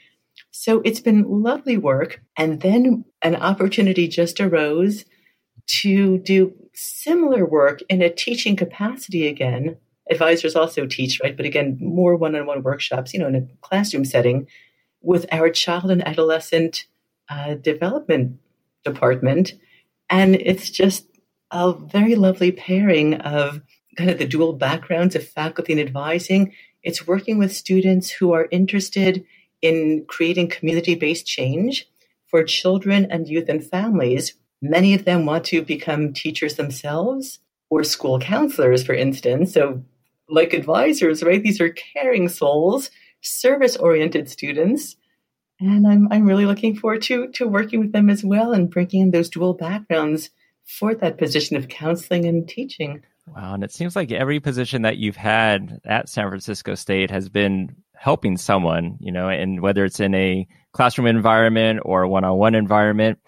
So 0.52 0.82
it's 0.84 1.00
been 1.00 1.44
lovely 1.44 1.78
work. 1.78 2.22
And 2.38 2.62
then 2.62 3.06
an 3.22 3.36
opportunity 3.36 4.08
just 4.08 4.40
arose 4.40 5.06
to 5.82 6.18
do 6.18 6.54
similar 6.74 7.46
work 7.46 7.82
in 7.90 8.02
a 8.02 8.10
teaching 8.10 8.56
capacity 8.56 9.28
again. 9.28 9.78
Advisors 10.10 10.56
also 10.56 10.86
teach, 10.86 11.22
right? 11.24 11.38
But 11.38 11.46
again, 11.46 11.78
more 11.80 12.16
one 12.16 12.36
on 12.36 12.46
one 12.46 12.64
workshops, 12.64 13.14
you 13.14 13.20
know, 13.20 13.28
in 13.28 13.36
a 13.36 13.48
classroom 13.62 14.04
setting 14.04 14.48
with 15.02 15.26
our 15.32 15.50
child 15.50 15.92
and 15.92 16.06
adolescent 16.08 16.88
uh, 17.30 17.56
development 17.56 18.40
department. 18.84 19.54
And 20.10 20.36
it's 20.36 20.70
just 20.70 21.08
a 21.54 21.72
very 21.74 22.16
lovely 22.16 22.52
pairing 22.52 23.16
of 23.16 23.62
kind 23.96 24.10
of 24.10 24.18
the 24.18 24.26
dual 24.26 24.54
backgrounds 24.54 25.16
of 25.16 25.28
faculty 25.28 25.72
and 25.72 25.82
advising. 25.82 26.54
It's 26.82 27.08
working 27.08 27.38
with 27.38 27.56
students 27.56 28.10
who 28.10 28.34
are 28.34 28.48
interested 28.52 29.24
in 29.62 30.06
creating 30.08 30.50
community 30.50 30.96
based 30.96 31.26
change 31.26 31.88
for 32.28 32.44
children 32.44 33.08
and 33.10 33.30
youth 33.30 33.48
and 33.48 33.64
families. 33.64 34.34
Many 34.62 34.96
of 34.96 35.06
them 35.06 35.26
want 35.26 35.46
to 35.46 35.62
become 35.62 36.12
teachers 36.12 36.56
themselves 36.56 37.40
or 37.70 37.84
school 37.84 38.20
counselors, 38.20 38.84
for 38.84 38.94
instance. 38.94 39.54
So, 39.54 39.84
like 40.28 40.54
advisors, 40.54 41.22
right? 41.22 41.44
These 41.44 41.62
are 41.62 41.70
caring 41.70 42.30
souls 42.30 42.90
service 43.22 43.78
oriented 43.78 44.30
students. 44.30 44.96
And 45.60 45.88
I'm, 45.88 46.08
I'm 46.12 46.26
really 46.26 46.46
looking 46.46 46.76
forward 46.76 47.04
to, 47.04 47.30
to 47.34 47.48
working 47.48 47.80
with 47.80 47.94
them 47.94 48.10
as 48.10 48.24
well 48.24 48.52
and 48.52 48.70
bringing 48.70 49.02
in 49.02 49.12
those 49.12 49.30
dual 49.30 49.54
backgrounds 49.54 50.30
for 50.66 50.96
that 50.96 51.18
position 51.18 51.56
of 51.56 51.68
counseling 51.68 52.26
and 52.26 52.48
teaching. 52.48 53.02
Wow. 53.28 53.54
And 53.54 53.64
it 53.64 53.72
seems 53.72 53.96
like 53.96 54.12
every 54.12 54.40
position 54.40 54.82
that 54.82 54.98
you've 54.98 55.16
had 55.16 55.80
at 55.86 56.10
San 56.10 56.28
Francisco 56.28 56.76
State 56.76 57.10
has 57.10 57.30
been 57.30 57.76
helping 57.96 58.36
someone, 58.36 58.98
you 59.00 59.12
know, 59.12 59.30
and 59.30 59.62
whether 59.62 59.86
it's 59.86 60.00
in 60.00 60.14
a 60.14 60.46
classroom 60.74 61.08
environment 61.08 61.80
or 61.84 62.06
one 62.08 62.26
on 62.26 62.38
one 62.38 62.56
environment. 62.56 63.20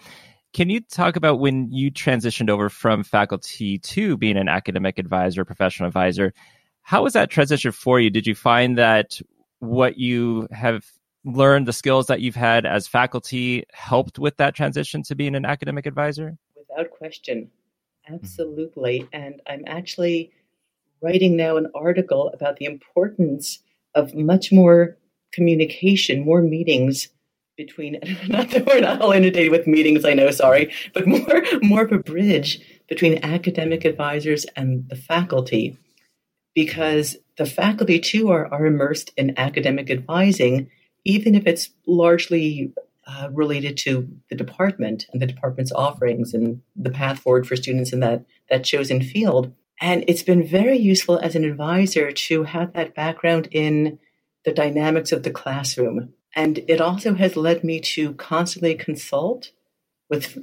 Can 0.53 0.69
you 0.69 0.81
talk 0.81 1.15
about 1.15 1.39
when 1.39 1.71
you 1.71 1.91
transitioned 1.91 2.49
over 2.49 2.69
from 2.69 3.03
faculty 3.03 3.77
to 3.79 4.17
being 4.17 4.37
an 4.37 4.49
academic 4.49 4.97
advisor, 4.99 5.45
professional 5.45 5.87
advisor? 5.87 6.33
How 6.81 7.03
was 7.03 7.13
that 7.13 7.29
transition 7.29 7.71
for 7.71 7.99
you? 7.99 8.09
Did 8.09 8.27
you 8.27 8.35
find 8.35 8.77
that 8.77 9.19
what 9.59 9.97
you 9.97 10.47
have 10.51 10.85
learned, 11.23 11.67
the 11.67 11.73
skills 11.73 12.07
that 12.07 12.21
you've 12.21 12.35
had 12.35 12.65
as 12.65 12.87
faculty, 12.87 13.63
helped 13.73 14.19
with 14.19 14.37
that 14.37 14.55
transition 14.55 15.03
to 15.03 15.15
being 15.15 15.35
an 15.35 15.45
academic 15.45 15.85
advisor? 15.85 16.37
Without 16.75 16.91
question. 16.91 17.51
Absolutely. 18.07 19.01
Mm-hmm. 19.01 19.15
And 19.15 19.41
I'm 19.47 19.63
actually 19.67 20.31
writing 21.01 21.35
now 21.35 21.57
an 21.57 21.71
article 21.75 22.29
about 22.33 22.57
the 22.57 22.65
importance 22.65 23.59
of 23.93 24.13
much 24.13 24.51
more 24.51 24.97
communication, 25.31 26.25
more 26.25 26.41
meetings 26.41 27.09
between 27.57 27.99
not 28.27 28.49
that 28.51 28.65
we're 28.65 28.81
not 28.81 29.01
all 29.01 29.11
inundated 29.11 29.51
with 29.51 29.67
meetings, 29.67 30.03
I 30.03 30.13
know, 30.13 30.31
sorry, 30.31 30.73
but 30.93 31.07
more 31.07 31.43
more 31.61 31.83
of 31.83 31.91
a 31.91 31.99
bridge 31.99 32.59
between 32.89 33.23
academic 33.23 33.85
advisors 33.85 34.45
and 34.55 34.87
the 34.89 34.95
faculty 34.95 35.77
because 36.53 37.17
the 37.37 37.45
faculty 37.45 37.99
too 37.99 38.29
are, 38.29 38.51
are 38.53 38.65
immersed 38.65 39.11
in 39.17 39.37
academic 39.37 39.89
advising, 39.89 40.69
even 41.03 41.35
if 41.35 41.47
it's 41.47 41.69
largely 41.85 42.73
uh, 43.07 43.29
related 43.31 43.77
to 43.77 44.07
the 44.29 44.35
department 44.35 45.05
and 45.11 45.21
the 45.21 45.27
department's 45.27 45.71
offerings 45.71 46.33
and 46.33 46.61
the 46.75 46.89
path 46.89 47.19
forward 47.19 47.47
for 47.47 47.55
students 47.55 47.93
in 47.93 47.99
that, 47.99 48.25
that 48.49 48.63
chosen 48.63 49.01
field. 49.01 49.53
And 49.79 50.03
it's 50.07 50.23
been 50.23 50.47
very 50.47 50.77
useful 50.77 51.19
as 51.19 51.35
an 51.35 51.43
advisor 51.43 52.11
to 52.11 52.43
have 52.43 52.73
that 52.73 52.95
background 52.95 53.49
in 53.51 53.99
the 54.43 54.53
dynamics 54.53 55.11
of 55.11 55.23
the 55.23 55.31
classroom. 55.31 56.13
And 56.35 56.59
it 56.67 56.81
also 56.81 57.13
has 57.15 57.35
led 57.35 57.63
me 57.63 57.79
to 57.81 58.13
constantly 58.13 58.75
consult 58.75 59.51
with, 60.09 60.37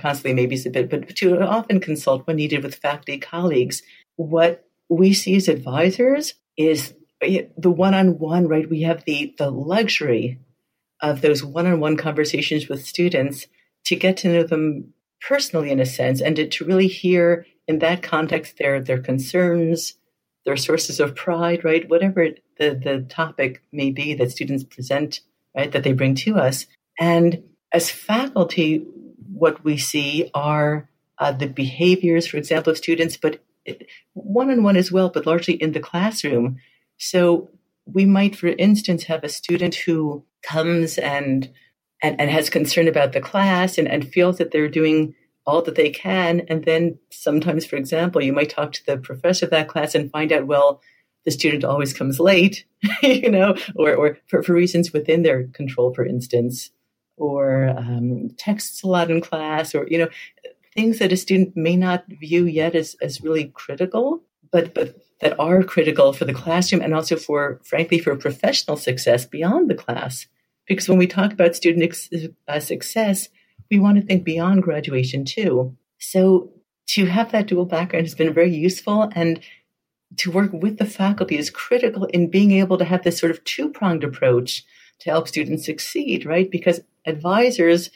constantly 0.00 0.34
maybe 0.34 0.60
a 0.64 0.70
bit, 0.70 0.90
but 0.90 1.16
to 1.16 1.40
often 1.40 1.80
consult 1.80 2.26
when 2.26 2.36
needed 2.36 2.62
with 2.62 2.74
faculty 2.76 3.18
colleagues 3.18 3.82
what 4.16 4.64
we 4.88 5.12
see 5.12 5.36
as 5.36 5.48
advisors 5.48 6.34
is 6.56 6.94
the 7.20 7.70
one-on-one, 7.70 8.48
right? 8.48 8.68
We 8.68 8.82
have 8.82 9.04
the 9.04 9.34
the 9.38 9.50
luxury 9.50 10.38
of 11.00 11.20
those 11.20 11.44
one-on-one 11.44 11.96
conversations 11.96 12.68
with 12.68 12.86
students 12.86 13.46
to 13.84 13.96
get 13.96 14.16
to 14.18 14.28
know 14.28 14.42
them 14.42 14.92
personally 15.20 15.70
in 15.70 15.80
a 15.80 15.86
sense 15.86 16.20
and 16.20 16.36
to, 16.36 16.46
to 16.48 16.64
really 16.64 16.88
hear 16.88 17.46
in 17.68 17.78
that 17.80 18.02
context 18.02 18.58
their 18.58 18.80
their 18.80 19.00
concerns, 19.00 19.94
their 20.44 20.56
sources 20.56 21.00
of 21.00 21.14
pride, 21.14 21.64
right? 21.64 21.88
Whatever 21.88 22.28
the, 22.58 22.74
the 22.74 23.06
topic 23.08 23.62
may 23.72 23.90
be 23.90 24.14
that 24.14 24.30
students 24.30 24.64
present, 24.64 25.20
right, 25.56 25.70
that 25.72 25.82
they 25.84 25.92
bring 25.92 26.14
to 26.16 26.36
us. 26.36 26.66
And 26.98 27.42
as 27.72 27.90
faculty, 27.90 28.86
what 29.32 29.64
we 29.64 29.76
see 29.76 30.30
are 30.34 30.88
uh, 31.18 31.32
the 31.32 31.48
behaviors, 31.48 32.26
for 32.26 32.36
example, 32.36 32.70
of 32.70 32.78
students, 32.78 33.16
but 33.16 33.40
one 34.14 34.50
on 34.50 34.62
one 34.62 34.76
as 34.76 34.92
well, 34.92 35.08
but 35.08 35.26
largely 35.26 35.54
in 35.54 35.72
the 35.72 35.80
classroom. 35.80 36.58
So 36.98 37.50
we 37.86 38.04
might, 38.04 38.36
for 38.36 38.48
instance, 38.48 39.04
have 39.04 39.24
a 39.24 39.28
student 39.28 39.74
who 39.74 40.24
comes 40.42 40.98
and 40.98 41.50
and, 42.02 42.20
and 42.20 42.30
has 42.30 42.50
concern 42.50 42.88
about 42.88 43.12
the 43.12 43.20
class 43.20 43.78
and, 43.78 43.88
and 43.88 44.06
feels 44.12 44.38
that 44.38 44.50
they're 44.50 44.68
doing 44.68 45.14
all 45.46 45.62
that 45.62 45.76
they 45.76 45.90
can. 45.90 46.42
And 46.48 46.64
then 46.64 46.98
sometimes, 47.10 47.64
for 47.64 47.76
example, 47.76 48.22
you 48.22 48.32
might 48.32 48.50
talk 48.50 48.72
to 48.72 48.86
the 48.86 48.98
professor 48.98 49.46
of 49.46 49.50
that 49.52 49.68
class 49.68 49.94
and 49.94 50.10
find 50.10 50.32
out, 50.32 50.46
well, 50.46 50.82
the 51.24 51.30
student 51.30 51.64
always 51.64 51.92
comes 51.92 52.20
late, 52.20 52.64
you 53.02 53.30
know, 53.30 53.56
or, 53.76 53.94
or 53.94 54.18
for, 54.26 54.42
for 54.42 54.52
reasons 54.52 54.92
within 54.92 55.22
their 55.22 55.44
control, 55.48 55.94
for 55.94 56.04
instance, 56.04 56.70
or 57.16 57.68
um, 57.68 58.30
texts 58.36 58.82
a 58.82 58.86
lot 58.86 59.10
in 59.10 59.20
class, 59.20 59.74
or, 59.74 59.86
you 59.88 59.98
know, 59.98 60.08
things 60.74 60.98
that 60.98 61.12
a 61.12 61.16
student 61.16 61.56
may 61.56 61.76
not 61.76 62.04
view 62.08 62.44
yet 62.44 62.74
as, 62.74 62.94
as 63.00 63.22
really 63.22 63.50
critical, 63.54 64.22
but, 64.52 64.74
but 64.74 64.96
that 65.20 65.38
are 65.38 65.62
critical 65.62 66.12
for 66.12 66.24
the 66.24 66.34
classroom 66.34 66.82
and 66.82 66.94
also 66.94 67.16
for, 67.16 67.60
frankly, 67.64 67.98
for 67.98 68.14
professional 68.16 68.76
success 68.76 69.24
beyond 69.24 69.70
the 69.70 69.74
class. 69.74 70.26
Because 70.66 70.88
when 70.88 70.98
we 70.98 71.06
talk 71.06 71.32
about 71.32 71.56
student 71.56 71.84
ex- 71.84 72.10
uh, 72.48 72.60
success, 72.60 73.28
we 73.70 73.78
want 73.78 73.96
to 73.96 74.02
think 74.02 74.24
beyond 74.24 74.62
graduation 74.62 75.24
too. 75.24 75.76
So 75.98 76.52
to 76.88 77.06
have 77.06 77.32
that 77.32 77.46
dual 77.46 77.64
background 77.64 78.06
has 78.06 78.14
been 78.14 78.32
very 78.32 78.54
useful. 78.54 79.10
And 79.14 79.40
to 80.18 80.30
work 80.30 80.52
with 80.52 80.78
the 80.78 80.86
faculty 80.86 81.36
is 81.36 81.50
critical 81.50 82.04
in 82.04 82.30
being 82.30 82.52
able 82.52 82.78
to 82.78 82.84
have 82.84 83.02
this 83.02 83.18
sort 83.18 83.32
of 83.32 83.42
two 83.44 83.68
pronged 83.70 84.04
approach 84.04 84.64
to 85.00 85.10
help 85.10 85.28
students 85.28 85.66
succeed, 85.66 86.24
right? 86.24 86.50
Because 86.50 86.80
advisors 87.04 87.90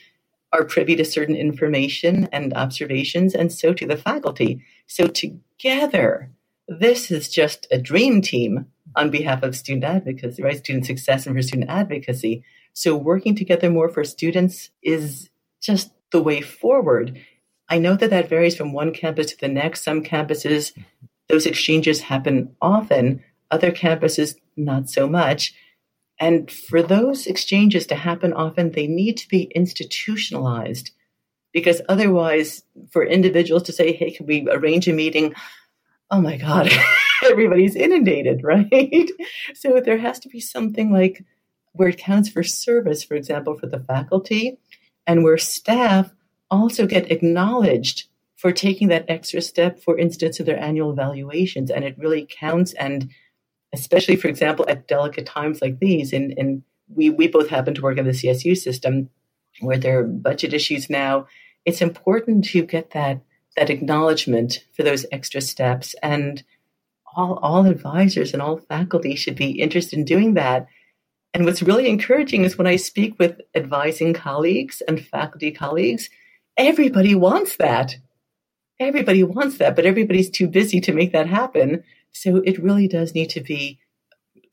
are 0.52 0.64
privy 0.64 0.96
to 0.96 1.04
certain 1.04 1.36
information 1.36 2.28
and 2.32 2.52
observations, 2.54 3.34
and 3.34 3.52
so 3.52 3.72
to 3.72 3.86
the 3.86 3.96
faculty. 3.96 4.64
So 4.86 5.06
together, 5.06 6.30
this 6.70 7.10
is 7.10 7.28
just 7.28 7.66
a 7.72 7.78
dream 7.78 8.22
team 8.22 8.66
on 8.94 9.10
behalf 9.10 9.42
of 9.42 9.56
student 9.56 9.84
advocacy, 9.84 10.40
right? 10.40 10.56
Student 10.56 10.86
success 10.86 11.26
and 11.26 11.34
for 11.34 11.42
student 11.42 11.68
advocacy. 11.68 12.44
So 12.72 12.94
working 12.94 13.34
together 13.34 13.68
more 13.68 13.88
for 13.88 14.04
students 14.04 14.70
is 14.80 15.30
just 15.60 15.90
the 16.12 16.22
way 16.22 16.40
forward. 16.40 17.20
I 17.68 17.78
know 17.78 17.96
that 17.96 18.10
that 18.10 18.28
varies 18.28 18.56
from 18.56 18.72
one 18.72 18.92
campus 18.92 19.32
to 19.32 19.36
the 19.40 19.48
next. 19.48 19.82
Some 19.82 20.04
campuses, 20.04 20.72
those 21.28 21.44
exchanges 21.44 22.02
happen 22.02 22.54
often. 22.62 23.24
Other 23.50 23.72
campuses, 23.72 24.36
not 24.56 24.88
so 24.88 25.08
much. 25.08 25.52
And 26.20 26.50
for 26.50 26.82
those 26.82 27.26
exchanges 27.26 27.86
to 27.88 27.96
happen 27.96 28.32
often, 28.32 28.70
they 28.70 28.86
need 28.86 29.16
to 29.16 29.28
be 29.28 29.50
institutionalized 29.54 30.92
because 31.52 31.82
otherwise, 31.88 32.62
for 32.92 33.04
individuals 33.04 33.64
to 33.64 33.72
say, 33.72 33.92
hey, 33.92 34.12
can 34.12 34.26
we 34.26 34.46
arrange 34.48 34.86
a 34.86 34.92
meeting? 34.92 35.34
Oh 36.10 36.20
my 36.20 36.36
God, 36.36 36.70
everybody's 37.30 37.76
inundated, 37.76 38.40
right? 38.44 39.10
so 39.54 39.80
there 39.80 39.98
has 39.98 40.18
to 40.20 40.28
be 40.28 40.40
something 40.40 40.92
like 40.92 41.24
where 41.72 41.88
it 41.88 41.98
counts 41.98 42.28
for 42.28 42.42
service, 42.42 43.04
for 43.04 43.14
example, 43.14 43.56
for 43.56 43.66
the 43.66 43.78
faculty, 43.80 44.58
and 45.06 45.22
where 45.22 45.38
staff 45.38 46.12
also 46.50 46.86
get 46.86 47.10
acknowledged 47.10 48.08
for 48.36 48.52
taking 48.52 48.88
that 48.88 49.04
extra 49.08 49.40
step, 49.40 49.78
for 49.80 49.98
instance, 49.98 50.40
of 50.40 50.46
their 50.46 50.58
annual 50.58 50.90
evaluations. 50.90 51.70
And 51.70 51.84
it 51.84 51.98
really 51.98 52.26
counts 52.28 52.72
and 52.72 53.10
especially, 53.72 54.16
for 54.16 54.28
example, 54.28 54.64
at 54.68 54.88
delicate 54.88 55.26
times 55.26 55.60
like 55.60 55.78
these. 55.78 56.12
And, 56.12 56.34
and 56.36 56.62
we, 56.88 57.10
we 57.10 57.28
both 57.28 57.48
happen 57.48 57.74
to 57.74 57.82
work 57.82 57.98
in 57.98 58.06
the 58.06 58.12
CSU 58.12 58.56
system 58.56 59.10
where 59.60 59.78
there 59.78 60.00
are 60.00 60.04
budget 60.04 60.54
issues 60.54 60.90
now. 60.90 61.26
It's 61.64 61.82
important 61.82 62.44
to 62.46 62.64
get 62.64 62.90
that, 62.90 63.20
that 63.60 63.68
acknowledgement 63.68 64.64
for 64.72 64.82
those 64.82 65.04
extra 65.12 65.42
steps. 65.42 65.94
And 66.02 66.42
all, 67.14 67.38
all 67.42 67.66
advisors 67.66 68.32
and 68.32 68.40
all 68.40 68.56
faculty 68.56 69.14
should 69.14 69.36
be 69.36 69.60
interested 69.60 69.98
in 69.98 70.06
doing 70.06 70.34
that. 70.34 70.66
And 71.34 71.44
what's 71.44 71.62
really 71.62 71.86
encouraging 71.86 72.44
is 72.44 72.56
when 72.56 72.66
I 72.66 72.76
speak 72.76 73.18
with 73.18 73.38
advising 73.54 74.14
colleagues 74.14 74.80
and 74.88 75.04
faculty 75.04 75.50
colleagues, 75.50 76.08
everybody 76.56 77.14
wants 77.14 77.56
that. 77.56 77.96
Everybody 78.80 79.22
wants 79.22 79.58
that, 79.58 79.76
but 79.76 79.84
everybody's 79.84 80.30
too 80.30 80.48
busy 80.48 80.80
to 80.80 80.94
make 80.94 81.12
that 81.12 81.26
happen. 81.26 81.84
So 82.12 82.36
it 82.36 82.58
really 82.62 82.88
does 82.88 83.14
need 83.14 83.28
to 83.30 83.42
be 83.42 83.78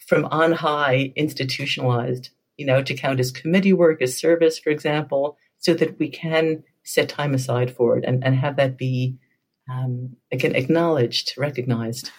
from 0.05 0.25
on 0.25 0.51
high 0.51 1.13
institutionalized, 1.15 2.29
you 2.57 2.65
know, 2.65 2.83
to 2.83 2.93
count 2.93 3.21
as 3.21 3.31
committee 3.31 3.73
work, 3.73 4.01
as 4.01 4.17
service, 4.17 4.59
for 4.59 4.69
example, 4.69 5.37
so 5.59 5.73
that 5.75 5.97
we 5.97 6.09
can 6.09 6.65
set 6.87 7.09
time 7.09 7.33
aside 7.33 7.75
for 7.75 7.97
it 7.97 8.05
and, 8.07 8.23
and 8.23 8.33
have 8.35 8.55
that 8.55 8.77
be, 8.77 9.17
um, 9.69 10.15
again, 10.31 10.55
acknowledged, 10.55 11.33
recognized. 11.37 12.11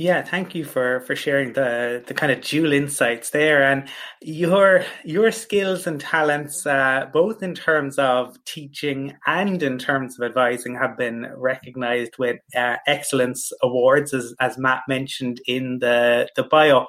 Yeah, 0.00 0.22
thank 0.22 0.54
you 0.54 0.64
for 0.64 1.00
for 1.00 1.16
sharing 1.16 1.54
the 1.54 2.04
the 2.06 2.14
kind 2.14 2.30
of 2.30 2.40
dual 2.40 2.72
insights 2.72 3.30
there, 3.30 3.64
and 3.64 3.88
your 4.22 4.84
your 5.04 5.32
skills 5.32 5.88
and 5.88 6.00
talents, 6.00 6.64
uh, 6.64 7.06
both 7.12 7.42
in 7.42 7.52
terms 7.52 7.98
of 7.98 8.36
teaching 8.44 9.16
and 9.26 9.60
in 9.60 9.76
terms 9.76 10.16
of 10.16 10.24
advising, 10.24 10.76
have 10.76 10.96
been 10.96 11.26
recognised 11.36 12.12
with 12.16 12.36
uh, 12.54 12.76
excellence 12.86 13.50
awards, 13.60 14.14
as 14.14 14.36
as 14.38 14.56
Matt 14.56 14.82
mentioned 14.86 15.40
in 15.48 15.80
the 15.80 16.28
the 16.36 16.44
bio. 16.44 16.86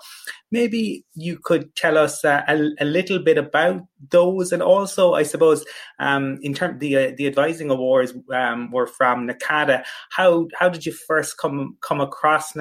Maybe 0.51 1.03
you 1.15 1.39
could 1.43 1.75
tell 1.75 1.97
us 1.97 2.23
uh, 2.23 2.43
a, 2.47 2.69
a, 2.79 2.85
little 2.85 3.19
bit 3.19 3.37
about 3.37 3.81
those, 4.09 4.51
and 4.51 4.63
also, 4.63 5.13
I 5.13 5.21
suppose, 5.21 5.63
um, 5.99 6.39
in 6.41 6.55
terms 6.55 6.79
the 6.79 6.95
uh, 6.95 7.11
the 7.17 7.27
advising 7.27 7.69
awards 7.69 8.13
um, 8.33 8.71
were 8.71 8.87
from 8.87 9.27
NACADA. 9.27 9.83
How 10.11 10.47
how 10.57 10.69
did 10.69 10.85
you 10.85 10.91
first 10.91 11.37
come 11.37 11.77
come 11.81 12.01
across 12.01 12.53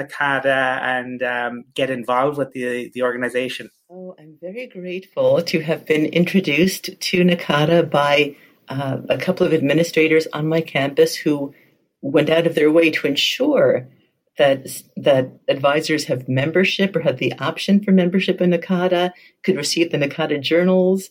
And 0.47 1.23
um, 1.23 1.65
get 1.75 1.91
involved 1.91 2.39
with 2.39 2.53
the 2.53 2.91
the 2.95 3.03
organization? 3.03 3.71
Oh, 3.91 4.15
I'm 4.19 4.37
very 4.41 4.67
grateful 4.67 5.43
to 5.43 5.61
have 5.61 5.87
been 5.87 6.07
introduced 6.07 7.01
to 7.01 7.25
NACADA 7.25 7.91
by 7.91 8.37
uh, 8.69 8.99
a 9.09 9.17
couple 9.17 9.47
of 9.47 9.55
administrators 9.55 10.27
on 10.33 10.49
my 10.49 10.61
campus 10.61 11.17
who 11.17 11.55
went 12.03 12.31
out 12.31 12.47
of 12.47 12.55
their 12.55 12.71
way 12.71 12.91
to 12.91 13.07
ensure 13.07 13.89
that 14.37 14.67
that 14.97 15.33
advisors 15.49 16.05
have 16.05 16.29
membership 16.29 16.95
or 16.95 17.01
have 17.01 17.19
the 17.19 17.33
option 17.39 17.83
for 17.83 17.91
membership 17.91 18.41
in 18.41 18.51
NACADA, 18.51 19.11
could 19.43 19.57
receive 19.57 19.91
the 19.91 19.99
NACADA 19.99 20.41
journals, 20.41 21.11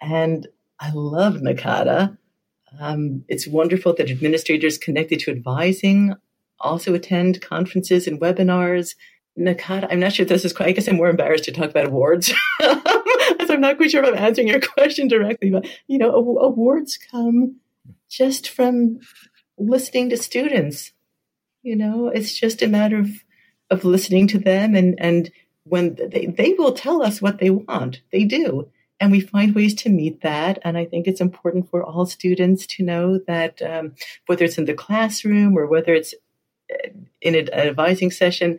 and 0.00 0.46
I 0.78 0.92
love 0.92 1.34
NACADA. 1.34 2.16
Um, 2.78 3.24
it's 3.28 3.48
wonderful 3.48 3.94
that 3.94 4.10
administrators 4.10 4.78
connected 4.78 5.20
to 5.20 5.30
advising 5.30 6.14
also 6.60 6.94
attend 6.94 7.40
conferences 7.40 8.06
and 8.06 8.20
webinars. 8.20 8.94
NACADA, 9.38 9.86
I'm 9.90 10.00
not 10.00 10.12
sure 10.12 10.24
if 10.24 10.28
this 10.28 10.44
is 10.44 10.52
quite, 10.52 10.68
I 10.68 10.72
guess 10.72 10.88
I'm 10.88 10.96
more 10.96 11.08
embarrassed 11.08 11.44
to 11.44 11.52
talk 11.52 11.70
about 11.70 11.86
awards. 11.86 12.32
so 12.60 12.82
I'm 13.48 13.60
not 13.60 13.76
quite 13.76 13.90
sure 13.90 14.02
if 14.02 14.08
I'm 14.08 14.18
answering 14.18 14.48
your 14.48 14.60
question 14.60 15.06
directly, 15.06 15.50
but 15.50 15.68
you 15.86 15.98
know, 15.98 16.10
awards 16.10 16.98
come 17.10 17.56
just 18.08 18.48
from 18.48 18.98
listening 19.58 20.10
to 20.10 20.16
students 20.16 20.92
you 21.62 21.76
know, 21.76 22.08
it's 22.08 22.34
just 22.34 22.62
a 22.62 22.68
matter 22.68 22.98
of 22.98 23.10
of 23.70 23.84
listening 23.84 24.26
to 24.28 24.38
them 24.38 24.74
and 24.74 24.94
and 24.98 25.30
when 25.64 25.96
they, 25.96 26.26
they 26.26 26.54
will 26.54 26.72
tell 26.72 27.02
us 27.02 27.20
what 27.20 27.38
they 27.38 27.50
want. 27.50 28.00
They 28.10 28.24
do. 28.24 28.70
And 29.00 29.12
we 29.12 29.20
find 29.20 29.54
ways 29.54 29.74
to 29.82 29.90
meet 29.90 30.22
that. 30.22 30.58
And 30.64 30.76
I 30.76 30.86
think 30.86 31.06
it's 31.06 31.20
important 31.20 31.68
for 31.70 31.84
all 31.84 32.06
students 32.06 32.66
to 32.68 32.82
know 32.82 33.18
that 33.28 33.60
um, 33.62 33.94
whether 34.26 34.44
it's 34.46 34.58
in 34.58 34.64
the 34.64 34.74
classroom 34.74 35.56
or 35.56 35.66
whether 35.66 35.92
it's 35.94 36.14
in 37.20 37.34
an 37.34 37.52
advising 37.52 38.10
session, 38.10 38.58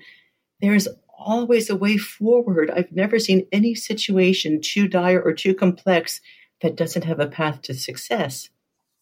there's 0.62 0.88
always 1.18 1.70
a 1.70 1.76
way 1.76 1.98
forward. 1.98 2.72
I've 2.72 2.92
never 2.92 3.20
seen 3.20 3.48
any 3.52 3.76
situation 3.76 4.62
too 4.62 4.88
dire 4.88 5.22
or 5.22 5.34
too 5.34 5.54
complex 5.54 6.22
that 6.62 6.76
doesn't 6.76 7.06
have 7.06 7.20
a 7.20 7.28
path 7.28 7.62
to 7.64 7.74
success, 7.74 8.50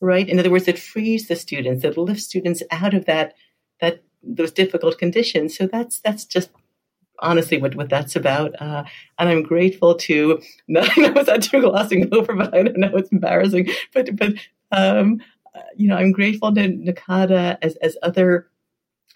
right? 0.01 0.27
In 0.27 0.39
other 0.39 0.51
words, 0.51 0.67
it 0.67 0.79
frees 0.79 1.27
the 1.27 1.35
students, 1.35 1.83
it 1.83 1.97
lifts 1.97 2.25
students 2.25 2.63
out 2.71 2.93
of 2.93 3.05
that 3.05 3.33
that 3.79 4.03
those 4.23 4.51
difficult 4.51 4.97
conditions. 4.97 5.55
So 5.55 5.67
that's 5.67 5.99
that's 5.99 6.25
just 6.25 6.49
honestly 7.19 7.59
what, 7.59 7.75
what 7.75 7.89
that's 7.89 8.15
about. 8.15 8.59
Uh, 8.61 8.83
and 9.17 9.29
I'm 9.29 9.43
grateful 9.43 9.95
to, 9.95 10.41
no, 10.67 10.81
I 10.81 10.89
it's 10.97 11.27
not 11.27 11.41
too 11.41 11.61
glossing 11.61 12.13
over, 12.13 12.35
but 12.35 12.53
I 12.53 12.63
don't 12.63 12.77
know 12.77 12.95
it's 12.95 13.11
embarrassing. 13.11 13.69
But, 13.93 14.15
but 14.15 14.33
um, 14.71 15.21
you 15.75 15.87
know, 15.87 15.95
I'm 15.95 16.11
grateful 16.11 16.53
to 16.53 16.61
NACADA 16.61 17.57
as, 17.61 17.75
as 17.77 17.97
other 18.03 18.47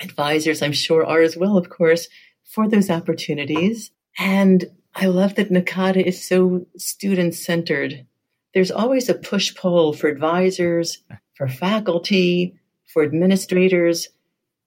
advisors, 0.02 0.62
I'm 0.62 0.74
sure 0.74 1.06
are 1.06 1.22
as 1.22 1.38
well, 1.38 1.58
of 1.58 1.70
course, 1.70 2.08
for 2.44 2.68
those 2.68 2.90
opportunities. 2.90 3.92
And 4.18 4.66
I 4.96 5.06
love 5.06 5.36
that 5.36 5.50
NACADA 5.52 6.06
is 6.06 6.28
so 6.28 6.66
student 6.78 7.36
centered. 7.36 8.06
There's 8.54 8.72
always 8.72 9.08
a 9.08 9.14
push 9.14 9.56
pull 9.56 9.94
for 9.94 10.08
advisors, 10.08 11.04
for 11.36 11.48
faculty, 11.48 12.60
for 12.94 13.04
administrators 13.04 14.10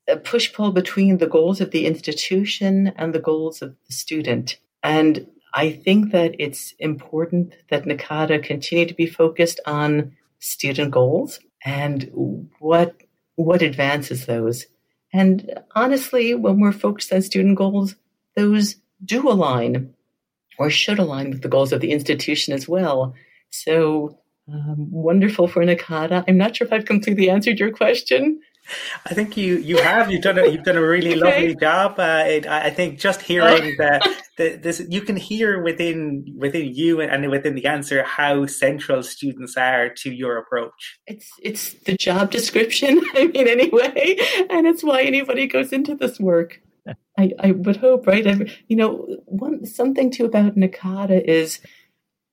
a 0.09 0.17
push 0.17 0.53
pull 0.53 0.73
between 0.73 1.19
the 1.19 1.27
goals 1.27 1.61
of 1.61 1.71
the 1.71 1.87
institution 1.87 2.93
and 2.97 3.15
the 3.15 3.21
goals 3.21 3.63
of 3.63 3.75
the 3.87 3.93
student. 3.93 4.59
And 4.83 5.27
I 5.55 5.71
think 5.71 6.13
that 6.13 6.35
it's 6.39 6.75
important 6.79 7.55
that 7.71 7.85
NACADA 7.85 8.43
continue 8.43 8.87
to 8.87 8.95
be 8.95 9.07
focused 9.07 9.61
on 9.67 10.17
student 10.41 10.91
goals 10.91 11.41
and 11.65 12.11
what 12.59 12.97
what 13.37 13.63
advances 13.63 14.27
those. 14.27 14.67
And 15.15 15.61
honestly, 15.77 16.35
when 16.35 16.59
we're 16.59 16.73
focused 16.73 17.13
on 17.13 17.23
student 17.23 17.57
goals, 17.57 17.95
those 18.35 18.77
do 19.05 19.31
align 19.31 19.95
or 20.59 20.71
should 20.71 20.99
align 20.99 21.31
with 21.31 21.43
the 21.43 21.49
goals 21.49 21.73
of 21.73 21.81
the 21.81 21.93
institution 21.93 22.53
as 22.53 22.69
well. 22.69 23.15
So 23.51 24.19
um, 24.53 24.91
wonderful 24.91 25.47
for 25.47 25.65
NACADA. 25.65 26.25
I'm 26.27 26.37
not 26.37 26.57
sure 26.57 26.67
if 26.67 26.73
I've 26.73 26.85
completely 26.85 27.31
answered 27.31 27.61
your 27.61 27.71
question. 27.71 28.41
I 29.07 29.15
think 29.15 29.37
you 29.37 29.59
you 29.59 29.77
have 29.77 30.11
you've 30.11 30.23
done 30.23 30.39
a 30.39 30.47
you've 30.49 30.65
done 30.65 30.77
a 30.77 30.83
really 30.83 31.11
okay. 31.15 31.21
lovely 31.21 31.55
job. 31.55 31.95
Uh, 31.99 32.25
it, 32.27 32.47
I 32.47 32.71
think 32.71 32.99
just 32.99 33.23
hearing 33.23 33.77
the, 33.77 34.24
the 34.37 34.57
this 34.57 34.83
you 34.89 35.01
can 35.01 35.17
hear 35.17 35.63
within 35.63 36.25
within 36.37 36.75
you 36.75 37.01
and 37.01 37.31
within 37.31 37.55
the 37.55 37.67
answer 37.67 38.03
how 38.03 38.47
central 38.47 39.03
students 39.03 39.57
are 39.57 39.89
to 39.89 40.13
your 40.13 40.39
approach. 40.39 40.99
It's 41.07 41.31
it's 41.43 41.75
the 41.85 41.97
job 41.97 42.31
description. 42.31 43.03
I 43.15 43.27
mean, 43.27 43.49
anyway, 43.49 44.17
and 44.51 44.67
it's 44.67 44.83
why 44.83 45.03
anybody 45.03 45.47
goes 45.47 45.73
into 45.73 45.95
this 45.95 46.19
work. 46.19 46.61
I, 47.19 47.31
I 47.39 47.53
would 47.53 47.77
hope, 47.77 48.07
right? 48.07 48.27
I, 48.27 48.47
you 48.69 48.77
know, 48.77 49.07
one 49.27 49.65
something 49.65 50.11
too 50.11 50.25
about 50.25 50.57
NACADA 50.57 51.25
is 51.25 51.61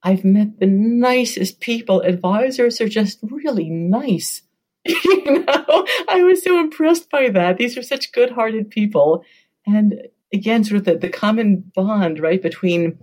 I've 0.03 0.25
met 0.25 0.59
the 0.59 0.65
nicest 0.65 1.59
people. 1.59 2.01
Advisors 2.01 2.81
are 2.81 2.89
just 2.89 3.19
really 3.21 3.69
nice 3.69 4.41
you 4.85 5.45
know, 5.45 5.85
I 6.09 6.23
was 6.23 6.43
so 6.43 6.59
impressed 6.59 7.09
by 7.09 7.29
that. 7.29 7.57
These 7.57 7.77
are 7.77 7.83
such 7.83 8.11
good 8.11 8.31
hearted 8.31 8.71
people. 8.71 9.23
And 9.67 10.07
again, 10.33 10.63
sort 10.63 10.79
of 10.79 10.85
the, 10.85 10.97
the 10.97 11.09
common 11.09 11.71
bond, 11.75 12.19
right, 12.19 12.41
between 12.41 12.97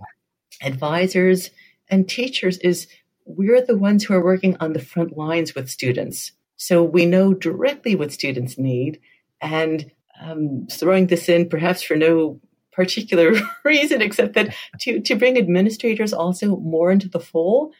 advisors 0.61 1.51
and 1.89 2.07
teachers 2.07 2.57
is 2.59 2.87
we're 3.25 3.65
the 3.65 3.77
ones 3.77 4.03
who 4.03 4.13
are 4.13 4.23
working 4.23 4.57
on 4.59 4.73
the 4.73 4.79
front 4.79 5.15
lines 5.15 5.53
with 5.53 5.69
students. 5.69 6.31
So 6.57 6.83
we 6.83 7.05
know 7.05 7.33
directly 7.33 7.95
what 7.95 8.11
students 8.11 8.57
need. 8.57 8.99
And 9.41 9.91
um, 10.21 10.67
throwing 10.69 11.07
this 11.07 11.29
in 11.29 11.47
perhaps 11.47 11.81
for 11.81 11.95
no 11.95 12.41
particular 12.71 13.33
reason 13.63 14.01
except 14.01 14.33
that 14.33 14.53
to, 14.81 14.99
to 15.01 15.15
bring 15.15 15.37
administrators 15.37 16.13
also 16.13 16.57
more 16.57 16.91
into 16.91 17.07
the 17.07 17.19
fold 17.19 17.73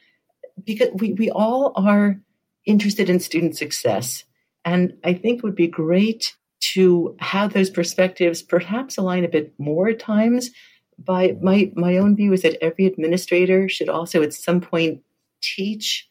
because 0.64 0.90
we, 0.94 1.14
we 1.14 1.30
all 1.30 1.74
are 1.76 2.20
interested 2.66 3.10
in 3.10 3.20
student 3.20 3.58
success. 3.58 4.24
And 4.64 4.98
I 5.04 5.14
think 5.14 5.44
would 5.44 5.56
be 5.56 5.68
great 5.68 6.36
to 6.60 7.16
have 7.20 7.54
those 7.54 7.70
perspectives 7.70 8.42
perhaps 8.42 8.98
align 8.98 9.26
a 9.26 9.30
bit 9.30 9.54
more 9.58 9.90
at 9.90 10.00
times. 10.00 10.52
By 10.98 11.38
my, 11.42 11.72
my 11.76 11.98
own 11.98 12.16
view 12.16 12.34
is 12.34 12.42
that 12.42 12.62
every 12.62 12.86
administrator 12.86 13.70
should 13.70 13.90
also 13.90 14.22
at 14.22 14.34
some 14.34 14.60
point 14.60 15.02
teach 15.42 16.10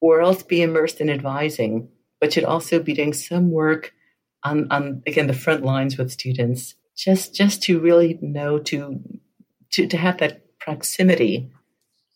or 0.00 0.20
else 0.20 0.42
be 0.42 0.60
immersed 0.62 1.00
in 1.00 1.08
advising, 1.08 1.88
but 2.20 2.32
should 2.32 2.44
also 2.44 2.80
be 2.80 2.94
doing 2.94 3.12
some 3.12 3.50
work 3.50 3.92
on, 4.42 4.70
on 4.70 5.02
again 5.06 5.26
the 5.26 5.32
front 5.32 5.64
lines 5.64 5.96
with 5.96 6.12
students, 6.12 6.74
just 6.96 7.34
just 7.34 7.62
to 7.62 7.80
really 7.80 8.18
know 8.20 8.58
to 8.58 9.00
to, 9.72 9.86
to 9.86 9.96
have 9.96 10.18
that 10.18 10.58
proximity 10.58 11.50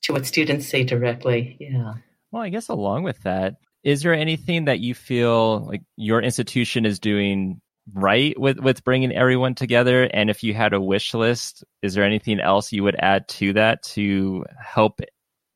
to 0.03 0.13
what 0.13 0.27
students 0.27 0.69
say 0.69 0.85
directly. 0.85 1.57
Yeah. 1.59 1.95
Well, 2.31 2.43
I 2.43 2.51
guess 2.51 2.69
along 2.69 3.05
with 3.05 3.23
that, 3.23 3.57
is 3.83 4.03
there 4.03 4.15
anything 4.15 4.67
that 4.67 4.81
you 4.81 4.95
feel 4.95 5.61
like 5.61 5.83
your 5.97 6.23
institution 6.23 6.85
is 6.85 6.99
doing 6.99 7.61
right 7.95 8.39
with 8.39 8.59
with 8.59 8.85
bringing 8.85 9.13
everyone 9.13 9.55
together? 9.55 10.05
And 10.05 10.31
if 10.31 10.43
you 10.43 10.55
had 10.55 10.73
a 10.73 10.81
wish 10.81 11.15
list 11.15 11.65
is 11.83 11.95
there 11.95 12.05
anything 12.05 12.41
else 12.41 12.73
you 12.73 12.83
would 12.85 12.97
add 12.99 13.29
to 13.29 13.53
that 13.55 13.83
to 13.95 14.45
help 14.63 15.01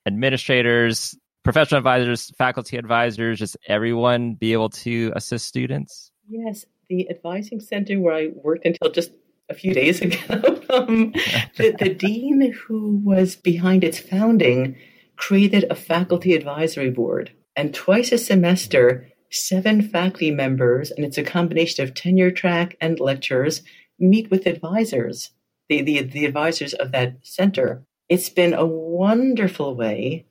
administrators 0.06 1.16
professional 1.44 1.78
advisors 1.78 2.30
faculty 2.36 2.76
advisors 2.76 3.38
just 3.38 3.56
everyone 3.66 4.34
be 4.34 4.52
able 4.52 4.70
to 4.70 5.12
assist 5.14 5.46
students? 5.46 6.10
Yes 6.28 6.64
the 6.88 7.08
advising 7.08 7.60
center 7.60 7.98
where 7.98 8.14
i 8.14 8.28
worked 8.34 8.66
until 8.66 8.90
just 8.90 9.12
a 9.48 9.54
few 9.54 9.72
days 9.72 10.00
ago 10.00 10.34
um, 10.70 11.12
the, 11.56 11.74
the 11.78 11.94
dean 11.94 12.52
who 12.52 13.00
was 13.04 13.36
behind 13.36 13.84
its 13.84 13.98
founding 13.98 14.76
created 15.16 15.64
a 15.70 15.74
faculty 15.74 16.34
advisory 16.34 16.90
board. 16.90 17.32
And 17.54 17.74
twice 17.74 18.12
a 18.12 18.18
semester 18.18 19.08
seven 19.32 19.82
faculty 19.82 20.30
members, 20.30 20.90
and 20.90 21.04
it's 21.04 21.18
a 21.18 21.22
combination 21.22 21.82
of 21.82 21.94
tenure 21.94 22.30
track 22.30 22.76
and 22.80 23.00
lecturers, 23.00 23.62
meet 23.98 24.30
with 24.30 24.46
advisors, 24.46 25.30
the, 25.68 25.82
the, 25.82 26.02
the 26.02 26.26
advisors 26.26 26.74
of 26.74 26.92
that 26.92 27.16
center. 27.22 27.84
It's 28.08 28.28
been 28.28 28.54
a 28.54 28.66
wonderful 28.66 29.74
way 29.74 30.26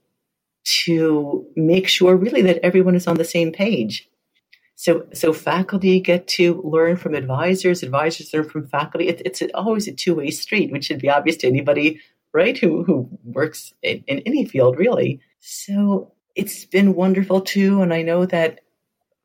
to 0.84 1.48
make 1.56 1.88
sure 1.88 2.16
really 2.16 2.42
that 2.44 2.60
everyone 2.64 2.96
is 2.96 3.08
on 3.08 3.18
the 3.18 3.26
same 3.26 3.52
page. 3.52 4.08
So, 4.76 5.06
so 5.14 5.32
faculty 5.34 6.00
get 6.00 6.28
to 6.30 6.62
learn 6.64 6.98
from 6.98 7.14
advisors, 7.14 7.84
advisors 7.84 8.34
learn 8.34 8.50
from 8.50 8.68
faculty. 8.68 9.08
It, 9.08 9.22
it's 9.26 9.44
always 9.54 9.88
a 9.88 9.92
two 9.92 10.16
way 10.16 10.32
street, 10.32 10.72
which 10.72 10.86
should 10.86 11.00
be 11.00 11.10
obvious 11.10 11.38
to 11.38 11.48
anybody, 11.48 12.02
right, 12.34 12.58
who, 12.58 12.84
who 12.84 13.10
works 13.24 13.74
in, 13.84 14.04
in 14.08 14.20
any 14.26 14.46
field, 14.46 14.78
really. 14.78 15.22
So 15.40 16.14
it's 16.36 16.66
been 16.66 16.96
wonderful 16.96 17.42
too. 17.42 17.82
And 17.82 17.94
I 17.94 18.02
know 18.02 18.26
that 18.26 18.62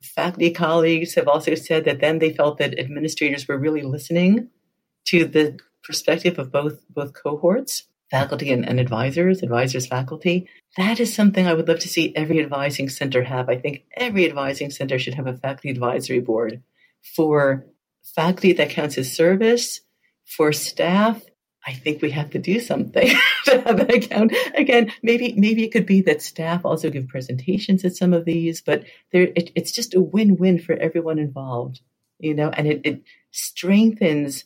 faculty 0.07 0.51
colleagues 0.51 1.15
have 1.15 1.29
also 1.29 1.55
said 1.55 1.85
that 1.85 2.01
then 2.01 2.19
they 2.19 2.33
felt 2.33 2.59
that 2.59 2.79
administrators 2.79 3.47
were 3.47 3.59
really 3.59 3.83
listening 3.83 4.49
to 5.07 5.25
the 5.25 5.59
perspective 5.83 6.39
of 6.39 6.51
both 6.51 6.81
both 6.91 7.13
cohorts 7.13 7.85
faculty 8.11 8.53
and, 8.53 8.69
and, 8.69 8.79
advisors 8.79 9.43
advisors 9.43 9.87
faculty. 9.87 10.49
That 10.77 11.01
is 11.01 11.13
something 11.13 11.47
i 11.47 11.55
would 11.55 11.69
love 11.69 11.81
to 11.81 11.89
see 11.89 12.15
every 12.15 12.41
advising 12.41 12.89
center 12.89 13.23
have. 13.25 13.49
I 13.49 13.57
think 13.57 13.85
every 13.97 14.27
advising 14.27 14.71
center 14.71 14.99
should 14.99 15.15
have 15.15 15.27
a 15.27 15.35
faculty 15.35 15.71
advisory 15.71 16.21
board 16.21 16.63
for 17.15 17.67
faculty 18.03 18.53
that 18.55 18.71
counts 18.71 18.99
as 18.99 19.13
service 19.13 19.81
for 20.25 20.53
staff 20.53 21.23
I 21.67 21.73
think 21.73 22.01
we 22.01 22.11
have 22.13 22.31
to 22.31 22.39
do 22.39 22.61
something 22.61 23.09
to 23.47 23.61
have 23.63 23.77
that 23.79 23.95
account. 23.95 24.33
Again, 24.55 24.93
maybe 25.03 25.35
maybe 25.37 25.65
it 25.65 25.73
could 25.73 25.87
be 25.87 26.01
that 26.03 26.23
staff 26.23 26.65
also 26.65 26.91
give 26.91 27.09
presentations 27.09 27.85
at 27.85 27.97
some 27.97 28.13
of 28.13 28.25
these, 28.25 28.61
but 28.61 28.85
there 29.13 29.29
it, 29.35 29.51
it's 29.55 29.73
just 29.73 29.95
a 29.95 30.01
win-win 30.01 30.61
for 30.61 30.75
everyone 30.75 31.19
involved, 31.19 31.81
you 32.19 32.35
know, 32.35 32.51
and 32.51 32.69
it, 32.69 32.81
it 32.85 33.03
strengthens 33.33 34.45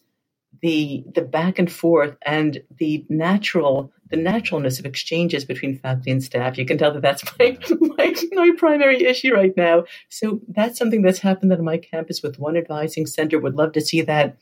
the 0.62 1.04
the 1.14 1.22
back 1.22 1.58
and 1.58 1.70
forth 1.70 2.16
and 2.22 2.62
the 2.78 3.04
natural 3.08 3.92
the 4.08 4.16
naturalness 4.16 4.78
of 4.78 4.86
exchanges 4.86 5.44
between 5.44 5.78
faculty 5.78 6.10
and 6.10 6.22
staff. 6.22 6.58
You 6.58 6.66
can 6.66 6.78
tell 6.78 6.92
that 6.92 7.02
that's 7.02 7.22
my, 7.38 7.56
my, 7.80 8.14
my 8.32 8.50
primary 8.58 9.04
issue 9.04 9.32
right 9.32 9.56
now. 9.56 9.84
So 10.08 10.40
that's 10.48 10.78
something 10.78 11.02
that's 11.02 11.20
happened 11.20 11.52
on 11.52 11.64
my 11.64 11.78
campus 11.78 12.20
with 12.20 12.38
one 12.38 12.56
advising 12.56 13.06
center. 13.06 13.38
Would 13.38 13.54
love 13.54 13.70
to 13.72 13.80
see 13.80 14.00
that 14.02 14.36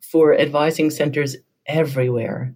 for 0.00 0.36
advising 0.36 0.90
centers 0.90 1.36
everywhere, 1.68 2.54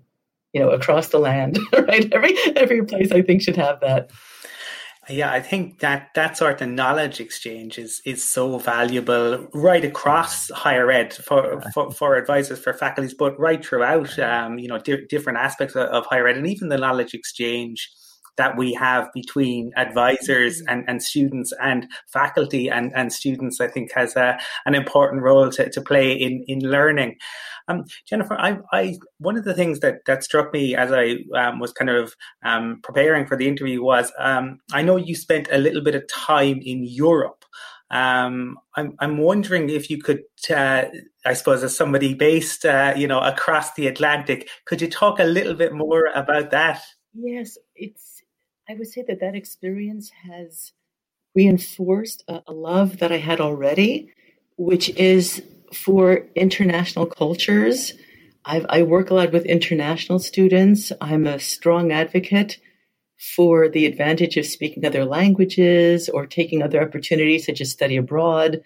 you 0.53 0.61
know, 0.61 0.70
across 0.70 1.09
the 1.09 1.19
land, 1.19 1.59
right? 1.73 2.12
Every 2.12 2.37
every 2.57 2.85
place 2.85 3.12
I 3.12 3.23
think 3.23 3.43
should 3.43 3.57
have 3.57 3.81
that. 3.81 4.11
Yeah, 5.09 5.32
I 5.32 5.41
think 5.41 5.81
that 5.81 6.11
that 6.15 6.37
sort 6.37 6.61
of 6.61 6.69
knowledge 6.69 7.20
exchange 7.20 7.78
is 7.78 8.01
is 8.05 8.23
so 8.23 8.59
valuable 8.59 9.49
right 9.55 9.85
across 9.85 10.51
higher 10.51 10.91
ed 10.91 11.15
for 11.15 11.61
for, 11.73 11.91
for 11.91 12.16
advisors, 12.16 12.61
for 12.61 12.73
faculties, 12.73 13.15
but 13.15 13.39
right 13.39 13.65
throughout, 13.65 14.19
um, 14.19 14.59
you 14.59 14.69
know, 14.69 14.78
di- 14.78 15.07
different 15.09 15.39
aspects 15.39 15.74
of, 15.74 15.89
of 15.89 16.07
higher 16.07 16.28
ed, 16.28 16.37
and 16.37 16.47
even 16.47 16.69
the 16.69 16.78
knowledge 16.78 17.15
exchange 17.15 17.91
that 18.37 18.57
we 18.57 18.73
have 18.73 19.07
between 19.12 19.70
advisors 19.77 20.62
and, 20.66 20.85
and 20.89 21.03
students 21.03 21.53
and 21.62 21.87
faculty 22.07 22.70
and, 22.70 22.91
and 22.95 23.12
students, 23.12 23.61
I 23.61 23.69
think 23.69 23.93
has 23.93 24.16
a, 24.16 24.39
an 24.65 24.74
important 24.74 25.23
role 25.23 25.51
to, 25.51 25.69
to 25.69 25.81
play 25.82 26.12
in, 26.12 26.45
in 26.49 26.61
learning. 26.61 27.16
Um, 27.70 27.84
Jennifer, 28.06 28.34
I, 28.34 28.59
I, 28.72 28.98
one 29.18 29.36
of 29.36 29.44
the 29.44 29.55
things 29.55 29.80
that, 29.80 30.05
that 30.06 30.24
struck 30.24 30.52
me 30.52 30.74
as 30.74 30.90
I 30.92 31.18
um, 31.36 31.60
was 31.60 31.72
kind 31.72 31.90
of 31.90 32.14
um, 32.44 32.80
preparing 32.82 33.26
for 33.26 33.36
the 33.36 33.47
interview 33.47 33.82
was 33.82 34.12
um, 34.18 34.60
I 34.72 34.82
know 34.82 34.97
you 34.97 35.14
spent 35.14 35.48
a 35.52 35.59
little 35.59 35.82
bit 35.82 35.94
of 35.94 36.06
time 36.09 36.60
in 36.64 36.84
Europe. 36.84 37.44
Um, 37.90 38.59
I'm, 38.76 38.94
I'm 39.01 39.18
wondering 39.18 39.68
if 39.68 39.90
you 39.90 40.01
could, 40.01 40.22
uh, 40.48 40.84
I 41.24 41.32
suppose, 41.34 41.64
as 41.64 41.76
somebody 41.76 42.14
based, 42.14 42.64
uh, 42.64 42.94
you 42.97 43.09
know, 43.09 43.20
across 43.20 43.74
the 43.74 43.88
Atlantic, 43.88 44.48
could 44.64 44.80
you 44.80 44.88
talk 44.88 45.18
a 45.18 45.24
little 45.24 45.55
bit 45.55 45.72
more 45.72 46.06
about 46.14 46.51
that? 46.51 46.82
Yes, 47.14 47.59
it's. 47.74 48.22
I 48.68 48.74
would 48.74 48.86
say 48.86 49.02
that 49.09 49.18
that 49.18 49.34
experience 49.34 50.12
has 50.30 50.72
reinforced 51.34 52.22
a, 52.28 52.40
a 52.47 52.52
love 52.52 52.98
that 52.98 53.10
I 53.10 53.16
had 53.16 53.40
already, 53.40 54.12
which 54.56 54.90
is 54.90 55.42
for 55.72 56.26
international 56.34 57.06
cultures. 57.06 57.92
I've, 58.44 58.66
i 58.68 58.82
work 58.82 59.10
a 59.10 59.14
lot 59.14 59.32
with 59.32 59.44
international 59.44 60.18
students. 60.18 60.92
I'm 61.01 61.26
a 61.26 61.38
strong 61.38 61.92
advocate 61.92 62.59
for 63.18 63.68
the 63.68 63.84
advantage 63.84 64.36
of 64.36 64.47
speaking 64.47 64.84
other 64.84 65.05
languages 65.05 66.09
or 66.09 66.26
taking 66.26 66.62
other 66.62 66.82
opportunities 66.82 67.44
such 67.47 67.60
as 67.60 67.70
study 67.70 67.97
abroad. 67.97 68.62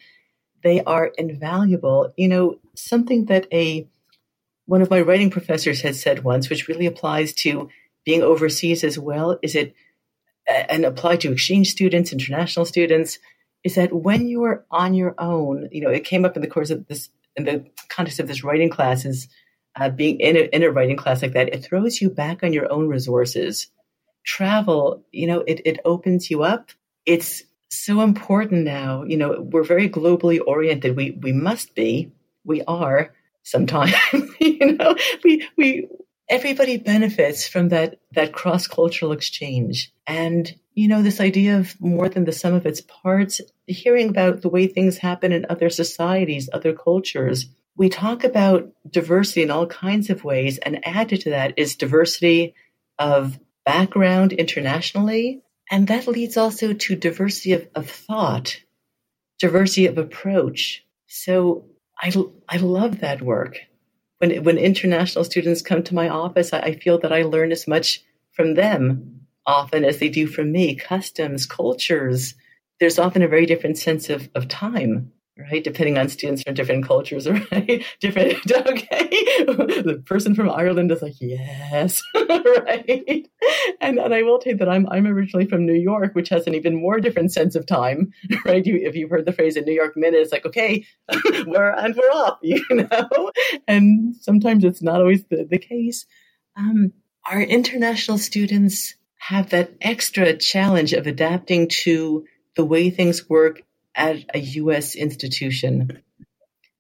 They 0.63 0.83
are 0.85 1.07
invaluable. 1.19 2.13
You 2.17 2.29
know, 2.29 2.59
something 2.75 3.27
that 3.27 3.47
a 3.53 3.89
one 4.67 4.81
of 4.81 4.91
my 4.91 5.01
writing 5.01 5.29
professors 5.29 5.83
had 5.83 5.97
said 5.97 6.25
once, 6.25 6.49
which 6.49 6.69
really 6.69 6.87
applies 6.87 7.35
to 7.35 7.69
being 8.05 8.23
overseas 8.23 8.83
as 8.85 8.99
well, 8.99 9.39
is 9.43 9.55
it 9.55 9.75
and 10.47 10.85
apply 10.85 11.17
to 11.17 11.33
exchange 11.33 11.71
students, 11.71 12.13
international 12.13 12.67
students, 12.67 13.19
is 13.65 13.75
that 13.75 13.93
when 13.93 14.29
you 14.29 14.45
are 14.45 14.65
on 14.71 14.95
your 14.95 15.15
own, 15.19 15.69
you 15.73 15.81
know, 15.81 15.91
it 15.91 16.05
came 16.05 16.25
up 16.25 16.37
in 16.37 16.43
the 16.43 16.49
course 16.49 16.71
of 16.71 16.87
this, 16.87 17.09
in 17.35 17.45
the 17.45 17.65
context 17.89 18.21
of 18.21 18.29
this 18.29 18.45
writing 18.45 18.69
classes, 18.69 19.27
uh, 19.77 19.89
being 19.89 20.21
in 20.21 20.37
a, 20.37 20.41
in 20.53 20.63
a 20.63 20.71
writing 20.71 20.97
class 20.97 21.23
like 21.23 21.33
that, 21.33 21.53
it 21.53 21.65
throws 21.65 22.01
you 22.01 22.11
back 22.11 22.43
on 22.43 22.53
your 22.53 22.71
own 22.71 22.89
resources. 22.89 23.69
Travel, 24.25 25.03
you 25.11 25.27
know, 25.27 25.41
it, 25.41 25.63
it 25.65 25.81
opens 25.85 26.31
you 26.31 26.43
up. 26.43 26.71
It's 27.07 27.43
so 27.71 28.03
important 28.03 28.65
now. 28.65 29.03
You 29.03 29.17
know, 29.17 29.41
we're 29.41 29.65
very 29.65 29.89
globally 29.89 30.41
oriented. 30.47 30.97
We, 30.97 31.13
we 31.23 31.33
must 31.33 31.75
be, 31.75 32.13
we 32.45 32.63
are 32.63 33.13
sometimes, 33.43 33.95
you 34.41 34.77
know, 34.77 34.95
we, 35.25 35.49
we, 35.57 35.89
everybody 36.29 36.77
benefits 36.77 37.47
from 37.47 37.69
that, 37.71 38.01
that 38.13 38.33
cross 38.33 38.67
cultural 38.67 39.13
exchange. 39.13 39.93
And 40.07 40.55
you 40.75 40.89
know, 40.89 41.03
this 41.03 41.21
idea 41.21 41.59
of 41.59 41.81
more 41.81 42.09
than 42.09 42.25
the 42.25 42.33
sum 42.33 42.53
of 42.53 42.67
its 42.67 42.81
parts, 42.81 43.41
hearing 43.67 44.09
about 44.09 44.43
the 44.43 44.49
way 44.49 44.67
things 44.67 44.99
happen 44.99 45.33
in 45.33 45.47
other 45.49 45.71
societies, 45.71 46.51
other 46.53 46.73
cultures. 46.73 47.47
We 47.77 47.89
talk 47.89 48.25
about 48.25 48.73
diversity 48.89 49.43
in 49.43 49.51
all 49.51 49.67
kinds 49.67 50.11
of 50.11 50.25
ways, 50.25 50.59
and 50.59 50.87
added 50.87 51.23
to 51.23 51.31
that 51.31 51.55
is 51.57 51.77
diversity 51.77 52.55
of 52.99 53.39
background 53.65 54.33
internationally. 54.33 55.43
And 55.71 55.87
that 55.89 56.07
leads 56.07 56.37
also 56.37 56.73
to 56.73 56.97
diversity 56.97 57.53
of, 57.53 57.69
of 57.75 57.89
thought, 57.89 58.61
diversity 59.39 59.87
of 59.87 59.97
approach. 59.97 60.85
So 61.07 61.67
I, 61.99 62.13
I 62.49 62.59
love 62.59 63.01
that 63.01 63.23
work 63.23 63.59
when 64.25 64.45
when 64.45 64.59
international 64.59 65.25
students 65.25 65.63
come 65.63 65.83
to 65.83 65.95
my 65.95 66.09
office, 66.09 66.53
I, 66.53 66.61
I 66.61 66.75
feel 66.75 66.99
that 66.99 67.13
I 67.13 67.23
learn 67.23 67.53
as 67.53 67.69
much 67.69 68.03
from 68.33 68.55
them 68.55 69.21
often 69.47 69.85
as 69.85 69.99
they 69.99 70.09
do 70.09 70.27
from 70.27 70.51
me. 70.53 70.75
Customs, 70.75 71.47
cultures. 71.47 72.35
There's 72.81 72.99
often 72.99 73.23
a 73.23 73.29
very 73.29 73.47
different 73.47 73.79
sense 73.79 74.09
of, 74.09 74.29
of 74.35 74.49
time 74.49 75.13
right? 75.39 75.65
Depending 75.65 75.99
on 75.99 76.09
students 76.09 76.43
from 76.43 76.55
different 76.55 76.87
cultures, 76.87 77.29
right? 77.53 77.85
Different, 78.01 78.35
okay. 78.53 79.09
the 79.47 80.03
person 80.07 80.35
from 80.35 80.51
Ireland 80.51 80.93
is 80.93 81.03
like, 81.03 81.15
yes, 81.21 82.01
right? 82.15 83.29
And, 83.81 83.99
and 83.99 84.15
I 84.15 84.23
will 84.23 84.39
tell 84.39 84.53
you 84.53 84.59
that 84.59 84.69
I'm, 84.69 84.89
I'm 84.89 85.07
originally 85.07 85.47
from 85.47 85.67
New 85.67 85.75
York, 85.75 86.15
which 86.15 86.29
has 86.29 86.47
an 86.47 86.55
even 86.55 86.81
more 86.81 87.01
different 87.01 87.33
sense 87.33 87.55
of 87.55 87.67
time, 87.67 88.13
right? 88.45 88.65
You, 88.65 88.77
if 88.77 88.95
you've 88.95 89.11
heard 89.11 89.27
the 89.27 89.33
phrase 89.33 89.57
a 89.57 89.63
New 89.63 89.73
York 89.75 89.97
minute, 89.97 90.21
it's 90.21 90.33
like, 90.33 90.47
okay, 90.47 90.87
we're, 91.47 91.71
and 91.71 91.95
we're 91.97 92.11
off, 92.11 92.39
you 92.43 92.65
know? 92.71 93.33
And 93.67 94.15
sometimes 94.17 94.65
it's 94.65 94.83
not 94.83 95.01
always 95.01 95.25
the, 95.25 95.47
the 95.49 95.59
case. 95.59 96.07
Um, 96.57 96.93
our 97.27 97.41
international 97.41 98.19
students 98.19 98.95
have 99.17 99.51
that 99.51 99.73
extra 99.81 100.37
challenge 100.37 100.93
of 100.93 101.07
adapting 101.07 101.69
to 101.69 102.27
the 102.57 102.65
way 102.65 102.91
things 102.91 103.29
work 103.29 103.63
at 103.95 104.19
a 104.35 104.39
US 104.39 104.95
institution. 104.95 106.03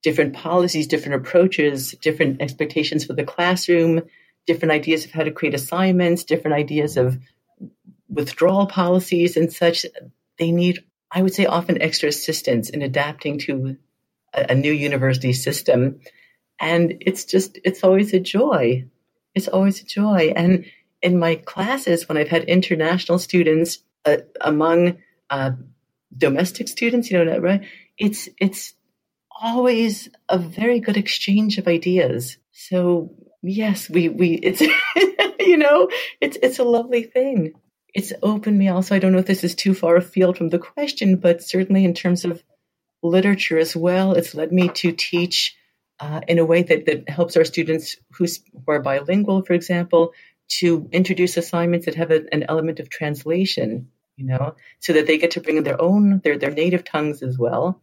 Different 0.03 0.35
policies, 0.35 0.87
different 0.87 1.27
approaches, 1.27 1.93
different 1.93 2.43
expectations 2.43 3.05
for 3.05 3.15
the 3.15 3.25
classroom, 3.25 4.03
different 4.47 4.73
ideas 4.73 5.05
of 5.05 5.13
how 5.13 5.23
to 5.23 5.31
create 5.31 5.55
assignments, 5.55 6.25
different 6.25 6.57
ideas 6.57 6.97
of 6.97 7.19
withdrawal 8.09 8.67
policies 8.67 9.37
and 9.37 9.53
such. 9.53 9.87
They 10.39 10.53
need, 10.53 10.85
I 11.11 11.23
would 11.23 11.35
say, 11.35 11.47
often 11.47 11.81
extra 11.81 12.09
assistance 12.09 12.69
in 12.69 12.83
adapting 12.83 13.39
to 13.41 13.77
a, 14.33 14.47
a 14.51 14.55
new 14.55 14.73
university 14.73 15.33
system. 15.33 16.01
And 16.61 16.99
it's 17.01 17.25
just, 17.25 17.59
it's 17.65 17.83
always 17.83 18.13
a 18.13 18.21
joy. 18.21 18.85
It's 19.35 19.49
always 19.49 19.81
a 19.81 19.87
joy. 19.87 20.33
And 20.37 20.67
in 21.03 21.19
my 21.19 21.37
classes, 21.37 22.09
when 22.09 22.19
I've 22.19 22.29
had 22.29 22.45
international 22.45 23.19
students 23.19 23.79
uh, 24.05 24.19
among 24.41 24.99
uh, 25.31 25.53
domestic 26.17 26.69
students, 26.69 27.11
you 27.11 27.25
know, 27.25 27.39
right? 27.39 27.63
It's 27.99 28.29
it's 28.41 28.75
always 29.41 30.09
a 30.29 30.39
very 30.39 30.81
good 30.81 30.97
exchange 30.97 31.59
of 31.59 31.69
ideas. 31.69 32.39
So 32.53 33.15
yes, 33.43 33.91
we 33.91 34.09
we 34.09 34.35
it's 34.35 34.61
you 35.41 35.57
know, 35.57 35.89
it's 36.21 36.37
it's 36.43 36.59
a 36.59 36.65
lovely 36.65 37.05
thing. 37.05 37.53
It's 37.95 38.13
opened 38.23 38.59
me 38.59 38.69
also. 38.69 38.95
I 38.95 38.99
don't 38.99 39.13
know 39.13 39.19
if 39.19 39.27
this 39.27 39.45
is 39.45 39.55
too 39.55 39.75
far 39.75 39.97
afield 39.97 40.37
from 40.37 40.49
the 40.49 40.59
question, 40.59 41.17
but 41.17 41.43
certainly 41.43 41.85
in 41.85 41.95
terms 41.95 42.25
of 42.25 42.43
literature 43.03 43.59
as 43.59 43.77
well, 43.77 44.13
it's 44.13 44.35
led 44.35 44.51
me 44.51 44.69
to 44.69 44.91
teach 44.93 45.57
uh, 46.01 46.21
in 46.27 46.39
a 46.39 46.45
way 46.45 46.63
that, 46.63 46.87
that 46.87 47.09
helps 47.09 47.37
our 47.37 47.45
students 47.45 47.97
who 48.13 48.27
are 48.67 48.83
bilingual, 48.83 49.45
for 49.45 49.53
example, 49.53 50.13
to 50.49 50.89
introduce 50.91 51.37
assignments 51.37 51.87
that 51.87 51.95
have 51.95 52.11
a, 52.11 52.25
an 52.33 52.45
element 52.49 52.81
of 52.81 52.91
translation 52.91 53.89
you 54.17 54.27
know, 54.27 54.55
so 54.81 54.93
that 54.93 55.07
they 55.07 55.19
get 55.19 55.33
to 55.33 55.41
bring 55.41 55.57
in 55.57 55.65
their 55.65 55.81
own, 55.81 56.21
their, 56.23 56.39
their 56.39 56.51
native 56.51 56.85
tongues 56.85 57.23
as 57.23 57.39
well. 57.39 57.81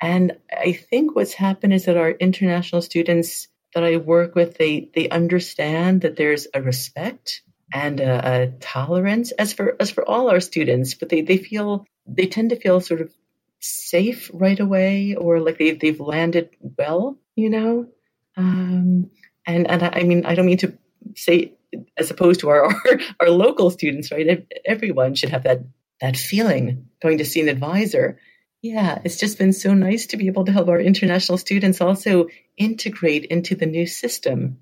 And 0.00 0.38
I 0.52 0.72
think 0.72 1.16
what's 1.16 1.32
happened 1.32 1.72
is 1.72 1.86
that 1.86 1.96
our 1.96 2.10
international 2.10 2.82
students 2.82 3.48
that 3.74 3.84
I 3.84 3.96
work 3.96 4.34
with, 4.34 4.56
they, 4.56 4.88
they 4.94 5.08
understand 5.08 6.02
that 6.02 6.16
there's 6.16 6.46
a 6.54 6.62
respect 6.62 7.42
and 7.74 8.00
a, 8.00 8.42
a 8.42 8.46
tolerance 8.60 9.32
as 9.32 9.52
for, 9.52 9.76
as 9.80 9.90
for 9.90 10.08
all 10.08 10.30
our 10.30 10.40
students, 10.40 10.94
but 10.94 11.08
they, 11.08 11.20
they 11.22 11.36
feel, 11.36 11.84
they 12.06 12.26
tend 12.26 12.50
to 12.50 12.56
feel 12.56 12.80
sort 12.80 13.00
of 13.00 13.12
safe 13.60 14.30
right 14.32 14.58
away 14.60 15.16
or 15.16 15.40
like 15.40 15.58
they've, 15.58 15.78
they've 15.78 16.00
landed 16.00 16.50
well, 16.78 17.18
you 17.34 17.50
know? 17.50 17.88
Um, 18.36 19.10
and, 19.44 19.68
and 19.68 19.82
I, 19.82 19.90
I 19.94 20.02
mean, 20.04 20.24
I 20.24 20.34
don't 20.34 20.46
mean 20.46 20.58
to 20.58 20.78
say 21.16 21.54
as 21.96 22.10
opposed 22.10 22.40
to 22.40 22.48
our, 22.48 22.64
our, 22.66 23.00
our 23.20 23.30
local 23.30 23.70
students, 23.70 24.10
right? 24.10 24.46
Everyone 24.64 25.14
should 25.14 25.30
have 25.30 25.44
that 25.44 25.60
that 26.00 26.16
feeling 26.16 26.88
going 27.02 27.18
to 27.18 27.24
see 27.24 27.40
an 27.40 27.48
advisor. 27.48 28.18
Yeah, 28.62 29.00
it's 29.04 29.18
just 29.18 29.38
been 29.38 29.52
so 29.52 29.74
nice 29.74 30.06
to 30.06 30.16
be 30.16 30.26
able 30.26 30.44
to 30.44 30.52
help 30.52 30.68
our 30.68 30.80
international 30.80 31.38
students 31.38 31.80
also 31.80 32.28
integrate 32.56 33.24
into 33.26 33.54
the 33.54 33.66
new 33.66 33.86
system 33.86 34.58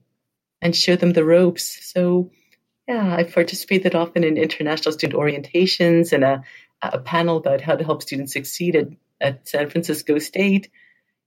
and 0.61 0.77
show 0.77 0.97
them 0.97 1.13
the 1.13 1.25
ropes. 1.25 1.91
So, 1.93 2.31
yeah, 2.87 3.17
I've 3.17 3.33
participated 3.33 3.95
often 3.95 4.23
in 4.23 4.37
international 4.37 4.93
student 4.93 5.19
orientations 5.19 6.13
and 6.13 6.25
a, 6.25 6.43
a 6.83 6.99
panel 6.99 7.39
about 7.39 7.63
how 7.63 7.77
to 7.77 7.85
help 7.85 8.03
students 8.03 8.33
succeed 8.33 8.77
at, 8.77 8.89
at 9.21 9.49
San 9.49 9.71
Francisco 9.71 10.19
State. 10.19 10.71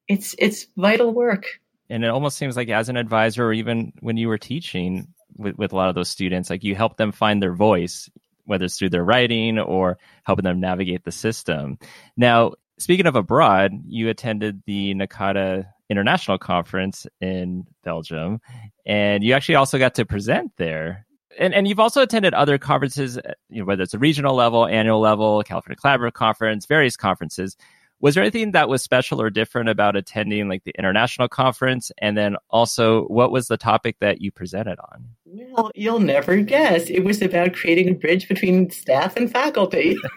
It's 0.07 0.35
it's 0.37 0.67
vital 0.77 1.11
work. 1.11 1.45
And 1.89 2.03
it 2.03 2.09
almost 2.09 2.37
seems 2.37 2.55
like 2.55 2.69
as 2.69 2.89
an 2.89 2.97
advisor, 2.97 3.47
or 3.47 3.53
even 3.53 3.93
when 3.99 4.15
you 4.17 4.27
were 4.27 4.37
teaching, 4.37 5.07
with, 5.39 5.57
with 5.57 5.73
a 5.73 5.75
lot 5.75 5.89
of 5.89 5.95
those 5.95 6.09
students 6.09 6.49
like 6.49 6.63
you 6.63 6.75
help 6.75 6.97
them 6.97 7.11
find 7.11 7.41
their 7.41 7.53
voice 7.53 8.09
whether 8.45 8.65
it's 8.65 8.79
through 8.79 8.89
their 8.89 9.03
writing 9.03 9.59
or 9.59 9.99
helping 10.23 10.43
them 10.43 10.59
navigate 10.59 11.03
the 11.03 11.11
system. 11.11 11.77
Now 12.17 12.53
speaking 12.77 13.05
of 13.05 13.15
abroad 13.15 13.71
you 13.85 14.09
attended 14.09 14.61
the 14.65 14.93
NACADA 14.95 15.65
international 15.89 16.37
conference 16.37 17.07
in 17.21 17.65
belgium 17.83 18.41
and 18.85 19.23
you 19.23 19.33
actually 19.33 19.55
also 19.55 19.79
got 19.79 19.95
to 19.95 20.05
present 20.05 20.51
there. 20.57 21.05
And, 21.39 21.53
and 21.53 21.67
you've 21.67 21.79
also 21.79 22.01
attended 22.01 22.33
other 22.33 22.57
conferences 22.57 23.17
you 23.49 23.59
know, 23.59 23.65
whether 23.65 23.83
it's 23.83 23.93
a 23.93 23.99
regional 23.99 24.35
level 24.35 24.65
annual 24.65 24.99
level 24.99 25.41
california 25.43 25.77
collaborative 25.77 26.13
conference 26.13 26.65
various 26.65 26.97
conferences 26.97 27.55
was 28.01 28.15
there 28.15 28.23
anything 28.23 28.51
that 28.51 28.69
was 28.69 28.81
special 28.81 29.21
or 29.21 29.29
different 29.29 29.69
about 29.69 29.95
attending 29.95 30.47
like 30.47 30.63
the 30.63 30.73
international 30.77 31.27
conference? 31.27 31.91
And 31.97 32.17
then 32.17 32.37
also, 32.49 33.03
what 33.05 33.31
was 33.31 33.47
the 33.47 33.57
topic 33.57 33.97
that 33.99 34.21
you 34.21 34.31
presented 34.31 34.79
on? 34.79 35.09
Well, 35.25 35.71
you'll 35.75 35.99
never 35.99 36.37
guess. 36.37 36.89
It 36.89 37.03
was 37.03 37.21
about 37.21 37.53
creating 37.53 37.89
a 37.89 37.93
bridge 37.93 38.27
between 38.27 38.69
staff 38.71 39.17
and 39.17 39.31
faculty. 39.31 39.97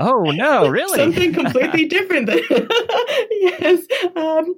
oh 0.00 0.30
no, 0.34 0.68
really? 0.68 0.98
Something 0.98 1.34
completely 1.34 1.84
different. 1.88 2.28
yes. 3.30 3.84
Um, 4.14 4.54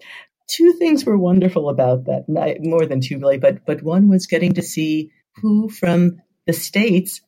two 0.49 0.73
things 0.79 1.05
were 1.05 1.19
wonderful 1.19 1.69
about 1.69 2.05
that. 2.05 2.25
More 2.61 2.87
than 2.87 3.01
two, 3.01 3.19
really, 3.19 3.39
but 3.39 3.67
but 3.67 3.83
one 3.83 4.09
was 4.09 4.27
getting 4.27 4.55
to 4.55 4.63
see 4.63 5.11
who 5.37 5.69
from 5.69 6.21
the 6.47 6.53
states, 6.53 7.21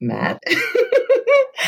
Matt. 0.00 0.42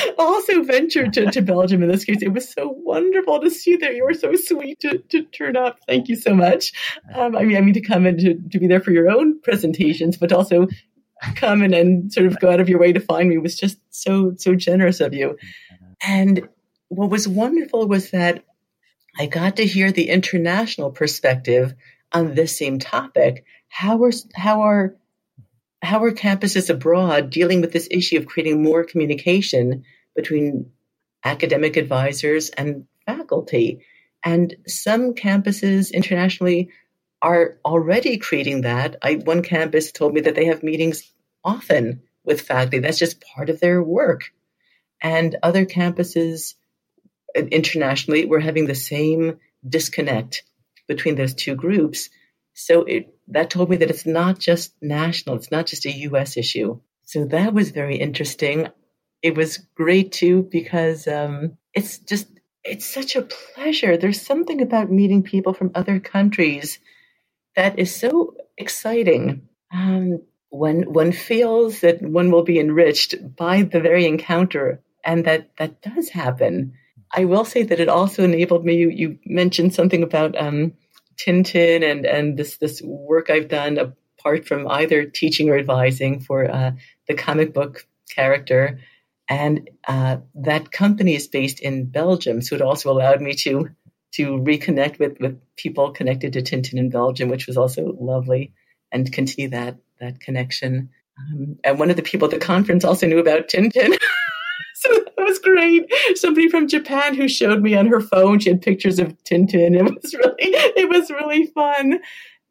also 0.19 0.63
ventured 0.63 1.13
to, 1.15 1.31
to 1.31 1.43
Belgium 1.43 1.83
in 1.83 1.89
this 1.89 2.05
case. 2.05 2.23
It 2.23 2.33
was 2.33 2.49
so 2.49 2.69
wonderful 2.69 3.41
to 3.41 3.51
see 3.51 3.77
that 3.77 3.95
you 3.95 4.05
were 4.05 4.15
so 4.15 4.35
sweet 4.35 4.81
to, 4.81 4.99
to 4.99 5.25
turn 5.25 5.57
up. 5.57 5.79
Thank 5.87 6.09
you 6.09 6.17
so 6.17 6.35
much. 6.35 6.73
Um, 7.15 7.37
I 7.37 7.45
mean, 7.45 7.57
I 7.57 7.61
mean 7.61 7.75
to 7.75 7.81
come 7.81 8.07
and 8.07 8.19
to, 8.19 8.35
to 8.35 8.59
be 8.59 8.67
there 8.67 8.81
for 8.81 8.93
your 8.93 9.11
own 9.11 9.41
presentations, 9.41 10.17
but 10.17 10.33
also 10.33 10.69
come 11.35 11.63
in 11.63 11.73
and 11.73 12.13
sort 12.13 12.27
of 12.27 12.39
go 12.41 12.51
out 12.51 12.61
of 12.61 12.69
your 12.69 12.79
way 12.79 12.93
to 12.93 13.01
find 13.01 13.29
me 13.29 13.39
was 13.39 13.57
just 13.57 13.79
so 13.91 14.35
so 14.37 14.55
generous 14.55 15.01
of 15.01 15.15
you. 15.15 15.37
And 16.07 16.49
what 16.89 17.11
was 17.11 17.27
wonderful 17.27 17.89
was 17.89 18.11
that 18.11 18.45
I 19.19 19.27
got 19.27 19.57
to 19.57 19.67
hear 19.67 19.91
the 19.91 20.09
international 20.11 20.91
perspective 20.91 21.75
on 22.13 22.35
this 22.35 22.57
same 22.57 22.79
topic. 22.79 23.45
How 23.69 24.03
are 24.05 24.13
how 24.35 24.63
are 24.63 24.95
how 25.87 26.03
are 26.03 26.13
campuses 26.13 26.69
abroad 26.69 27.31
dealing 27.31 27.61
with 27.61 27.73
this 27.73 27.89
issue 27.91 28.19
of 28.19 28.27
creating 28.27 28.63
more 28.63 28.85
communication 28.85 29.85
between 30.15 30.73
academic 31.25 31.77
advisors 31.77 32.51
and 32.51 32.87
faculty? 33.07 33.81
And 34.25 34.57
some 34.67 35.15
campuses 35.15 35.93
internationally 35.93 36.71
are 37.23 37.59
already 37.65 38.19
creating 38.19 38.63
that. 38.63 38.97
I, 39.03 39.15
one 39.15 39.43
campus 39.43 39.93
told 39.93 40.15
me 40.15 40.23
that 40.23 40.35
they 40.35 40.47
have 40.47 40.63
meetings 40.63 41.13
often 41.45 42.03
with 42.25 42.41
faculty. 42.41 42.81
That's 42.81 42.99
just 42.99 43.21
part 43.21 43.49
of 43.49 43.61
their 43.61 43.83
work. 43.83 44.33
And 45.01 45.37
other 45.43 45.65
campuses 45.65 46.55
uh, 47.37 47.43
internationally 47.43 48.27
were 48.27 48.41
having 48.41 48.67
the 48.67 48.75
same 48.75 49.39
disconnect 49.67 50.43
between 50.89 51.15
those 51.15 51.35
two 51.35 51.55
groups. 51.55 52.11
So 52.55 52.83
it, 52.85 53.16
that 53.29 53.51
told 53.51 53.71
me 53.71 53.77
that 53.77 53.91
it's 53.91 54.07
not 54.07 54.39
just 54.39 54.75
national, 54.81 55.37
it's 55.37 55.51
not 55.51 55.67
just 55.67 55.87
a 55.87 55.93
US 55.93 56.37
issue. 56.37 56.81
So 57.05 57.25
that 57.27 57.55
was 57.55 57.71
very 57.71 57.97
interesting. 57.97 58.69
It 59.23 59.37
was 59.37 59.59
great 59.75 60.13
too 60.13 60.43
because 60.51 61.07
um, 61.07 61.57
it's 61.75 61.99
just, 61.99 62.29
it's 62.65 62.87
such 62.87 63.17
a 63.17 63.23
pleasure. 63.23 63.97
There's 63.97 64.21
something 64.21 64.61
about 64.61 64.91
meeting 64.91 65.23
people 65.23 65.55
from 65.55 65.71
other 65.75 66.01
countries 66.01 66.79
that 67.55 67.79
is 67.79 67.95
so 67.95 68.37
exciting. 68.59 69.49
Um, 69.73 70.23
when 70.51 70.93
one 70.93 71.13
feels 71.13 71.81
that 71.81 72.03
one 72.03 72.31
will 72.31 72.45
be 72.45 72.59
enriched 72.59 73.15
by 73.37 73.63
the 73.63 73.81
very 73.81 74.07
encounter, 74.07 74.81
and 75.05 75.25
that 75.25 75.57
that 75.59 75.83
does 75.83 76.09
happen. 76.09 76.75
I 77.15 77.25
will 77.25 77.45
say 77.45 77.63
that 77.63 77.81
it 77.81 77.89
also 77.89 78.25
enabled 78.25 78.65
me. 78.65 78.77
You, 78.77 78.91
you 78.91 79.19
mentioned 79.25 79.75
something 79.75 80.03
about 80.03 80.37
um, 80.41 80.73
Tintin 81.19 81.89
and 81.89 82.05
and 82.07 82.37
this 82.37 82.57
this 82.59 82.83
work 82.83 83.31
I've 83.31 83.49
done 83.49 83.79
apart 83.79 84.47
from 84.47 84.69
either 84.69 85.05
teaching 85.05 85.49
or 85.49 85.59
advising 85.59 86.21
for 86.21 86.51
uh, 86.51 86.73
the 87.09 87.15
comic 87.15 87.55
book 87.55 87.87
character, 88.15 88.81
and 89.29 89.71
uh, 89.87 90.19
that 90.35 90.73
company 90.73 91.15
is 91.15 91.29
based 91.29 91.61
in 91.61 91.87
Belgium, 91.87 92.43
so 92.43 92.55
it 92.55 92.63
also 92.63 92.91
allowed 92.91 93.21
me 93.21 93.35
to 93.35 93.71
to 94.13 94.39
reconnect 94.39 94.99
with 94.99 95.19
with 95.21 95.41
people 95.57 95.93
connected 95.93 96.33
to 96.35 96.43
Tintin 96.43 96.79
in 96.79 96.91
Belgium, 96.91 97.29
which 97.29 97.47
was 97.47 97.57
also 97.57 97.97
lovely, 98.01 98.53
and 98.93 99.13
continue 99.13 99.51
that 99.51 99.77
that 100.01 100.21
connection. 100.21 100.91
Um, 101.19 101.59
and 101.65 101.79
one 101.79 101.91
of 101.91 101.97
the 101.97 102.03
people 102.03 102.27
at 102.27 102.31
the 102.33 102.39
conference 102.39 102.85
also 102.85 103.07
knew 103.07 103.19
about 103.19 103.49
Tintin. 103.49 103.97
so 104.79 104.91
that 104.93 105.25
was 105.25 105.39
great. 105.39 105.91
Somebody 106.17 106.51
from 106.51 106.69
Japan 106.69 107.15
who 107.15 107.29
showed 107.29 107.63
me 107.63 107.75
on 107.75 107.87
her 107.87 108.01
phone, 108.01 108.39
she 108.41 108.51
had 108.51 108.61
pictures 108.61 108.99
of 108.99 109.17
Tintin. 109.25 109.75
It 109.75 109.85
was 109.85 110.13
really, 110.13 110.35
it 110.39 110.89
was 110.89 111.11
really 111.11 111.47
fun. 111.47 112.01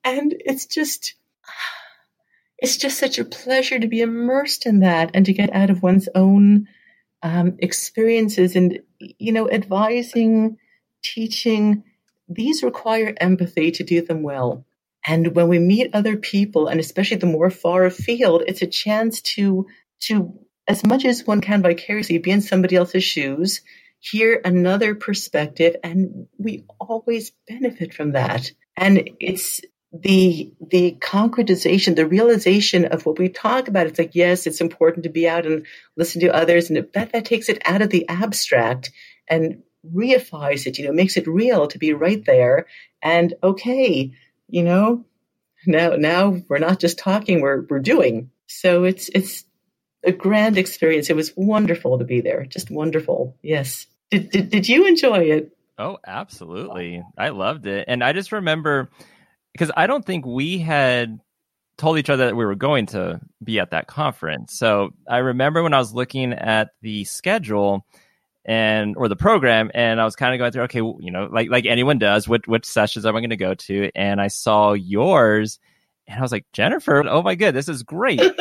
And 0.03 0.35
it's 0.39 0.65
just, 0.65 1.13
it's 2.57 2.77
just 2.77 2.97
such 2.97 3.19
a 3.19 3.25
pleasure 3.25 3.77
to 3.77 3.87
be 3.87 4.01
immersed 4.01 4.65
in 4.65 4.79
that 4.79 5.11
and 5.13 5.25
to 5.27 5.33
get 5.33 5.53
out 5.53 5.69
of 5.69 5.83
one's 5.83 6.09
own 6.15 6.67
um, 7.21 7.57
experiences 7.59 8.55
and, 8.55 8.79
you 8.99 9.31
know, 9.31 9.49
advising, 9.49 10.57
teaching. 11.03 11.83
These 12.27 12.63
require 12.63 13.13
empathy 13.21 13.69
to 13.71 13.83
do 13.83 14.01
them 14.01 14.23
well. 14.23 14.65
And 15.05 15.35
when 15.35 15.47
we 15.47 15.59
meet 15.59 15.93
other 15.93 16.17
people, 16.17 16.67
and 16.67 16.79
especially 16.79 17.17
the 17.17 17.27
more 17.27 17.51
far 17.51 17.85
afield, 17.85 18.41
it's 18.47 18.63
a 18.63 18.67
chance 18.67 19.21
to, 19.21 19.67
to, 20.01 20.39
as 20.67 20.85
much 20.85 21.05
as 21.05 21.25
one 21.25 21.41
can 21.41 21.61
vicariously 21.61 22.17
be 22.17 22.31
in 22.31 22.41
somebody 22.41 22.75
else's 22.75 23.03
shoes, 23.03 23.61
hear 23.99 24.41
another 24.43 24.95
perspective, 24.95 25.75
and 25.83 26.27
we 26.37 26.65
always 26.79 27.31
benefit 27.47 27.93
from 27.93 28.13
that. 28.13 28.51
And 28.77 29.09
it's 29.19 29.61
the 29.93 30.53
the 30.59 30.97
concretization, 30.99 31.95
the 31.95 32.07
realization 32.07 32.85
of 32.85 33.05
what 33.05 33.17
we 33.17 33.29
talk 33.29 33.67
about. 33.67 33.87
It's 33.87 33.99
like, 33.99 34.15
yes, 34.15 34.47
it's 34.47 34.61
important 34.61 35.03
to 35.03 35.09
be 35.09 35.27
out 35.27 35.45
and 35.45 35.65
listen 35.95 36.21
to 36.21 36.35
others, 36.35 36.69
and 36.69 36.87
that 36.93 37.13
that 37.13 37.25
takes 37.25 37.49
it 37.49 37.61
out 37.65 37.81
of 37.81 37.89
the 37.89 38.07
abstract 38.09 38.91
and 39.27 39.63
reifies 39.93 40.65
it. 40.65 40.77
You 40.77 40.85
know, 40.85 40.91
makes 40.91 41.17
it 41.17 41.27
real 41.27 41.67
to 41.67 41.77
be 41.77 41.93
right 41.93 42.23
there. 42.25 42.65
And 43.01 43.33
okay, 43.43 44.11
you 44.49 44.63
know, 44.63 45.05
now 45.65 45.95
now 45.95 46.41
we're 46.49 46.59
not 46.59 46.79
just 46.79 46.97
talking, 46.97 47.41
we're 47.41 47.65
we're 47.69 47.79
doing. 47.79 48.31
So 48.47 48.83
it's 48.83 49.09
it's 49.09 49.44
a 50.05 50.11
grand 50.11 50.57
experience. 50.57 51.09
It 51.09 51.15
was 51.15 51.33
wonderful 51.35 51.99
to 51.99 52.05
be 52.05 52.21
there. 52.21 52.45
Just 52.45 52.71
wonderful. 52.71 53.35
Yes. 53.41 53.87
Did 54.11 54.29
did, 54.29 54.49
did 54.49 54.69
you 54.69 54.87
enjoy 54.87 55.19
it? 55.31 55.51
Oh, 55.77 55.97
absolutely. 56.05 57.03
I 57.17 57.29
loved 57.29 57.65
it. 57.67 57.85
And 57.87 58.03
I 58.03 58.13
just 58.13 58.31
remember 58.31 58.89
because 59.51 59.71
I 59.75 59.87
don't 59.87 60.05
think 60.05 60.25
we 60.25 60.57
had 60.59 61.19
told 61.77 61.97
each 61.97 62.09
other 62.09 62.27
that 62.27 62.35
we 62.35 62.45
were 62.45 62.55
going 62.55 62.85
to 62.87 63.19
be 63.43 63.59
at 63.59 63.71
that 63.71 63.87
conference. 63.87 64.57
So 64.57 64.91
I 65.09 65.17
remember 65.17 65.61
when 65.63 65.73
I 65.73 65.79
was 65.79 65.93
looking 65.93 66.31
at 66.33 66.69
the 66.81 67.03
schedule 67.03 67.85
and 68.45 68.95
or 68.95 69.09
the 69.09 69.15
program 69.15 69.71
and 69.73 69.99
I 69.99 70.05
was 70.05 70.15
kind 70.15 70.33
of 70.33 70.37
going 70.37 70.51
through 70.51 70.63
okay 70.63 70.77
you 70.77 71.11
know 71.11 71.27
like 71.31 71.49
like 71.49 71.65
anyone 71.65 71.97
does 71.97 72.27
which 72.27 72.43
which 72.45 72.63
sessions 72.63 73.03
am 73.03 73.15
I 73.15 73.19
going 73.19 73.31
to 73.31 73.37
go 73.37 73.55
to 73.55 73.89
and 73.95 74.21
I 74.21 74.27
saw 74.27 74.73
yours 74.73 75.59
and 76.07 76.19
I 76.19 76.21
was 76.21 76.31
like 76.31 76.45
Jennifer 76.53 77.07
oh 77.07 77.21
my 77.21 77.35
god 77.35 77.53
this 77.53 77.69
is 77.69 77.83
great. 77.83 78.21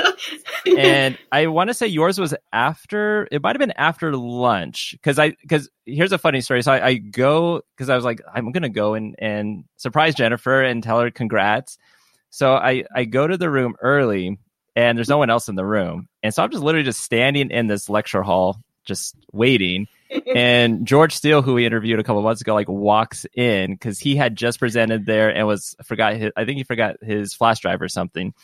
And 0.66 1.18
I 1.30 1.46
want 1.48 1.68
to 1.68 1.74
say 1.74 1.86
yours 1.86 2.18
was 2.18 2.34
after 2.52 3.28
it 3.30 3.42
might 3.42 3.54
have 3.54 3.60
been 3.60 3.72
after 3.72 4.16
lunch 4.16 4.92
because 4.92 5.18
I 5.18 5.30
because 5.42 5.68
here's 5.84 6.12
a 6.12 6.18
funny 6.18 6.40
story. 6.40 6.62
So 6.62 6.72
I, 6.72 6.86
I 6.86 6.94
go 6.94 7.60
because 7.76 7.90
I 7.90 7.96
was 7.96 8.04
like 8.04 8.20
I'm 8.32 8.50
going 8.50 8.62
to 8.62 8.68
go 8.70 8.94
and 8.94 9.14
and 9.18 9.64
surprise 9.76 10.14
Jennifer 10.14 10.62
and 10.62 10.82
tell 10.82 11.00
her 11.00 11.10
congrats. 11.10 11.76
So 12.30 12.54
I 12.54 12.84
I 12.94 13.04
go 13.04 13.26
to 13.26 13.36
the 13.36 13.50
room 13.50 13.76
early 13.80 14.38
and 14.74 14.96
there's 14.96 15.08
no 15.08 15.18
one 15.18 15.30
else 15.30 15.48
in 15.48 15.54
the 15.54 15.66
room. 15.66 16.08
And 16.22 16.32
so 16.32 16.42
I'm 16.42 16.50
just 16.50 16.64
literally 16.64 16.84
just 16.84 17.02
standing 17.02 17.50
in 17.50 17.66
this 17.66 17.88
lecture 17.88 18.22
hall 18.22 18.58
just 18.84 19.14
waiting. 19.32 19.86
And 20.34 20.86
George 20.86 21.14
Steele, 21.14 21.42
who 21.42 21.54
we 21.54 21.66
interviewed 21.66 21.98
a 21.98 22.04
couple 22.04 22.22
months 22.22 22.40
ago, 22.40 22.54
like 22.54 22.68
walks 22.68 23.26
in 23.34 23.72
because 23.72 23.98
he 23.98 24.16
had 24.16 24.36
just 24.36 24.58
presented 24.58 25.06
there 25.06 25.34
and 25.34 25.46
was 25.46 25.74
forgot 25.84 26.16
his, 26.16 26.32
I 26.36 26.44
think 26.44 26.58
he 26.58 26.64
forgot 26.64 26.96
his 27.02 27.34
flash 27.34 27.60
drive 27.60 27.82
or 27.82 27.88
something. 27.88 28.34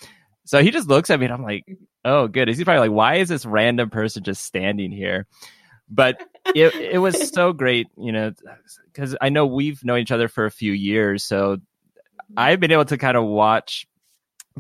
So 0.45 0.63
he 0.63 0.71
just 0.71 0.89
looks 0.89 1.11
at 1.11 1.21
me 1.21 1.27
and 1.27 1.35
I'm 1.35 1.43
like, 1.43 1.65
oh, 2.05 2.27
good. 2.27 2.49
He's 2.49 2.63
probably 2.65 2.89
like, 2.89 2.97
why 2.97 3.17
is 3.17 3.29
this 3.29 3.47
random 3.47 3.91
person 3.91 4.23
just 4.23 4.45
standing 4.45 4.91
here? 4.91 5.27
But 5.89 6.21
it 6.55 6.75
it 6.75 6.99
was 6.99 7.31
so 7.33 7.53
great, 7.53 7.89
you 7.97 8.13
know, 8.13 8.33
because 8.93 9.17
I 9.21 9.29
know 9.29 9.47
we've 9.47 9.85
known 9.85 9.99
each 9.99 10.13
other 10.13 10.29
for 10.29 10.47
a 10.47 10.51
few 10.51 10.73
years, 10.73 11.25
so 11.25 11.57
mm-hmm. 11.57 12.35
I've 12.37 12.61
been 12.61 12.71
able 12.71 12.85
to 12.87 12.97
kind 12.99 13.17
of 13.17 13.25
watch 13.25 13.87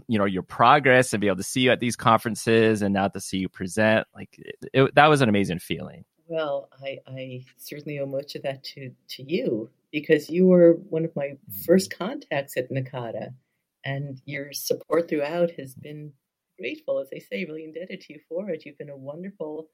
you 0.08 0.18
know 0.18 0.24
your 0.24 0.42
progress 0.42 1.12
and 1.12 1.20
be 1.20 1.26
able 1.26 1.36
to 1.36 1.42
see 1.42 1.62
you 1.62 1.70
at 1.70 1.80
these 1.80 1.96
conferences 1.96 2.82
and 2.82 2.94
now 2.94 3.08
to 3.08 3.20
see 3.20 3.38
you 3.38 3.48
present 3.48 4.06
like 4.14 4.28
it, 4.38 4.54
it, 4.72 4.94
that 4.94 5.08
was 5.08 5.20
an 5.20 5.28
amazing 5.28 5.58
feeling 5.58 6.04
well 6.30 6.68
I, 6.82 6.98
I 7.06 7.44
certainly 7.58 7.98
owe 7.98 8.06
much 8.06 8.34
of 8.36 8.42
that 8.42 8.64
to 8.64 8.92
to 9.10 9.22
you 9.22 9.68
because 9.92 10.30
you 10.30 10.46
were 10.46 10.74
one 10.88 11.04
of 11.04 11.14
my 11.16 11.26
mm-hmm. 11.26 11.60
first 11.66 11.96
contacts 11.96 12.56
at 12.56 12.70
NACADA, 12.70 13.34
and 13.84 14.22
your 14.24 14.52
support 14.52 15.08
throughout 15.08 15.50
has 15.58 15.74
been 15.74 16.12
grateful 16.58 17.00
as 17.00 17.08
i 17.14 17.18
say 17.18 17.44
really 17.46 17.64
indebted 17.64 18.00
to 18.02 18.12
you 18.14 18.20
for 18.28 18.50
it. 18.50 18.64
You've 18.64 18.78
been 18.78 18.90
a 18.90 18.96
wonderful 18.96 19.68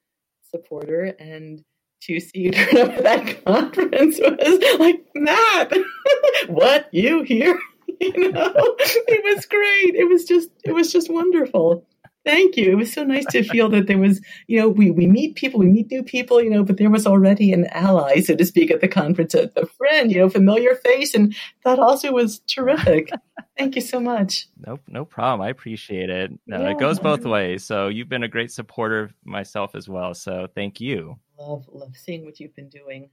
supporter 0.49 1.13
and 1.19 1.63
to 2.03 2.19
see 2.19 2.39
you 2.39 2.51
turn 2.51 2.77
up 2.77 2.97
at 2.97 3.03
that 3.03 3.45
conference 3.45 4.19
was 4.19 4.79
like 4.79 5.05
matt 5.15 5.73
what? 6.47 6.89
You 6.91 7.23
here? 7.23 7.59
You 7.99 8.31
know, 8.31 8.53
it 8.55 9.35
was 9.35 9.45
great. 9.47 9.95
It 9.95 10.07
was 10.07 10.25
just, 10.25 10.49
it 10.63 10.71
was 10.71 10.91
just 10.91 11.09
wonderful. 11.09 11.87
Thank 12.27 12.57
you. 12.57 12.71
It 12.71 12.75
was 12.75 12.91
so 12.91 13.05
nice 13.05 13.25
to 13.27 13.41
feel 13.41 13.69
that 13.69 13.87
there 13.87 13.97
was, 13.97 14.19
you 14.47 14.59
know, 14.59 14.67
we, 14.67 14.91
we 14.91 15.07
meet 15.07 15.35
people, 15.35 15.61
we 15.61 15.67
meet 15.67 15.89
new 15.89 16.03
people, 16.03 16.43
you 16.43 16.49
know, 16.49 16.61
but 16.61 16.75
there 16.75 16.89
was 16.89 17.07
already 17.07 17.53
an 17.53 17.67
ally, 17.71 18.19
so 18.19 18.35
to 18.35 18.45
speak, 18.45 18.69
at 18.69 18.81
the 18.81 18.89
conference, 18.89 19.33
a, 19.33 19.49
a 19.55 19.65
friend, 19.65 20.11
you 20.11 20.19
know, 20.19 20.29
familiar 20.29 20.75
face. 20.75 21.15
And 21.15 21.33
that 21.63 21.79
also 21.79 22.11
was 22.11 22.39
terrific. 22.39 23.11
Thank 23.57 23.75
you 23.75 23.81
so 23.81 24.01
much. 24.01 24.49
Nope, 24.57 24.81
no 24.89 25.05
problem. 25.05 25.47
I 25.47 25.49
appreciate 25.49 26.09
it. 26.09 26.31
No, 26.45 26.59
yeah. 26.59 26.71
It 26.71 26.79
goes 26.79 26.99
both 26.99 27.23
ways. 27.23 27.63
So 27.63 27.87
you've 27.87 28.09
been 28.09 28.23
a 28.23 28.27
great 28.27 28.51
supporter 28.51 29.11
myself 29.23 29.73
as 29.73 29.87
well. 29.87 30.13
So 30.13 30.47
thank 30.53 30.81
you. 30.81 31.17
Love, 31.39 31.65
love 31.71 31.95
seeing 31.95 32.25
what 32.25 32.41
you've 32.41 32.55
been 32.55 32.69
doing 32.69 33.09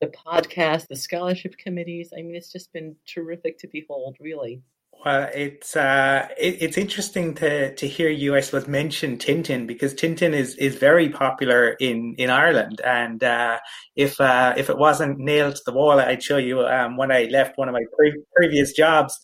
the 0.00 0.06
podcast, 0.08 0.88
the 0.88 0.96
scholarship 0.96 1.56
committees. 1.56 2.10
I 2.16 2.22
mean, 2.22 2.36
it's 2.36 2.52
just 2.52 2.72
been 2.72 2.96
terrific 3.06 3.58
to 3.60 3.68
behold, 3.68 4.16
really. 4.20 4.62
Well, 5.04 5.28
it's 5.34 5.76
uh, 5.76 6.26
it, 6.38 6.62
it's 6.62 6.76
interesting 6.76 7.34
to 7.36 7.74
to 7.74 7.86
hear 7.86 8.08
you, 8.08 8.34
I 8.34 8.40
suppose, 8.40 8.66
mention 8.66 9.18
Tintin 9.18 9.66
because 9.66 9.94
Tintin 9.94 10.32
is 10.32 10.56
is 10.56 10.74
very 10.76 11.08
popular 11.10 11.70
in 11.80 12.14
in 12.18 12.28
Ireland, 12.30 12.80
and 12.84 13.22
uh, 13.22 13.58
if 13.94 14.20
uh, 14.20 14.54
if 14.56 14.68
it 14.68 14.78
wasn't 14.78 15.18
nailed 15.18 15.56
to 15.56 15.62
the 15.66 15.72
wall, 15.72 16.00
I'd 16.00 16.22
show 16.22 16.38
you 16.38 16.66
um, 16.66 16.96
when 16.96 17.12
I 17.12 17.24
left 17.24 17.56
one 17.56 17.68
of 17.68 17.72
my 17.74 17.84
pre- 17.96 18.22
previous 18.34 18.72
jobs. 18.72 19.18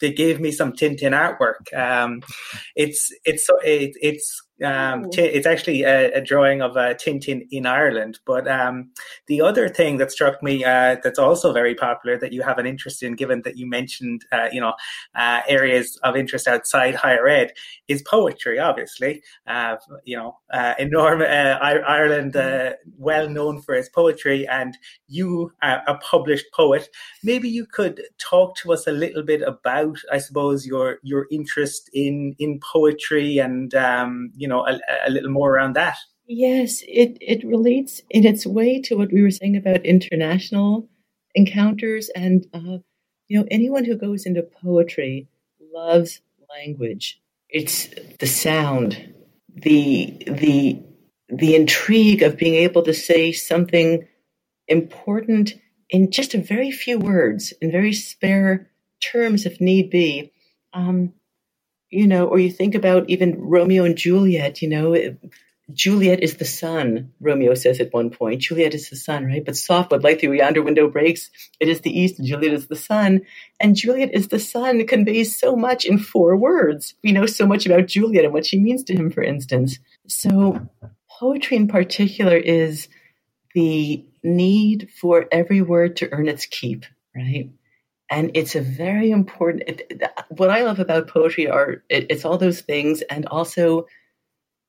They 0.00 0.12
gave 0.12 0.40
me 0.40 0.52
some 0.52 0.72
Tintin 0.72 1.12
artwork. 1.12 1.72
Um, 1.76 2.22
it's 2.76 3.10
it's 3.24 3.46
it, 3.64 3.92
it's 4.00 4.42
um, 4.64 5.10
t- 5.10 5.22
it's 5.22 5.46
actually 5.46 5.82
a, 5.82 6.12
a, 6.12 6.20
drawing 6.20 6.62
of 6.62 6.76
a 6.76 6.94
Tintin 6.94 7.46
in 7.50 7.66
Ireland. 7.66 8.18
But 8.24 8.48
um, 8.48 8.90
the 9.26 9.42
other 9.42 9.68
thing 9.68 9.98
that 9.98 10.10
struck 10.10 10.42
me 10.42 10.64
uh, 10.64 10.96
that's 11.02 11.18
also 11.18 11.52
very 11.52 11.74
popular 11.74 12.18
that 12.18 12.32
you 12.32 12.42
have 12.42 12.58
an 12.58 12.66
interest 12.66 13.02
in, 13.02 13.14
given 13.14 13.42
that 13.42 13.58
you 13.58 13.68
mentioned, 13.68 14.24
uh, 14.32 14.48
you 14.50 14.60
know, 14.60 14.74
uh, 15.14 15.42
areas 15.46 15.98
of 16.02 16.16
interest 16.16 16.48
outside 16.48 16.94
higher 16.94 17.28
ed, 17.28 17.52
is 17.88 18.02
poetry. 18.02 18.58
Obviously, 18.58 19.22
uh, 19.46 19.76
you 20.04 20.16
know, 20.16 20.38
uh, 20.52 20.74
enormous 20.78 21.28
uh, 21.28 21.58
Ireland, 21.60 22.32
mm-hmm. 22.32 22.90
well 22.96 23.28
known 23.28 23.60
for 23.60 23.74
its 23.74 23.90
poetry, 23.90 24.48
and 24.48 24.76
you, 25.08 25.52
are 25.62 25.82
a 25.86 25.96
published 25.98 26.46
poet. 26.54 26.88
Maybe 27.22 27.48
you 27.48 27.66
could 27.66 28.00
talk 28.18 28.56
to 28.56 28.72
us 28.72 28.86
a 28.86 28.92
little 28.92 29.22
bit 29.22 29.42
about, 29.42 29.98
I 30.10 30.18
suppose, 30.18 30.66
your 30.66 30.98
your 31.02 31.26
interest 31.30 31.90
in 31.92 32.34
in 32.38 32.60
poetry 32.60 33.38
and 33.38 33.74
um, 33.74 34.32
you 34.36 34.45
you 34.46 34.50
know 34.50 34.64
a, 34.64 34.78
a 35.08 35.10
little 35.10 35.30
more 35.30 35.50
around 35.52 35.74
that. 35.74 35.96
Yes, 36.28 36.82
it 36.86 37.18
it 37.20 37.44
relates 37.44 38.00
in 38.10 38.24
its 38.24 38.46
way 38.46 38.80
to 38.82 38.96
what 38.96 39.12
we 39.12 39.22
were 39.22 39.32
saying 39.32 39.56
about 39.56 39.84
international 39.84 40.88
encounters, 41.34 42.08
and 42.14 42.46
uh, 42.54 42.78
you 43.26 43.34
know 43.36 43.46
anyone 43.50 43.84
who 43.84 43.96
goes 43.96 44.24
into 44.24 44.42
poetry 44.42 45.26
loves 45.74 46.20
language. 46.48 47.20
It's 47.48 47.88
the 48.20 48.28
sound, 48.28 49.14
the 49.52 50.16
the 50.28 50.80
the 51.28 51.56
intrigue 51.56 52.22
of 52.22 52.36
being 52.36 52.54
able 52.54 52.82
to 52.84 52.94
say 52.94 53.32
something 53.32 54.06
important 54.68 55.54
in 55.90 56.12
just 56.12 56.34
a 56.34 56.40
very 56.40 56.70
few 56.70 57.00
words, 57.00 57.52
in 57.60 57.72
very 57.72 57.92
spare 57.92 58.70
terms, 59.00 59.44
if 59.44 59.60
need 59.60 59.90
be. 59.90 60.32
Um, 60.72 61.14
you 61.96 62.08
know, 62.08 62.26
or 62.28 62.38
you 62.40 62.52
think 62.52 62.76
about 62.76 63.10
even 63.10 63.40
Romeo 63.40 63.84
and 63.84 63.96
Juliet, 63.98 64.62
you 64.62 64.70
know, 64.70 64.96
Juliet 65.72 66.22
is 66.22 66.36
the 66.36 66.46
sun, 66.46 67.12
Romeo 67.20 67.54
says 67.54 67.80
at 67.80 67.92
one 67.94 68.10
point. 68.10 68.42
Juliet 68.42 68.74
is 68.74 68.90
the 68.90 68.96
sun, 68.96 69.26
right? 69.26 69.44
But 69.44 69.56
soft, 69.56 69.90
but 69.90 70.04
light 70.04 70.20
through 70.20 70.34
yonder 70.34 70.62
window 70.62 70.88
breaks. 70.90 71.30
It 71.60 71.68
is 71.68 71.82
the 71.82 71.98
east, 71.98 72.18
and 72.18 72.28
Juliet 72.28 72.54
is 72.54 72.68
the 72.68 72.76
sun. 72.76 73.22
And 73.60 73.76
Juliet 73.76 74.14
is 74.14 74.28
the 74.28 74.40
sun 74.40 74.86
conveys 74.88 75.38
so 75.38 75.56
much 75.56 75.84
in 75.86 75.98
four 75.98 76.36
words. 76.36 76.94
We 77.04 77.12
know 77.12 77.26
so 77.26 77.46
much 77.46 77.66
about 77.66 77.86
Juliet 77.88 78.24
and 78.24 78.34
what 78.34 78.46
she 78.46 78.60
means 78.60 78.84
to 78.84 78.94
him, 78.94 79.10
for 79.10 79.22
instance. 79.22 79.78
So 80.08 80.68
poetry 81.20 81.58
in 81.58 81.68
particular 81.68 82.36
is 82.36 82.88
the 83.54 84.04
need 84.24 84.90
for 85.00 85.26
every 85.32 85.62
word 85.62 85.96
to 85.98 86.12
earn 86.12 86.28
its 86.28 86.46
keep, 86.46 86.86
right? 87.16 87.50
And 88.08 88.30
it's 88.34 88.54
a 88.54 88.60
very 88.60 89.10
important. 89.10 89.64
It, 89.66 90.02
what 90.28 90.50
I 90.50 90.62
love 90.62 90.78
about 90.78 91.08
poetry 91.08 91.48
are 91.48 91.82
it, 91.88 92.06
it's 92.08 92.24
all 92.24 92.38
those 92.38 92.60
things, 92.60 93.02
and 93.02 93.26
also 93.26 93.86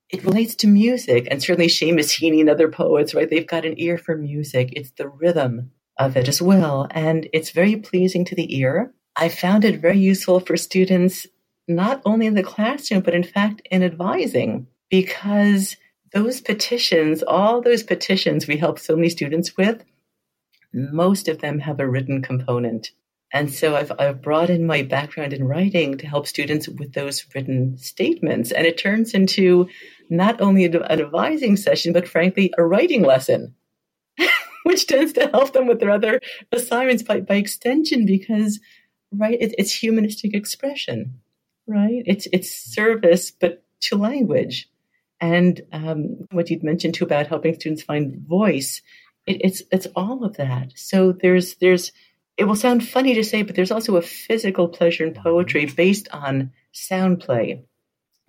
it 0.10 0.24
relates 0.24 0.56
to 0.56 0.68
music. 0.68 1.28
And 1.30 1.42
certainly 1.42 1.68
Seamus 1.68 2.20
Heaney 2.20 2.40
and 2.40 2.50
other 2.50 2.70
poets, 2.70 3.14
right? 3.14 3.30
They've 3.30 3.46
got 3.46 3.66
an 3.66 3.76
ear 3.78 3.98
for 3.98 4.18
music. 4.18 4.74
It's 4.76 4.92
the 4.92 5.08
rhythm 5.08 5.72
of 6.00 6.18
it 6.18 6.28
as 6.28 6.42
well, 6.42 6.88
and 6.92 7.28
it's 7.34 7.52
very 7.52 7.76
pleasing 7.76 8.26
to 8.26 8.36
the 8.36 8.58
ear. 8.58 8.94
I 9.16 9.30
found 9.30 9.66
it 9.66 9.82
very 9.82 9.98
useful 9.98 10.40
for 10.40 10.56
students, 10.58 11.26
not 11.68 12.02
only 12.06 12.28
in 12.28 12.36
the 12.36 12.44
classroom, 12.44 13.02
but 13.02 13.16
in 13.16 13.24
fact 13.24 13.62
in 13.70 13.84
advising, 13.84 14.68
because 14.90 15.76
those 16.14 16.40
petitions, 16.40 17.24
all 17.24 17.62
those 17.62 17.84
petitions 17.84 18.48
we 18.48 18.58
help 18.58 18.80
so 18.80 18.96
many 18.96 19.10
students 19.10 19.58
with, 19.58 19.84
most 20.74 21.28
of 21.28 21.40
them 21.40 21.60
have 21.60 21.80
a 21.80 21.88
written 21.88 22.22
component. 22.22 22.92
And 23.34 23.54
so 23.54 23.76
I've, 23.76 23.92
I've 24.00 24.22
brought 24.22 24.50
in 24.50 24.66
my 24.66 24.84
background 24.84 25.34
in 25.34 25.44
writing 25.44 25.98
to 25.98 26.08
help 26.08 26.28
students 26.28 26.70
with 26.70 26.94
those 26.94 27.26
written 27.36 27.78
statements. 27.78 28.52
And 28.52 28.66
it 28.66 28.78
turns 28.78 29.14
into 29.14 29.68
not 30.10 30.40
only 30.40 30.64
an 30.64 30.76
advising 30.84 31.58
session, 31.58 31.92
but 31.92 32.08
frankly, 32.08 32.54
a 32.58 32.64
writing 32.64 33.04
lesson, 33.04 33.54
which 34.64 34.88
tends 34.88 35.12
to 35.14 35.28
help 35.28 35.52
them 35.52 35.68
with 35.68 35.80
their 35.80 35.92
other 35.92 36.22
assignments 36.54 37.04
by, 37.04 37.20
by 37.20 37.36
extension 37.36 38.06
because, 38.06 38.62
right, 39.12 39.38
it, 39.40 39.54
it's 39.58 39.74
humanistic 39.74 40.34
expression, 40.34 41.20
right? 41.68 42.04
It's, 42.06 42.28
it's 42.32 42.50
service, 42.50 43.32
but 43.32 43.62
to 43.82 43.98
language. 43.98 44.70
And 45.20 45.62
um, 45.74 46.28
what 46.32 46.50
you'd 46.50 46.64
mentioned 46.64 46.94
too 46.94 47.04
about 47.04 47.28
helping 47.28 47.56
students 47.56 47.84
find 47.84 48.26
voice, 48.26 48.82
it, 49.26 49.42
it's, 49.42 49.64
it's 49.70 49.88
all 49.98 50.24
of 50.24 50.38
that. 50.38 50.72
So 50.78 51.12
there's, 51.12 51.56
there's, 51.56 51.92
it 52.38 52.44
will 52.46 52.56
sound 52.56 52.88
funny 52.88 53.16
to 53.16 53.24
say, 53.24 53.42
but 53.42 53.56
there's 53.56 53.72
also 53.72 53.98
a 53.98 54.02
physical 54.02 54.68
pleasure 54.68 55.06
in 55.06 55.14
poetry 55.14 55.66
based 55.66 56.08
on 56.12 56.52
sound 56.72 57.20
play, 57.20 57.64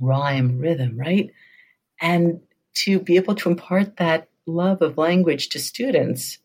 rhyme, 0.00 0.58
rhythm, 0.58 0.98
right? 0.98 1.30
And 2.00 2.40
to 2.76 3.00
be 3.00 3.16
able 3.16 3.34
to 3.36 3.50
impart 3.50 3.98
that 3.98 4.28
love 4.46 4.80
of 4.80 4.96
language 4.96 5.50
to 5.50 5.58
students 5.58 6.38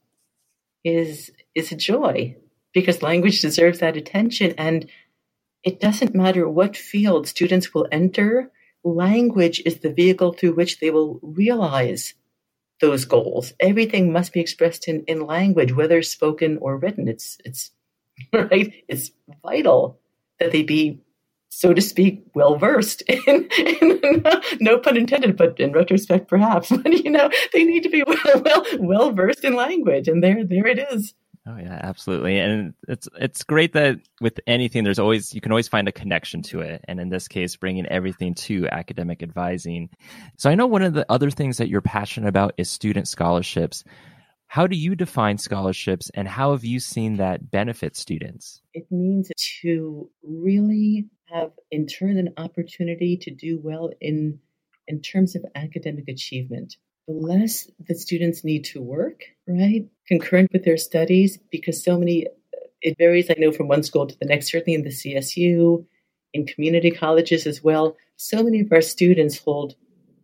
is 0.83 1.31
is 1.55 1.71
a 1.71 1.77
joy 1.77 2.35
because 2.73 3.01
language 3.01 3.39
deserves 3.39 3.79
that 3.79 3.95
attention 3.95 4.53
and 4.57 4.89
it 5.63 5.79
doesn't 5.79 6.13
matter 6.13 6.49
what 6.49 6.75
field 6.75 7.27
students 7.27 7.73
will 7.73 7.87
enter 7.91 8.51
language 8.83 9.61
is 9.65 9.77
the 9.77 9.93
vehicle 9.93 10.33
through 10.33 10.53
which 10.53 10.79
they 10.79 10.91
will 10.91 11.19
realize 11.21 12.13
those 12.83 13.05
goals. 13.05 13.53
Everything 13.61 14.11
must 14.11 14.33
be 14.33 14.41
expressed 14.41 14.89
in, 14.89 15.05
in 15.07 15.25
language, 15.25 15.73
whether 15.73 16.01
spoken 16.03 16.57
or 16.59 16.77
written. 16.77 17.07
It's 17.07 17.37
it's 17.45 17.71
right. 18.33 18.73
It's 18.89 19.11
vital 19.41 19.99
that 20.39 20.51
they 20.51 20.63
be, 20.63 20.99
so 21.47 21.73
to 21.73 21.81
speak, 21.81 22.25
well 22.35 22.57
versed 22.57 23.01
in, 23.07 23.47
in, 23.57 24.23
no 24.59 24.79
pun 24.79 24.97
intended, 24.97 25.37
but 25.37 25.57
in 25.61 25.71
retrospect, 25.71 26.27
perhaps. 26.27 26.69
But 26.83 26.91
you 27.05 27.09
know, 27.09 27.29
they 27.53 27.63
need 27.63 27.83
to 27.83 27.89
be 27.89 28.03
well 28.05 28.65
well 28.79 29.11
versed 29.13 29.45
in 29.45 29.55
language, 29.55 30.09
and 30.09 30.21
there 30.21 30.43
there 30.43 30.67
it 30.67 30.79
is. 30.91 31.13
Oh 31.45 31.57
yeah, 31.57 31.77
absolutely. 31.83 32.39
And 32.39 32.73
it's 32.87 33.09
it's 33.19 33.43
great 33.43 33.73
that 33.73 33.99
with 34.21 34.39
anything 34.47 34.85
there's 34.85 34.99
always 34.99 35.33
you 35.33 35.41
can 35.41 35.51
always 35.51 35.67
find 35.67 35.89
a 35.89 35.91
connection 35.91 36.41
to 36.43 36.61
it. 36.61 36.83
And 36.87 37.01
in 37.01 37.09
this 37.09 37.27
case 37.27 37.55
bringing 37.57 37.85
everything 37.87 38.33
to 38.35 38.67
academic 38.69 39.21
advising. 39.21 39.89
So 40.37 40.49
I 40.49 40.55
know 40.55 40.67
one 40.67 40.83
of 40.83 40.93
the 40.93 41.05
other 41.09 41.29
things 41.29 41.57
that 41.57 41.67
you're 41.67 41.81
passionate 41.81 42.29
about 42.29 42.53
is 42.57 42.69
student 42.69 43.09
scholarships. 43.09 43.83
How 44.47 44.67
do 44.67 44.77
you 44.77 44.95
define 44.95 45.37
scholarships 45.37 46.09
and 46.13 46.27
how 46.27 46.51
have 46.51 46.63
you 46.63 46.79
seen 46.79 47.17
that 47.17 47.51
benefit 47.51 47.97
students? 47.97 48.61
It 48.73 48.85
means 48.89 49.29
to 49.61 50.09
really 50.21 51.07
have 51.25 51.51
in 51.71 51.87
turn 51.87 52.17
an 52.17 52.33
opportunity 52.37 53.17
to 53.17 53.31
do 53.31 53.59
well 53.61 53.89
in 53.99 54.39
in 54.87 55.01
terms 55.01 55.35
of 55.35 55.43
academic 55.55 56.07
achievement 56.07 56.77
the 57.07 57.13
less 57.13 57.69
the 57.87 57.95
students 57.95 58.43
need 58.43 58.65
to 58.65 58.81
work, 58.81 59.23
right? 59.47 59.85
Concurrent 60.07 60.51
with 60.53 60.63
their 60.63 60.77
studies, 60.77 61.37
because 61.51 61.83
so 61.83 61.97
many, 61.97 62.27
uh, 62.27 62.67
it 62.81 62.97
varies, 62.97 63.29
I 63.29 63.35
know, 63.37 63.51
from 63.51 63.67
one 63.67 63.83
school 63.83 64.07
to 64.07 64.17
the 64.17 64.25
next, 64.25 64.51
certainly 64.51 64.75
in 64.75 64.83
the 64.83 64.89
CSU, 64.89 65.85
in 66.33 66.45
community 66.45 66.91
colleges 66.91 67.45
as 67.45 67.63
well. 67.63 67.95
So 68.15 68.43
many 68.43 68.61
of 68.61 68.71
our 68.71 68.81
students 68.81 69.37
hold 69.37 69.75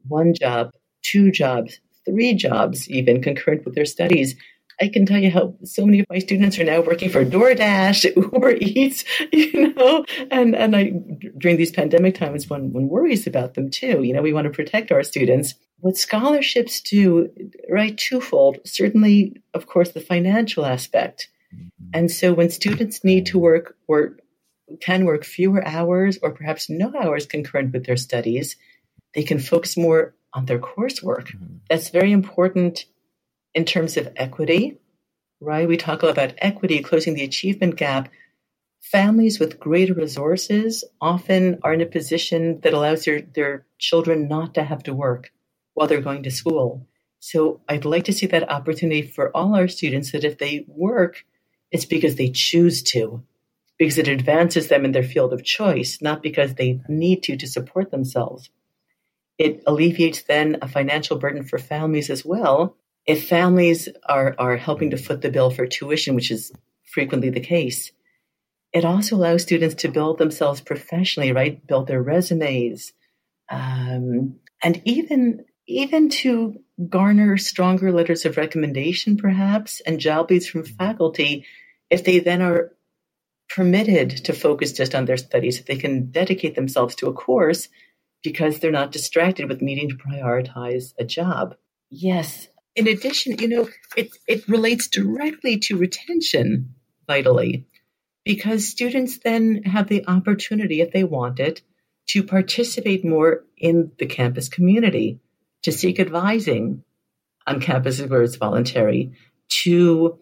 one 0.08 0.34
job, 0.34 0.72
two 1.02 1.32
jobs, 1.32 1.80
three 2.06 2.34
jobs, 2.34 2.90
even 2.90 3.22
concurrent 3.22 3.66
with 3.66 3.76
their 3.76 3.86
studies. 3.86 4.36
I 4.82 4.88
can 4.88 5.06
tell 5.06 5.20
you 5.20 5.30
how 5.30 5.56
so 5.66 5.86
many 5.86 6.00
of 6.00 6.06
my 6.10 6.20
students 6.20 6.58
are 6.58 6.64
now 6.64 6.80
working 6.80 7.10
for 7.10 7.26
DoorDash, 7.26 8.16
Uber 8.34 8.56
Eats, 8.62 9.04
you 9.34 9.74
know, 9.74 10.06
and, 10.32 10.56
and 10.56 10.76
I, 10.76 10.94
during 11.38 11.58
these 11.58 11.72
pandemic 11.72 12.16
times, 12.16 12.50
one, 12.50 12.72
one 12.72 12.88
worries 12.88 13.28
about 13.28 13.56
them 13.56 13.70
too. 13.70 14.04
You 14.04 14.14
know, 14.14 14.22
we 14.22 14.32
want 14.32 14.46
to 14.46 14.52
protect 14.52 14.94
our 14.94 15.04
students 15.04 15.56
what 15.82 15.98
scholarships 15.98 16.82
do, 16.82 17.30
right, 17.70 17.98
twofold. 17.98 18.60
Certainly, 18.66 19.42
of 19.54 19.68
course, 19.68 19.92
the 19.92 20.02
financial 20.02 20.66
aspect. 20.66 21.30
Mm-hmm. 21.56 21.90
And 21.94 22.12
so 22.12 22.34
when 22.34 22.50
students 22.50 23.04
need 23.04 23.28
to 23.28 23.40
work 23.40 23.76
or 23.88 24.18
can 24.82 25.06
work 25.06 25.24
fewer 25.24 25.66
hours 25.66 26.20
or 26.22 26.32
perhaps 26.32 26.70
no 26.70 26.94
hours 26.96 27.26
concurrent 27.26 27.74
with 27.74 27.86
their 27.86 27.98
studies, 27.98 28.56
they 29.16 29.24
can 29.24 29.40
focus 29.40 29.78
more 29.78 30.14
on 30.34 30.46
their 30.46 30.60
coursework. 30.60 31.28
Mm-hmm. 31.28 31.56
That's 31.70 31.90
very 31.90 32.12
important 32.12 32.86
in 33.56 33.66
terms 33.66 33.98
of 33.98 34.10
equity, 34.16 34.78
right? 35.40 35.68
We 35.68 35.78
talk 35.78 36.04
about 36.04 36.34
equity, 36.38 36.82
closing 36.82 37.16
the 37.16 37.24
achievement 37.24 37.78
gap. 37.78 38.10
Families 38.82 39.40
with 39.40 39.60
greater 39.60 39.94
resources 39.94 40.84
often 41.02 41.60
are 41.64 41.74
in 41.74 41.82
a 41.82 41.86
position 41.86 42.60
that 42.62 42.74
allows 42.74 43.06
their, 43.06 43.22
their 43.22 43.66
children 43.78 44.28
not 44.28 44.54
to 44.54 44.64
have 44.64 44.84
to 44.84 44.94
work 44.94 45.32
while 45.80 45.88
they're 45.88 46.02
going 46.02 46.24
to 46.24 46.30
school. 46.30 46.86
So 47.20 47.62
I'd 47.70 47.86
like 47.86 48.04
to 48.06 48.12
see 48.12 48.26
that 48.26 48.50
opportunity 48.50 49.02
for 49.02 49.32
all 49.36 49.56
our 49.56 49.70
students 49.70 50.12
that 50.12 50.26
if 50.26 50.38
they 50.38 50.66
work, 50.68 51.24
it's 51.72 51.86
because 51.86 52.18
they 52.18 52.32
choose 52.32 52.84
to, 52.92 53.24
because 53.78 53.98
it 53.98 54.10
advances 54.10 54.68
them 54.68 54.84
in 54.84 54.92
their 54.92 55.04
field 55.04 55.32
of 55.32 55.46
choice, 55.46 56.02
not 56.02 56.22
because 56.22 56.56
they 56.56 56.82
need 56.90 57.24
to 57.24 57.38
to 57.38 57.48
support 57.48 57.92
themselves. 57.92 58.50
It 59.38 59.64
alleviates 59.66 60.24
then 60.24 60.58
a 60.62 60.68
financial 60.68 61.18
burden 61.18 61.46
for 61.46 61.58
families 61.58 62.10
as 62.10 62.26
well. 62.26 62.76
If 63.06 63.30
families 63.30 63.88
are, 64.04 64.36
are 64.38 64.58
helping 64.58 64.90
to 64.90 64.98
foot 64.98 65.22
the 65.22 65.32
bill 65.32 65.50
for 65.50 65.66
tuition, 65.66 66.14
which 66.14 66.30
is 66.30 66.52
frequently 66.84 67.30
the 67.30 67.40
case, 67.40 67.94
it 68.74 68.84
also 68.84 69.16
allows 69.16 69.44
students 69.44 69.76
to 69.76 69.88
build 69.88 70.18
themselves 70.18 70.60
professionally, 70.60 71.32
right? 71.32 71.66
Build 71.66 71.88
their 71.88 72.04
resumes, 72.04 72.92
um, 73.50 74.36
and 74.62 74.82
even 74.84 75.46
even 75.70 76.10
to 76.10 76.60
garner 76.90 77.38
stronger 77.38 77.92
letters 77.92 78.26
of 78.26 78.38
recommendation, 78.38 79.18
perhaps, 79.18 79.82
and 79.82 80.00
job 80.00 80.32
leads 80.32 80.48
from 80.48 80.64
mm-hmm. 80.64 80.76
faculty, 80.76 81.46
if 81.90 82.04
they 82.04 82.20
then 82.20 82.42
are 82.42 82.72
permitted 83.50 84.10
to 84.26 84.34
focus 84.34 84.74
just 84.74 84.96
on 84.96 85.06
their 85.06 85.18
studies, 85.18 85.60
if 85.60 85.66
they 85.66 85.76
can 85.76 86.12
dedicate 86.12 86.56
themselves 86.56 86.96
to 86.96 87.08
a 87.08 87.14
course 87.14 87.70
because 88.24 88.60
they're 88.60 88.72
not 88.72 88.92
distracted 88.92 89.48
with 89.48 89.62
needing 89.62 89.90
to 89.90 89.96
prioritize 89.96 90.94
a 91.00 91.06
job. 91.06 91.56
Yes. 91.90 92.48
In 92.76 92.88
addition, 92.88 93.38
you 93.40 93.48
know, 93.48 93.70
it, 93.96 94.10
it 94.28 94.48
relates 94.48 94.88
directly 94.88 95.58
to 95.60 95.78
retention 95.78 96.76
vitally 97.08 97.68
because 98.26 98.68
students 98.68 99.20
then 99.20 99.64
have 99.64 99.88
the 99.88 100.06
opportunity, 100.08 100.82
if 100.82 100.92
they 100.92 101.04
want 101.04 101.40
it, 101.40 101.62
to 102.08 102.24
participate 102.24 103.06
more 103.06 103.46
in 103.58 103.92
the 104.00 104.06
campus 104.06 104.50
community 104.50 105.20
to 105.64 105.72
seek 105.72 106.00
advising 106.00 106.84
on 107.48 107.60
campuses 107.60 108.10
where 108.10 108.24
it's 108.24 108.36
voluntary, 108.36 109.12
to 109.50 110.18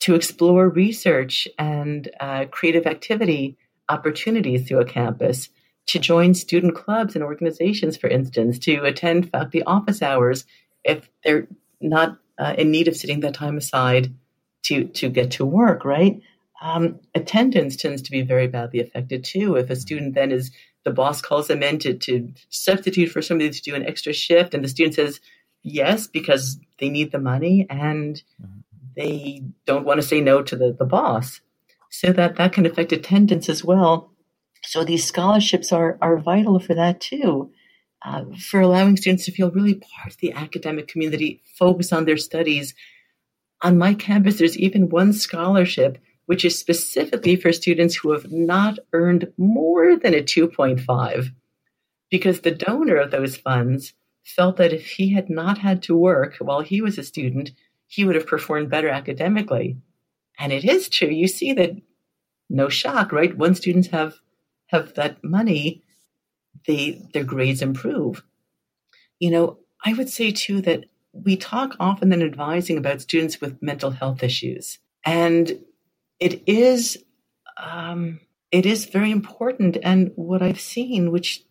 to 0.00 0.14
explore 0.14 0.68
research 0.68 1.46
and 1.58 2.10
uh, 2.20 2.46
creative 2.46 2.86
activity 2.86 3.58
opportunities 3.88 4.66
through 4.66 4.80
a 4.80 4.84
campus, 4.84 5.50
to 5.86 5.98
join 5.98 6.32
student 6.34 6.74
clubs 6.74 7.14
and 7.14 7.24
organizations, 7.24 7.96
for 7.96 8.08
instance, 8.08 8.58
to 8.60 8.82
attend 8.84 9.30
faculty 9.30 9.62
office 9.62 10.00
hours 10.02 10.44
if 10.84 11.10
they're 11.24 11.48
not 11.80 12.18
uh, 12.38 12.54
in 12.56 12.70
need 12.70 12.88
of 12.88 12.96
sitting 12.96 13.20
that 13.20 13.34
time 13.34 13.56
aside 13.56 14.14
to 14.62 14.84
to 14.84 15.08
get 15.08 15.32
to 15.32 15.44
work. 15.44 15.84
Right. 15.84 16.20
Um, 16.62 17.00
attendance 17.14 17.76
tends 17.76 18.02
to 18.02 18.10
be 18.10 18.20
very 18.20 18.46
badly 18.46 18.80
affected 18.80 19.24
too. 19.24 19.56
If 19.56 19.70
a 19.70 19.76
student 19.76 20.14
then 20.14 20.30
is 20.30 20.50
the 20.84 20.90
boss 20.90 21.20
calls 21.20 21.48
them 21.48 21.62
in 21.62 21.78
to, 21.80 21.94
to 21.94 22.32
substitute 22.48 23.10
for 23.10 23.22
somebody 23.22 23.50
to 23.50 23.62
do 23.62 23.74
an 23.74 23.86
extra 23.86 24.12
shift. 24.12 24.54
And 24.54 24.64
the 24.64 24.68
student 24.68 24.94
says 24.94 25.20
yes 25.62 26.06
because 26.06 26.58
they 26.78 26.88
need 26.88 27.12
the 27.12 27.18
money 27.18 27.66
and 27.68 28.22
they 28.96 29.42
don't 29.66 29.84
want 29.84 30.00
to 30.00 30.06
say 30.06 30.20
no 30.20 30.42
to 30.42 30.56
the, 30.56 30.72
the 30.72 30.84
boss. 30.84 31.40
So 31.90 32.12
that 32.12 32.36
that 32.36 32.52
can 32.52 32.66
affect 32.66 32.92
attendance 32.92 33.48
as 33.48 33.64
well. 33.64 34.10
So 34.62 34.84
these 34.84 35.04
scholarships 35.04 35.72
are 35.72 35.98
are 36.00 36.18
vital 36.18 36.60
for 36.60 36.74
that 36.74 37.00
too 37.00 37.50
uh, 38.02 38.24
for 38.38 38.60
allowing 38.60 38.96
students 38.96 39.24
to 39.26 39.32
feel 39.32 39.50
really 39.50 39.74
part 39.74 40.12
of 40.12 40.18
the 40.18 40.32
academic 40.32 40.88
community 40.88 41.42
focus 41.58 41.92
on 41.92 42.04
their 42.04 42.16
studies. 42.16 42.74
On 43.62 43.76
my 43.76 43.94
campus, 43.94 44.38
there's 44.38 44.56
even 44.56 44.88
one 44.88 45.12
scholarship 45.12 45.98
which 46.30 46.44
is 46.44 46.56
specifically 46.56 47.34
for 47.34 47.52
students 47.52 47.96
who 47.96 48.12
have 48.12 48.30
not 48.30 48.78
earned 48.92 49.32
more 49.36 49.96
than 49.96 50.14
a 50.14 50.22
2.5, 50.22 51.32
because 52.08 52.42
the 52.42 52.52
donor 52.52 52.94
of 52.98 53.10
those 53.10 53.36
funds 53.36 53.94
felt 54.24 54.56
that 54.56 54.72
if 54.72 54.86
he 54.86 55.12
had 55.12 55.28
not 55.28 55.58
had 55.58 55.82
to 55.82 55.96
work 55.96 56.36
while 56.36 56.60
he 56.60 56.80
was 56.80 56.96
a 56.96 57.02
student, 57.02 57.50
he 57.88 58.04
would 58.04 58.14
have 58.14 58.28
performed 58.28 58.70
better 58.70 58.88
academically. 58.88 59.76
And 60.38 60.52
it 60.52 60.64
is 60.64 60.88
true. 60.88 61.08
You 61.08 61.26
see 61.26 61.52
that 61.54 61.72
no 62.48 62.68
shock, 62.68 63.10
right? 63.10 63.36
When 63.36 63.56
students 63.56 63.88
have 63.88 64.14
have 64.68 64.94
that 64.94 65.24
money, 65.24 65.82
they 66.64 67.02
their 67.12 67.24
grades 67.24 67.60
improve. 67.60 68.22
You 69.18 69.32
know, 69.32 69.58
I 69.84 69.94
would 69.94 70.08
say 70.08 70.30
too 70.30 70.60
that 70.60 70.84
we 71.12 71.36
talk 71.36 71.74
often 71.80 72.12
in 72.12 72.22
advising 72.22 72.78
about 72.78 73.00
students 73.00 73.40
with 73.40 73.60
mental 73.60 73.90
health 73.90 74.22
issues, 74.22 74.78
and 75.04 75.58
it 76.20 76.42
is 76.46 77.02
um, 77.56 78.20
it 78.52 78.66
is 78.66 78.86
very 78.86 79.10
important. 79.10 79.78
And 79.82 80.12
what 80.16 80.42
I've 80.42 80.60
seen, 80.60 81.10
which 81.10 81.44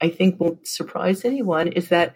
I 0.00 0.08
think 0.08 0.40
won't 0.40 0.66
surprise 0.66 1.24
anyone, 1.24 1.68
is 1.68 1.88
that 1.88 2.14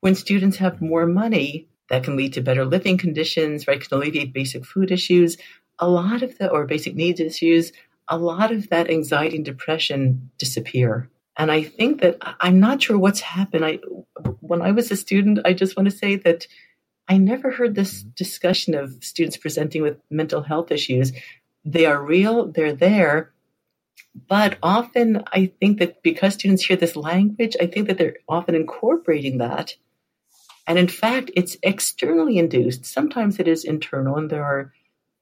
when 0.00 0.14
students 0.14 0.58
have 0.58 0.80
more 0.80 1.06
money, 1.06 1.68
that 1.90 2.04
can 2.04 2.16
lead 2.16 2.34
to 2.34 2.40
better 2.40 2.64
living 2.64 2.98
conditions, 2.98 3.66
right? 3.66 3.80
Can 3.80 3.98
alleviate 3.98 4.32
basic 4.32 4.64
food 4.64 4.90
issues. 4.90 5.36
A 5.78 5.88
lot 5.88 6.22
of 6.22 6.36
the 6.38 6.50
or 6.50 6.66
basic 6.66 6.94
needs 6.94 7.20
issues. 7.20 7.72
A 8.08 8.18
lot 8.18 8.52
of 8.52 8.68
that 8.70 8.90
anxiety 8.90 9.36
and 9.36 9.44
depression 9.44 10.30
disappear. 10.38 11.08
And 11.36 11.52
I 11.52 11.62
think 11.62 12.00
that 12.00 12.16
I'm 12.40 12.58
not 12.58 12.82
sure 12.82 12.98
what's 12.98 13.20
happened. 13.20 13.64
I, 13.64 13.78
when 14.40 14.60
I 14.60 14.72
was 14.72 14.90
a 14.90 14.96
student, 14.96 15.40
I 15.44 15.52
just 15.52 15.76
want 15.76 15.88
to 15.88 15.96
say 15.96 16.16
that 16.16 16.46
I 17.08 17.16
never 17.16 17.50
heard 17.50 17.74
this 17.74 18.02
mm-hmm. 18.02 18.10
discussion 18.16 18.74
of 18.74 19.02
students 19.02 19.36
presenting 19.36 19.82
with 19.82 19.98
mental 20.10 20.42
health 20.42 20.70
issues. 20.70 21.12
They 21.64 21.86
are 21.86 22.02
real, 22.02 22.46
they're 22.52 22.74
there. 22.74 23.32
But 24.28 24.58
often 24.62 25.22
I 25.32 25.52
think 25.60 25.78
that 25.78 26.02
because 26.02 26.34
students 26.34 26.64
hear 26.64 26.76
this 26.76 26.96
language, 26.96 27.56
I 27.60 27.66
think 27.66 27.88
that 27.88 27.98
they're 27.98 28.16
often 28.28 28.54
incorporating 28.54 29.38
that. 29.38 29.74
And 30.66 30.78
in 30.78 30.88
fact, 30.88 31.30
it's 31.34 31.56
externally 31.62 32.36
induced. 32.38 32.84
Sometimes 32.84 33.38
it 33.38 33.48
is 33.48 33.64
internal, 33.64 34.16
and 34.16 34.28
there 34.28 34.44
are 34.44 34.72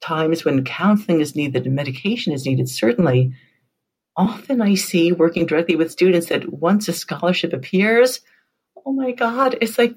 times 0.00 0.44
when 0.44 0.64
counseling 0.64 1.20
is 1.20 1.36
needed 1.36 1.66
and 1.66 1.74
medication 1.74 2.32
is 2.32 2.46
needed, 2.46 2.68
certainly 2.68 3.32
often 4.16 4.60
I 4.60 4.74
see 4.74 5.12
working 5.12 5.46
directly 5.46 5.76
with 5.76 5.92
students 5.92 6.28
that 6.28 6.52
once 6.52 6.88
a 6.88 6.92
scholarship 6.92 7.52
appears, 7.52 8.20
oh 8.84 8.92
my 8.92 9.12
God, 9.12 9.56
it's 9.60 9.78
like 9.78 9.96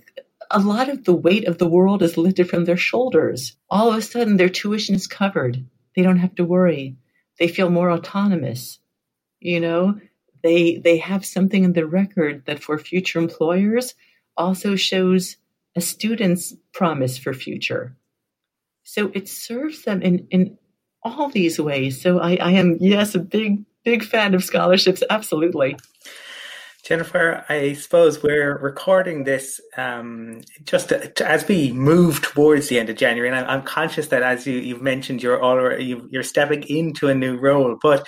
a 0.52 0.60
lot 0.60 0.90
of 0.90 1.04
the 1.04 1.14
weight 1.14 1.48
of 1.48 1.58
the 1.58 1.68
world 1.68 2.02
is 2.02 2.18
lifted 2.18 2.50
from 2.50 2.66
their 2.66 2.78
shoulders. 2.78 3.56
All 3.70 3.90
of 3.90 3.98
a 3.98 4.02
sudden, 4.02 4.38
their 4.38 4.50
tuition 4.50 4.96
is 4.96 5.08
covered. 5.08 5.64
They 5.96 6.02
don't 6.02 6.18
have 6.18 6.36
to 6.36 6.46
worry. 6.46 6.96
They 7.40 7.48
feel 7.48 7.70
more 7.70 7.92
autonomous. 7.92 8.80
You 9.40 9.60
know, 9.60 10.00
they 10.44 10.76
they 10.78 10.98
have 10.98 11.26
something 11.26 11.64
in 11.64 11.74
their 11.74 11.86
record 11.86 12.46
that 12.46 12.64
for 12.64 12.78
future 12.78 13.20
employers 13.20 13.96
also 14.36 14.76
shows 14.76 15.38
a 15.76 15.82
student's 15.82 16.56
promise 16.74 17.18
for 17.18 17.34
future. 17.34 17.96
So 18.84 19.12
it 19.14 19.28
serves 19.28 19.84
them 19.84 20.02
in 20.02 20.28
in 20.32 20.58
all 21.04 21.30
these 21.30 21.60
ways. 21.60 22.02
So 22.02 22.20
I, 22.20 22.36
I 22.36 22.52
am 22.52 22.78
yes 22.80 23.16
a 23.16 23.20
big 23.20 23.66
big 23.84 24.04
fan 24.04 24.34
of 24.34 24.44
scholarships. 24.44 25.04
Absolutely. 25.10 25.78
Jennifer, 26.84 27.46
I 27.50 27.74
suppose 27.74 28.24
we're 28.24 28.58
recording 28.58 29.26
this 29.26 29.60
um, 29.78 30.42
just 30.64 30.90
to, 30.90 31.10
to, 31.10 31.30
as 31.30 31.48
we 31.48 31.74
move 31.74 32.22
towards 32.22 32.68
the 32.68 32.80
end 32.80 32.90
of 32.90 32.96
January, 32.96 33.30
and 33.30 33.38
I'm, 33.38 33.50
I'm 33.50 33.64
conscious 33.64 34.08
that 34.08 34.24
as 34.24 34.48
you, 34.48 34.74
have 34.74 34.82
mentioned, 34.82 35.22
you're 35.22 35.44
already 35.44 35.84
you 35.86 36.20
are 36.20 36.24
stepping 36.24 36.64
into 36.64 37.10
a 37.10 37.16
new 37.16 37.38
role. 37.38 37.78
But 37.82 38.08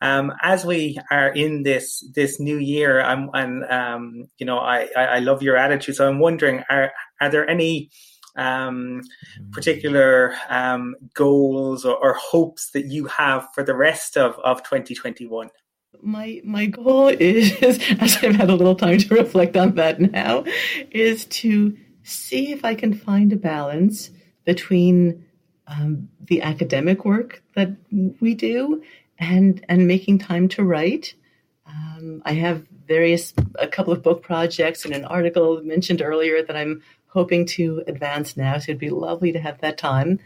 um, 0.00 0.32
as 0.42 0.64
we 0.64 0.98
are 1.10 1.28
in 1.28 1.62
this 1.62 2.04
this 2.14 2.40
new 2.40 2.58
year, 2.58 3.00
I'm 3.00 3.30
and 3.34 3.64
um, 3.64 4.24
you 4.38 4.46
know 4.46 4.58
I, 4.58 4.88
I, 4.96 5.04
I 5.04 5.18
love 5.20 5.42
your 5.42 5.56
attitude. 5.56 5.94
So 5.94 6.08
I'm 6.08 6.18
wondering, 6.18 6.64
are 6.68 6.92
are 7.20 7.30
there 7.30 7.48
any 7.48 7.90
um, 8.36 9.02
particular 9.52 10.34
um, 10.48 10.94
goals 11.14 11.84
or, 11.84 11.96
or, 11.96 12.14
hopes 12.14 12.70
that 12.70 12.84
you 12.86 13.06
have 13.06 13.48
for 13.52 13.64
the 13.64 13.74
rest 13.74 14.16
of, 14.16 14.38
of 14.44 14.62
2021? 14.62 15.50
My 16.02 16.40
my 16.44 16.66
goal 16.66 17.08
is, 17.08 17.52
as 17.62 18.18
I've 18.22 18.36
had 18.36 18.50
a 18.50 18.54
little 18.54 18.74
time 18.74 18.98
to 18.98 19.14
reflect 19.14 19.56
on 19.56 19.74
that 19.74 20.00
now, 20.00 20.44
is 20.90 21.24
to 21.26 21.76
see 22.02 22.52
if 22.52 22.64
I 22.64 22.74
can 22.74 22.94
find 22.94 23.32
a 23.32 23.36
balance 23.36 24.10
between 24.44 25.26
um, 25.66 26.08
the 26.20 26.42
academic 26.42 27.04
work 27.04 27.42
that 27.54 27.76
we 28.20 28.34
do 28.34 28.82
and 29.18 29.64
and 29.68 29.86
making 29.86 30.18
time 30.18 30.48
to 30.48 30.64
write. 30.64 31.14
Um, 31.66 32.22
I 32.24 32.32
have 32.32 32.66
various 32.86 33.34
a 33.56 33.68
couple 33.68 33.92
of 33.92 34.02
book 34.02 34.22
projects 34.22 34.84
and 34.84 34.94
an 34.94 35.04
article 35.04 35.62
mentioned 35.62 36.00
earlier 36.00 36.42
that 36.42 36.56
I'm 36.56 36.82
hoping 37.08 37.46
to 37.46 37.82
advance 37.86 38.36
now. 38.36 38.58
So 38.58 38.70
it'd 38.70 38.78
be 38.78 38.90
lovely 38.90 39.32
to 39.32 39.38
have 39.38 39.60
that 39.60 39.78
time 39.78 40.20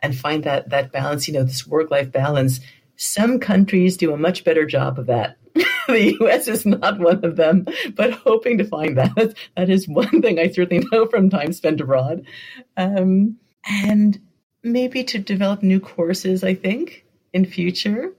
and 0.00 0.16
find 0.16 0.44
that 0.44 0.70
that 0.70 0.92
balance, 0.92 1.28
you 1.28 1.34
know, 1.34 1.44
this 1.44 1.66
work 1.66 1.90
life 1.90 2.10
balance. 2.10 2.60
Some 2.98 3.38
countries 3.38 3.96
do 3.96 4.12
a 4.12 4.18
much 4.18 4.42
better 4.44 4.66
job 4.66 4.98
of 4.98 5.06
that. 5.06 5.38
the 5.88 6.16
US 6.20 6.48
is 6.48 6.66
not 6.66 6.98
one 6.98 7.24
of 7.24 7.36
them, 7.36 7.64
but 7.94 8.12
hoping 8.12 8.58
to 8.58 8.64
find 8.64 8.98
that. 8.98 9.34
That 9.56 9.70
is 9.70 9.88
one 9.88 10.20
thing 10.20 10.38
I 10.38 10.48
certainly 10.48 10.86
know 10.90 11.06
from 11.06 11.30
time 11.30 11.52
spent 11.52 11.80
abroad. 11.80 12.26
Um, 12.76 13.36
and 13.64 14.20
maybe 14.64 15.04
to 15.04 15.18
develop 15.18 15.62
new 15.62 15.78
courses, 15.78 16.42
I 16.42 16.54
think, 16.54 17.04
in 17.32 17.46
future 17.46 18.12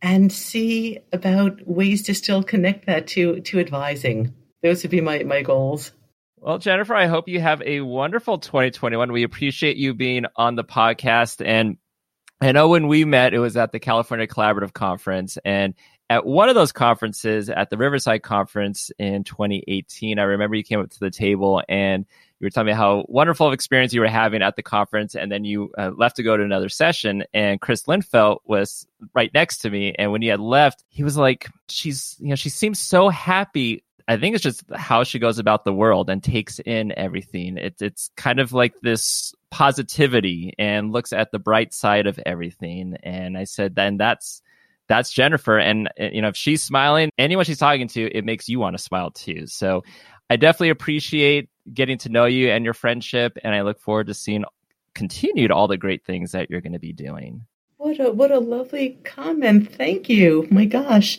and 0.00 0.32
see 0.32 0.98
about 1.12 1.66
ways 1.66 2.02
to 2.04 2.14
still 2.14 2.42
connect 2.42 2.86
that 2.86 3.08
to 3.08 3.40
to 3.40 3.60
advising. 3.60 4.34
Those 4.62 4.82
would 4.82 4.90
be 4.90 5.00
my, 5.00 5.22
my 5.24 5.42
goals. 5.42 5.92
Well, 6.38 6.58
Jennifer, 6.58 6.94
I 6.94 7.06
hope 7.06 7.28
you 7.28 7.40
have 7.40 7.62
a 7.62 7.80
wonderful 7.80 8.38
2021. 8.38 9.12
We 9.12 9.24
appreciate 9.24 9.76
you 9.76 9.94
being 9.94 10.24
on 10.36 10.54
the 10.54 10.64
podcast. 10.64 11.44
And 11.44 11.76
I 12.40 12.52
know 12.52 12.68
when 12.68 12.86
we 12.86 13.04
met, 13.04 13.32
it 13.32 13.38
was 13.38 13.56
at 13.56 13.72
the 13.72 13.80
California 13.80 14.26
Collaborative 14.26 14.72
Conference. 14.72 15.38
And 15.44 15.74
at 16.10 16.26
one 16.26 16.48
of 16.48 16.54
those 16.54 16.70
conferences, 16.70 17.48
at 17.48 17.70
the 17.70 17.78
Riverside 17.78 18.22
Conference 18.22 18.90
in 18.98 19.24
2018, 19.24 20.18
I 20.18 20.22
remember 20.22 20.54
you 20.54 20.62
came 20.62 20.80
up 20.80 20.90
to 20.90 21.00
the 21.00 21.10
table 21.10 21.62
and 21.68 22.04
you 22.38 22.44
were 22.44 22.50
telling 22.50 22.66
me 22.66 22.72
how 22.74 23.06
wonderful 23.08 23.46
of 23.46 23.54
experience 23.54 23.94
you 23.94 24.02
were 24.02 24.08
having 24.08 24.42
at 24.42 24.56
the 24.56 24.62
conference, 24.62 25.14
and 25.14 25.32
then 25.32 25.44
you 25.44 25.72
uh, 25.78 25.90
left 25.96 26.16
to 26.16 26.22
go 26.22 26.36
to 26.36 26.42
another 26.42 26.68
session. 26.68 27.24
And 27.32 27.62
Chris 27.62 27.84
Linfelt 27.84 28.40
was 28.44 28.86
right 29.14 29.32
next 29.32 29.58
to 29.58 29.70
me, 29.70 29.94
and 29.98 30.12
when 30.12 30.20
you 30.20 30.32
had 30.32 30.40
left, 30.40 30.84
he 30.88 31.02
was 31.02 31.16
like, 31.16 31.48
"She's, 31.70 32.14
you 32.20 32.28
know, 32.28 32.34
she 32.34 32.50
seems 32.50 32.78
so 32.78 33.08
happy 33.08 33.82
I 34.08 34.16
think 34.16 34.34
it's 34.34 34.44
just 34.44 34.62
how 34.72 35.02
she 35.02 35.18
goes 35.18 35.38
about 35.38 35.64
the 35.64 35.72
world 35.72 36.08
and 36.10 36.22
takes 36.22 36.60
in 36.60 36.92
everything. 36.96 37.58
It's 37.58 37.82
it's 37.82 38.10
kind 38.16 38.38
of 38.38 38.52
like 38.52 38.74
this 38.80 39.34
positivity 39.50 40.54
and 40.58 40.92
looks 40.92 41.12
at 41.12 41.32
the 41.32 41.40
bright 41.40 41.74
side 41.74 42.06
of 42.06 42.20
everything. 42.24 42.96
And 43.02 43.36
I 43.36 43.44
said, 43.44 43.74
then 43.74 43.96
that's 43.96 44.42
that's 44.88 45.12
Jennifer. 45.12 45.58
And 45.58 45.90
eh, 45.96 46.10
you 46.12 46.22
know, 46.22 46.28
if 46.28 46.36
she's 46.36 46.62
smiling, 46.62 47.10
anyone 47.18 47.44
she's 47.44 47.58
talking 47.58 47.88
to, 47.88 48.16
it 48.16 48.24
makes 48.24 48.48
you 48.48 48.60
want 48.60 48.76
to 48.76 48.82
smile 48.82 49.10
too. 49.10 49.48
So 49.48 49.82
I 50.30 50.36
definitely 50.36 50.70
appreciate 50.70 51.48
getting 51.72 51.98
to 51.98 52.08
know 52.08 52.26
you 52.26 52.50
and 52.50 52.64
your 52.64 52.74
friendship, 52.74 53.36
and 53.42 53.54
I 53.54 53.62
look 53.62 53.80
forward 53.80 54.06
to 54.06 54.14
seeing 54.14 54.44
continued 54.94 55.50
all 55.50 55.66
the 55.66 55.76
great 55.76 56.04
things 56.04 56.32
that 56.32 56.48
you're 56.48 56.60
going 56.60 56.72
to 56.74 56.78
be 56.78 56.92
doing. 56.92 57.44
What 57.76 57.98
a 57.98 58.12
what 58.12 58.30
a 58.30 58.38
lovely 58.38 58.98
comment. 59.02 59.74
Thank 59.74 60.08
you. 60.08 60.46
My 60.50 60.64
gosh 60.64 61.18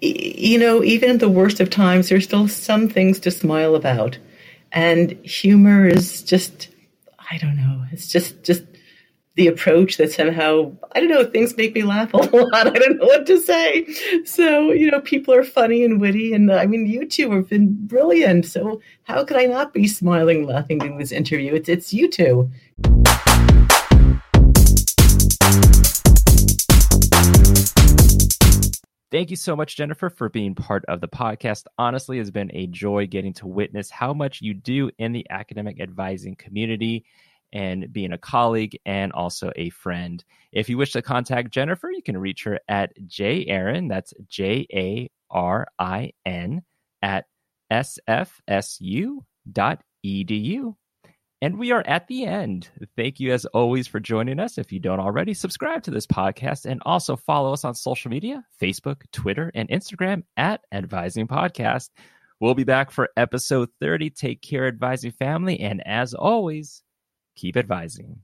you 0.00 0.58
know, 0.58 0.82
even 0.82 1.10
in 1.10 1.18
the 1.18 1.28
worst 1.28 1.60
of 1.60 1.70
times, 1.70 2.08
there's 2.08 2.24
still 2.24 2.48
some 2.48 2.88
things 2.88 3.18
to 3.20 3.30
smile 3.30 3.74
about. 3.74 4.18
And 4.72 5.12
humor 5.24 5.86
is 5.86 6.22
just, 6.22 6.68
I 7.30 7.38
don't 7.38 7.56
know, 7.56 7.84
it's 7.92 8.08
just, 8.08 8.42
just 8.42 8.64
the 9.36 9.46
approach 9.48 9.96
that 9.96 10.12
somehow, 10.12 10.72
I 10.92 11.00
don't 11.00 11.08
know, 11.08 11.24
things 11.24 11.56
make 11.56 11.74
me 11.74 11.82
laugh 11.82 12.12
a 12.14 12.16
lot. 12.36 12.66
I 12.66 12.70
don't 12.70 12.98
know 12.98 13.06
what 13.06 13.26
to 13.26 13.40
say. 13.40 13.86
So, 14.24 14.70
you 14.70 14.90
know, 14.90 15.00
people 15.00 15.34
are 15.34 15.42
funny 15.42 15.84
and 15.84 16.00
witty. 16.00 16.32
And 16.34 16.50
uh, 16.50 16.56
I 16.56 16.66
mean, 16.66 16.86
you 16.86 17.06
two 17.06 17.30
have 17.32 17.48
been 17.48 17.74
brilliant. 17.86 18.46
So 18.46 18.80
how 19.04 19.24
could 19.24 19.36
I 19.36 19.46
not 19.46 19.72
be 19.72 19.88
smiling, 19.88 20.46
laughing 20.46 20.78
during 20.78 20.98
this 20.98 21.12
interview? 21.12 21.54
It's, 21.54 21.68
it's 21.68 21.92
you 21.92 22.08
two. 22.08 22.50
Thank 29.14 29.30
you 29.30 29.36
so 29.36 29.54
much, 29.54 29.76
Jennifer, 29.76 30.10
for 30.10 30.28
being 30.28 30.56
part 30.56 30.84
of 30.88 31.00
the 31.00 31.06
podcast. 31.06 31.66
Honestly, 31.78 32.18
it's 32.18 32.32
been 32.32 32.50
a 32.52 32.66
joy 32.66 33.06
getting 33.06 33.32
to 33.34 33.46
witness 33.46 33.88
how 33.88 34.12
much 34.12 34.42
you 34.42 34.54
do 34.54 34.90
in 34.98 35.12
the 35.12 35.24
academic 35.30 35.80
advising 35.80 36.34
community 36.34 37.04
and 37.52 37.92
being 37.92 38.10
a 38.10 38.18
colleague 38.18 38.76
and 38.84 39.12
also 39.12 39.52
a 39.54 39.70
friend. 39.70 40.24
If 40.50 40.68
you 40.68 40.76
wish 40.76 40.90
to 40.94 41.02
contact 41.02 41.52
Jennifer, 41.52 41.92
you 41.92 42.02
can 42.02 42.18
reach 42.18 42.42
her 42.42 42.58
at 42.66 42.90
jarin, 43.06 43.88
that's 43.88 44.14
J 44.26 44.66
A 44.72 45.08
R 45.30 45.68
I 45.78 46.10
N, 46.26 46.64
at 47.00 47.26
sfsu.edu. 47.70 49.22
And 51.44 51.58
we 51.58 51.72
are 51.72 51.84
at 51.86 52.06
the 52.06 52.24
end. 52.24 52.70
Thank 52.96 53.20
you, 53.20 53.30
as 53.30 53.44
always, 53.44 53.86
for 53.86 54.00
joining 54.00 54.40
us. 54.40 54.56
If 54.56 54.72
you 54.72 54.80
don't 54.80 54.98
already, 54.98 55.34
subscribe 55.34 55.82
to 55.82 55.90
this 55.90 56.06
podcast 56.06 56.64
and 56.64 56.80
also 56.86 57.16
follow 57.16 57.52
us 57.52 57.66
on 57.66 57.74
social 57.74 58.10
media 58.10 58.42
Facebook, 58.58 59.02
Twitter, 59.12 59.52
and 59.54 59.68
Instagram 59.68 60.22
at 60.38 60.62
Advising 60.72 61.28
Podcast. 61.28 61.90
We'll 62.40 62.54
be 62.54 62.64
back 62.64 62.90
for 62.90 63.10
episode 63.18 63.68
30. 63.78 64.08
Take 64.08 64.40
care, 64.40 64.66
Advising 64.66 65.10
family. 65.10 65.60
And 65.60 65.86
as 65.86 66.14
always, 66.14 66.82
keep 67.36 67.58
advising. 67.58 68.20